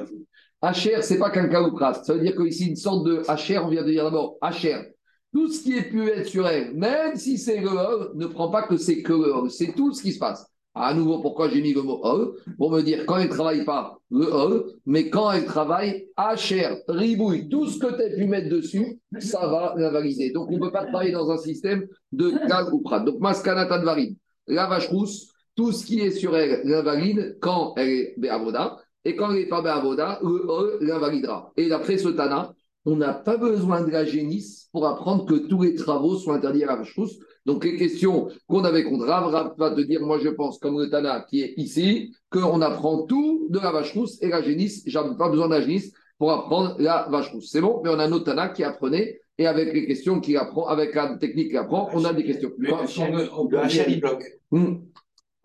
Hacher, 0.61 1.01
c'est 1.01 1.19
pas 1.19 1.29
qu'un 1.29 1.47
caloupras. 1.47 2.03
Ça 2.03 2.13
veut 2.13 2.21
dire 2.21 2.35
qu'ici, 2.35 2.69
une 2.69 2.75
sorte 2.75 3.05
de 3.05 3.21
Hacher, 3.27 3.59
on 3.59 3.69
vient 3.69 3.83
de 3.83 3.91
dire 3.91 4.05
d'abord 4.05 4.37
Hacher. 4.41 4.93
Tout 5.33 5.49
ce 5.49 5.63
qui 5.63 5.77
est 5.77 5.89
pu 5.89 6.07
être 6.09 6.27
sur 6.27 6.47
elle, 6.47 6.73
même 6.73 7.15
si 7.15 7.37
c'est 7.37 7.61
le 7.61 8.15
ne 8.15 8.25
prend 8.25 8.49
pas 8.49 8.63
que 8.63 8.75
c'est 8.75 9.01
que 9.01 9.47
c'est 9.49 9.73
tout 9.73 9.93
ce 9.93 10.01
qui 10.01 10.11
se 10.11 10.19
passe. 10.19 10.45
À 10.73 10.93
nouveau, 10.93 11.19
pourquoi 11.19 11.49
j'ai 11.49 11.61
mis 11.61 11.73
le 11.73 11.81
mot 11.81 11.99
hol 12.01 12.35
Pour 12.57 12.71
me 12.71 12.81
dire, 12.81 13.05
quand 13.05 13.17
elle 13.17 13.27
ne 13.27 13.33
travaille 13.33 13.65
pas 13.65 13.99
le 14.09 14.25
hol, 14.25 14.65
mais 14.85 15.09
quand 15.09 15.31
elle 15.31 15.45
travaille 15.45 16.07
HR, 16.17 16.77
ribouille, 16.87 17.49
tout 17.49 17.67
ce 17.67 17.77
que 17.77 17.87
tu 17.87 18.01
as 18.01 18.15
pu 18.15 18.25
mettre 18.25 18.49
dessus, 18.49 18.99
ça 19.19 19.47
va 19.47 19.75
l'invalider. 19.77 20.31
Donc, 20.31 20.49
on 20.49 20.53
ne 20.53 20.59
peut 20.59 20.71
pas 20.71 20.85
travailler 20.85 21.11
dans 21.11 21.29
un 21.29 21.37
système 21.37 21.85
de 22.13 22.31
cal 22.47 22.73
ou 22.73 22.81
prat. 22.81 23.01
Donc, 23.01 23.19
maskana 23.19 23.65
tadvarim, 23.65 24.15
la 24.47 24.67
vache 24.67 24.87
rousse, 24.87 25.27
tout 25.55 25.73
ce 25.73 25.85
qui 25.85 25.99
est 25.99 26.11
sur 26.11 26.37
elle 26.37 26.61
l'invalide 26.63 27.37
quand 27.41 27.73
elle 27.75 27.89
est 27.89 28.13
béavoda, 28.17 28.77
et 29.03 29.15
quand 29.15 29.31
elle 29.31 29.39
n'est 29.39 29.49
pas 29.49 29.61
béavoda, 29.61 30.19
le 30.21 30.49
hol 30.49 30.77
l'invalidera. 30.79 31.51
Et 31.57 31.67
d'après 31.67 31.97
ce 31.97 32.07
Tana, 32.09 32.53
on 32.85 32.95
n'a 32.95 33.13
pas 33.13 33.37
besoin 33.37 33.81
de 33.81 33.91
la 33.91 34.05
génisse 34.05 34.69
pour 34.71 34.87
apprendre 34.87 35.25
que 35.25 35.35
tous 35.35 35.63
les 35.63 35.75
travaux 35.75 36.15
sont 36.15 36.31
interdits 36.31 36.63
à 36.63 36.67
la 36.67 36.75
vache 36.77 36.95
rousse. 36.95 37.19
Donc, 37.45 37.65
les 37.65 37.75
questions 37.75 38.27
qu'on 38.47 38.63
avait 38.63 38.83
contre 38.83 39.05
Rav, 39.05 39.25
Rav 39.31 39.53
va 39.57 39.71
te 39.71 39.81
dire, 39.81 40.01
moi 40.01 40.19
je 40.19 40.29
pense, 40.29 40.59
comme 40.59 40.79
le 40.79 40.89
Tana 40.89 41.25
qui 41.27 41.41
est 41.41 41.53
ici, 41.57 42.13
qu'on 42.29 42.61
apprend 42.61 43.03
tout 43.05 43.47
de 43.49 43.59
la 43.59 43.71
vache 43.71 43.93
rousse 43.93 44.21
et 44.21 44.29
la 44.29 44.41
génisse. 44.41 44.83
J'avais 44.85 45.15
pas 45.17 45.29
besoin 45.29 45.47
de 45.47 45.55
la 45.55 45.61
génisse 45.61 45.91
pour 46.17 46.31
apprendre 46.31 46.75
la 46.79 47.07
vache 47.09 47.31
rousse. 47.31 47.49
C'est 47.51 47.61
bon, 47.61 47.81
mais 47.83 47.89
on 47.89 47.97
a 47.99 48.05
un 48.05 48.11
autre 48.11 48.25
Tana 48.25 48.49
qui 48.49 48.63
apprenait, 48.63 49.19
et 49.37 49.47
avec 49.47 49.73
les 49.73 49.87
questions 49.87 50.19
qu'il 50.19 50.37
apprend, 50.37 50.67
avec 50.67 50.93
la 50.93 51.17
technique 51.17 51.47
qu'il 51.49 51.57
apprend, 51.57 51.89
on 51.93 52.05
a 52.05 52.13
des 52.13 52.23
questions. 52.23 52.51
Le 52.59 52.69
HR, 52.69 53.89
il 53.89 53.99
bloque. 53.99 54.23
Hmm. 54.51 54.75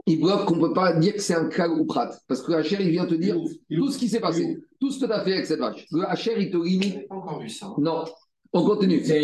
Il 0.09 0.21
bloque 0.21 0.45
qu'on 0.45 0.57
ne 0.57 0.61
peut 0.69 0.73
pas 0.75 0.93
dire 0.93 1.15
que 1.15 1.21
c'est 1.21 1.35
un 1.35 1.49
cas 1.49 1.69
ou 1.69 1.85
prat. 1.87 2.11
Parce 2.29 2.43
que 2.43 2.53
le 2.53 2.59
HR, 2.63 2.81
il 2.81 2.91
vient 2.91 3.07
te 3.07 3.15
dire 3.15 3.37
tout 3.75 3.91
ce 3.91 3.99
qui 3.99 4.09
s'est 4.09 4.21
passé, 4.21 4.59
tout 4.81 4.91
ce 4.91 5.01
que 5.01 5.07
tu 5.07 5.13
as 5.13 5.25
fait 5.25 5.33
avec 5.33 5.47
cette 5.47 5.59
vache. 5.59 5.87
Le 5.91 6.03
HR, 6.03 6.39
il 6.39 6.51
te 6.51 6.59
Je 6.59 6.63
limite. 6.63 6.97
n'ai 6.97 7.03
pas 7.05 7.15
encore 7.17 7.41
vu 7.41 7.49
ça. 7.49 7.73
Non. 7.79 8.05
On 8.53 8.65
continue. 8.65 9.05
C'est 9.05 9.21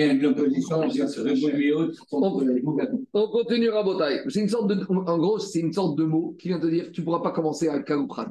se 1.09 1.21
révoluer 1.21 1.73
haute 1.73 1.97
On 2.11 3.29
continue, 3.29 3.69
Rabotai. 3.69 4.23
C'est 4.29 4.41
une 4.41 4.49
sorte 4.49 4.69
de, 4.69 4.87
en 4.89 5.19
gros, 5.19 5.39
c'est 5.39 5.61
une 5.61 5.73
sorte 5.73 5.97
de 5.97 6.05
mot 6.05 6.37
qui 6.39 6.49
vient 6.49 6.61
te 6.61 6.67
dire 6.67 6.91
tu 6.93 7.01
ne 7.01 7.05
pourras 7.05 7.21
pas 7.21 7.31
commencer 7.31 7.69
à 7.69 7.81
Kalouprat. 7.81 8.29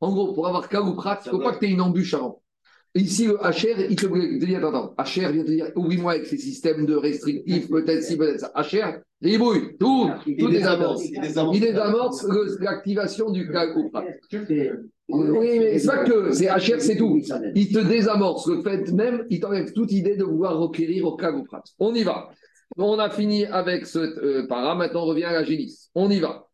En 0.00 0.12
gros, 0.12 0.32
pour 0.32 0.46
avoir 0.46 0.68
Kalouprat, 0.68 1.20
il 1.24 1.28
ne 1.28 1.30
faut 1.32 1.42
pas 1.42 1.52
que 1.52 1.60
tu 1.60 1.66
aies 1.66 1.70
une 1.70 1.80
embûche 1.80 2.14
avant. 2.14 2.40
Ici, 2.96 3.26
le 3.26 3.34
HR, 3.34 3.90
il 3.90 3.96
te, 3.96 4.06
il 4.06 4.38
dit 4.38 4.54
attends, 4.54 4.68
attends, 4.68 4.94
HR 4.98 5.32
vient 5.32 5.42
te 5.42 5.50
dire 5.50 5.72
oublie-moi 5.74 6.12
avec 6.12 6.26
ces 6.26 6.38
systèmes 6.38 6.86
de 6.86 6.94
restrictifs, 6.94 7.68
peut-être 7.68 8.04
si, 8.04 8.16
peut-être 8.16 8.38
ça. 8.38 8.52
HR, 8.54 9.00
ribouille, 9.20 9.76
tout, 9.80 10.10
tout 10.38 10.48
désamorce. 10.48 11.04
Il 11.04 11.20
désamorce. 11.20 12.24
Il 12.24 12.64
l'activation 12.64 13.30
du 13.30 13.50
Kalouprat. 13.50 14.04
Oui, 15.08 15.58
mais 15.58 15.78
c'est 15.80 15.88
pas 15.88 16.04
que, 16.04 16.32
c'est 16.32 16.46
HR, 16.46 16.80
c'est 16.80 16.96
tout. 16.96 17.20
Il 17.56 17.72
te 17.72 17.80
désamorce 17.80 18.46
le 18.48 18.62
fait 18.62 18.90
même, 18.92 19.26
il 19.28 19.40
t'enlève 19.40 19.72
toute 19.72 19.90
idée 19.90 20.14
de 20.16 20.22
vouloir 20.22 20.56
requérir 20.56 21.04
au 21.06 21.16
Kalouprat. 21.16 21.64
On 21.80 21.92
y 21.94 22.04
va. 22.04 22.30
On 22.76 22.98
a 23.00 23.10
fini 23.10 23.44
avec 23.44 23.86
ce 23.86 23.98
euh, 23.98 24.46
para, 24.46 24.74
maintenant 24.74 25.02
on 25.02 25.06
revient 25.06 25.24
à 25.24 25.32
la 25.32 25.44
génisse. 25.44 25.90
On 25.96 26.10
y 26.10 26.20
va. 26.20 26.48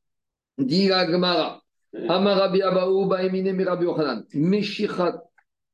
Dira 0.56 1.06
Gmara. 1.06 1.62
Amarabi 2.08 2.62
Abaou, 2.62 3.06
Baemine 3.06 3.52
Merabi 3.52 3.84
Yochanan. 3.84 4.24
Meshichat. 4.34 5.22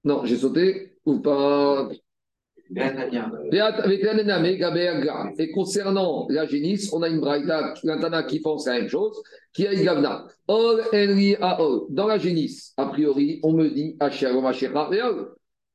Non, 0.06 0.24
j'ai 0.24 0.36
sauté. 0.36 0.96
Ou 1.04 1.18
pas? 1.20 1.90
Et 5.38 5.50
concernant 5.52 6.26
la 6.30 6.46
génisse, 6.46 6.92
on 6.92 7.02
a 7.02 7.08
une 7.08 7.20
braïda, 7.20 7.74
un 7.84 7.98
Tana 7.98 8.22
qui 8.22 8.40
pense 8.40 8.66
la 8.66 8.78
même 8.78 8.88
chose, 8.88 9.20
qui 9.52 9.66
a 9.66 9.72
une 9.72 9.82
gavna. 9.84 10.26
Dans 10.48 12.06
la 12.06 12.18
génisse, 12.18 12.72
a 12.76 12.86
priori, 12.86 13.40
on 13.42 13.52
me 13.52 13.68
dit. 13.68 13.96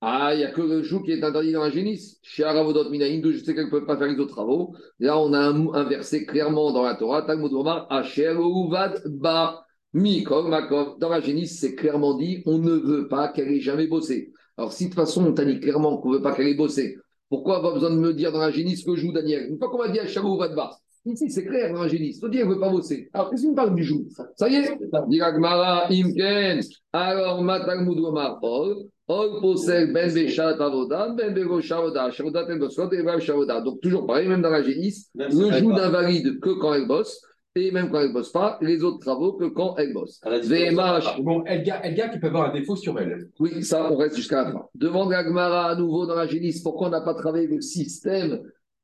Ah, 0.04 0.34
il 0.34 0.38
n'y 0.38 0.44
a 0.44 0.52
que 0.52 0.62
le 0.62 0.82
joug 0.82 1.04
qui 1.04 1.12
est 1.12 1.24
interdit 1.24 1.52
dans 1.52 1.64
la 1.64 1.70
génisse. 1.70 2.18
Chez 2.24 2.44
Aravodot 2.44 2.86
je 2.92 3.38
sais 3.38 3.54
qu'elle 3.54 3.66
ne 3.66 3.70
peut 3.70 3.86
pas 3.86 3.98
faire 3.98 4.08
les 4.08 4.18
autres 4.20 4.34
travaux. 4.34 4.74
Là, 5.00 5.20
on 5.20 5.34
a 5.34 5.40
un, 5.40 5.74
un 5.74 5.84
verset 5.84 6.26
clairement 6.26 6.72
dans 6.72 6.84
la 6.84 6.96
Torah, 6.96 7.22
Talmud 7.22 7.54
Omar, 7.54 7.86
Asher 7.90 8.34
Uvad 8.34 9.04
Ba 9.06 9.66
Mikol 9.94 10.50
Makov. 10.50 11.00
Dans 11.00 11.10
la 11.10 11.22
génisse, 11.22 11.60
c'est 11.60 11.76
clairement 11.76 12.16
dit, 12.16 12.44
on 12.46 12.58
ne 12.58 12.72
veut 12.72 13.08
pas 13.08 13.30
qu'elle 13.30 13.52
ait 13.52 13.60
jamais 13.60 13.88
bossé. 13.88 14.32
Alors, 14.58 14.74
si 14.74 14.86
de 14.86 14.90
toute 14.90 15.00
façon, 15.00 15.26
on 15.26 15.34
t'a 15.34 15.46
dit 15.46 15.60
clairement 15.60 15.98
qu'on 15.98 16.12
ne 16.12 16.16
veut 16.18 16.22
pas 16.22 16.34
qu'elle 16.34 16.48
ait 16.48 16.56
bossé, 16.56 16.98
pourquoi 17.30 17.62
pas 17.62 17.74
besoin 17.74 17.92
de 17.92 17.96
me 17.96 18.14
dire 18.14 18.32
dans 18.32 18.40
la 18.40 18.52
génisse 18.52 18.84
que 18.84 18.96
joue 18.96 19.12
Daniel? 19.12 19.50
Une 19.50 19.58
fois 19.58 19.70
qu'on 19.70 19.78
m'a 19.78 19.90
dit 19.90 20.00
Asher 20.00 20.20
Uvad 20.20 20.54
Ba, 20.56 20.72
ici, 21.06 21.30
c'est 21.30 21.46
clair 21.46 21.74
dans 21.74 21.84
la 21.84 21.88
génisse. 21.88 22.20
On 22.24 22.28
dit 22.28 22.38
qu'elle 22.38 22.48
ne 22.48 22.54
veut 22.54 22.60
pas 22.60 22.70
bosser. 22.70 23.10
Alors, 23.14 23.30
qu'est-ce 23.30 23.48
qu'on 23.48 23.56
parle 23.56 23.76
du 23.76 23.84
joug 23.84 24.06
Ça 24.36 24.50
y 24.50 24.56
est? 24.56 24.78
Dit 25.08 25.22
Imken. 25.22 26.60
Alors, 26.94 27.42
Matalmud 27.42 28.00
Omar, 28.00 28.40
Ol. 28.44 28.88
Ol 29.08 29.42
possède 29.42 29.92
ben 29.92 30.14
Beshat 30.14 30.56
Avoda, 30.62 31.10
ben 31.10 31.38
Avoda, 31.38 32.12
Shavoda 32.12 32.46
Ten 32.46 32.60
Bosot 32.60 32.90
et 32.92 33.20
Shavoda. 33.20 33.60
Donc 33.60 33.82
toujours 33.82 34.06
pareil, 34.08 34.28
même 34.28 34.42
dans 34.42 34.50
la 34.50 34.64
génisse, 34.64 35.10
le 35.16 35.30
joue 35.30 35.70
va. 35.70 35.76
n'invalide 35.76 36.40
que 36.40 36.52
quand 36.52 36.74
elle 36.74 36.88
bosse, 36.88 37.22
et 37.56 37.72
même 37.72 37.90
quand 37.90 38.00
elle 38.00 38.14
bosse 38.14 38.32
pas, 38.32 38.58
les 38.62 38.84
autres 38.84 39.00
travaux 39.00 39.34
que 39.34 39.46
quand 39.46 39.76
elle 39.78 39.94
bosse. 39.94 40.20
À. 40.24 40.40
VMH, 40.40 41.22
Bon, 41.22 41.44
Elga, 41.46 41.82
Elga 41.84 42.10
qui 42.10 42.20
peut 42.20 42.28
avoir 42.28 42.50
un 42.50 42.54
défaut 42.54 42.76
sur 42.76 42.98
elle. 43.00 43.30
oui, 43.40 43.64
ça, 43.64 43.92
on 43.92 43.98
reste 43.98 44.16
jusqu'à 44.16 44.44
la 44.44 44.52
fin. 44.52 44.66
Demande 44.76 45.14
à 45.14 45.24
Gmara 45.24 45.70
à 45.72 45.76
nouveau 45.76 46.06
dans 46.06 46.16
la 46.16 46.28
génisse, 46.28 46.62
pourquoi 46.62 46.88
on 46.88 46.92
n'a 46.92 47.02
pas 47.02 47.14
travaillé 47.14 47.48
le 47.48 47.62
système 47.62 48.42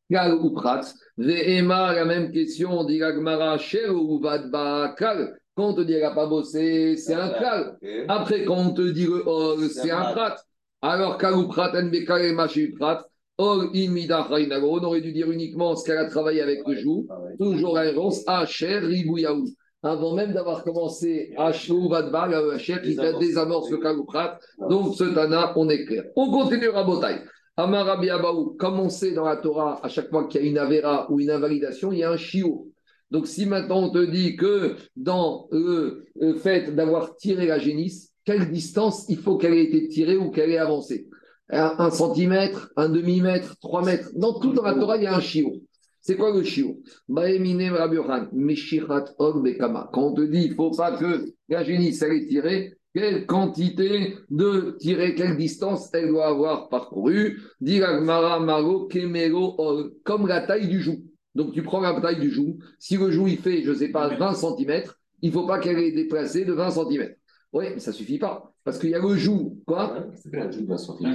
Kal 0.09 0.36
ou 0.36 0.51
Prat 0.51 0.82
VMA, 1.18 1.93
la 1.93 2.05
même 2.05 2.32
question, 2.32 2.84
dit 2.86 2.99
la 2.99 3.11
Gmara, 3.13 3.57
Cher 3.57 3.93
ou 3.93 4.20
Vadba 4.20 4.95
Kal. 4.97 5.38
Quand 5.55 5.70
on 5.70 5.74
te 5.74 5.82
dit 5.82 5.93
qu'elle 5.93 6.01
n'a 6.03 6.11
pas 6.11 6.28
bossé, 6.28 6.95
c'est 6.97 7.13
un 7.15 7.30
Kal. 7.30 7.78
Après, 8.07 8.43
quand 8.43 8.57
on 8.57 8.74
te 8.74 8.82
dit 8.89 9.05
le 9.05 9.24
Or, 9.26 9.57
c'est 9.72 9.91
un 9.91 10.11
prat. 10.13 10.36
Alors, 10.82 11.18
Kalou 11.18 11.47
prat, 11.47 11.72
NBK 11.74 12.11
et 12.22 12.32
Machi 12.34 12.68
prat, 12.68 13.05
Or, 13.39 13.65
on 13.71 14.83
aurait 14.83 15.01
dû 15.01 15.11
dire 15.11 15.31
uniquement 15.31 15.75
ce 15.75 15.85
qu'elle 15.85 15.99
a 15.99 16.09
travaillé 16.09 16.41
avec 16.41 16.67
le 16.67 16.75
joug. 16.75 17.05
Ah. 17.09 17.19
Toujours 17.38 17.75
la 17.75 17.81
réponse, 17.81 18.23
Hacher, 18.25 18.79
Ribouyaou. 18.79 19.45
Avant 19.83 20.15
même 20.15 20.33
d'avoir 20.33 20.63
commencé 20.63 21.33
Hachou, 21.38 21.88
Vadba, 21.88 22.27
le 22.27 22.53
Hacher 22.53 22.77
qui 22.83 22.95
fait 22.95 23.17
désamorce 23.19 23.69
le 23.69 23.77
Kalou 23.77 24.05
prat. 24.05 24.39
Donc, 24.69 24.95
ce 24.95 25.03
Tana, 25.03 25.53
on 25.55 25.69
est 25.69 25.85
clair. 25.85 26.05
On 26.15 26.31
continue 26.31 26.69
à 26.69 26.83
Botaï. 26.83 27.21
Amarabi 27.57 28.09
Abaou, 28.09 28.55
comme 28.57 28.79
on 28.79 28.89
sait 28.89 29.11
dans 29.11 29.25
la 29.25 29.38
Torah, 29.38 29.79
à 29.83 29.88
chaque 29.88 30.09
fois 30.09 30.27
qu'il 30.27 30.41
y 30.41 30.45
a 30.45 30.47
une 30.47 30.57
avéra 30.57 31.11
ou 31.11 31.19
une 31.19 31.29
invalidation, 31.29 31.91
il 31.91 31.99
y 31.99 32.03
a 32.03 32.11
un 32.11 32.17
chiot. 32.17 32.67
Donc, 33.11 33.27
si 33.27 33.45
maintenant 33.45 33.83
on 33.83 33.89
te 33.91 34.03
dit 34.03 34.35
que 34.35 34.75
dans 34.95 35.47
le, 35.51 36.05
le 36.19 36.33
fait 36.33 36.75
d'avoir 36.75 37.15
tiré 37.15 37.45
la 37.45 37.59
génisse, 37.59 38.13
quelle 38.25 38.49
distance 38.49 39.05
il 39.09 39.17
faut 39.17 39.38
qu'elle 39.38 39.53
ait 39.53 39.63
été 39.63 39.88
tirée 39.88 40.17
ou 40.17 40.31
qu'elle 40.31 40.51
ait 40.51 40.57
avancé 40.57 41.07
un, 41.49 41.75
un 41.77 41.89
centimètre, 41.89 42.71
un 42.75 42.89
demi-mètre, 42.89 43.57
trois 43.59 43.83
mètres. 43.83 44.09
Dans 44.15 44.39
tout 44.39 44.53
dans 44.53 44.63
la 44.63 44.73
Torah, 44.73 44.97
il 44.97 45.03
y 45.03 45.07
a 45.07 45.15
un 45.15 45.21
chiot. 45.21 45.53
C'est 46.01 46.15
quoi 46.15 46.33
le 46.33 46.43
chiot? 46.43 46.81
Quand 47.09 47.23
on 49.95 50.13
te 50.13 50.21
dit 50.21 50.43
il 50.43 50.51
ne 50.51 50.55
faut 50.55 50.71
pas 50.71 50.97
que 50.97 51.25
la 51.49 51.63
génisse 51.63 52.01
elle 52.01 52.13
est 52.13 52.27
tirée, 52.27 52.73
quelle 52.93 53.25
quantité 53.25 54.15
de 54.29 54.77
tirer, 54.79 55.15
quelle 55.15 55.35
distance 55.35 55.89
elle 55.93 56.07
doit 56.07 56.27
avoir 56.27 56.69
parcouru 56.69 57.41
Dit 57.59 57.79
la 57.79 57.99
Gemara, 57.99 58.39
Maro 58.39 58.87
Kemero 58.87 59.55
Og, 59.57 59.93
comme 60.03 60.27
la 60.27 60.41
taille 60.41 60.67
du 60.67 60.81
joug. 60.81 61.03
Donc 61.35 61.53
tu 61.53 61.61
prends 61.61 61.81
la 61.81 61.99
taille 61.99 62.19
du 62.19 62.31
joug. 62.31 62.57
Si 62.79 62.97
le 62.97 63.11
joug 63.11 63.27
il 63.27 63.37
fait, 63.37 63.63
je 63.63 63.71
ne 63.71 63.75
sais 63.75 63.89
pas, 63.89 64.07
20 64.07 64.33
cm, 64.33 64.83
il 65.21 65.29
ne 65.29 65.33
faut 65.33 65.45
pas 65.45 65.59
qu'elle 65.59 65.77
ait 65.77 65.91
déplacé 65.91 66.45
de 66.45 66.53
20 66.53 66.71
cm. 66.71 67.09
Oui, 67.53 67.65
mais 67.73 67.79
ça 67.79 67.91
ne 67.91 67.95
suffit 67.95 68.17
pas. 68.19 68.51
Parce 68.63 68.77
qu'il 68.77 68.89
y 68.89 68.95
a 68.95 68.99
le 68.99 69.15
joug. 69.15 69.57
Quoi 69.65 69.95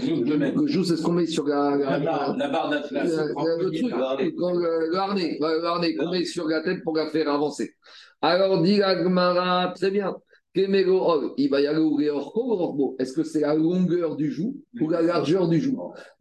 joug. 0.01 0.25
Le 0.57 0.67
joug, 0.67 0.85
c'est 0.85 0.97
ce 0.97 1.03
qu'on 1.03 1.13
met 1.13 1.27
sur 1.27 1.47
la, 1.47 1.77
la- 1.77 1.99
La 1.99 1.99
barre, 2.01 2.37
la 2.39 2.49
barre 2.49 2.71
d'Atlas. 2.71 3.05
le, 3.05 3.35
le- 3.59 3.65
le 3.65 3.71
truc, 3.83 3.93
quand 4.39 4.53
le, 4.53 4.89
le 4.91 4.97
harnais, 4.97 5.39
ouais, 5.41 5.59
le 5.59 5.65
harnais 5.65 5.95
qu'on 5.95 6.11
met 6.11 6.25
sur 6.25 6.49
la 6.49 6.63
tête 6.63 6.83
pour 6.83 6.97
la 6.97 7.07
faire 7.11 7.29
avancer. 7.31 7.73
Alors, 8.23 8.63
dit 8.63 8.79
la 8.79 9.03
Gemara, 9.03 9.73
très 9.77 9.91
bien. 9.91 10.17
Or, 10.89 11.33
il 11.39 11.49
va 11.49 11.61
y 11.63 11.67
aller 11.67 11.79
au 11.81 11.99
Orbo. 12.37 12.95
Est-ce 12.99 13.15
que 13.15 13.23
c'est 13.23 13.41
la 13.41 13.55
longueur 13.55 14.17
du 14.17 14.31
joug 14.31 14.55
ou 14.81 14.89
la 14.91 15.01
largeur 15.01 15.49
du 15.49 15.59
joug? 15.61 15.79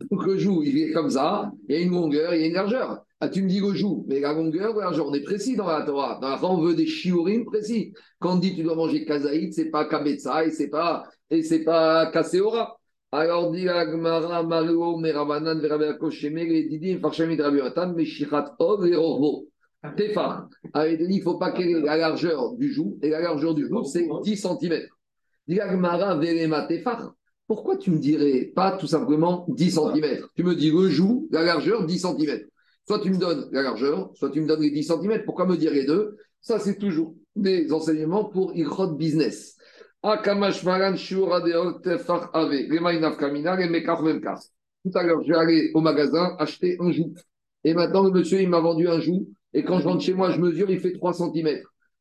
Donc, 0.09 0.25
le 0.25 0.37
joug, 0.37 0.63
il 0.65 0.77
est 0.77 0.91
comme 0.91 1.09
ça, 1.09 1.51
il 1.67 1.75
y 1.75 1.79
a 1.79 1.81
une 1.81 1.91
longueur, 1.91 2.33
il 2.33 2.41
y 2.41 2.43
a 2.45 2.47
une 2.47 2.53
largeur. 2.53 3.03
Ah, 3.23 3.29
tu 3.29 3.43
me 3.43 3.47
dis 3.47 3.59
le 3.59 3.71
joug, 3.75 4.03
mais 4.07 4.19
la 4.19 4.33
longueur, 4.33 4.75
la 4.75 4.85
largeur, 4.85 5.07
on 5.07 5.13
est 5.13 5.21
précis 5.21 5.55
dans 5.55 5.67
la 5.67 5.83
Torah. 5.83 6.17
Dans 6.19 6.29
la 6.29 6.39
Torah, 6.39 6.55
on 6.55 6.61
veut 6.61 6.73
des 6.73 6.87
shiurim 6.87 7.45
précis. 7.45 7.93
Quand 8.19 8.33
on 8.33 8.39
dit 8.39 8.55
tu 8.55 8.63
dois 8.63 8.73
manger 8.73 9.05
kazaït, 9.05 9.53
c'est 9.53 9.69
pas 9.69 9.85
kabetza 9.85 10.43
et 10.43 10.49
c'est 10.49 10.69
pas, 10.69 11.03
et 11.29 11.43
c'est 11.43 11.63
pas 11.63 12.07
kaseora. 12.07 12.79
Alors, 13.11 13.51
dit 13.51 13.65
la 13.65 13.85
Gemara, 13.85 14.41
Mario, 14.41 14.97
Merabanan, 14.97 15.59
Verabako, 15.59 16.09
Shemer, 16.09 16.49
et 16.49 16.63
Didi, 16.63 16.97
Farshami, 16.97 17.37
Drabiatan, 17.37 17.93
Meshichat, 17.93 18.55
Og, 18.57 18.87
et 18.87 18.95
Orbo. 18.95 19.47
Tefar. 19.95 20.47
avait 20.73 20.97
dit, 20.97 21.05
il 21.07 21.17
ne 21.17 21.21
faut 21.21 21.37
pas 21.37 21.51
qu'elle 21.51 21.69
ait 21.69 21.81
la 21.81 21.97
largeur 21.97 22.53
du 22.55 22.73
joug, 22.73 22.97
et 23.03 23.09
la 23.09 23.21
largeur 23.21 23.53
du 23.53 23.67
joug, 23.67 23.83
c'est 23.83 24.07
10 24.23 24.35
cm. 24.35 24.81
Dit 25.47 25.55
la 25.55 25.69
Gemara, 25.69 26.15
Verema, 26.15 26.65
Tefar. 26.65 27.13
Pourquoi 27.45 27.77
tu 27.77 27.91
me 27.91 27.99
dirais 27.99 28.51
pas 28.55 28.77
tout 28.77 28.87
simplement 28.87 29.45
10 29.49 29.71
cm 29.71 30.25
Tu 30.35 30.43
me 30.43 30.55
dis 30.55 30.71
le 30.71 30.89
joug, 30.89 31.27
la 31.31 31.43
largeur, 31.43 31.85
10 31.85 31.99
cm. 31.99 32.39
Soit 32.87 32.99
tu 32.99 33.11
me 33.11 33.17
donnes 33.17 33.47
la 33.51 33.61
largeur, 33.61 34.11
soit 34.15 34.29
tu 34.31 34.41
me 34.41 34.47
donnes 34.47 34.61
les 34.61 34.71
10 34.71 34.83
cm. 34.83 35.23
Pourquoi 35.25 35.45
me 35.45 35.57
dire 35.57 35.71
les 35.71 35.85
deux? 35.85 36.17
Ça, 36.41 36.59
c'est 36.59 36.77
toujours 36.77 37.13
des 37.35 37.71
enseignements 37.71 38.25
pour 38.25 38.55
Ikrot 38.55 38.95
Business. 38.95 39.55
Tout 40.03 40.09
à 40.09 40.25
l'heure, 45.03 45.21
je 45.21 45.31
vais 45.31 45.37
aller 45.37 45.71
au 45.75 45.81
magasin 45.81 46.35
acheter 46.39 46.77
un 46.79 46.91
joug. 46.91 47.13
Et 47.63 47.75
maintenant, 47.75 48.03
le 48.03 48.09
monsieur, 48.09 48.41
il 48.41 48.49
m'a 48.49 48.59
vendu 48.59 48.87
un 48.87 48.99
joug. 48.99 49.27
Et 49.53 49.63
quand 49.63 49.79
je 49.79 49.87
rentre 49.87 50.01
chez 50.01 50.15
moi, 50.15 50.31
je 50.31 50.39
mesure, 50.39 50.71
il 50.71 50.79
fait 50.79 50.93
3 50.93 51.13
cm. 51.13 51.59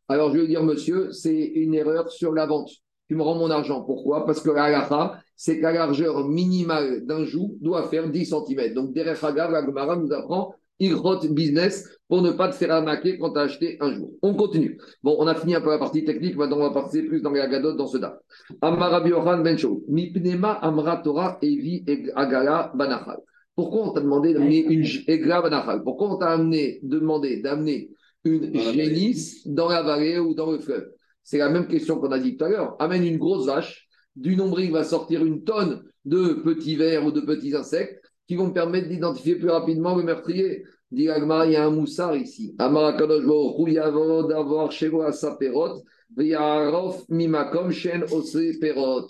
Alors, 0.09 0.33
je 0.33 0.39
vais 0.39 0.47
dire, 0.47 0.63
monsieur, 0.63 1.13
c'est 1.13 1.37
une 1.37 1.75
erreur 1.75 2.11
sur 2.11 2.33
la 2.33 2.47
vente. 2.47 2.71
Tu 3.09 3.17
me 3.17 3.23
rends 3.23 3.35
mon 3.35 3.51
argent. 3.51 3.83
Pourquoi? 3.83 4.25
Parce 4.25 4.41
que 4.41 4.51
la 4.51 5.21
c'est 5.37 5.59
que 5.59 5.63
la 5.63 5.73
largeur 5.73 6.27
minimale 6.27 7.05
d'un 7.05 7.25
joug 7.25 7.59
doit 7.61 7.89
faire 7.89 8.09
10 8.09 8.25
cm. 8.25 8.73
Donc, 8.73 8.95
derrière 8.95 9.23
Hagar, 9.23 9.51
la 9.51 9.63
Gemara 9.65 9.97
nous 9.97 10.11
apprend 10.13 10.55
Ilrot 10.81 11.21
business 11.29 11.89
pour 12.09 12.23
ne 12.23 12.33
pas 12.33 12.49
te 12.49 12.55
faire 12.55 12.73
arnaquer 12.73 13.19
quand 13.19 13.33
tu 13.33 13.39
as 13.39 13.43
acheté 13.43 13.77
un 13.81 13.95
jour. 13.95 14.11
On 14.23 14.35
continue. 14.35 14.79
Bon, 15.03 15.15
on 15.19 15.27
a 15.27 15.35
fini 15.35 15.55
un 15.55 15.61
peu 15.61 15.71
la 15.71 15.79
partie 15.79 16.05
technique, 16.05 16.37
maintenant 16.37 16.57
on 16.57 16.71
va 16.71 16.83
passer 16.83 17.03
plus 17.03 17.21
dans 17.23 17.31
les 17.31 17.41
agadotes 17.41 17.77
dans 17.77 17.87
ce 17.87 17.99
date. 17.99 18.19
Amarabi 18.61 19.11
Yohan 19.11 19.43
Ben 19.43 19.57
Shaul. 19.57 19.83
Mipnema 19.89 20.53
Amra 20.55 20.97
Torah 20.97 21.39
Evi 21.43 21.85
Agala 22.17 22.73
Banachal. 22.75 23.19
Pourquoi 23.55 23.89
on 23.89 23.93
t'a 23.93 24.01
demandé 24.01 24.33
d'amener 24.33 24.65
une 24.65 24.87
Egla 25.07 25.43
Banachal? 25.43 25.83
Pourquoi 25.85 26.15
on 26.15 26.17
t'a 26.17 26.31
amené, 26.31 26.81
demandé 26.83 27.43
d'amener 27.43 27.91
une 28.25 28.59
génisse 28.59 29.47
dans 29.47 29.69
la 29.69 29.83
vallée 29.83 30.19
ou 30.19 30.35
dans 30.35 30.51
le 30.51 30.59
fleuve? 30.59 30.89
C'est 31.23 31.39
la 31.39 31.51
même 31.51 31.69
question 31.69 32.01
qu'on 32.01 32.11
a 32.11 32.19
dit 32.19 32.37
tout 32.37 32.45
à 32.47 32.49
l'heure. 32.49 32.77
Amène 32.79 33.05
une 33.05 33.19
grosse 33.19 33.47
vache, 33.47 33.87
du 34.17 34.35
nombril 34.35 34.73
va 34.73 34.83
sortir 34.83 35.25
une 35.25 35.45
tonne 35.45 35.83
de 36.05 36.41
petits 36.43 36.77
vers 36.77 37.05
ou 37.05 37.13
de 37.13 37.21
petits 37.21 37.55
insectes 37.55 38.00
qui 38.31 38.37
vont 38.37 38.47
me 38.47 38.53
permettre 38.53 38.87
d'identifier 38.87 39.35
plus 39.35 39.49
rapidement 39.49 39.97
le 39.97 40.05
meurtrier. 40.05 40.63
Dit 40.93 41.09
Agmar, 41.09 41.47
il 41.47 41.53
y 41.55 41.57
a 41.57 41.67
un 41.67 41.71
moussard 41.71 42.15
ici. 42.15 42.55
Amar 42.61 42.85
Akadosh 42.85 43.27
Baruch 43.27 43.59
Hu 43.59 43.73
yavod 43.73 44.29
d'avoir 44.29 44.71
shelo 44.71 45.03
asa 45.03 45.35
perot, 45.35 45.83
v'yarof 46.17 47.09
mimakom 47.09 47.73
shen 47.73 48.05
ose 48.13 48.57
perot. 48.61 49.09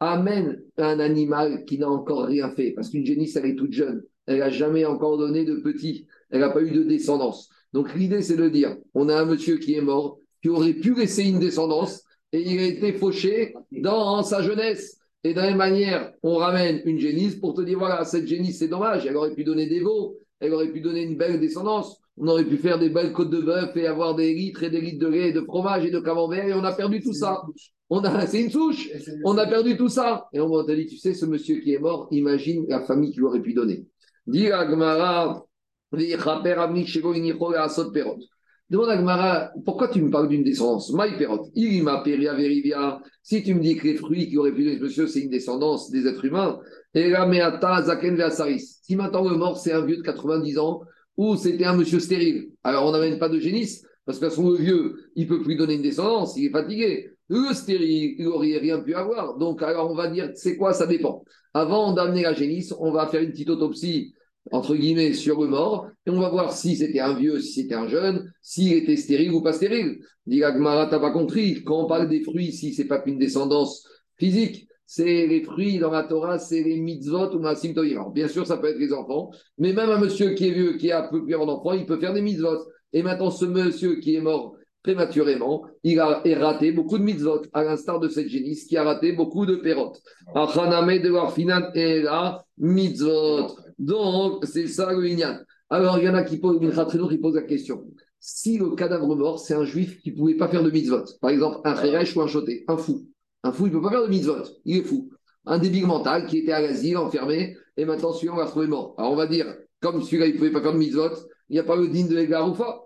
Amène 0.00 0.62
un 0.78 1.00
animal 1.00 1.66
qui 1.66 1.76
n'a 1.76 1.90
encore 1.90 2.24
rien 2.24 2.50
fait, 2.52 2.70
parce 2.70 2.88
qu'une 2.88 3.04
génisse, 3.04 3.36
elle 3.36 3.44
est 3.44 3.56
toute 3.56 3.74
jeune. 3.74 4.04
Elle 4.24 4.38
n'a 4.38 4.48
jamais 4.48 4.86
encore 4.86 5.18
donné 5.18 5.44
de 5.44 5.56
petit. 5.56 6.06
Elle 6.30 6.40
n'a 6.40 6.48
pas 6.48 6.62
eu 6.62 6.70
de 6.70 6.82
descendance. 6.82 7.50
Donc 7.74 7.94
l'idée, 7.94 8.22
c'est 8.22 8.38
de 8.38 8.48
dire, 8.48 8.78
on 8.94 9.10
a 9.10 9.20
un 9.20 9.26
monsieur 9.26 9.58
qui 9.58 9.74
est 9.74 9.82
mort, 9.82 10.18
qui 10.40 10.48
aurait 10.48 10.72
pu 10.72 10.94
laisser 10.94 11.24
une 11.24 11.40
descendance, 11.40 12.04
et 12.32 12.40
il 12.40 12.58
a 12.58 12.64
été 12.68 12.94
fauché 12.94 13.52
dans 13.70 14.22
sa 14.22 14.40
jeunesse. 14.40 14.96
Et 15.24 15.34
de 15.34 15.38
la 15.38 15.48
même 15.48 15.56
manière, 15.56 16.12
on 16.22 16.36
ramène 16.36 16.82
une 16.84 16.98
génisse 16.98 17.36
pour 17.36 17.54
te 17.54 17.62
dire 17.62 17.78
voilà, 17.78 18.04
cette 18.04 18.26
génisse, 18.26 18.58
c'est 18.58 18.68
dommage, 18.68 19.06
elle 19.06 19.16
aurait 19.16 19.34
pu 19.34 19.44
donner 19.44 19.68
des 19.68 19.80
veaux, 19.80 20.18
elle 20.40 20.52
aurait 20.52 20.72
pu 20.72 20.80
donner 20.80 21.02
une 21.02 21.16
belle 21.16 21.38
descendance, 21.38 22.00
on 22.16 22.26
aurait 22.26 22.44
pu 22.44 22.56
faire 22.56 22.78
des 22.78 22.90
belles 22.90 23.12
côtes 23.12 23.30
de 23.30 23.40
bœuf 23.40 23.76
et 23.76 23.86
avoir 23.86 24.14
des 24.14 24.34
litres 24.34 24.64
et 24.64 24.70
des 24.70 24.80
litres 24.80 24.98
de 24.98 25.06
lait, 25.06 25.32
de 25.32 25.40
fromage 25.42 25.84
et 25.84 25.90
de 25.90 26.00
camembert, 26.00 26.44
et 26.44 26.52
on 26.52 26.64
a 26.64 26.72
perdu 26.72 27.00
tout 27.00 27.12
ça. 27.12 27.42
On 27.88 28.00
a, 28.00 28.26
c'est 28.26 28.42
une 28.42 28.50
souche, 28.50 28.88
on 29.24 29.36
a 29.38 29.46
perdu 29.46 29.76
tout 29.76 29.88
ça. 29.88 30.26
Et 30.32 30.40
on 30.40 30.64
t'a 30.64 30.74
dit, 30.74 30.86
tu 30.86 30.96
sais, 30.96 31.14
ce 31.14 31.26
monsieur 31.26 31.60
qui 31.60 31.72
est 31.74 31.78
mort, 31.78 32.08
imagine 32.10 32.66
la 32.68 32.80
famille 32.80 33.10
qui 33.12 33.18
lui 33.18 33.26
aurait 33.26 33.42
pu 33.42 33.52
donner. 33.54 33.86
Demande 38.72 38.88
à 38.88 38.96
Gmara, 38.96 39.52
pourquoi 39.66 39.88
tu 39.88 40.00
me 40.00 40.08
parles 40.08 40.28
d'une 40.28 40.44
descendance? 40.44 40.90
Maï 40.94 41.18
Perot, 41.18 41.50
il 41.54 41.82
m'a 41.82 41.98
peria 41.98 42.32
verivia. 42.32 43.02
Si 43.22 43.42
tu 43.42 43.54
me 43.54 43.60
dis 43.60 43.76
que 43.76 43.86
les 43.86 43.96
fruits 43.96 44.30
qui 44.30 44.38
auraient 44.38 44.54
pu 44.54 44.64
donner 44.64 44.78
monsieur, 44.78 45.06
c'est 45.06 45.20
une 45.20 45.28
descendance 45.28 45.90
des 45.90 46.06
êtres 46.06 46.24
humains, 46.24 46.58
et 46.94 47.10
la 47.10 47.26
meata 47.26 47.82
zaken 47.82 48.16
veasaris. 48.16 48.78
Si 48.80 48.96
maintenant 48.96 49.28
le 49.28 49.36
mort, 49.36 49.58
c'est 49.58 49.72
un 49.72 49.84
vieux 49.84 49.98
de 49.98 50.02
90 50.02 50.58
ans, 50.58 50.80
ou 51.18 51.36
c'était 51.36 51.66
un 51.66 51.76
monsieur 51.76 52.00
stérile, 52.00 52.48
alors 52.64 52.86
on 52.86 52.92
n'amène 52.92 53.18
pas 53.18 53.28
de 53.28 53.38
génisse, 53.38 53.84
parce 54.06 54.18
que 54.18 54.30
son 54.30 54.48
le 54.48 54.56
vieux, 54.56 54.94
il 55.16 55.26
peut 55.26 55.42
plus 55.42 55.56
donner 55.56 55.74
une 55.74 55.82
descendance, 55.82 56.38
il 56.38 56.46
est 56.46 56.50
fatigué. 56.50 57.10
Le 57.28 57.52
stérile, 57.52 58.14
il 58.18 58.24
n'aurait 58.24 58.56
rien 58.56 58.80
pu 58.80 58.94
avoir. 58.94 59.36
Donc, 59.36 59.62
alors 59.62 59.90
on 59.90 59.94
va 59.94 60.08
dire, 60.08 60.30
c'est 60.34 60.56
quoi? 60.56 60.72
Ça 60.72 60.86
dépend. 60.86 61.24
Avant 61.52 61.92
d'amener 61.92 62.22
la 62.22 62.32
génisse, 62.32 62.74
on 62.78 62.90
va 62.90 63.06
faire 63.06 63.20
une 63.20 63.32
petite 63.32 63.50
autopsie 63.50 64.14
entre 64.50 64.74
guillemets, 64.74 65.14
sur 65.14 65.40
le 65.40 65.48
mort, 65.48 65.88
et 66.06 66.10
on 66.10 66.20
va 66.20 66.28
voir 66.28 66.52
si 66.52 66.76
c'était 66.76 67.00
un 67.00 67.14
vieux, 67.14 67.40
si 67.40 67.62
c'était 67.62 67.74
un 67.74 67.86
jeune, 67.86 68.32
s'il 68.42 68.72
était 68.72 68.96
stérile 68.96 69.32
ou 69.32 69.42
pas 69.42 69.52
stérile. 69.52 70.00
Dit 70.26 70.42
Agmara, 70.42 70.86
t'as 70.86 70.98
pas 70.98 71.12
compris. 71.12 71.62
Quand 71.64 71.84
on 71.84 71.86
parle 71.86 72.08
des 72.08 72.22
fruits, 72.22 72.52
si 72.52 72.74
c'est 72.74 72.86
pas 72.86 72.98
qu'une 72.98 73.18
descendance 73.18 73.86
physique, 74.18 74.66
c'est 74.84 75.26
les 75.26 75.42
fruits 75.42 75.78
dans 75.78 75.90
la 75.90 76.02
Torah, 76.02 76.38
c'est 76.38 76.62
les 76.62 76.76
mitzvot 76.76 77.34
ou 77.34 77.38
maasim. 77.38 77.72
Alors, 77.76 78.10
bien 78.10 78.28
sûr, 78.28 78.46
ça 78.46 78.58
peut 78.58 78.68
être 78.68 78.78
les 78.78 78.92
enfants, 78.92 79.30
mais 79.58 79.72
même 79.72 79.90
un 79.90 79.98
monsieur 79.98 80.34
qui 80.34 80.48
est 80.48 80.50
vieux, 80.50 80.76
qui 80.76 80.92
a 80.92 81.02
peu 81.02 81.24
plus 81.24 81.32
d'enfants, 81.32 81.72
il 81.72 81.86
peut 81.86 81.98
faire 81.98 82.12
des 82.12 82.20
mitzvot. 82.20 82.58
Et 82.92 83.02
maintenant, 83.02 83.30
ce 83.30 83.46
monsieur 83.46 84.00
qui 84.00 84.16
est 84.16 84.20
mort 84.20 84.54
prématurément, 84.82 85.64
il 85.84 85.98
a 86.00 86.22
raté 86.40 86.72
beaucoup 86.72 86.98
de 86.98 87.04
mitzvot, 87.04 87.42
à 87.52 87.62
l'instar 87.64 88.00
de 88.00 88.08
cette 88.08 88.28
génisse 88.28 88.66
qui 88.66 88.76
a 88.76 88.82
raté 88.82 89.12
beaucoup 89.12 89.46
de 89.46 89.56
pérotes. 89.56 90.02
Achaname 90.34 90.98
de 90.98 91.10
Warfinan 91.10 91.70
et 91.74 92.02
la 92.02 92.44
mitzvot. 92.58 93.56
Donc, 93.82 94.44
c'est 94.46 94.68
ça 94.68 94.92
le 94.92 95.04
Inyan. 95.04 95.40
Alors, 95.68 95.98
il 95.98 96.04
y 96.04 96.08
en 96.08 96.14
a 96.14 96.22
qui 96.22 96.38
posent, 96.38 96.60
qui 96.60 97.18
pose 97.18 97.34
la 97.34 97.42
question. 97.42 97.84
Si 98.20 98.56
le 98.56 98.76
cadavre 98.76 99.16
mort, 99.16 99.40
c'est 99.40 99.54
un 99.54 99.64
juif 99.64 100.00
qui 100.00 100.12
ne 100.12 100.16
pouvait 100.16 100.36
pas 100.36 100.46
faire 100.46 100.62
de 100.62 100.70
mitzvot, 100.70 101.04
par 101.20 101.30
exemple 101.30 101.58
un 101.64 101.74
khéresh 101.74 102.14
ou 102.14 102.22
un 102.22 102.28
choté, 102.28 102.64
un 102.68 102.76
fou. 102.76 103.08
Un 103.42 103.50
fou, 103.50 103.66
il 103.66 103.72
ne 103.72 103.78
peut 103.78 103.82
pas 103.82 103.90
faire 103.90 104.04
de 104.04 104.08
mitzvot, 104.08 104.44
il 104.64 104.76
est 104.76 104.82
fou. 104.82 105.10
Un 105.46 105.58
débile 105.58 105.86
mental 105.86 106.26
qui 106.26 106.38
était 106.38 106.52
à 106.52 106.60
l'asile, 106.60 106.96
enfermé, 106.96 107.56
et 107.76 107.84
maintenant 107.84 108.12
celui-là, 108.12 108.34
on 108.34 108.36
va 108.36 108.46
se 108.46 108.52
trouver 108.52 108.68
mort. 108.68 108.94
Alors, 108.98 109.10
on 109.10 109.16
va 109.16 109.26
dire, 109.26 109.52
comme 109.80 110.00
celui-là, 110.00 110.28
il 110.28 110.34
ne 110.34 110.38
pouvait 110.38 110.52
pas 110.52 110.62
faire 110.62 110.74
de 110.74 110.78
mitzvot, 110.78 111.10
il 111.48 111.54
n'y 111.54 111.58
a 111.58 111.64
pas 111.64 111.74
le 111.74 111.88
digne 111.88 112.06
de 112.06 112.16
Egar 112.16 112.48
Oufa. 112.48 112.82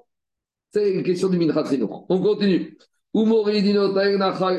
C'est 0.72 0.92
une 0.92 1.02
question 1.02 1.28
du 1.28 1.36
Minchatrino. 1.36 2.06
On 2.08 2.20
continue. 2.22 2.78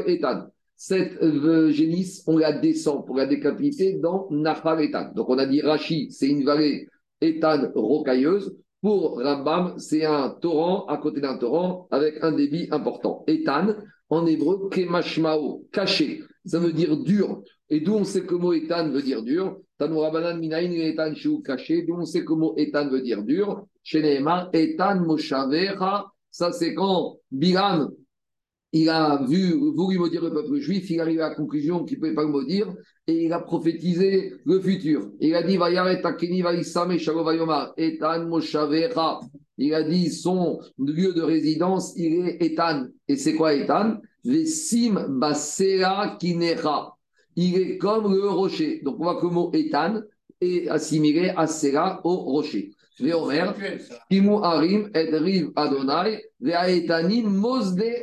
etan. 0.05 0.51
Cette 0.79 1.21
euh, 1.23 1.71
génisse, 1.71 2.23
on 2.27 2.37
la 2.37 2.53
descend 2.53 3.03
pour 3.03 3.17
la 3.17 3.25
décapiter 3.25 3.93
dans 3.93 4.27
Nachal 4.29 4.83
Etan. 4.83 5.11
Donc 5.15 5.27
on 5.27 5.39
a 5.39 5.47
dit 5.47 5.61
Rashi, 5.61 6.11
c'est 6.11 6.27
une 6.27 6.45
vallée 6.45 6.87
Etan 7.19 7.71
rocailleuse. 7.73 8.55
Pour 8.79 9.19
Rambam, 9.19 9.79
c'est 9.79 10.05
un 10.05 10.29
torrent 10.29 10.85
à 10.85 10.97
côté 10.97 11.19
d'un 11.19 11.35
torrent 11.39 11.87
avec 11.89 12.19
un 12.21 12.31
débit 12.31 12.67
important. 12.69 13.23
Etan, 13.25 13.73
en 14.09 14.27
hébreu, 14.27 14.69
Kemashmao, 14.69 15.65
caché. 15.71 16.21
Ça 16.45 16.59
veut 16.59 16.71
dire 16.71 16.95
dur. 16.95 17.41
Et 17.71 17.81
d'où 17.81 17.95
on 17.95 18.03
sait 18.03 18.21
que 18.21 18.35
le 18.35 18.39
mot 18.39 18.53
Etan 18.53 18.89
veut 18.89 19.01
dire 19.01 19.23
dur? 19.23 19.57
Tanoura 19.79 20.11
Banan 20.11 20.37
Minaïn 20.37 20.71
Etan 20.73 21.15
Shu 21.15 21.41
caché. 21.41 21.85
D'où 21.87 21.95
on 21.95 22.05
sait 22.05 22.23
que 22.23 22.33
le 22.33 22.39
mot 22.39 22.53
Etan 22.55 22.87
veut 22.87 23.01
dire 23.01 23.23
dur? 23.23 23.65
Chez 23.81 24.21
Etan 24.53 25.01
Moshavecha. 25.01 26.05
Ça, 26.29 26.51
c'est 26.51 26.75
quand 26.75 27.17
Biram, 27.31 27.89
il 28.73 28.89
a 28.89 29.23
vu, 29.27 29.53
voulu 29.75 29.97
maudire 29.97 30.23
le 30.23 30.31
peuple 30.31 30.57
juif, 30.59 30.89
il 30.89 30.99
arrive 30.99 31.21
à 31.21 31.29
la 31.29 31.35
conclusion 31.35 31.85
qu'il 31.85 31.97
ne 31.97 32.01
pouvait 32.01 32.15
pas 32.15 32.23
le 32.23 32.29
maudire, 32.29 32.73
et 33.07 33.23
il 33.23 33.33
a 33.33 33.39
prophétisé 33.39 34.33
le 34.45 34.59
futur. 34.59 35.11
Il 35.21 35.33
a 35.35 35.43
dit, 35.43 35.57
Etan. 37.77 39.19
Il 39.59 39.73
a 39.73 39.83
dit, 39.83 40.09
son 40.11 40.59
lieu 40.77 41.13
de 41.13 41.21
résidence, 41.21 41.93
il 41.95 42.27
est 42.27 42.43
Etan. 42.43 42.87
Et 43.07 43.15
c'est 43.15 43.35
quoi 43.35 43.53
Etan 43.53 43.97
Vesim 44.25 45.07
Basera 45.09 46.17
Kinera. 46.19 46.97
Il 47.37 47.55
est 47.55 47.77
comme 47.77 48.13
le 48.13 48.27
rocher. 48.27 48.81
Donc 48.83 48.99
on 48.99 49.03
voit 49.03 49.21
que 49.21 49.25
le 49.27 49.31
mot 49.31 49.51
Etan 49.53 50.01
est 50.41 50.67
assimilé 50.67 51.29
à 51.29 51.47
Sera 51.47 52.01
au 52.03 52.15
rocher. 52.17 52.71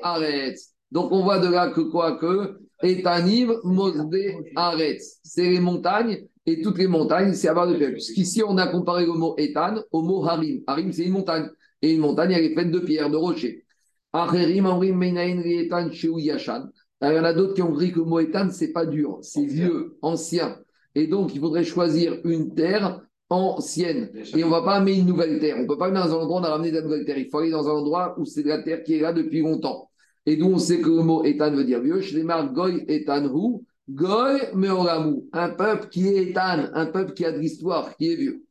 Harim. 0.02 0.46
Donc 0.92 1.12
on 1.12 1.22
voit 1.22 1.38
de 1.38 1.48
là 1.48 1.70
que 1.70 1.80
quoi 1.80 2.16
que 2.18 2.58
Etanim 2.82 3.54
Mosde 3.64 4.16
Aretz. 4.54 5.18
C'est 5.22 5.48
les 5.48 5.60
montagnes, 5.60 6.26
et 6.46 6.60
toutes 6.60 6.78
les 6.78 6.86
montagnes, 6.86 7.32
c'est 7.32 7.48
à 7.48 7.54
bas 7.54 7.66
de 7.66 7.74
pierre. 7.74 7.92
Puisqu'ici, 7.92 8.42
on 8.46 8.58
a 8.58 8.66
comparé 8.66 9.06
le 9.06 9.12
mot 9.12 9.34
Etan 9.38 9.76
au 9.90 10.02
mot 10.02 10.24
Harim. 10.26 10.62
Harim, 10.66 10.92
c'est 10.92 11.04
une 11.04 11.12
montagne. 11.12 11.48
Et 11.80 11.92
une 11.94 12.00
montagne, 12.00 12.32
elle 12.32 12.44
est 12.44 12.54
faite 12.54 12.70
de 12.70 12.80
pierres, 12.80 13.10
de 13.10 13.16
rochers. 13.16 13.64
Acherim, 14.12 14.66
Amrim, 14.66 14.96
Meinain, 14.96 15.40
Etan, 15.42 15.88
Yashan. 15.90 16.68
Il 17.02 17.12
y 17.12 17.18
en 17.18 17.24
a 17.24 17.32
d'autres 17.32 17.54
qui 17.54 17.62
ont 17.62 17.74
dit 17.76 17.92
que 17.92 17.98
le 17.98 18.04
mot 18.04 18.20
Etan, 18.20 18.50
c'est 18.50 18.72
pas 18.72 18.86
dur, 18.86 19.18
c'est 19.22 19.44
vieux, 19.44 19.96
ancien. 20.02 20.58
Et 20.94 21.06
donc, 21.06 21.34
il 21.34 21.40
faudrait 21.40 21.64
choisir 21.64 22.20
une 22.24 22.54
terre 22.54 23.00
ancienne. 23.34 24.10
Et 24.36 24.44
on 24.44 24.48
ne 24.48 24.52
va 24.52 24.62
pas 24.62 24.74
amener 24.76 24.94
une 24.98 25.06
nouvelle 25.06 25.38
terre. 25.38 25.56
On 25.58 25.62
ne 25.62 25.66
peut 25.66 25.78
pas 25.78 25.86
aller 25.86 25.94
dans 25.94 26.12
un 26.12 26.22
endroit 26.22 26.40
où 26.40 26.42
on 26.42 26.44
a 26.44 26.50
ramené 26.50 26.70
de 26.70 26.76
la 26.76 26.82
nouvelle 26.82 27.04
terre. 27.04 27.18
Il 27.18 27.28
faut 27.28 27.38
aller 27.38 27.50
dans 27.50 27.68
un 27.68 27.72
endroit 27.72 28.14
où 28.18 28.24
c'est 28.24 28.42
de 28.42 28.48
la 28.48 28.62
terre 28.62 28.82
qui 28.82 28.94
est 28.94 29.00
là 29.00 29.12
depuis 29.12 29.40
longtemps. 29.40 29.90
Et 30.26 30.36
d'où 30.36 30.46
on 30.46 30.58
sait 30.58 30.80
que 30.80 30.88
le 30.88 31.02
mot 31.02 31.24
étan 31.24 31.50
veut 31.50 31.64
dire 31.64 31.80
vieux. 31.80 32.00
Marques 32.24 32.52
Goy 32.52 32.84
étanhu, 32.88 33.60
Goy 33.88 34.40
meoramu. 34.54 35.24
Un 35.32 35.50
peuple 35.50 35.88
qui 35.88 36.08
est 36.08 36.30
étan, 36.30 36.70
un 36.72 36.86
peuple 36.86 37.12
qui 37.12 37.24
a 37.24 37.32
de 37.32 37.38
l'histoire, 37.38 37.96
qui 37.96 38.12
est 38.12 38.16
vieux. 38.16 38.42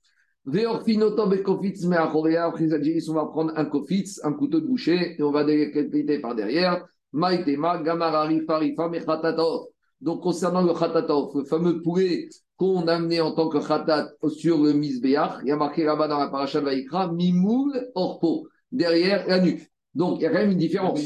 Veorfinotom 0.46 1.34
et 1.34 1.42
kofitz 1.42 1.86
meachorea. 1.86 2.54
On 2.54 3.14
va 3.14 3.26
prendre 3.26 3.54
un 3.56 3.66
kofitz, 3.66 4.20
un 4.24 4.34
couteau 4.34 4.60
de 4.60 4.68
boucher, 4.68 5.16
et 5.18 5.24
on 5.24 5.32
va 5.32 5.44
décapiter 5.44 6.20
par 6.20 6.36
derrière. 6.36 6.86
Maïtema, 7.14 7.82
gamarari, 7.82 8.42
farifa, 8.46 8.90
mechatatov. 8.90 9.73
Donc, 10.04 10.22
concernant 10.22 10.62
le 10.62 10.74
khatatov, 10.74 11.32
le 11.34 11.46
fameux 11.46 11.82
poulet 11.82 12.28
qu'on 12.58 12.88
a 12.88 12.96
amené 12.96 13.22
en 13.22 13.32
tant 13.32 13.48
que 13.48 13.58
khatat 13.58 14.12
sur 14.28 14.62
le 14.62 14.74
misbéach, 14.74 15.40
il 15.44 15.48
y 15.48 15.52
a 15.52 15.56
marqué 15.56 15.86
là-bas 15.86 16.10
dans 16.10 16.20
la 16.20 16.28
paracha 16.28 16.60
de 16.60 16.66
Vaikra, 16.66 17.14
mimoul 17.14 17.90
orpo, 17.96 18.50
derrière 18.70 19.26
la 19.28 19.40
nuque. 19.40 19.72
Donc, 19.96 20.20
il 20.20 20.24
y 20.24 20.26
a 20.26 20.30
quand 20.30 20.40
même 20.40 20.52
une 20.52 20.58
différence. 20.58 21.00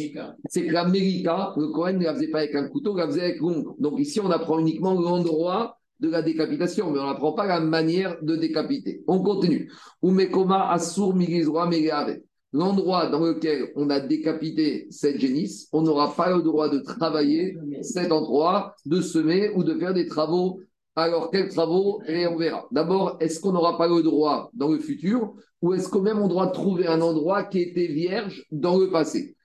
C'est 0.49 0.65
que 0.65 0.74
la 0.74 0.88
mérika, 0.88 1.53
le 1.57 1.68
Cohen 1.68 1.94
ne 1.94 2.06
la 2.06 2.15
faisait 2.15 2.30
pas 2.30 2.40
avec 2.40 2.56
un 2.56 2.69
couteau, 2.69 2.95
il 2.95 3.02
la 3.02 3.06
faisait 3.06 3.22
avec 3.22 3.40
l'ongle. 3.40 3.69
Donc, 3.78 3.99
ici, 3.99 4.19
on 4.19 4.32
apprend 4.32 4.57
uniquement 4.57 4.94
l'endroit 4.99 5.78
de 5.99 6.10
la 6.10 6.24
décapitation, 6.24 6.90
mais 6.91 6.99
on 6.99 7.06
n'apprend 7.06 7.34
pas 7.34 7.45
la 7.45 7.60
manière 7.60 8.18
de 8.24 8.36
décapiter. 8.36 9.03
On 9.07 9.19
continue. 9.22 9.72
Umekoma 10.02 10.72
Asur 10.72 11.15
Megeave. 11.15 12.22
L'endroit 12.58 13.06
dans 13.06 13.20
lequel 13.20 13.72
on 13.76 13.92
a 13.92 14.00
décapité 14.00 14.88
cette 14.90 15.20
génisse, 15.20 15.70
on 15.74 15.84
n'aura 15.84 16.16
pas 16.16 16.36
le 16.36 16.42
droit 16.42 16.70
de 16.70 16.80
travailler 16.80 17.56
cet 17.84 18.12
endroit, 18.12 18.74
de 18.84 19.00
semer 19.00 19.52
ou 19.54 19.64
de 19.64 19.76
faire 19.76 19.94
des 19.94 20.08
travaux. 20.08 20.60
Alors, 20.96 21.30
quels 21.30 21.50
travaux? 21.50 22.02
Et 22.08 22.26
on 22.26 22.36
verra. 22.36 22.66
D'abord, 22.72 23.18
est-ce 23.20 23.40
qu'on 23.40 23.52
n'aura 23.52 23.78
pas 23.78 23.88
le 23.88 24.02
droit 24.02 24.50
dans 24.56 24.70
le 24.70 24.80
futur 24.80 25.36
ou 25.62 25.76
est-ce 25.76 25.88
qu'on 25.88 26.02
même 26.02 26.20
on 26.20 26.28
doit 26.28 26.48
trouver 26.48 26.88
un 26.88 27.00
endroit 27.02 27.44
qui 27.44 27.60
était 27.60 27.86
vierge 27.86 28.44
dans 28.52 28.80
le 28.80 28.90
passé? 28.90 29.36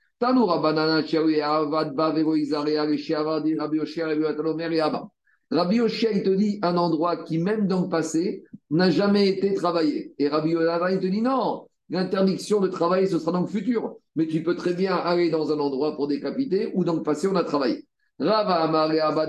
Rabbi 5.50 5.76
Yoshia, 5.76 6.12
il 6.12 6.22
te 6.22 6.30
dit 6.30 6.58
un 6.62 6.78
endroit 6.78 7.24
qui, 7.24 7.36
même 7.36 7.66
dans 7.66 7.82
le 7.82 7.88
passé, 7.90 8.44
n'a 8.70 8.90
jamais 8.90 9.28
été 9.28 9.52
travaillé. 9.52 10.14
Et 10.18 10.28
Rabbi 10.28 10.52
Yoshia, 10.52 10.92
il 10.92 10.98
te 10.98 11.06
dit 11.06 11.20
non, 11.20 11.66
l'interdiction 11.92 12.60
de 12.60 12.68
travailler, 12.68 13.06
ce 13.06 13.18
sera 13.18 13.32
dans 13.32 13.42
le 13.42 13.46
futur. 13.46 13.96
Mais 14.16 14.26
tu 14.26 14.42
peux 14.42 14.56
très 14.56 14.72
bien 14.72 14.96
aller 14.96 15.30
dans 15.30 15.52
un 15.52 15.58
endroit 15.60 15.94
pour 15.94 16.08
décapiter 16.08 16.72
où 16.74 16.84
dans 16.84 16.94
le 16.94 17.02
passé, 17.02 17.28
on 17.28 17.36
a 17.36 17.44
travaillé. 17.44 17.86
Rava. 18.18 18.66
Rava, 18.66 19.26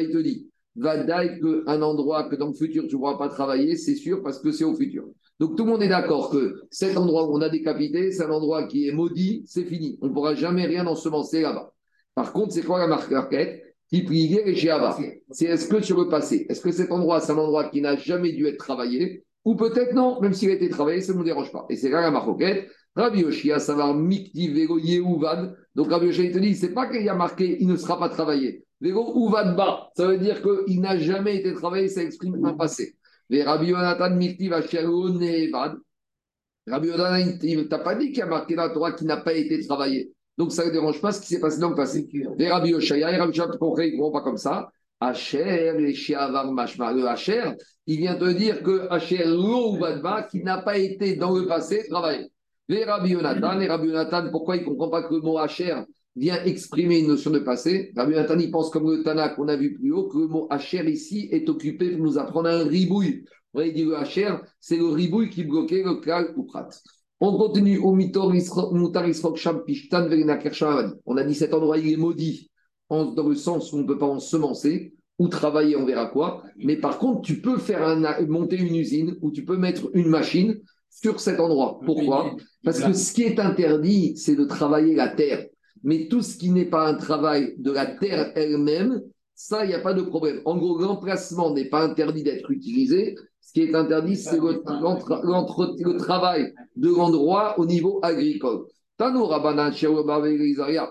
il 0.00 0.10
te 0.10 0.18
dit, 0.18 0.48
va 0.76 0.96
que 1.38 1.64
un 1.66 1.82
endroit 1.82 2.28
que 2.28 2.36
dans 2.36 2.48
le 2.48 2.54
futur, 2.54 2.86
tu 2.86 2.94
ne 2.94 3.00
pourras 3.00 3.18
pas 3.18 3.28
travailler, 3.28 3.76
c'est 3.76 3.96
sûr, 3.96 4.22
parce 4.22 4.38
que 4.38 4.52
c'est 4.52 4.64
au 4.64 4.74
futur. 4.74 5.04
Donc 5.40 5.56
tout 5.56 5.64
le 5.64 5.72
monde 5.72 5.82
est 5.82 5.88
d'accord 5.88 6.30
que 6.30 6.60
cet 6.70 6.96
endroit 6.96 7.28
où 7.28 7.36
on 7.36 7.40
a 7.40 7.48
décapité, 7.48 8.12
c'est 8.12 8.24
un 8.24 8.30
endroit 8.30 8.68
qui 8.68 8.86
est 8.86 8.92
maudit, 8.92 9.42
c'est 9.46 9.64
fini. 9.64 9.98
On 10.00 10.06
ne 10.08 10.12
pourra 10.12 10.34
jamais 10.34 10.66
rien 10.66 10.86
ensemencer 10.86 11.40
là-bas. 11.40 11.72
Par 12.14 12.32
contre, 12.32 12.52
c'est 12.52 12.62
quoi 12.62 12.78
la 12.78 12.86
marque 12.86 13.12
Qui 13.88 14.04
pliait 14.04 14.48
et 14.48 14.54
C'est 15.30 15.46
est-ce 15.46 15.66
que 15.66 15.80
sur 15.80 15.98
le 15.98 16.08
passé, 16.08 16.46
est-ce 16.48 16.60
que 16.60 16.70
cet 16.70 16.92
endroit, 16.92 17.20
c'est 17.20 17.32
un 17.32 17.38
endroit 17.38 17.68
qui 17.70 17.80
n'a 17.80 17.96
jamais 17.96 18.32
dû 18.32 18.46
être 18.46 18.58
travaillé? 18.58 19.24
Ou 19.44 19.54
peut-être 19.54 19.94
non, 19.94 20.20
même 20.20 20.34
s'il 20.34 20.50
a 20.50 20.54
été 20.54 20.68
travaillé, 20.68 21.00
ça 21.00 21.12
ne 21.12 21.18
nous 21.18 21.24
dérange 21.24 21.50
pas. 21.50 21.66
Et 21.70 21.76
c'est 21.76 21.88
là 21.88 22.02
la 22.02 22.10
marque 22.10 22.28
Rabbi 22.96 23.20
Yoshia, 23.20 23.58
va 23.58 23.94
mikti 23.94 24.48
vego 24.48 24.78
yehuvad. 24.78 25.56
Donc 25.74 25.90
Rabbi 25.90 26.06
Yoshia, 26.06 26.24
il 26.24 26.32
te 26.32 26.38
dit, 26.38 26.54
c'est 26.54 26.74
pas 26.74 26.86
qu'il 26.88 27.02
y 27.02 27.08
a 27.08 27.14
marqué, 27.14 27.56
il 27.60 27.68
ne 27.68 27.76
sera 27.76 27.98
pas 27.98 28.08
travaillé. 28.08 28.64
Vego 28.80 29.28
uvad 29.28 29.56
ba, 29.56 29.90
ça 29.96 30.06
veut 30.06 30.18
dire 30.18 30.42
qu'il 30.42 30.80
n'a 30.80 30.98
jamais 30.98 31.36
été 31.36 31.52
travaillé, 31.54 31.88
ça 31.88 32.02
exprime 32.02 32.44
un 32.44 32.54
passé. 32.54 32.96
Mais 33.28 33.42
Rabbi 33.42 33.68
Yonatan 33.68 34.16
Mikti 34.16 34.48
va 34.48 34.60
Nevad. 34.60 35.76
Rabbi 36.66 36.88
Yonatan, 36.88 37.38
il 37.42 37.68
t'a 37.68 37.78
pas 37.78 37.94
dit 37.94 38.08
qu'il 38.08 38.18
y 38.18 38.22
a 38.22 38.26
marqué 38.26 38.56
la 38.56 38.70
Torah 38.70 38.92
qui 38.92 39.04
n'a 39.04 39.18
pas 39.18 39.34
été 39.34 39.64
travaillé. 39.66 40.12
Donc 40.36 40.52
ça 40.52 40.66
ne 40.66 40.70
dérange 40.70 41.00
pas 41.00 41.12
ce 41.12 41.20
qui 41.20 41.28
s'est 41.28 41.40
passé 41.40 41.60
dans 41.60 41.70
le 41.70 41.76
passé. 41.76 42.08
Rabbi 42.40 42.70
Yoshaya 42.70 43.12
et 43.12 43.16
Rabbi 43.16 43.36
Yoshaya, 43.36 43.86
ils 43.86 43.98
ne 43.98 44.12
pas 44.12 44.22
comme 44.22 44.36
ça? 44.36 44.72
Asher, 45.00 45.72
les 45.78 45.94
Shiavar 45.94 46.52
Mashma. 46.52 46.92
Le 46.92 47.08
Asher, 47.08 47.52
il 47.86 47.98
vient 47.98 48.16
te 48.16 48.30
dire 48.32 48.62
que 48.62 48.86
Asher 48.90 49.24
Lo 49.24 49.76
Vadba, 49.78 50.24
qui 50.24 50.42
n'a 50.42 50.58
pas 50.58 50.76
été 50.76 51.16
dans 51.16 51.34
le 51.36 51.46
passé 51.46 51.86
travaillé. 51.88 52.26
Les 52.68 52.84
Rabbi 52.84 53.10
Yonatan, 53.10 53.60
et 53.60 53.66
Rabbi 53.66 53.88
Yonatan, 53.88 54.30
pourquoi 54.30 54.56
il 54.56 54.62
ne 54.62 54.66
comprend 54.66 54.90
pas 54.90 55.02
que 55.02 55.14
le 55.14 55.20
mot 55.20 55.38
Asher 55.38 55.74
vient 56.14 56.44
exprimer 56.44 57.00
une 57.00 57.08
notion 57.08 57.30
de 57.30 57.40
passé? 57.40 57.92
Rabbi 57.96 58.14
Nathan, 58.14 58.38
il 58.38 58.50
pense 58.50 58.70
comme 58.70 58.90
le 58.90 59.02
Tana 59.02 59.30
qu'on 59.30 59.48
a 59.48 59.56
vu 59.56 59.74
plus 59.74 59.90
haut, 59.92 60.06
que 60.06 60.18
le 60.18 60.28
mot 60.28 60.46
Hacher 60.50 60.88
ici 60.88 61.28
est 61.32 61.48
occupé 61.48 61.90
pour 61.90 62.04
nous 62.04 62.18
apprendre 62.18 62.50
un 62.50 62.64
ribouille. 62.64 63.24
Vous 63.52 63.58
voyez, 63.58 63.72
dit 63.72 63.84
le 63.84 63.96
Hacher, 63.96 64.36
c'est 64.60 64.76
le 64.76 64.86
ribouille 64.86 65.30
qui 65.30 65.44
bloquait 65.44 65.82
le 65.82 65.96
Klal 65.96 66.32
ou 66.36 66.44
Prat. 66.44 66.68
On 67.22 67.36
continue 67.36 67.78
au 67.78 67.92
Mitor 67.92 68.32
On 71.06 71.16
a 71.16 71.24
dit 71.24 71.34
cet 71.34 71.52
endroit, 71.52 71.76
il 71.76 71.92
est 71.92 71.96
maudit, 71.96 72.50
dans 72.90 73.28
le 73.28 73.34
sens 73.34 73.72
où 73.72 73.76
on 73.76 73.82
ne 73.82 73.86
peut 73.86 73.98
pas 73.98 74.06
ensemencer 74.06 74.94
ou 75.18 75.28
travailler, 75.28 75.76
on 75.76 75.84
verra 75.84 76.06
quoi. 76.06 76.42
Mais 76.56 76.76
par 76.76 76.98
contre, 76.98 77.22
tu 77.22 77.40
peux 77.40 77.58
faire 77.58 77.86
un, 77.86 78.26
monter 78.26 78.56
une 78.56 78.74
usine 78.74 79.16
ou 79.20 79.30
tu 79.30 79.44
peux 79.44 79.56
mettre 79.56 79.90
une 79.94 80.08
machine 80.08 80.58
sur 80.88 81.20
cet 81.20 81.40
endroit. 81.40 81.78
Pourquoi? 81.84 82.34
Parce 82.64 82.80
que 82.80 82.92
ce 82.92 83.12
qui 83.12 83.22
est 83.22 83.38
interdit, 83.38 84.16
c'est 84.16 84.34
de 84.34 84.44
travailler 84.44 84.94
la 84.94 85.08
terre. 85.08 85.46
Mais 85.82 86.08
tout 86.08 86.22
ce 86.22 86.36
qui 86.36 86.50
n'est 86.50 86.66
pas 86.66 86.88
un 86.88 86.94
travail 86.94 87.54
de 87.58 87.70
la 87.70 87.86
terre 87.86 88.32
elle-même, 88.34 89.02
ça, 89.34 89.64
il 89.64 89.68
n'y 89.68 89.74
a 89.74 89.80
pas 89.80 89.94
de 89.94 90.02
problème. 90.02 90.40
En 90.44 90.56
gros, 90.58 90.78
l'emplacement 90.78 91.54
n'est 91.54 91.68
pas 91.68 91.82
interdit 91.84 92.22
d'être 92.22 92.50
utilisé. 92.50 93.14
Ce 93.40 93.52
qui 93.52 93.62
est 93.62 93.74
interdit, 93.74 94.16
c'est 94.16 94.36
le, 94.36 94.62
le, 94.62 95.96
travail 95.96 96.52
de 96.76 96.88
l'endroit 96.88 97.58
au 97.58 97.64
niveau 97.64 98.00
agricole. 98.02 98.66
Il 98.98 99.06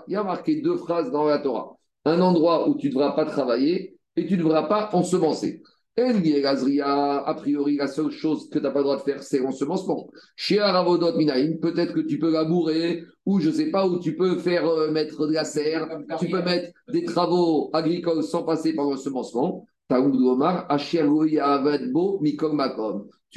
y 0.08 0.16
a 0.16 0.24
marqué 0.24 0.62
deux 0.62 0.78
phrases 0.78 1.12
dans 1.12 1.26
la 1.26 1.38
Torah. 1.40 1.79
Un 2.10 2.22
endroit 2.22 2.68
où 2.68 2.76
tu 2.76 2.88
ne 2.88 2.94
devras 2.94 3.12
pas 3.12 3.26
travailler 3.26 3.98
et 4.16 4.26
tu 4.26 4.34
ne 4.34 4.44
devras 4.44 4.64
pas 4.64 4.90
ensemencer 4.94 5.62
a 6.02 7.34
priori, 7.36 7.76
la 7.76 7.88
seule 7.88 8.12
chose 8.12 8.50
que 8.50 8.60
tu 8.60 8.64
n'as 8.64 8.72
pas 8.72 8.80
le 8.80 8.84
droit 8.84 8.98
de 8.98 9.02
faire, 9.02 9.24
c'est 9.24 9.40
l'ensemencement. 9.40 10.10
Chez 10.36 10.60
Aravodot 10.60 11.18
Minaïm, 11.18 11.60
peut-être 11.60 11.94
que 11.94 12.02
tu 12.02 12.20
peux 12.20 12.32
labourer, 12.32 13.04
ou 13.26 13.40
je 13.40 13.50
ne 13.50 13.54
sais 13.54 13.70
pas, 13.70 13.88
où 13.88 14.00
tu 14.00 14.16
peux 14.16 14.38
faire 14.38 14.68
euh, 14.68 14.92
mettre 14.92 15.28
de 15.28 15.34
la 15.34 15.44
serre, 15.44 15.88
tu 16.20 16.30
peux 16.30 16.42
mettre 16.42 16.72
des 16.92 17.04
travaux 17.04 17.70
agricoles 17.74 18.24
sans 18.24 18.44
passer 18.44 18.74
par 18.74 18.86
l'ensemencement. 18.86 19.66
Tu 19.90 19.96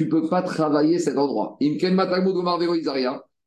ne 0.05 0.09
peux 0.09 0.27
pas 0.27 0.41
travailler 0.41 0.99
cet 0.99 1.17
endroit. 1.17 1.57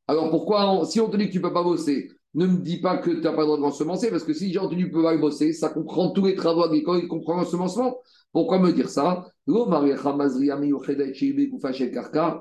Alors 0.08 0.30
pourquoi, 0.30 0.84
si 0.84 1.00
on 1.00 1.08
te 1.08 1.16
dit 1.16 1.26
que 1.26 1.32
tu 1.32 1.38
ne 1.38 1.42
peux 1.42 1.52
pas 1.52 1.62
bosser, 1.62 2.10
ne 2.36 2.46
me 2.46 2.58
dis 2.58 2.80
pas 2.80 2.98
que 2.98 3.10
tu 3.10 3.20
n'as 3.20 3.32
pas 3.32 3.40
le 3.40 3.46
droit 3.46 3.56
de 3.56 3.62
l'ensemencer, 3.62 4.10
parce 4.10 4.24
que 4.24 4.34
si 4.34 4.52
j'ai 4.52 4.58
entendu 4.58 4.90
pas 4.90 5.16
bosser, 5.16 5.52
ça 5.52 5.70
comprend 5.70 6.10
tous 6.10 6.26
les 6.26 6.34
travaux 6.34 6.62
agricoles, 6.62 7.00
il 7.02 7.08
comprend 7.08 7.36
l'ensemencement. 7.36 7.96
Pourquoi 8.32 8.58
me 8.58 8.72
dire 8.72 8.90
ça? 8.90 9.26
On 9.48 9.64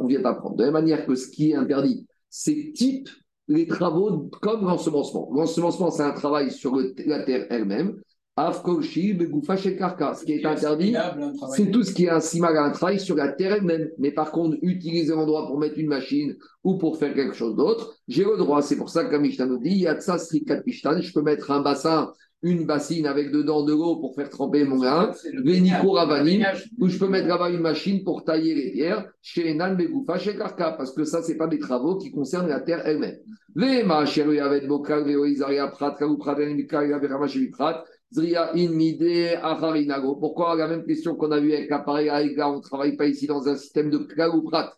vient 0.07 0.21
d'apprendre. 0.21 0.55
De 0.55 0.63
la 0.63 0.71
même 0.71 0.73
manière 0.73 1.05
que 1.05 1.15
ce 1.15 1.29
qui 1.29 1.51
est 1.51 1.55
interdit, 1.55 2.05
c'est 2.29 2.73
type 2.73 3.07
les 3.47 3.67
travaux 3.67 4.29
comme 4.41 4.65
l'ensemencement. 4.65 5.29
L'ensemencement, 5.33 5.91
c'est 5.91 6.03
un 6.03 6.11
travail 6.11 6.51
sur 6.51 6.75
la 6.75 7.23
terre 7.23 7.47
elle-même. 7.49 7.95
Ce 10.19 10.25
qui 10.25 10.33
est 10.33 10.45
interdit, 10.45 10.93
c'est 11.55 11.71
tout 11.71 11.83
ce 11.83 11.93
qui 11.93 12.03
est 12.03 12.09
un 12.09 12.19
simal, 12.19 12.57
un 12.57 12.71
travail 12.71 12.99
sur 12.99 13.15
la 13.15 13.29
terre 13.29 13.53
elle-même. 13.53 13.89
Mais 13.97 14.11
par 14.11 14.31
contre, 14.31 14.57
utiliser 14.61 15.13
l'endroit 15.13 15.47
pour 15.47 15.57
mettre 15.57 15.79
une 15.79 15.87
machine 15.87 16.35
ou 16.63 16.77
pour 16.77 16.97
faire 16.97 17.13
quelque 17.13 17.33
chose 17.33 17.55
d'autre, 17.55 17.95
j'ai 18.09 18.25
le 18.25 18.35
droit. 18.35 18.61
C'est 18.61 18.75
pour 18.75 18.89
ça 18.89 19.05
que 19.05 19.15
Mishnah 19.15 19.45
nous 19.45 19.59
dit, 19.59 19.85
je 19.85 21.13
peux 21.13 21.21
mettre 21.21 21.51
un 21.51 21.61
bassin 21.61 22.11
une 22.41 22.65
bassine 22.65 23.07
avec 23.07 23.31
dedans 23.31 23.63
de 23.63 23.71
l'eau 23.71 23.95
pour 23.95 24.13
faire 24.13 24.29
tremper 24.29 24.65
mon 24.65 24.77
grain, 24.77 25.11
où 26.77 26.87
je 26.87 26.99
peux 26.99 27.07
mettre 27.07 27.27
là-bas 27.27 27.49
une 27.49 27.61
machine 27.61 28.03
pour 28.03 28.23
tailler 28.23 28.53
les 28.53 28.71
pierres, 28.71 29.09
chez 29.21 29.49
Enan 29.49 29.73
Begoufa, 29.73 30.19
chez 30.19 30.35
Karka, 30.37 30.73
parce 30.73 30.93
que 30.93 31.05
ça, 31.05 31.23
ce 31.23 31.31
n'est 31.31 31.37
pas 31.37 31.47
des 31.47 31.57
travaux 31.57 31.97
qui 31.97 32.11
concernent 32.11 32.47
la 32.47 32.59
terre 32.59 32.85
elle-même. 32.85 33.17
Pourquoi? 40.19 40.55
La 40.55 40.67
même 40.67 40.85
question 40.85 41.15
qu'on 41.15 41.31
a 41.31 41.39
vue 41.39 41.53
avec 41.53 41.69
l'appareil 41.69 42.09
Aïga, 42.09 42.49
on 42.49 42.57
ne 42.57 42.61
travaille 42.61 42.95
pas 42.95 43.05
ici 43.05 43.27
dans 43.27 43.47
un 43.47 43.55
système 43.55 43.89
de 43.89 43.97
Kral 43.97 44.31
ou 44.35 44.43
Prat 44.43 44.75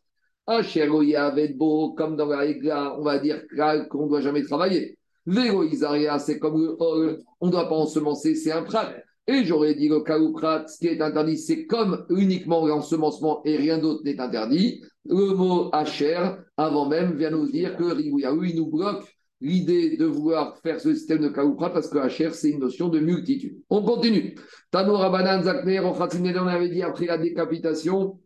comme 0.48 2.16
dans 2.16 2.26
la 2.26 2.98
on 2.98 3.02
va 3.02 3.20
dire 3.20 3.42
qu'on 3.90 4.04
ne 4.04 4.10
doit 4.10 4.22
jamais 4.22 4.44
travailler. 4.44 4.98
Vélo 5.26 5.64
Isaria, 5.66 6.20
c'est 6.20 6.40
comme 6.40 6.62
le 6.62 7.20
on 7.42 7.48
ne 7.48 7.52
doit 7.52 7.68
pas 7.68 7.76
ensemencer, 7.76 8.34
c'est 8.34 8.54
un 8.54 8.64
prat. 8.64 8.94
Et 9.28 9.44
j'aurais 9.44 9.76
dit 9.76 9.90
le 9.90 10.02
prat, 10.32 10.66
ce 10.68 10.78
qui 10.78 10.88
est 10.88 11.02
interdit, 11.02 11.38
c'est 11.38 11.66
comme 11.66 12.06
uniquement 12.10 12.66
l'ensemencement 12.66 13.42
et 13.44 13.58
rien 13.58 13.78
d'autre 13.78 14.04
n'est 14.06 14.22
interdit. 14.22 14.82
Le 15.04 15.36
mot 15.36 15.70
Hacher, 15.74 16.30
avant 16.56 16.88
même, 16.88 17.18
vient 17.18 17.32
nous 17.32 17.52
dire 17.52 17.76
que 17.76 17.84
Ribouyaou, 17.84 18.46
il 18.46 18.56
nous 18.56 18.68
bloque 18.68 19.17
l'idée 19.42 19.98
de 19.98 20.06
vouloir 20.06 20.58
faire 20.60 20.80
ce 20.80 20.94
système 20.94 21.22
de 21.22 21.30
prat 21.30 21.72
parce 21.72 21.90
que 21.90 21.98
Hacher, 21.98 22.32
c'est 22.34 22.50
une 22.50 22.60
notion 22.60 22.90
de 22.90 23.00
multitude. 23.00 23.60
On 23.70 23.84
continue. 23.84 24.36
Tanoura 24.72 25.10
Banan 25.10 25.44
Zakner, 25.44 25.80
on 25.80 26.48
avait 26.48 26.70
dit 26.70 26.82
après 26.82 27.06
la 27.06 27.18
décapitation, 27.18 28.20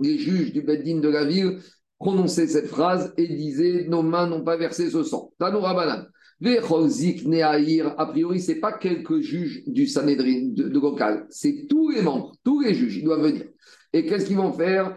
les 0.00 0.18
juges 0.18 0.52
du 0.52 0.62
Beddin 0.62 1.00
de 1.00 1.08
la 1.08 1.24
ville 1.24 1.58
prononçaient 1.98 2.46
cette 2.46 2.68
phrase 2.68 3.12
et 3.16 3.26
disaient 3.26 3.86
Nos 3.88 4.02
mains 4.02 4.26
n'ont 4.26 4.44
pas 4.44 4.56
versé 4.56 4.90
ce 4.90 5.02
sang. 5.02 5.32
Tanoura 5.38 5.74
Banan 5.74 6.06
a 6.40 8.06
priori, 8.06 8.40
ce 8.40 8.52
n'est 8.52 8.60
pas 8.60 8.72
quelques 8.72 9.20
juges 9.20 9.64
du 9.66 9.86
Sanhedrin 9.86 10.50
de, 10.52 10.68
local, 10.68 11.26
c'est 11.30 11.66
tous 11.68 11.90
les 11.90 12.02
membres, 12.02 12.32
tous 12.44 12.60
les 12.60 12.74
juges, 12.74 12.98
ils 12.98 13.04
doivent 13.04 13.22
venir. 13.22 13.44
Et 13.92 14.06
qu'est-ce 14.06 14.26
qu'ils 14.26 14.36
vont 14.36 14.52
faire? 14.52 14.96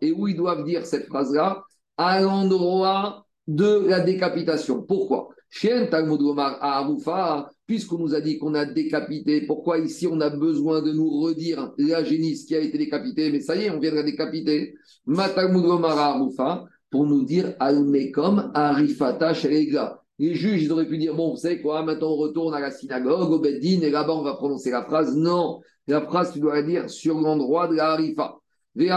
Et 0.00 0.12
où 0.12 0.28
ils 0.28 0.36
doivent 0.36 0.64
dire 0.64 0.86
cette 0.86 1.06
phrase-là? 1.06 1.64
À 1.96 2.20
l'endroit 2.20 3.26
de 3.48 3.86
la 3.88 4.00
décapitation. 4.00 4.82
Pourquoi? 4.82 5.30
Puisqu'on 7.66 7.98
nous 7.98 8.14
a 8.14 8.20
dit 8.20 8.38
qu'on 8.38 8.54
a 8.54 8.66
décapité, 8.66 9.46
pourquoi 9.46 9.78
ici 9.78 10.06
on 10.06 10.20
a 10.20 10.30
besoin 10.30 10.82
de 10.82 10.92
nous 10.92 11.08
redire 11.08 11.72
la 11.78 12.04
génisse 12.04 12.44
qui 12.44 12.54
a 12.54 12.60
été 12.60 12.78
décapitée? 12.78 13.32
Mais 13.32 13.40
ça 13.40 13.56
y 13.56 13.64
est, 13.64 13.70
on 13.70 13.80
vient 13.80 13.90
de 13.90 13.96
la 13.96 14.02
décapiter 14.02 14.74
pour 16.90 17.06
nous 17.06 17.24
dire 17.24 17.54
Almekom 17.58 18.52
Arifata. 18.54 19.32
Les 20.18 20.34
juges, 20.34 20.62
ils 20.62 20.72
auraient 20.72 20.88
pu 20.88 20.98
dire 20.98 21.14
bon, 21.14 21.30
vous 21.32 21.36
savez 21.36 21.60
quoi, 21.60 21.82
maintenant 21.82 22.12
on 22.12 22.16
retourne 22.16 22.54
à 22.54 22.60
la 22.60 22.70
synagogue, 22.70 23.30
au 23.30 23.38
Beddin, 23.38 23.80
et 23.82 23.90
là-bas 23.90 24.14
on 24.14 24.22
va 24.22 24.34
prononcer 24.34 24.70
la 24.70 24.82
phrase. 24.82 25.16
Non, 25.16 25.60
la 25.86 26.00
phrase, 26.00 26.32
tu 26.32 26.40
dois 26.40 26.54
la 26.56 26.62
dire 26.62 26.90
sur 26.90 27.20
l'endroit 27.20 27.68
de 27.68 27.76
la 27.76 27.92
Harifa. 27.92 28.38
Donc, 28.76 28.90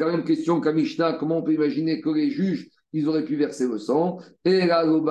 la 0.00 0.06
même 0.06 0.24
question 0.24 0.60
qu'à 0.60 0.72
Mishnah, 0.72 1.14
comment 1.14 1.38
on 1.38 1.42
peut 1.42 1.54
imaginer 1.54 2.02
que 2.02 2.10
les 2.10 2.28
juges, 2.28 2.68
ils 2.92 3.08
auraient 3.08 3.24
pu 3.24 3.36
verser 3.36 3.66
le 3.66 3.78
sang? 3.78 4.18
Et 4.44 4.66
là. 4.66 4.84
Donc, 4.84 5.06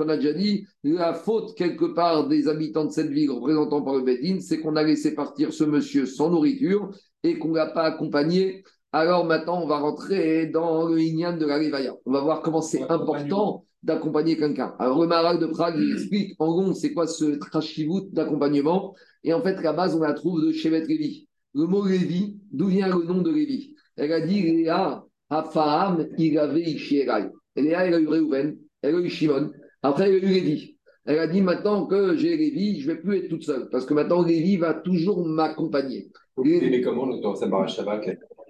on 0.00 0.08
a 0.08 0.16
déjà 0.16 0.32
dit, 0.32 0.66
la 0.82 1.14
faute 1.14 1.54
quelque 1.54 1.84
part 1.84 2.26
des 2.26 2.48
habitants 2.48 2.86
de 2.86 2.90
cette 2.90 3.10
ville, 3.10 3.30
représentant 3.30 3.82
par 3.82 3.94
le 3.94 4.02
Bedin, 4.02 4.40
c'est 4.40 4.58
qu'on 4.58 4.74
a 4.74 4.82
laissé 4.82 5.14
partir 5.14 5.52
ce 5.52 5.62
monsieur 5.62 6.06
sans 6.06 6.28
nourriture 6.28 6.90
et 7.22 7.38
qu'on 7.38 7.50
ne 7.50 7.56
l'a 7.56 7.66
pas 7.66 7.84
accompagné. 7.84 8.64
Alors 8.94 9.24
maintenant, 9.24 9.62
on 9.62 9.66
va 9.66 9.78
rentrer 9.78 10.46
dans 10.46 10.86
le 10.86 11.00
Inyan 11.00 11.38
de 11.38 11.46
la 11.46 11.56
Rivaya. 11.56 11.94
On 12.04 12.12
va 12.12 12.20
voir 12.20 12.42
comment 12.42 12.60
c'est 12.60 12.82
important 12.90 13.64
d'accompagner 13.82 14.36
quelqu'un. 14.36 14.74
Alors, 14.78 15.00
le 15.00 15.08
Maral 15.08 15.38
de 15.38 15.46
Prague, 15.46 15.76
il 15.78 15.94
explique 15.94 16.34
en 16.38 16.52
gros, 16.52 16.74
c'est 16.74 16.92
quoi 16.92 17.06
ce 17.06 17.36
trashivut 17.36 18.10
d'accompagnement. 18.12 18.94
Et 19.24 19.32
en 19.32 19.40
fait, 19.40 19.62
la 19.62 19.72
base, 19.72 19.96
on 19.96 20.00
la 20.00 20.12
trouve 20.12 20.44
de 20.44 20.52
Shevet 20.52 20.84
Lévi. 20.84 21.26
Le 21.54 21.66
mot 21.66 21.86
Lévi, 21.86 22.36
d'où 22.52 22.66
vient 22.66 22.88
le 22.88 23.02
nom 23.04 23.22
de 23.22 23.30
Lévi? 23.30 23.74
Elle 23.96 24.12
a 24.12 24.20
dit 24.20 24.42
Léa, 24.42 25.04
Hafaham, 25.30 26.06
il 26.18 26.38
avait 26.38 26.60
Ishierai. 26.60 27.30
Léa, 27.56 27.86
elle 27.86 27.94
a 27.94 27.98
eu 27.98 28.08
Réhouven, 28.08 28.58
elle 28.82 28.94
a 28.94 28.98
eu 28.98 29.08
Shimon. 29.08 29.50
Après, 29.82 30.08
elle 30.08 30.16
a 30.16 30.18
eu 30.18 30.32
Lévi. 30.32 30.76
Elle 31.06 31.18
a 31.18 31.26
dit 31.26 31.40
maintenant 31.40 31.86
que 31.86 32.14
j'ai 32.16 32.36
Lévi, 32.36 32.80
je 32.80 32.90
ne 32.90 32.94
vais 32.94 33.00
plus 33.00 33.16
être 33.18 33.28
toute 33.28 33.42
seule. 33.42 33.68
Parce 33.70 33.86
que 33.86 33.94
maintenant, 33.94 34.22
Lévi 34.22 34.58
va 34.58 34.74
toujours 34.74 35.26
m'accompagner. 35.26 36.10
Mais 36.36 36.80
comment 36.80 37.06
dans 37.06 37.34
sa 37.34 37.46
barrage 37.46 37.74
Shabbat 37.74 38.04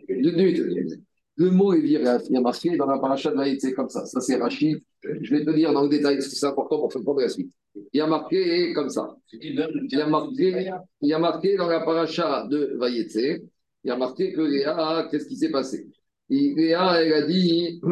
le 0.09 1.51
mot 1.51 1.73
est 1.73 1.81
viré, 1.81 2.05
il 2.29 2.35
y 2.35 2.37
a 2.37 2.41
marqué 2.41 2.77
dans 2.77 2.87
la 2.87 2.99
paracha 2.99 3.31
de 3.31 3.37
Vaïd, 3.37 3.61
c'est 3.61 3.73
comme 3.73 3.89
ça. 3.89 4.05
Ça, 4.05 4.21
c'est 4.21 4.37
Rachid. 4.37 4.79
Je 5.03 5.35
vais 5.35 5.45
te 5.45 5.51
dire 5.51 5.73
dans 5.73 5.83
le 5.83 5.89
détail 5.89 6.17
parce 6.17 6.29
que 6.29 6.37
c'est 6.37 6.47
important 6.47 6.79
pour 6.79 6.93
comprendre 6.93 7.21
la 7.21 7.29
suite. 7.29 7.51
Il 7.75 7.99
y 7.99 8.01
a 8.01 8.07
marqué 8.07 8.73
comme 8.75 8.91
ça. 8.91 9.17
Il 9.33 9.55
y 9.91 10.01
a 10.01 10.07
marqué, 10.07 10.71
il 11.01 11.13
a 11.15 11.19
marqué 11.19 11.57
dans 11.57 11.69
la 11.69 11.81
paracha 11.81 12.47
de 12.49 12.77
Vaïetse, 12.79 13.41
il 13.85 13.89
y 13.89 13.91
a 13.91 13.97
marqué 13.97 14.33
que 14.33 14.43
Léa, 14.43 15.09
qu'est-ce 15.11 15.27
qui 15.27 15.37
s'est 15.37 15.51
passé? 15.51 15.89
Léa, 16.29 17.03
elle 17.03 17.15
a 17.15 17.27
dit. 17.27 17.81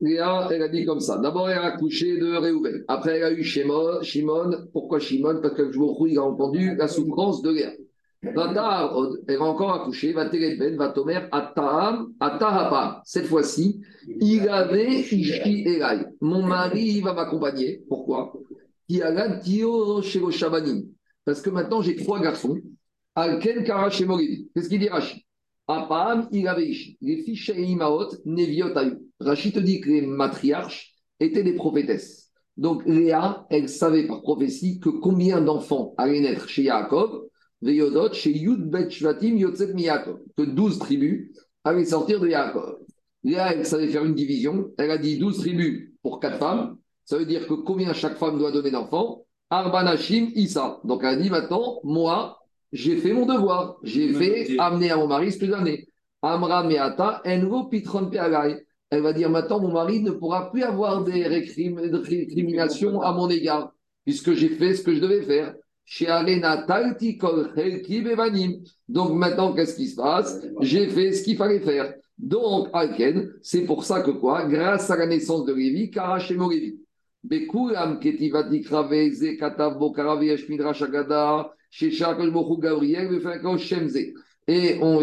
Léa, 0.00 0.48
elle 0.52 0.62
a 0.62 0.68
dit 0.68 0.84
comme 0.84 1.00
ça. 1.00 1.18
D'abord, 1.18 1.50
elle 1.50 1.58
a 1.58 1.64
accouché 1.64 2.18
de 2.18 2.36
Réhouven. 2.36 2.84
Après, 2.86 3.16
elle 3.16 3.24
a 3.24 3.32
eu. 3.32 3.42
Shimon. 3.42 4.68
Pourquoi 4.72 5.00
Shimon? 5.00 5.40
Parce 5.40 5.54
que 5.54 5.62
le 5.62 5.72
jour 5.72 6.00
où 6.00 6.06
il 6.06 6.18
a 6.18 6.22
entendu 6.22 6.76
la 6.76 6.86
souffrance 6.86 7.42
de 7.42 7.50
Léa. 7.50 7.72
Elle 8.20 8.34
va 8.34 9.44
encore 9.44 9.74
accoucher, 9.74 10.12
va 10.12 10.28
ben, 10.28 10.76
va 10.76 10.88
tomer, 10.88 11.20
Atahapa. 11.30 13.02
Cette 13.04 13.26
fois-ci, 13.26 13.80
il 14.20 14.48
avait 14.48 15.00
Ishi 15.00 15.62
Elai. 15.64 16.06
Mon 16.20 16.42
mari 16.42 17.00
va 17.00 17.14
m'accompagner. 17.14 17.84
Pourquoi? 17.88 18.32
Parce 21.24 21.42
que 21.42 21.50
maintenant 21.50 21.82
j'ai 21.82 21.96
trois 21.96 22.20
garçons. 22.20 22.58
Alken 23.14 23.64
Karachemori. 23.64 24.48
Qu'est-ce 24.54 24.68
qu'il 24.68 24.80
dit 24.80 24.88
Rachid 24.88 25.22
Apam, 25.66 26.28
il 26.32 26.48
avait 26.48 26.66
Ishi. 26.66 26.96
Les 27.00 27.22
fiches 27.22 27.52
Imaot, 27.54 28.08
Rachid 29.20 29.54
te 29.54 29.58
dit 29.60 29.80
que 29.80 29.90
les 29.90 30.02
matriarches 30.02 30.94
étaient 31.20 31.42
des 31.42 31.54
prophétesses. 31.54 32.30
Donc 32.56 32.82
Léa, 32.86 33.46
elle 33.50 33.68
savait 33.68 34.06
par 34.06 34.22
prophétie 34.22 34.80
que 34.80 34.88
combien 34.88 35.40
d'enfants 35.40 35.94
allaient 35.98 36.20
naître 36.20 36.48
chez 36.48 36.64
Yaakov 36.64 37.28
Veyodot, 37.62 38.12
chez 38.12 38.30
Yud 38.30 38.70
Bet 38.70 38.90
Shvatim 38.90 39.36
Yotzet 39.36 39.74
Miyakov, 39.74 40.20
que 40.36 40.42
12 40.42 40.78
tribus 40.78 41.30
allaient 41.64 41.84
sortir 41.84 42.20
de 42.20 42.28
Yaakov. 42.28 42.78
Léa, 43.24 43.52
elle 43.52 43.66
savait 43.66 43.88
faire 43.88 44.04
une 44.04 44.14
division. 44.14 44.70
Elle 44.78 44.90
a 44.90 44.98
dit 44.98 45.18
12 45.18 45.38
tribus 45.38 45.90
pour 46.02 46.20
4 46.20 46.38
femmes. 46.38 46.78
Ça 47.04 47.18
veut 47.18 47.26
dire 47.26 47.46
que 47.46 47.54
combien 47.54 47.92
chaque 47.92 48.16
femme 48.16 48.38
doit 48.38 48.52
donner 48.52 48.70
d'enfants? 48.70 49.24
Arbanashim 49.50 50.30
Issa. 50.34 50.80
Donc 50.84 51.00
elle 51.02 51.08
a 51.08 51.16
dit 51.16 51.30
maintenant, 51.30 51.80
moi, 51.82 52.38
j'ai 52.72 52.96
fait 52.96 53.12
mon 53.12 53.26
devoir. 53.26 53.78
J'ai 53.82 54.12
fait 54.12 54.58
amener 54.58 54.90
à 54.90 54.96
mon 54.96 55.08
mari 55.08 55.32
ce 55.32 55.38
que 55.38 55.46
j'amenais. 55.46 55.88
Amra 56.22 56.64
Meata, 56.64 57.22
Envo 57.24 57.64
Pitron 57.64 58.10
Peagai. 58.10 58.64
Elle 58.90 59.02
va 59.02 59.12
dire 59.12 59.30
maintenant, 59.30 59.60
mon 59.60 59.72
mari 59.72 60.00
ne 60.00 60.12
pourra 60.12 60.50
plus 60.50 60.62
avoir 60.62 61.04
des 61.04 61.26
récriminations 61.26 63.02
à 63.02 63.12
mon 63.12 63.28
égard, 63.28 63.72
puisque 64.04 64.32
j'ai 64.32 64.48
fait 64.48 64.74
ce 64.74 64.82
que 64.82 64.94
je 64.94 65.00
devais 65.00 65.22
faire. 65.22 65.54
Donc 68.88 69.12
maintenant, 69.12 69.52
qu'est-ce 69.52 69.76
qui 69.76 69.88
se 69.88 69.96
passe? 69.96 70.40
J'ai 70.60 70.88
fait 70.88 71.12
ce 71.12 71.22
qu'il 71.22 71.36
fallait 71.36 71.60
faire. 71.60 71.94
Donc, 72.18 72.68
Alken, 72.72 73.32
c'est 73.42 73.62
pour 73.62 73.84
ça 73.84 74.02
que 74.02 74.10
quoi? 74.10 74.44
Grâce 74.44 74.90
à 74.90 74.96
la 74.96 75.06
naissance 75.06 75.44
de 75.44 75.54
Lévi, 75.54 75.90
Karachemo 75.90 76.50
Lévi. 76.50 76.78
Bekulam 77.24 77.98
ketivati 78.00 78.62
krave 78.62 79.10
ze 79.12 79.36
katav 79.36 79.78
bo 79.78 79.92
karavi 79.92 80.36
midrash 80.48 80.82
agada 80.82 81.50
shesha 81.70 82.14
koshbochu 82.14 82.60
Gabriel 82.60 83.08
befenko 83.08 83.58
shemze. 83.58 84.14
Et 84.46 84.78
on 84.80 84.98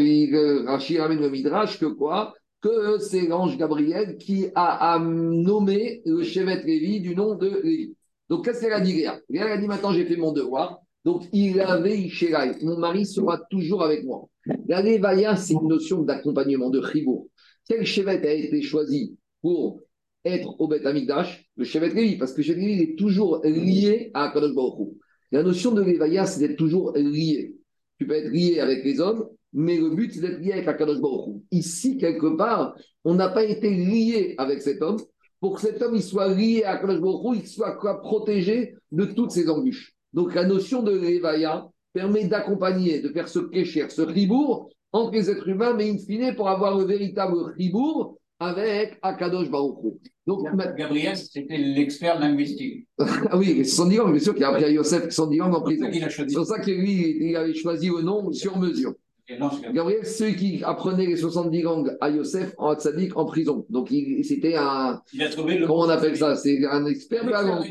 Rachid 0.65 0.99
ramène 0.99 1.21
le 1.21 1.29
midrash 1.29 1.77
que 1.79 1.85
quoi? 1.85 2.33
Que 2.61 2.97
c'est 2.99 3.27
l'ange 3.27 3.57
Gabriel 3.57 4.17
qui 4.17 4.47
a, 4.55 4.97
nommé 4.99 6.01
le 6.05 6.23
chevet 6.23 6.63
Lévi 6.63 7.01
du 7.01 7.15
nom 7.15 7.35
de 7.35 7.61
Lévi. 7.63 7.95
Donc, 8.29 8.45
qu'est-ce 8.45 8.61
qu'elle 8.61 8.73
a 8.73 8.81
dit, 8.81 8.93
Léa 8.93 9.19
Léa 9.29 9.45
a 9.45 9.57
dit 9.57 9.67
maintenant, 9.67 9.91
j'ai 9.91 10.05
fait 10.05 10.17
mon 10.17 10.31
devoir. 10.31 10.79
Donc, 11.03 11.23
il 11.31 11.61
avait 11.61 11.97
Ishéraï. 11.97 12.55
Mon 12.63 12.77
mari 12.77 13.05
sera 13.05 13.39
toujours 13.49 13.83
avec 13.83 14.03
moi. 14.03 14.27
La 14.67 14.81
Lévaïa, 14.81 15.35
c'est 15.35 15.53
une 15.53 15.67
notion 15.67 16.01
d'accompagnement, 16.01 16.69
de 16.69 16.81
chibour. 16.81 17.27
Quel 17.67 17.85
chevet 17.85 18.27
a 18.27 18.33
été 18.33 18.61
choisi 18.61 19.15
pour 19.41 19.81
être 20.23 20.59
au 20.59 20.67
Beth 20.67 20.85
Amikdash 20.85 21.47
Le 21.57 21.63
chevet 21.63 21.89
Lévi, 21.89 22.17
parce 22.17 22.33
que 22.33 22.37
le 22.37 22.43
chevet 22.43 22.61
Lévi 22.61 22.81
est 22.81 22.95
toujours 22.97 23.41
lié 23.43 24.11
à 24.15 24.25
Akadosh 24.25 24.55
Baruch 24.55 24.95
La 25.31 25.43
notion 25.43 25.71
de 25.71 25.83
Lévaïa, 25.83 26.25
c'est 26.25 26.39
d'être 26.39 26.57
toujours 26.57 26.93
lié. 26.95 27.55
Tu 27.99 28.07
peux 28.07 28.15
être 28.15 28.31
lié 28.31 28.59
avec 28.59 28.83
les 28.83 28.99
hommes, 28.99 29.27
mais 29.53 29.77
le 29.77 29.91
but, 29.91 30.11
c'est 30.11 30.21
d'être 30.21 30.39
lié 30.39 30.53
avec 30.53 30.67
Akadosh 30.67 30.99
Baruch 30.99 31.41
Ici, 31.51 31.97
quelque 31.97 32.35
part, 32.35 32.75
on 33.03 33.13
n'a 33.13 33.29
pas 33.29 33.43
été 33.43 33.69
lié 33.69 34.33
avec 34.39 34.61
cet 34.61 34.81
homme 34.81 34.97
pour 35.45 35.57
que 35.57 35.61
cet 35.61 35.79
homme 35.83 35.93
il 35.93 36.01
soit 36.01 36.29
lié 36.29 36.63
à 36.63 36.77
Baruch 36.77 37.37
il 37.39 37.47
soit 37.47 37.77
protégé 38.01 38.73
de 38.91 39.05
toutes 39.05 39.29
ses 39.29 39.47
embûches. 39.47 39.93
Donc 40.11 40.33
la 40.33 40.43
notion 40.43 40.81
de 40.81 40.91
l'évaïa 40.91 41.67
permet 41.93 42.25
d'accompagner, 42.25 42.99
de 42.99 43.09
faire 43.09 43.27
ce 43.27 43.37
kécher, 43.37 43.87
ce 43.89 44.01
ribourg 44.01 44.71
entre 44.91 45.11
les 45.11 45.29
êtres 45.29 45.47
humains, 45.47 45.75
mais 45.75 45.91
in 45.91 45.99
fine 45.99 46.33
pour 46.35 46.49
avoir 46.49 46.75
le 46.75 46.85
véritable 46.85 47.53
ribourg 47.59 48.17
avec 48.39 48.97
Akadosh 49.03 49.51
Baruch 49.51 49.77
Donc, 50.25 50.47
Gabriel, 50.75 51.15
c'était 51.15 51.57
l'expert 51.57 52.19
linguistique. 52.19 52.87
ah 52.97 53.37
oui, 53.37 53.53
c'est 53.57 53.65
son 53.65 53.85
bien 53.87 54.17
sûr 54.17 54.33
qu'il 54.33 54.45
a 54.45 54.49
appris 54.49 54.63
à 54.63 54.69
Yosef 54.71 55.11
son 55.11 55.31
en 55.41 55.61
prison. 55.61 55.87
C'est 56.09 56.33
pour 56.33 56.45
ça 56.47 56.57
que 56.57 56.71
lui, 56.71 57.17
il 57.21 57.35
avait 57.35 57.53
choisi 57.53 57.89
le 57.89 58.01
nom 58.01 58.31
sur 58.31 58.57
mesure. 58.57 58.95
Gabriel, 59.27 60.05
celui 60.05 60.35
qui 60.35 60.63
apprenait 60.63 61.07
les 61.07 61.15
70 61.15 61.61
langues 61.63 61.97
à 61.99 62.09
Yosef 62.11 62.53
en 62.57 62.69
Hatzadik 62.69 63.17
en 63.17 63.25
prison. 63.25 63.65
Donc, 63.69 63.91
c'était 64.23 64.55
un. 64.55 65.01
Il 65.13 65.23
a 65.23 65.29
trouvé 65.29 65.57
le. 65.57 65.65
Comment 65.65 65.81
on 65.81 65.89
appelle 65.89 66.15
ça? 66.15 66.35
C'est 66.35 66.63
un 66.65 66.85
expert 66.85 67.25
de 67.25 67.31
la 67.31 67.41
langue. 67.41 67.65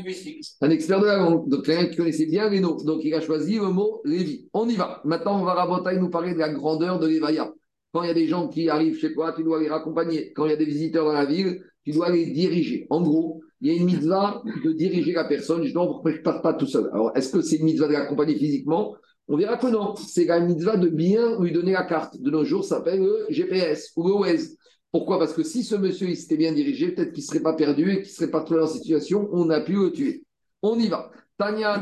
Un 0.61 0.69
expert 0.69 0.99
de 0.99 1.05
la 1.05 1.17
langue. 1.17 1.47
Donc, 1.47 1.65
quelqu'un 1.65 1.87
qui 1.87 1.95
connaissait 1.95 2.25
bien 2.25 2.49
les 2.49 2.59
noms. 2.59 2.75
Donc, 2.83 3.01
il 3.03 3.13
a 3.13 3.21
choisi 3.21 3.55
le 3.55 3.69
mot 3.69 4.01
Lévi. 4.03 4.49
On 4.53 4.67
y 4.67 4.75
va. 4.75 5.01
Maintenant, 5.05 5.39
on 5.39 5.45
va 5.45 5.53
raboter 5.53 5.97
nous 5.97 6.09
parler 6.09 6.33
de 6.33 6.39
la 6.39 6.49
grandeur 6.49 6.99
de 6.99 7.07
l'Evaya. 7.07 7.53
Quand 7.93 8.03
il 8.03 8.07
y 8.07 8.11
a 8.11 8.15
des 8.15 8.27
gens 8.27 8.49
qui 8.49 8.69
arrivent 8.69 8.99
chez 8.99 9.13
toi, 9.13 9.33
tu 9.33 9.43
dois 9.43 9.61
les 9.61 9.69
raccompagner. 9.69 10.33
Quand 10.33 10.45
il 10.45 10.49
y 10.49 10.53
a 10.53 10.57
des 10.57 10.65
visiteurs 10.65 11.05
dans 11.05 11.13
la 11.13 11.25
ville, 11.25 11.61
tu 11.85 11.91
dois 11.91 12.09
les 12.09 12.25
diriger. 12.25 12.87
En 12.89 13.01
gros, 13.01 13.41
il 13.61 13.71
y 13.71 13.71
a 13.71 13.79
une 13.79 13.85
mitzvah 13.85 14.43
de 14.65 14.73
diriger 14.73 15.13
la 15.13 15.23
personne, 15.23 15.63
je 15.63 15.73
ne 15.73 16.21
parte 16.21 16.43
pas 16.43 16.53
tout 16.53 16.67
seul. 16.67 16.89
Alors, 16.91 17.15
est-ce 17.15 17.31
que 17.31 17.41
c'est 17.41 17.55
une 17.55 17.65
mitzvah 17.65 17.87
de 17.87 17.93
l'accompagner 17.93 18.35
physiquement? 18.35 18.95
On 19.27 19.37
verra 19.37 19.57
que 19.57 19.67
non. 19.67 19.95
C'est 19.95 20.25
la 20.25 20.39
mitzvah 20.39 20.77
de 20.77 20.89
bien 20.89 21.39
lui 21.39 21.51
donner 21.51 21.73
la 21.73 21.83
carte. 21.83 22.19
De 22.19 22.29
nos 22.29 22.45
jours, 22.45 22.63
ça 22.63 22.77
s'appelle 22.77 23.01
le 23.01 23.25
GPS 23.29 23.91
ou 23.95 24.07
le. 24.07 24.37
Pourquoi? 24.91 25.19
Parce 25.19 25.33
que 25.33 25.43
si 25.43 25.63
ce 25.63 25.75
monsieur 25.75 26.13
s'était 26.15 26.37
bien 26.37 26.53
dirigé, 26.53 26.91
peut-être 26.91 27.11
qu'il 27.11 27.23
ne 27.23 27.27
serait 27.27 27.41
pas 27.41 27.53
perdu 27.53 27.91
et 27.91 27.95
qu'il 27.95 28.11
ne 28.11 28.15
serait 28.15 28.31
pas 28.31 28.41
trouvé 28.41 28.61
dans 28.61 28.67
cette 28.67 28.81
situation, 28.81 29.27
on 29.31 29.49
a 29.49 29.59
pu 29.59 29.73
le 29.73 29.91
tuer. 29.91 30.23
On 30.61 30.79
y 30.79 30.87
va. 30.87 31.11
Tanya 31.37 31.81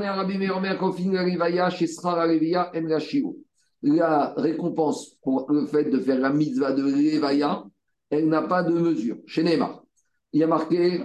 La 3.84 4.34
récompense 4.38 5.18
pour 5.22 5.52
le 5.52 5.66
fait 5.68 5.84
de 5.86 6.00
faire 6.00 6.20
la 6.20 6.30
mitzvah 6.32 6.72
de 6.72 6.84
Levaya, 6.84 7.64
elle 8.10 8.30
n'a 8.30 8.42
pas 8.42 8.64
de 8.64 8.74
mesure. 8.74 9.18
Chez 9.28 9.44
Neymar, 9.44 9.84
il 10.32 10.40
y 10.40 10.44
a 10.44 10.48
marqué 10.48 11.04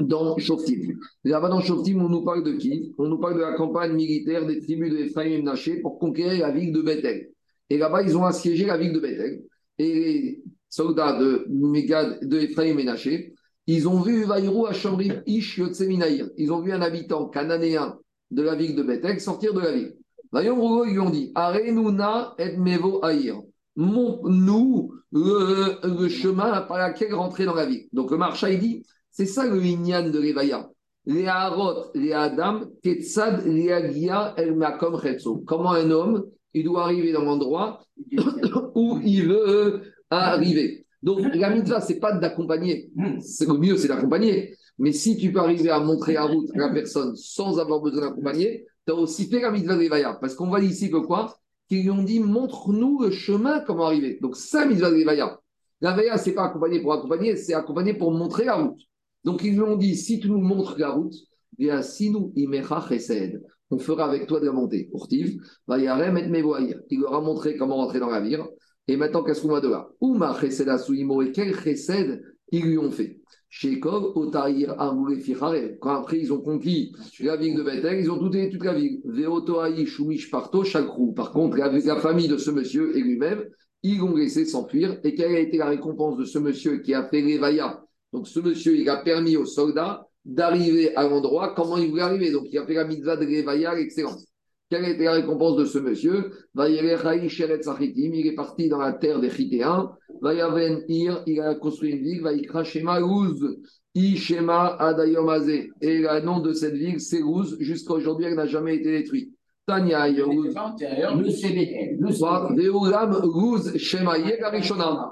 dans 0.00 0.36
Shoftim. 0.38 0.98
Là-bas, 1.24 1.48
dans 1.48 1.60
Shoftim, 1.60 2.00
on 2.02 2.08
nous 2.08 2.24
parle 2.24 2.44
de 2.44 2.52
qui? 2.52 2.94
On 2.98 3.08
nous 3.08 3.18
parle 3.18 3.34
de 3.34 3.40
la 3.40 3.54
campagne 3.54 3.92
militaire 3.92 4.46
des 4.46 4.60
tribus 4.60 4.92
de 4.92 4.98
Ephraim 4.98 5.26
et 5.26 5.42
Naché 5.42 5.80
pour 5.80 5.98
conquérir 5.98 6.46
la 6.46 6.52
ville 6.52 6.72
de 6.72 6.82
Bethel. 6.82 7.30
Et 7.70 7.78
là-bas, 7.78 8.02
ils 8.02 8.16
ont 8.16 8.24
assiégé 8.24 8.66
la 8.66 8.78
ville 8.78 8.92
de 8.92 9.00
Bethel. 9.00 9.42
Et 9.78 9.94
les 9.94 10.42
soldats 10.68 11.18
de 11.18 11.46
de 11.48 12.38
Ephraim 12.38 12.78
et 12.78 12.84
Naché, 12.84 13.34
ils 13.66 13.86
ont 13.86 14.00
vu 14.00 14.24
Vaïrou 14.24 14.66
à 14.66 14.72
Ish 15.26 15.60
Ils 16.38 16.52
ont 16.52 16.60
vu 16.60 16.72
un 16.72 16.80
habitant 16.80 17.28
cananéen 17.28 17.98
de 18.30 18.42
la 18.42 18.54
ville 18.54 18.74
de 18.74 18.82
Bethel 18.82 19.20
sortir 19.20 19.52
de 19.52 19.60
la 19.60 19.72
ville. 19.72 19.94
Vaillons 20.32 20.84
ils 20.84 20.92
lui 20.92 20.98
ont 21.00 21.10
dit 21.10 21.32
Arenuna 21.34 22.34
et 22.38 22.56
mevo 22.56 23.04
aïr. 23.04 23.40
Montre-nous 23.76 24.92
le, 25.12 25.78
le 25.86 26.08
chemin 26.08 26.62
par 26.62 26.88
lequel 26.88 27.14
rentrer 27.14 27.44
dans 27.44 27.54
la 27.54 27.66
ville. 27.66 27.88
Donc 27.92 28.10
le 28.10 28.16
marcha, 28.16 28.50
il 28.50 28.58
dit 28.58 28.82
c'est 29.18 29.26
ça 29.26 29.44
le 29.48 29.60
Inyan 29.60 30.10
de 30.10 30.20
les 30.20 32.12
Adam, 32.12 32.60
Agia, 32.84 34.34
El 34.36 34.54
Makom. 34.54 34.96
Comment 35.44 35.72
un 35.72 35.90
homme, 35.90 36.26
il 36.54 36.62
doit 36.62 36.84
arriver 36.84 37.10
dans 37.10 37.22
l'endroit 37.22 37.82
où 38.76 39.00
il 39.02 39.26
veut 39.26 39.82
arriver. 40.08 40.86
Donc 41.02 41.34
la 41.34 41.50
mitzvah, 41.50 41.80
c'est 41.80 41.98
pas 41.98 42.12
d'accompagner. 42.12 42.92
C'est 43.18 43.48
le 43.48 43.54
mieux, 43.54 43.76
c'est 43.76 43.88
d'accompagner. 43.88 44.54
Mais 44.78 44.92
si 44.92 45.16
tu 45.16 45.32
peux 45.32 45.40
arriver 45.40 45.70
à 45.70 45.80
montrer 45.80 46.12
la 46.12 46.22
route 46.22 46.48
à 46.54 46.58
la 46.58 46.68
personne 46.68 47.16
sans 47.16 47.58
avoir 47.58 47.80
besoin 47.80 48.02
d'accompagner, 48.02 48.66
tu 48.86 48.92
as 48.92 48.94
aussi 48.94 49.28
fait 49.28 49.40
la 49.40 49.50
mitzvah 49.50 49.74
de 49.74 49.82
Revaya. 49.82 50.16
Parce 50.20 50.36
qu'on 50.36 50.46
voit 50.46 50.62
ici 50.62 50.92
que 50.92 50.98
quoi? 50.98 51.36
Qu'ils 51.68 51.82
lui 51.82 51.90
ont 51.90 52.04
dit 52.04 52.20
montre-nous 52.20 53.02
le 53.02 53.10
chemin, 53.10 53.58
comment 53.66 53.86
arriver. 53.86 54.20
Donc 54.22 54.36
ça, 54.36 54.64
mitzvah 54.64 54.92
de 54.92 55.00
Revaya. 55.00 55.40
La 55.80 55.90
Revaya, 55.90 56.18
c'est 56.18 56.34
pas 56.34 56.44
accompagner 56.44 56.80
pour 56.80 56.92
accompagner, 56.92 57.34
c'est 57.34 57.54
accompagner 57.54 57.94
pour 57.94 58.12
montrer 58.12 58.44
la 58.44 58.54
route. 58.54 58.78
Donc 59.28 59.44
ils 59.44 59.52
lui 59.52 59.60
ont 59.60 59.76
dit 59.76 59.94
si 59.94 60.18
tu 60.20 60.30
nous 60.30 60.40
montres 60.40 60.78
la 60.78 60.88
route, 60.88 61.12
on 63.70 63.78
fera 63.78 64.06
avec 64.06 64.26
toi 64.26 64.40
de 64.40 64.46
la 64.46 64.52
montée. 64.52 64.90
Il 65.10 65.40
leur 66.98 67.14
a 67.14 67.20
montré 67.20 67.58
comment 67.58 67.76
rentrer 67.76 68.00
dans 68.00 68.08
la 68.08 68.22
ville. 68.22 68.42
Et 68.86 68.96
maintenant, 68.96 69.22
qu'est-ce 69.22 69.42
qu'on 69.42 69.48
va 69.48 69.60
de 69.60 69.68
là? 69.68 69.86
Ouma 70.00 70.34
chesed 70.40 70.66
asuimo 70.70 71.20
et 71.20 71.32
quel 71.32 71.54
chesed 71.54 72.22
ils 72.52 72.64
lui 72.64 72.78
ont 72.78 72.90
fait? 72.90 73.20
Shekov, 73.50 74.16
Otaïr, 74.16 74.80
Amoulé. 74.80 75.22
Quand 75.78 76.00
après 76.00 76.20
ils 76.20 76.32
ont 76.32 76.40
conquis 76.40 76.94
la 77.20 77.36
ville 77.36 77.54
de 77.54 77.62
Bethel, 77.62 78.00
ils 78.00 78.10
ont 78.10 78.18
tout 78.18 78.30
toute 78.30 78.64
la 78.64 78.72
ville. 78.72 79.02
Veotoaï, 79.04 79.84
Shumish, 79.84 80.30
Parto, 80.30 80.64
Chakrou. 80.64 81.12
Par 81.12 81.32
contre, 81.32 81.58
la, 81.58 81.96
famille 81.96 82.28
de 82.28 82.38
ce 82.38 82.50
monsieur 82.50 82.96
et 82.96 83.02
lui-même, 83.02 83.44
ils 83.82 83.98
l'ont 83.98 84.16
laissé 84.16 84.46
s'enfuir. 84.46 84.98
Et 85.04 85.14
quelle 85.14 85.34
a 85.34 85.38
été 85.38 85.58
la 85.58 85.66
récompense 85.66 86.16
de 86.16 86.24
ce 86.24 86.38
monsieur 86.38 86.78
qui 86.78 86.94
a 86.94 87.06
fait 87.06 87.20
l'évaïa 87.20 87.84
Donc 88.12 88.26
ce 88.28 88.40
monsieur, 88.40 88.76
il 88.76 88.88
a 88.88 88.96
permis 88.96 89.36
aux 89.36 89.46
soldats 89.46 90.06
d'arriver 90.24 90.94
à 90.96 91.08
l'endroit 91.08 91.54
comment 91.54 91.76
il 91.76 91.90
voulait 91.90 92.02
arriver? 92.02 92.30
Donc 92.30 92.46
il 92.50 92.58
a 92.58 92.66
fait 92.66 92.74
la 92.74 92.84
mitzvah 92.84 93.16
de 93.16 93.24
l'évaïa, 93.24 93.74
l'excellence. 93.74 94.26
Quelle 94.70 94.84
été 94.84 95.04
la 95.04 95.12
récompense 95.12 95.56
de 95.56 95.64
ce 95.64 95.78
monsieur? 95.78 96.30
Il 96.54 98.26
est 98.26 98.34
parti 98.34 98.68
dans 98.68 98.78
la 98.78 98.92
terre 98.92 99.18
des 99.18 99.30
Chitéens. 99.30 99.90
Il 100.22 101.40
a 101.40 101.54
construit 101.54 101.92
une 101.92 102.02
ville. 102.02 102.22
Et 105.80 105.98
le 105.98 106.20
nom 106.20 106.40
de 106.40 106.52
cette 106.52 106.74
ville, 106.74 107.00
c'est 107.00 107.20
Luz. 107.20 107.56
Jusqu'à 107.60 107.94
aujourd'hui, 107.94 108.26
elle 108.26 108.34
n'a 108.34 108.46
jamais 108.46 108.76
été 108.76 108.90
détruite. 108.90 109.32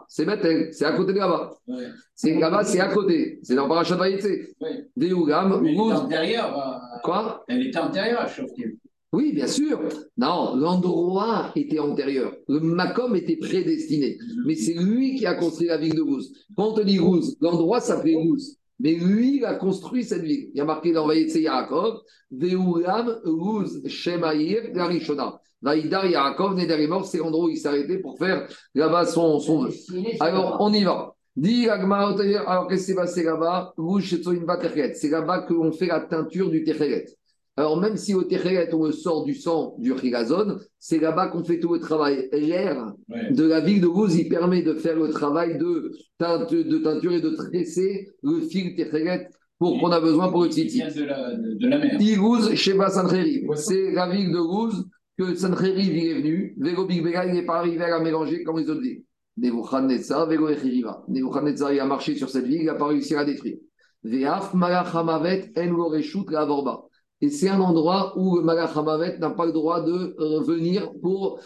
C'est 0.08 0.24
Bethel. 0.24 0.68
C'est 0.72 0.84
à 0.84 0.92
côté 0.92 1.12
de 1.12 1.18
là-bas. 1.18 1.50
Ouais. 1.68 1.84
C'est 2.14 2.34
là-bas, 2.38 2.64
c'est 2.64 2.80
à 2.80 2.88
côté. 2.88 3.38
C'est 3.42 3.54
dans 3.54 3.68
est 5.66 5.72
Luz. 5.72 5.92
antérieure. 5.92 6.56
à- 6.58 7.00
Quoi? 7.02 7.44
Elle 7.48 7.66
est 7.66 7.76
antérieure 7.76 8.20
à 8.20 8.26
Shoftim. 8.28 8.70
Oui, 9.12 9.32
bien 9.32 9.46
sûr. 9.46 9.80
Non, 10.18 10.56
l'endroit 10.56 11.52
était 11.54 11.78
antérieur. 11.78 12.32
Le 12.48 12.60
Macom 12.60 13.14
était 13.16 13.36
prédestiné. 13.36 14.18
Mais 14.44 14.54
c'est 14.54 14.74
lui 14.74 15.14
qui 15.16 15.26
a 15.26 15.34
construit 15.34 15.68
la 15.68 15.78
ville 15.78 15.94
de 15.94 16.02
Gouz. 16.02 16.32
Quand 16.56 16.70
on 16.70 16.74
te 16.74 16.82
dit 16.82 16.96
Gouz, 16.96 17.36
l'endroit 17.40 17.80
s'appelait 17.80 18.14
Gouz. 18.14 18.56
Mais 18.78 18.94
lui, 18.94 19.38
il 19.38 19.44
a 19.44 19.54
construit 19.54 20.04
cette 20.04 20.22
ville. 20.22 20.50
Il 20.52 20.58
y 20.58 20.60
a 20.60 20.64
marqué 20.64 20.92
dans 20.92 21.06
Vaïtse 21.06 21.36
Yaakov, 21.36 22.00
Veulam 22.30 23.20
Gouz 23.24 23.86
Shemaïr 23.86 24.72
Garishona. 24.72 25.40
Vaïdar 25.62 26.06
Yaakov, 26.06 26.54
Nederimor, 26.54 27.06
c'est 27.06 27.18
l'endroit 27.18 27.46
où 27.46 27.48
il 27.48 27.56
s'est 27.56 27.68
arrêté 27.68 27.98
pour 27.98 28.18
faire 28.18 28.46
là-bas 28.74 29.06
son, 29.06 29.40
son 29.40 29.64
vœu. 29.64 29.72
Alors, 30.20 30.58
on 30.60 30.72
y 30.72 30.84
va. 30.84 31.14
Dis 31.34 31.68
Agmara, 31.68 32.14
alors 32.46 32.66
qu'est-ce 32.66 32.86
qui 32.86 32.92
s'est 32.92 32.94
passé 32.94 33.22
là-bas? 33.22 33.74
C'est 34.94 35.10
là-bas 35.10 35.42
qu'on 35.42 35.72
fait 35.72 35.86
la 35.86 36.00
teinture 36.00 36.50
du 36.50 36.64
Tereret. 36.64 37.06
Alors, 37.58 37.80
même 37.80 37.96
si 37.96 38.14
au 38.14 38.22
Tereret, 38.22 38.68
on 38.74 38.84
le 38.84 38.92
sort 38.92 39.24
du 39.24 39.34
sang 39.34 39.76
du 39.78 39.92
Rigazone, 39.92 40.60
c'est 40.78 40.98
là-bas 40.98 41.28
qu'on 41.28 41.42
fait 41.42 41.58
tout 41.58 41.72
le 41.72 41.80
travail. 41.80 42.28
L'air 42.32 42.92
Ouais. 43.08 43.30
de 43.32 43.44
la 43.44 43.60
ville 43.60 43.80
de 43.80 43.86
Gouz, 43.86 44.14
il 44.14 44.28
permet 44.28 44.62
de 44.62 44.74
faire 44.74 44.96
le 44.96 45.08
travail 45.08 45.56
de, 45.56 45.90
teinte, 46.18 46.52
de 46.52 46.78
teinture 46.78 47.12
et 47.12 47.20
de 47.20 47.30
tresser 47.30 48.08
le 48.22 48.40
fil 48.40 48.74
Tereret 48.76 49.28
pour 49.58 49.80
qu'on 49.80 49.90
a 49.90 50.00
besoin 50.00 50.28
pour 50.30 50.44
le 50.44 50.50
vient 50.50 50.88
de 50.88 51.04
la, 51.04 51.34
de, 51.34 51.54
de 51.54 51.68
la 51.68 51.78
mer. 51.78 51.96
Igouz, 52.00 52.54
Sheba 52.54 52.90
Sancheriv. 52.90 53.48
C'est 53.54 53.90
la 53.92 54.10
ville 54.10 54.30
de 54.32 54.38
Gouz 54.38 54.84
que 55.18 55.34
Sancheriv 55.34 55.96
il 55.96 56.06
est 56.10 56.14
venu. 56.20 56.54
Vego 56.58 56.84
Big 56.84 57.02
Bega, 57.02 57.24
il 57.24 57.32
n'est 57.32 57.46
pas 57.46 57.56
arrivé 57.60 57.82
à 57.84 57.88
la 57.88 58.00
mélanger 58.00 58.42
comme 58.44 58.58
les 58.58 58.68
autres 58.68 58.82
villes. 58.82 59.02
Nebuchadnezzar, 59.38 60.26
Vego 60.28 60.48
Echiriva. 60.50 61.04
Nebuchadnezzar, 61.08 61.72
il 61.72 61.80
a 61.80 61.86
marché 61.86 62.16
sur 62.16 62.28
cette 62.28 62.44
ville, 62.44 62.60
il 62.60 62.66
n'a 62.66 62.74
pas 62.74 62.86
réussi 62.86 63.14
à 63.14 63.18
la 63.18 63.24
détruire. 63.24 63.56
Ve'af 64.04 64.52
Malachamavet 64.54 65.52
En 65.56 66.30
La 66.30 66.44
Vorba. 66.44 66.85
Et 67.22 67.30
c'est 67.30 67.48
un 67.48 67.60
endroit 67.60 68.12
où 68.18 68.40
Malachamavet 68.42 69.18
n'a 69.18 69.30
pas 69.30 69.46
le 69.46 69.52
droit 69.52 69.80
de 69.82 70.14
venir 70.44 70.92
pour 71.00 71.40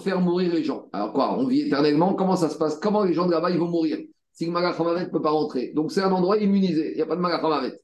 faire 0.00 0.20
mourir 0.20 0.52
les 0.54 0.64
gens. 0.64 0.88
Alors 0.92 1.12
quoi 1.12 1.38
On 1.38 1.46
vit 1.46 1.62
éternellement 1.62 2.14
Comment 2.14 2.36
ça 2.36 2.48
se 2.48 2.56
passe? 2.56 2.78
Comment 2.80 3.04
les 3.04 3.12
gens 3.12 3.26
de 3.26 3.32
là-bas 3.32 3.50
vont 3.56 3.68
mourir? 3.68 3.98
Si 4.32 4.46
le 4.46 4.52
ne 4.52 5.10
peut 5.10 5.20
pas 5.20 5.30
rentrer. 5.30 5.72
Donc 5.74 5.92
c'est 5.92 6.00
un 6.00 6.10
endroit 6.10 6.38
immunisé. 6.38 6.92
Il 6.92 6.96
n'y 6.96 7.02
a 7.02 7.06
pas 7.06 7.16
de 7.16 7.20
Malachamavet. 7.20 7.78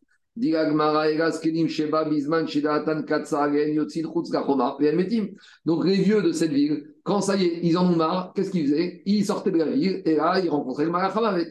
Donc 5.67 5.85
les 5.85 5.97
vieux 5.97 6.23
de 6.23 6.33
cette 6.33 6.53
ville, 6.53 6.95
quand 7.03 7.21
ça 7.21 7.37
y 7.37 7.45
est, 7.45 7.61
ils 7.63 7.77
en 7.77 7.93
ont 7.93 7.97
marre, 7.97 8.33
qu'est-ce 8.35 8.51
qu'ils 8.51 8.69
faisaient? 8.69 9.03
Ils 9.05 9.25
sortaient 9.27 9.51
de 9.51 9.59
la 9.59 9.71
ville 9.71 10.01
et 10.05 10.15
là, 10.15 10.41
ils 10.41 10.49
rencontraient 10.49 10.85
le 10.85 10.93
Malachamavet. 10.93 11.49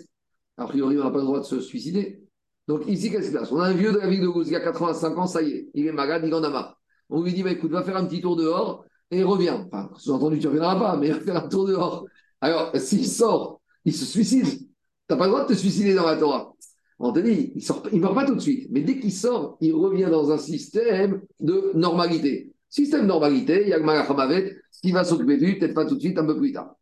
A 0.57 0.65
priori, 0.65 0.97
on 0.97 1.03
n'a 1.03 1.11
pas 1.11 1.19
le 1.19 1.25
droit 1.25 1.39
de 1.39 1.45
se 1.45 1.59
suicider. 1.59 2.26
Donc 2.68 2.88
ici, 2.88 3.10
qu'est-ce 3.10 3.27
qui 3.27 3.34
se 3.34 3.38
passe? 3.38 3.52
On 3.52 3.60
a 3.60 3.68
un 3.68 3.73
vieux 3.73 3.91
de 3.94 3.98
la 3.98 4.07
ville 4.07 4.22
de 4.22 4.27
Gouz, 4.27 4.49
il 4.49 4.56
a 4.56 4.60
85 4.60 5.18
ans, 5.18 5.27
ça 5.27 5.41
y 5.41 5.52
est, 5.52 5.69
il 5.73 5.88
est 5.88 5.91
malade, 5.91 6.23
il 6.26 6.34
en 6.34 6.44
a 6.44 6.49
marre. 6.49 6.80
On 7.10 7.23
lui 7.23 7.34
dit, 7.34 7.44
bah, 7.44 7.52
écoute, 7.52 7.72
va 7.72 7.84
faire 7.84 7.95
un 7.95 8.06
petit 8.06 8.22
tour 8.22 8.35
dehors 8.35 8.84
et 9.11 9.23
reviens. 9.23 9.68
Enfin, 9.72 9.89
sous-entendu, 9.98 10.39
tu 10.39 10.48
ne 10.48 10.52
reviendras 10.52 10.76
pas, 10.77 10.98
mais 10.98 11.11
va 11.11 11.19
faire 11.22 11.38
un 11.38 11.48
tour 11.48 11.65
dehors. 11.65 12.06
Alors, 12.41 12.72
s'il 12.76 13.07
sort, 13.07 13.61
il 13.85 13.94
se 13.94 14.06
suicide. 14.06 14.45
Tu 14.45 14.65
n'as 15.10 15.15
pas 15.15 15.26
le 15.26 15.31
droit 15.31 15.44
de 15.44 15.53
te 15.53 15.57
suicider 15.57 15.94
dans 15.94 16.06
la 16.06 16.18
Torah. 16.18 16.53
On 16.99 17.14
te 17.14 17.19
dit, 17.19 17.53
il 17.56 17.61
ne 17.61 17.89
il 17.94 18.02
meurt 18.02 18.15
pas 18.15 18.26
tout 18.26 18.35
de 18.35 18.41
suite. 18.41 18.68
Mais 18.72 18.81
dès 18.81 18.99
qu'il 18.99 19.14
sort, 19.14 19.57
il 19.61 19.73
revient 19.73 20.10
dans 20.11 20.31
un 20.31 20.38
système 20.38 21.22
de 21.39 21.72
normalité. 21.76 22.53
Système 22.69 23.03
de 23.03 23.07
normalité, 23.07 23.61
il 23.61 23.69
y 23.69 23.73
a 23.73 24.44
qui 24.81 24.91
va 24.91 25.03
s'occuper 25.03 25.38
de 25.38 25.45
lui, 25.45 25.57
peut-être 25.57 25.73
pas 25.73 25.85
tout 25.85 25.95
de 25.95 26.02
suite, 26.02 26.18
un 26.18 26.26
peu 26.26 26.35
plus 26.35 26.52
tard. 26.52 26.76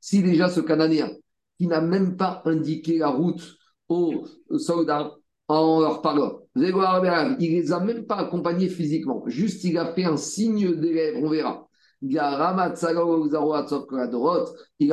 Si 0.00 0.22
déjà 0.22 0.48
ce 0.48 0.60
Cananéen, 0.60 1.10
qui 1.58 1.66
n'a 1.66 1.80
même 1.80 2.16
pas 2.16 2.42
indiqué 2.44 2.98
la 2.98 3.08
route 3.08 3.56
aux 3.88 4.24
soldats 4.58 5.12
en 5.48 5.80
leur 5.80 6.02
parlant, 6.02 6.40
Vogar, 6.54 7.00
Beragav, 7.00 7.36
il 7.40 7.52
les 7.52 7.72
a 7.72 7.80
même 7.80 8.06
pas 8.06 8.16
accompagnés 8.16 8.68
physiquement, 8.68 9.24
juste 9.26 9.64
il 9.64 9.78
a 9.78 9.92
fait 9.92 10.04
un 10.04 10.16
signe 10.16 10.76
des 10.76 10.92
lèvres, 10.92 11.20
on 11.22 11.30
verra. 11.30 11.68
Il 12.00 12.18
a 12.18 12.74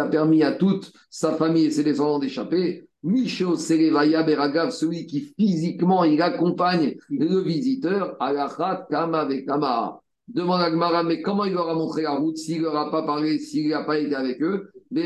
permis 0.08 0.44
à 0.44 0.52
toute 0.54 0.92
sa 1.10 1.34
famille 1.34 1.66
et 1.66 1.72
ses 1.72 1.84
descendants 1.84 2.20
d'échapper. 2.20 2.88
Micho 3.04 3.56
Serevaya 3.56 4.24
Beragav, 4.24 4.72
celui 4.72 5.06
qui 5.06 5.34
physiquement 5.38 6.04
il 6.04 6.22
accompagne 6.22 6.96
le 7.10 7.42
visiteur, 7.42 8.16
Alachat 8.20 8.88
Kama 8.90 9.26
Vekama. 9.26 10.02
Demande 10.28 10.62
à 10.62 10.72
Gmara, 10.72 11.04
mais 11.04 11.22
comment 11.22 11.46
il 11.46 11.54
leur 11.54 11.70
a 11.70 11.76
montré 11.76 12.02
la 12.02 12.16
route 12.16 12.38
s'il 12.38 12.62
leur 12.62 12.76
a 12.76 12.90
pas 12.90 13.04
parlé, 13.04 13.38
s'il 13.38 13.70
n'a 13.70 13.84
pas 13.84 14.00
été 14.00 14.16
avec 14.16 14.42
eux? 14.42 14.72
Il 14.92 15.02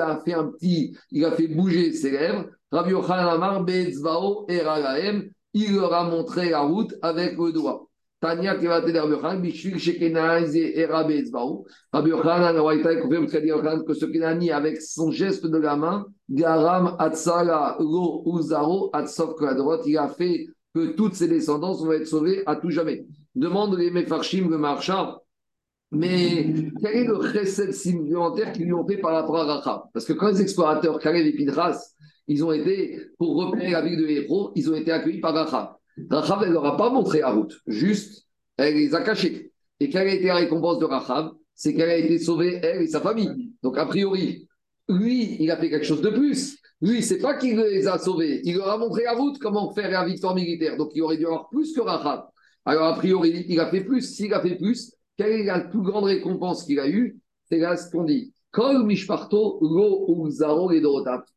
a 0.00 0.20
fait 0.24 0.34
un 0.34 0.44
petit, 0.48 0.96
il 1.10 1.24
a 1.24 1.30
fait 1.32 1.48
bouger 1.48 1.92
ses 1.92 2.10
lèvres. 2.10 2.46
Rabbi 2.70 2.92
il 5.56 5.76
leur 5.76 5.94
a 5.94 6.04
montré 6.10 6.50
la 6.50 6.60
route 6.62 6.94
avec 7.00 7.38
le 7.38 7.52
doigt. 7.52 7.86
Tania 8.20 8.56
Kevate 8.56 8.86
de 8.86 8.98
Rabbi 8.98 9.12
Yochanan, 9.12 9.40
Bishvil 9.42 9.78
Shekenaz 9.78 10.56
et 10.56 10.80
Era 10.80 11.04
Beetzvao. 11.04 11.66
Rabbi 11.92 12.10
Yochanan, 12.10 12.58
Raïta, 12.58 12.96
confirme 12.96 13.26
Rabbi 13.26 13.48
Yochanan 13.48 13.84
que 13.84 13.94
ce 13.94 14.06
Kenani, 14.06 14.50
avec 14.50 14.80
son 14.80 15.10
geste 15.10 15.46
de 15.46 15.58
la 15.58 15.76
main, 15.76 16.06
Garam 16.28 16.96
Atsala 16.98 17.76
Lo 17.78 18.24
Uzaro 18.26 18.90
Atsov 18.92 19.36
Kladrot, 19.36 19.82
il 19.86 19.98
a 19.98 20.08
fait 20.08 20.46
que 20.74 20.88
toutes 20.88 21.14
ses 21.14 21.28
descendants 21.28 21.72
vont 21.72 21.92
être 21.92 22.06
sauvés 22.06 22.42
à 22.46 22.56
tout 22.56 22.70
jamais. 22.70 23.06
Demande 23.34 23.78
les 23.78 23.90
Mefarshim, 23.90 24.48
le 24.48 24.58
Marchar, 24.58 25.20
mais 25.94 26.46
quel 26.80 26.96
est 26.96 27.04
le 27.04 27.16
recette 27.16 27.74
supplémentaire 27.74 28.52
qu'ils 28.52 28.64
lui 28.64 28.72
ont 28.72 28.86
fait 28.86 28.96
par 28.96 29.12
rapport 29.12 29.36
à 29.36 29.44
Rachab 29.44 29.82
Parce 29.92 30.04
que 30.04 30.12
quand 30.12 30.28
les 30.28 30.42
explorateurs 30.42 30.98
Kalev 30.98 31.26
et 31.26 31.32
Pidras, 31.32 31.78
ils 32.26 32.44
ont 32.44 32.52
été, 32.52 33.00
pour 33.18 33.36
repérer 33.36 33.70
la 33.70 33.82
ville 33.82 33.98
de 33.98 34.06
Héros, 34.06 34.50
ils 34.56 34.70
ont 34.70 34.74
été 34.74 34.90
accueillis 34.90 35.20
par 35.20 35.34
Rachab. 35.34 35.76
Rachab, 36.10 36.40
elle 36.42 36.48
ne 36.48 36.54
leur 36.54 36.66
a 36.66 36.76
pas 36.76 36.90
montré 36.90 37.20
la 37.20 37.30
route, 37.30 37.60
juste, 37.66 38.26
elle 38.56 38.74
les 38.74 38.94
a 38.94 39.02
cachés. 39.02 39.52
Et 39.78 39.88
quelle 39.88 40.08
a 40.08 40.14
été 40.14 40.26
la 40.26 40.36
récompense 40.36 40.78
de 40.78 40.84
Rachab 40.84 41.32
C'est 41.54 41.74
qu'elle 41.74 41.90
a 41.90 41.96
été 41.96 42.18
sauvée, 42.18 42.58
elle 42.62 42.82
et 42.82 42.88
sa 42.88 43.00
famille. 43.00 43.52
Donc, 43.62 43.78
a 43.78 43.86
priori, 43.86 44.48
lui, 44.88 45.36
il 45.38 45.50
a 45.50 45.56
fait 45.56 45.70
quelque 45.70 45.86
chose 45.86 46.02
de 46.02 46.10
plus. 46.10 46.58
Lui, 46.80 47.02
c'est 47.02 47.18
pas 47.18 47.34
qu'il 47.38 47.56
les 47.56 47.86
a 47.86 47.98
sauvés, 47.98 48.40
il 48.44 48.56
leur 48.56 48.68
a 48.68 48.78
montré 48.78 49.04
la 49.04 49.14
route 49.14 49.38
comment 49.38 49.72
faire 49.72 49.90
la 49.90 50.04
victoire 50.04 50.34
militaire. 50.34 50.76
Donc 50.76 50.90
il 50.94 51.02
aurait 51.02 51.16
dû 51.16 51.24
avoir 51.24 51.48
plus 51.48 51.72
que 51.72 51.80
Rahab. 51.80 52.26
Alors 52.64 52.84
a 52.84 52.94
priori, 52.94 53.44
il 53.48 53.60
a 53.60 53.66
fait 53.68 53.82
plus. 53.82 54.02
S'il 54.02 54.34
a 54.34 54.40
fait 54.40 54.56
plus, 54.56 54.92
quelle 55.16 55.32
est 55.32 55.44
la 55.44 55.60
plus 55.60 55.82
grande 55.82 56.04
récompense 56.04 56.64
qu'il 56.64 56.80
a 56.80 56.88
eue? 56.88 57.18
C'est 57.48 57.58
là 57.58 57.76
ce 57.76 57.90
qu'on 57.90 58.04
dit. 58.04 58.32
Kol 58.50 58.84
mishparto 58.84 59.58
lo 59.60 60.70
et 60.72 60.82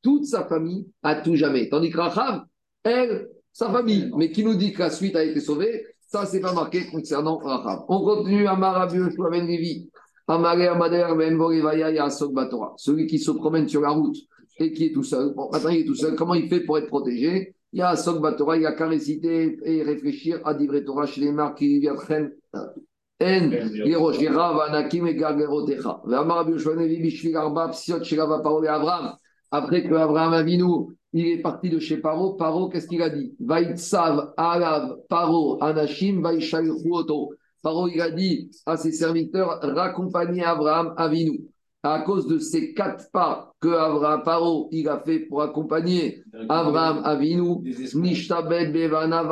Toute 0.01 0.25
sa 0.25 0.45
famille 0.45 0.87
à 1.01 1.15
tout 1.15 1.35
jamais. 1.35 1.69
Tandis 1.69 1.89
que 1.89 1.97
Rahab, 1.97 2.43
elle, 2.83 3.27
sa 3.51 3.69
famille, 3.71 4.11
mais 4.15 4.31
qui 4.31 4.43
nous 4.43 4.55
dit 4.55 4.71
que 4.71 4.79
la 4.79 4.91
suite 4.91 5.15
a 5.15 5.23
été 5.23 5.39
sauvée, 5.39 5.83
ça, 6.07 6.25
c'est 6.25 6.39
pas 6.39 6.53
marqué 6.53 6.87
concernant 6.87 7.37
Rahab. 7.37 7.85
On 7.89 7.99
continue 8.01 8.47
à 8.47 8.55
Marabieu, 8.55 9.09
Ben 9.17 9.45
Levi. 9.45 9.89
Amaré 10.27 10.67
Amader 10.67 11.07
Ben 11.17 11.37
Yasok 11.77 12.33
Batora. 12.33 12.73
Celui 12.77 13.07
qui 13.07 13.17
se 13.17 13.31
promène 13.31 13.67
sur 13.67 13.81
la 13.81 13.89
route 13.89 14.17
et 14.59 14.71
qui 14.71 14.85
est 14.85 14.93
tout 14.93 15.03
seul. 15.03 15.33
Bon, 15.33 15.49
maintenant, 15.51 15.69
il 15.69 15.81
est 15.81 15.85
tout 15.85 15.95
seul. 15.95 16.15
Comment 16.15 16.33
il 16.33 16.47
fait 16.47 16.61
pour 16.61 16.77
être 16.77 16.87
protégé? 16.87 17.55
Il 17.73 17.79
y 17.79 17.81
a 17.81 17.89
Asok 17.89 18.21
Batora, 18.21 18.57
il 18.57 18.65
a 18.65 18.71
qu'à 18.71 18.87
réciter 18.87 19.59
et 19.63 19.83
réfléchir 19.83 20.39
à 20.45 20.53
Divrei 20.53 20.83
Torah 20.83 21.05
chez 21.05 21.21
les 21.21 21.31
marques 21.31 21.57
qui 21.57 21.79
viennent 21.79 22.31
en 22.53 23.51
Yeroshira 23.85 24.53
Vanakim 24.53 25.07
et 25.07 25.15
Gargerotecha. 25.15 26.01
Amarabieu 26.05 26.57
Ben 26.63 26.79
Levi 26.79 27.01
Bishvil 27.01 27.35
Arba 27.35 27.69
Psiot 27.69 28.03
Shirava 28.03 28.39
Parole 28.39 28.67
Avram. 28.67 29.13
Après 29.51 29.83
que 29.83 29.93
Abraham 29.93 30.33
Avinu 30.33 30.97
il 31.13 31.27
est 31.27 31.41
parti 31.41 31.69
de 31.69 31.79
chez 31.79 31.97
Paro. 31.97 32.33
Paro, 32.33 32.69
qu'est-ce 32.69 32.87
qu'il 32.87 33.01
a 33.01 33.09
dit? 33.09 33.33
Vaitsav, 33.39 34.33
Alav, 34.37 34.97
Paro, 35.09 35.57
Anashim, 35.63 36.21
Vaishalchuoto. 36.21 37.33
Paro, 37.63 37.87
il 37.87 37.99
a 38.01 38.11
dit 38.11 38.51
à 38.65 38.77
ses 38.77 38.91
serviteurs 38.91 39.59
raccompagnez 39.61 40.43
Abraham 40.43 40.93
Avinu. 40.97 41.41
À 41.89 42.01
cause 42.01 42.27
de 42.27 42.37
ces 42.37 42.73
quatre 42.73 43.09
pas 43.11 43.53
que 43.61 43.69
Abraham, 43.69 44.21
Paro 44.23 44.67
il 44.73 44.89
a 44.89 44.99
fait 44.99 45.19
pour 45.19 45.41
accompagner 45.41 46.21
Abraham 46.49 47.01
Avinu, 47.05 47.63
Nishtabed 47.95 48.73
Bevana 48.73 49.23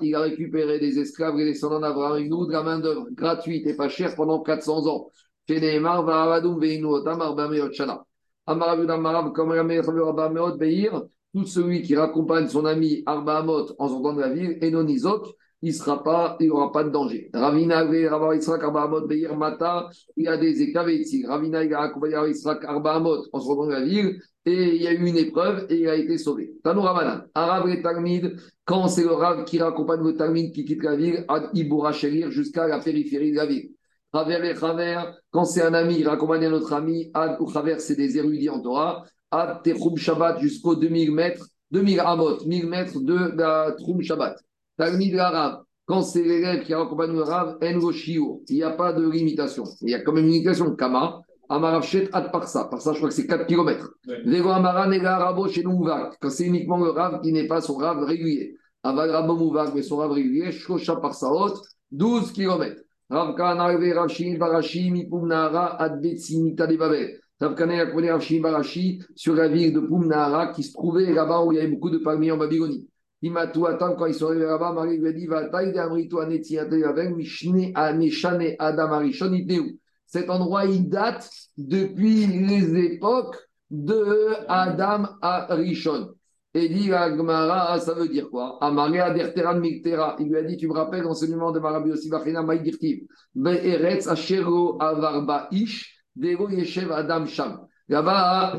il 0.00 0.14
a 0.16 0.20
récupéré 0.20 0.80
des 0.80 0.98
esclaves 0.98 1.36
et 1.36 1.44
des 1.44 1.52
descendants 1.52 1.78
d'Abraham 1.78 2.14
Avinu 2.14 2.48
de 2.48 2.52
la 2.52 2.64
main-d'œuvre 2.64 3.06
gratuite 3.12 3.68
et 3.68 3.76
pas 3.76 3.88
chère 3.88 4.16
pendant 4.16 4.40
400 4.40 4.88
ans. 4.88 5.10
Veinu 5.48 6.86
Otam 6.86 7.20
Arbameochana 7.20 8.04
tout 11.32 11.46
celui 11.46 11.82
qui 11.82 11.94
raccompagne 11.94 12.48
son 12.48 12.64
ami 12.64 13.04
Arbaamot 13.06 13.66
en 13.78 13.88
sortant 13.88 14.14
de 14.14 14.20
la 14.20 14.30
ville, 14.30 14.58
et 14.60 14.72
non 14.72 14.84
il 15.62 15.74
sera 15.74 16.02
pas, 16.02 16.36
il 16.40 16.48
n'aura 16.48 16.72
pas 16.72 16.84
de 16.84 16.90
danger. 16.90 17.30
Ravina 17.34 17.84
Rabba 17.84 18.34
Israq 18.34 18.62
Arbaamot 18.62 19.06
Beir 19.06 19.36
Mata, 19.36 19.88
il 20.16 20.24
y 20.24 20.28
a 20.28 20.36
des 20.36 20.62
écaves 20.62 20.90
ici. 20.90 21.24
Ravina 21.26 21.60
a 21.60 21.84
accompagné 21.84 22.16
Israq 22.30 22.64
Arbaamot 22.64 23.26
en 23.32 23.40
sortant 23.40 23.66
de 23.66 23.72
la 23.72 23.82
ville, 23.82 24.20
et 24.46 24.76
il 24.76 24.82
y 24.82 24.86
a 24.86 24.92
eu 24.92 25.06
une 25.06 25.18
épreuve 25.18 25.66
et 25.68 25.80
il 25.80 25.88
a 25.88 25.96
été 25.96 26.16
sauvé. 26.16 26.52
Tanou 26.64 26.80
Ramadan, 26.80 27.24
Arabe 27.34 27.68
et 27.68 27.82
Talmid, 27.82 28.36
quand 28.64 28.88
c'est 28.88 29.02
le 29.02 29.12
Rav 29.12 29.44
qui 29.44 29.58
raccompagne 29.58 30.02
le 30.02 30.16
Talmid 30.16 30.52
qui 30.52 30.64
quitte 30.64 30.82
la 30.82 30.96
ville, 30.96 31.24
Ad 31.28 31.50
Ibura 31.54 31.92
jusqu'à 31.92 32.66
la 32.66 32.78
périphérie 32.78 33.32
de 33.32 33.36
la 33.36 33.46
ville. 33.46 33.70
Raver 34.12 34.50
et 34.50 34.56
Chaver, 34.56 35.02
quand 35.30 35.44
c'est 35.44 35.62
un 35.62 35.74
ami, 35.74 35.96
il 36.00 36.08
raccompagne 36.08 36.46
un 36.46 36.52
autre 36.52 36.72
ami. 36.72 37.10
Ad 37.14 37.36
ou 37.40 37.48
Chaver, 37.48 37.78
c'est 37.78 37.94
des 37.94 38.16
érudits 38.16 38.48
en 38.48 38.60
Torah. 38.60 39.04
Ad 39.30 39.62
Techum 39.62 39.96
Shabbat 39.96 40.40
jusqu'aux 40.40 40.74
2000 40.74 41.12
mètres, 41.12 41.46
2000 41.70 42.00
amot, 42.00 42.44
1000 42.44 42.66
mètres 42.66 43.00
de 43.00 43.36
la 43.36 43.72
Troum 43.78 44.02
Shabbat. 44.02 44.36
Talmid 44.80 45.12
l'arabe, 45.12 45.64
quand 45.84 46.00
c'est 46.00 46.22
l'élève 46.22 46.64
qui 46.64 46.72
raccompagne 46.72 47.12
le 47.12 47.22
Rav, 47.22 47.58
En 47.60 47.92
Shiur. 47.92 48.38
Il 48.48 48.54
n'y 48.54 48.62
a 48.62 48.70
pas 48.70 48.94
de 48.94 49.06
limitation. 49.06 49.64
Il 49.82 49.90
y 49.90 49.94
a 49.94 50.00
quand 50.00 50.14
même 50.14 50.24
une 50.24 50.30
limitation. 50.30 50.74
Kama, 50.74 51.20
Amaravchet 51.50 52.08
Ad 52.14 52.32
Parsa. 52.32 52.64
Parsa, 52.64 52.94
je 52.94 52.96
crois 52.96 53.10
que 53.10 53.14
c'est 53.14 53.26
4 53.26 53.44
km. 53.44 53.90
Vego 54.24 54.48
Amara 54.48 54.86
Nega 54.86 55.16
Arabo 55.16 55.48
chez 55.48 55.64
Mouvak. 55.64 56.16
Quand 56.18 56.30
c'est 56.30 56.46
uniquement 56.46 56.78
le 56.78 56.92
Rav 56.92 57.20
qui 57.20 57.30
n'est 57.30 57.46
pas 57.46 57.60
son 57.60 57.76
Rav 57.76 58.02
régulier. 58.04 58.56
Aval 58.82 59.10
Rabo 59.10 59.36
Mouvak, 59.36 59.74
mais 59.74 59.82
son 59.82 59.98
Rav 59.98 60.12
régulier, 60.12 60.50
Shosha 60.50 60.96
Parsaot, 60.96 61.60
12 61.92 62.32
km. 62.32 62.80
Rav 63.10 63.34
Kan 63.36 63.58
arrivé 63.58 63.92
Rav 63.92 64.08
Shimi 64.08 64.38
Barashi, 64.38 64.90
Mipumnahara, 64.90 65.78
Adbetsinita 65.78 66.66
de 66.66 66.76
Babel. 66.78 67.20
Rav 67.38 68.20
Shimi 68.20 68.40
Barashi 68.40 69.02
sur 69.14 69.34
la 69.34 69.48
ville 69.48 69.74
de 69.74 69.80
Pumnahara 69.80 70.52
qui 70.54 70.62
se 70.62 70.72
trouvait 70.72 71.12
là-bas 71.12 71.44
où 71.44 71.52
il 71.52 71.56
y 71.56 71.58
avait 71.58 71.68
beaucoup 71.68 71.90
de 71.90 71.98
palmiers 71.98 72.32
en 72.32 72.38
Babylonie. 72.38 72.88
Imatou 73.22 73.66
attend 73.66 73.94
quand 73.96 74.06
ils 74.06 74.14
sont 74.14 74.28
arrivés 74.28 74.46
là-bas, 74.46 74.72
Marie 74.72 74.96
lui 74.98 75.08
a 75.08 75.12
dit 75.12 75.26
Va 75.26 75.48
taille 75.48 75.72
d'Amrito 75.72 76.20
avec 76.20 77.14
Mishne 77.14 77.70
Aneshane 77.74 78.54
Adam 78.58 78.92
Arishon. 78.92 79.32
Cet 80.06 80.30
endroit, 80.30 80.64
il 80.64 80.88
date 80.88 81.30
depuis 81.56 82.26
les 82.26 82.76
époques 82.76 83.36
de 83.70 84.34
Adam 84.48 85.06
Arishon. 85.20 86.14
Et 86.52 86.68
dit 86.68 86.92
à 86.92 87.10
Gmara, 87.10 87.78
ça 87.78 87.94
veut 87.94 88.08
dire 88.08 88.28
quoi? 88.28 88.58
Amaria 88.60 89.10
derteran 89.12 89.60
miktera. 89.60 90.16
Il 90.18 90.28
lui 90.28 90.36
a 90.36 90.42
dit, 90.42 90.56
tu 90.56 90.66
me 90.66 90.72
rappelles 90.72 91.02
l'enseignement 91.02 91.52
de 91.52 91.60
Marabi 91.60 91.92
aussi, 91.92 92.10
Bachina 92.10 92.42
Maïdirtiv. 92.42 93.06
Be'eretz 93.36 94.08
ashero 94.08 94.76
avarba 94.80 95.46
ish, 95.52 96.02
dego 96.16 96.48
yeshev 96.48 96.90
adam 96.90 97.26
sham. 97.26 97.60
Là-bas, 97.88 98.58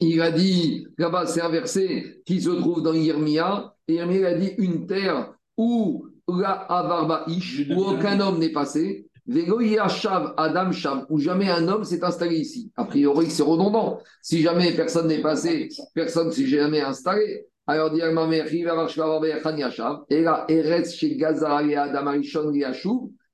il 0.00 0.20
a 0.20 0.30
dit, 0.30 0.86
là-bas, 0.98 1.26
c'est 1.26 1.42
un 1.42 1.48
verset 1.48 2.22
qui 2.24 2.40
se 2.40 2.50
trouve 2.50 2.82
dans 2.82 2.94
Yirmia. 2.94 3.74
Et 3.86 3.94
Yirmia 3.94 4.28
a 4.28 4.34
dit, 4.34 4.52
une 4.58 4.86
terre 4.86 5.34
où 5.56 6.06
la 6.28 6.52
avarba 6.52 7.24
ish, 7.26 7.66
où 7.70 7.82
aucun 7.82 8.20
homme 8.20 8.38
n'est 8.38 8.52
passé. 8.52 9.06
Adam 10.36 10.72
Sham, 10.72 11.06
où 11.08 11.18
jamais 11.18 11.48
un 11.48 11.68
homme 11.68 11.84
s'est 11.84 12.02
installé 12.02 12.36
ici. 12.36 12.72
A 12.76 12.84
priori, 12.84 13.30
c'est 13.30 13.42
redondant. 13.42 14.00
Si 14.22 14.42
jamais 14.42 14.72
personne 14.72 15.06
n'est 15.06 15.20
passé, 15.20 15.68
personne 15.94 16.28
ne 16.28 16.32
s'est 16.32 16.46
jamais 16.46 16.80
installé. 16.80 17.46
Alors, 17.66 17.90
dit 17.92 18.00
et 18.00 18.62
là, 20.22 20.44
Eretz 20.48 20.94
chez 20.94 21.16
Gaza 21.16 21.62
et 21.62 21.76
Adam 21.76 22.06
Arishon 22.08 22.50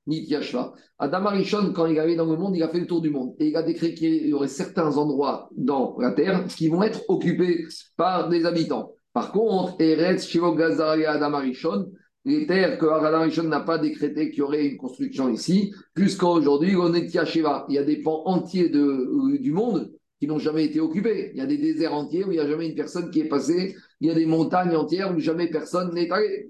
Nityashva. 0.07 0.73
Adam 0.99 1.25
Arishon, 1.25 1.73
quand 1.73 1.85
il 1.85 1.99
arrivé 1.99 2.15
dans 2.15 2.25
le 2.25 2.37
monde, 2.37 2.55
il 2.55 2.63
a 2.63 2.69
fait 2.69 2.79
le 2.79 2.87
tour 2.87 3.01
du 3.01 3.09
monde. 3.09 3.35
Et 3.39 3.49
il 3.49 3.55
a 3.55 3.63
décrit 3.63 3.93
qu'il 3.93 4.27
y 4.27 4.33
aurait 4.33 4.47
certains 4.47 4.97
endroits 4.97 5.49
dans 5.55 5.95
la 5.99 6.11
terre 6.11 6.45
qui 6.47 6.69
vont 6.69 6.83
être 6.83 7.01
occupés 7.07 7.65
par 7.95 8.29
des 8.29 8.45
habitants. 8.45 8.93
Par 9.13 9.31
contre, 9.31 9.75
Eretz, 9.79 10.27
Shivo 10.27 10.53
Gaza 10.55 10.97
et 10.97 11.05
Adam 11.05 11.33
Arishon, 11.33 11.91
les 12.27 12.45
terres 12.45 12.77
que 12.77 12.85
Adam 12.85 13.21
Rishon 13.21 13.43
n'a 13.43 13.61
pas 13.61 13.77
décrété 13.77 14.29
qu'il 14.29 14.39
y 14.39 14.41
aurait 14.41 14.65
une 14.65 14.77
construction 14.77 15.29
ici, 15.29 15.73
jusqu'à 15.95 16.27
aujourd'hui, 16.27 16.75
on 16.75 16.93
est 16.93 17.25
Shiva. 17.25 17.65
Il 17.69 17.75
y 17.75 17.77
a 17.77 17.83
des 17.83 18.01
pans 18.01 18.23
entiers 18.25 18.69
euh, 18.75 19.37
du 19.39 19.51
monde 19.53 19.93
qui 20.19 20.27
n'ont 20.27 20.39
jamais 20.39 20.65
été 20.65 20.79
occupés. 20.79 21.31
Il 21.33 21.37
y 21.39 21.41
a 21.41 21.45
des 21.45 21.57
déserts 21.57 21.93
entiers 21.93 22.25
où 22.25 22.31
il 22.31 22.35
n'y 22.35 22.39
a 22.39 22.47
jamais 22.47 22.67
une 22.67 22.75
personne 22.75 23.11
qui 23.11 23.21
est 23.21 23.29
passée. 23.29 23.75
Il 24.01 24.07
y 24.07 24.11
a 24.11 24.13
des 24.13 24.25
montagnes 24.25 24.75
entières 24.75 25.15
où 25.15 25.19
jamais 25.19 25.47
personne 25.47 25.93
n'est 25.93 26.11
allé. 26.11 26.49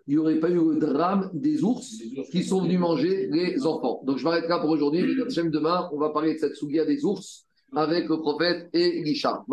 il 0.11 0.15
n'y 0.15 0.19
aurait 0.19 0.41
pas 0.41 0.49
eu 0.49 0.55
le 0.55 0.77
drame 0.77 1.29
des 1.33 1.63
ours 1.63 1.89
qui 2.33 2.43
sont 2.43 2.63
venus 2.63 2.77
manger 2.77 3.29
les 3.31 3.65
enfants. 3.65 4.01
Donc 4.03 4.17
je 4.17 4.25
m'arrête 4.25 4.49
là 4.49 4.59
pour 4.59 4.69
aujourd'hui. 4.69 5.03
Demain, 5.03 5.89
on 5.93 5.99
va 5.99 6.09
parler 6.09 6.33
de 6.33 6.39
cette 6.39 6.57
sougia 6.57 6.83
des 6.83 7.05
ours 7.05 7.45
avec 7.73 8.09
le 8.09 8.17
prophète 8.17 8.67
Elisha. 8.73 9.45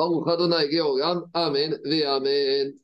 Amen. 1.32 1.78
Amen. 1.84 2.74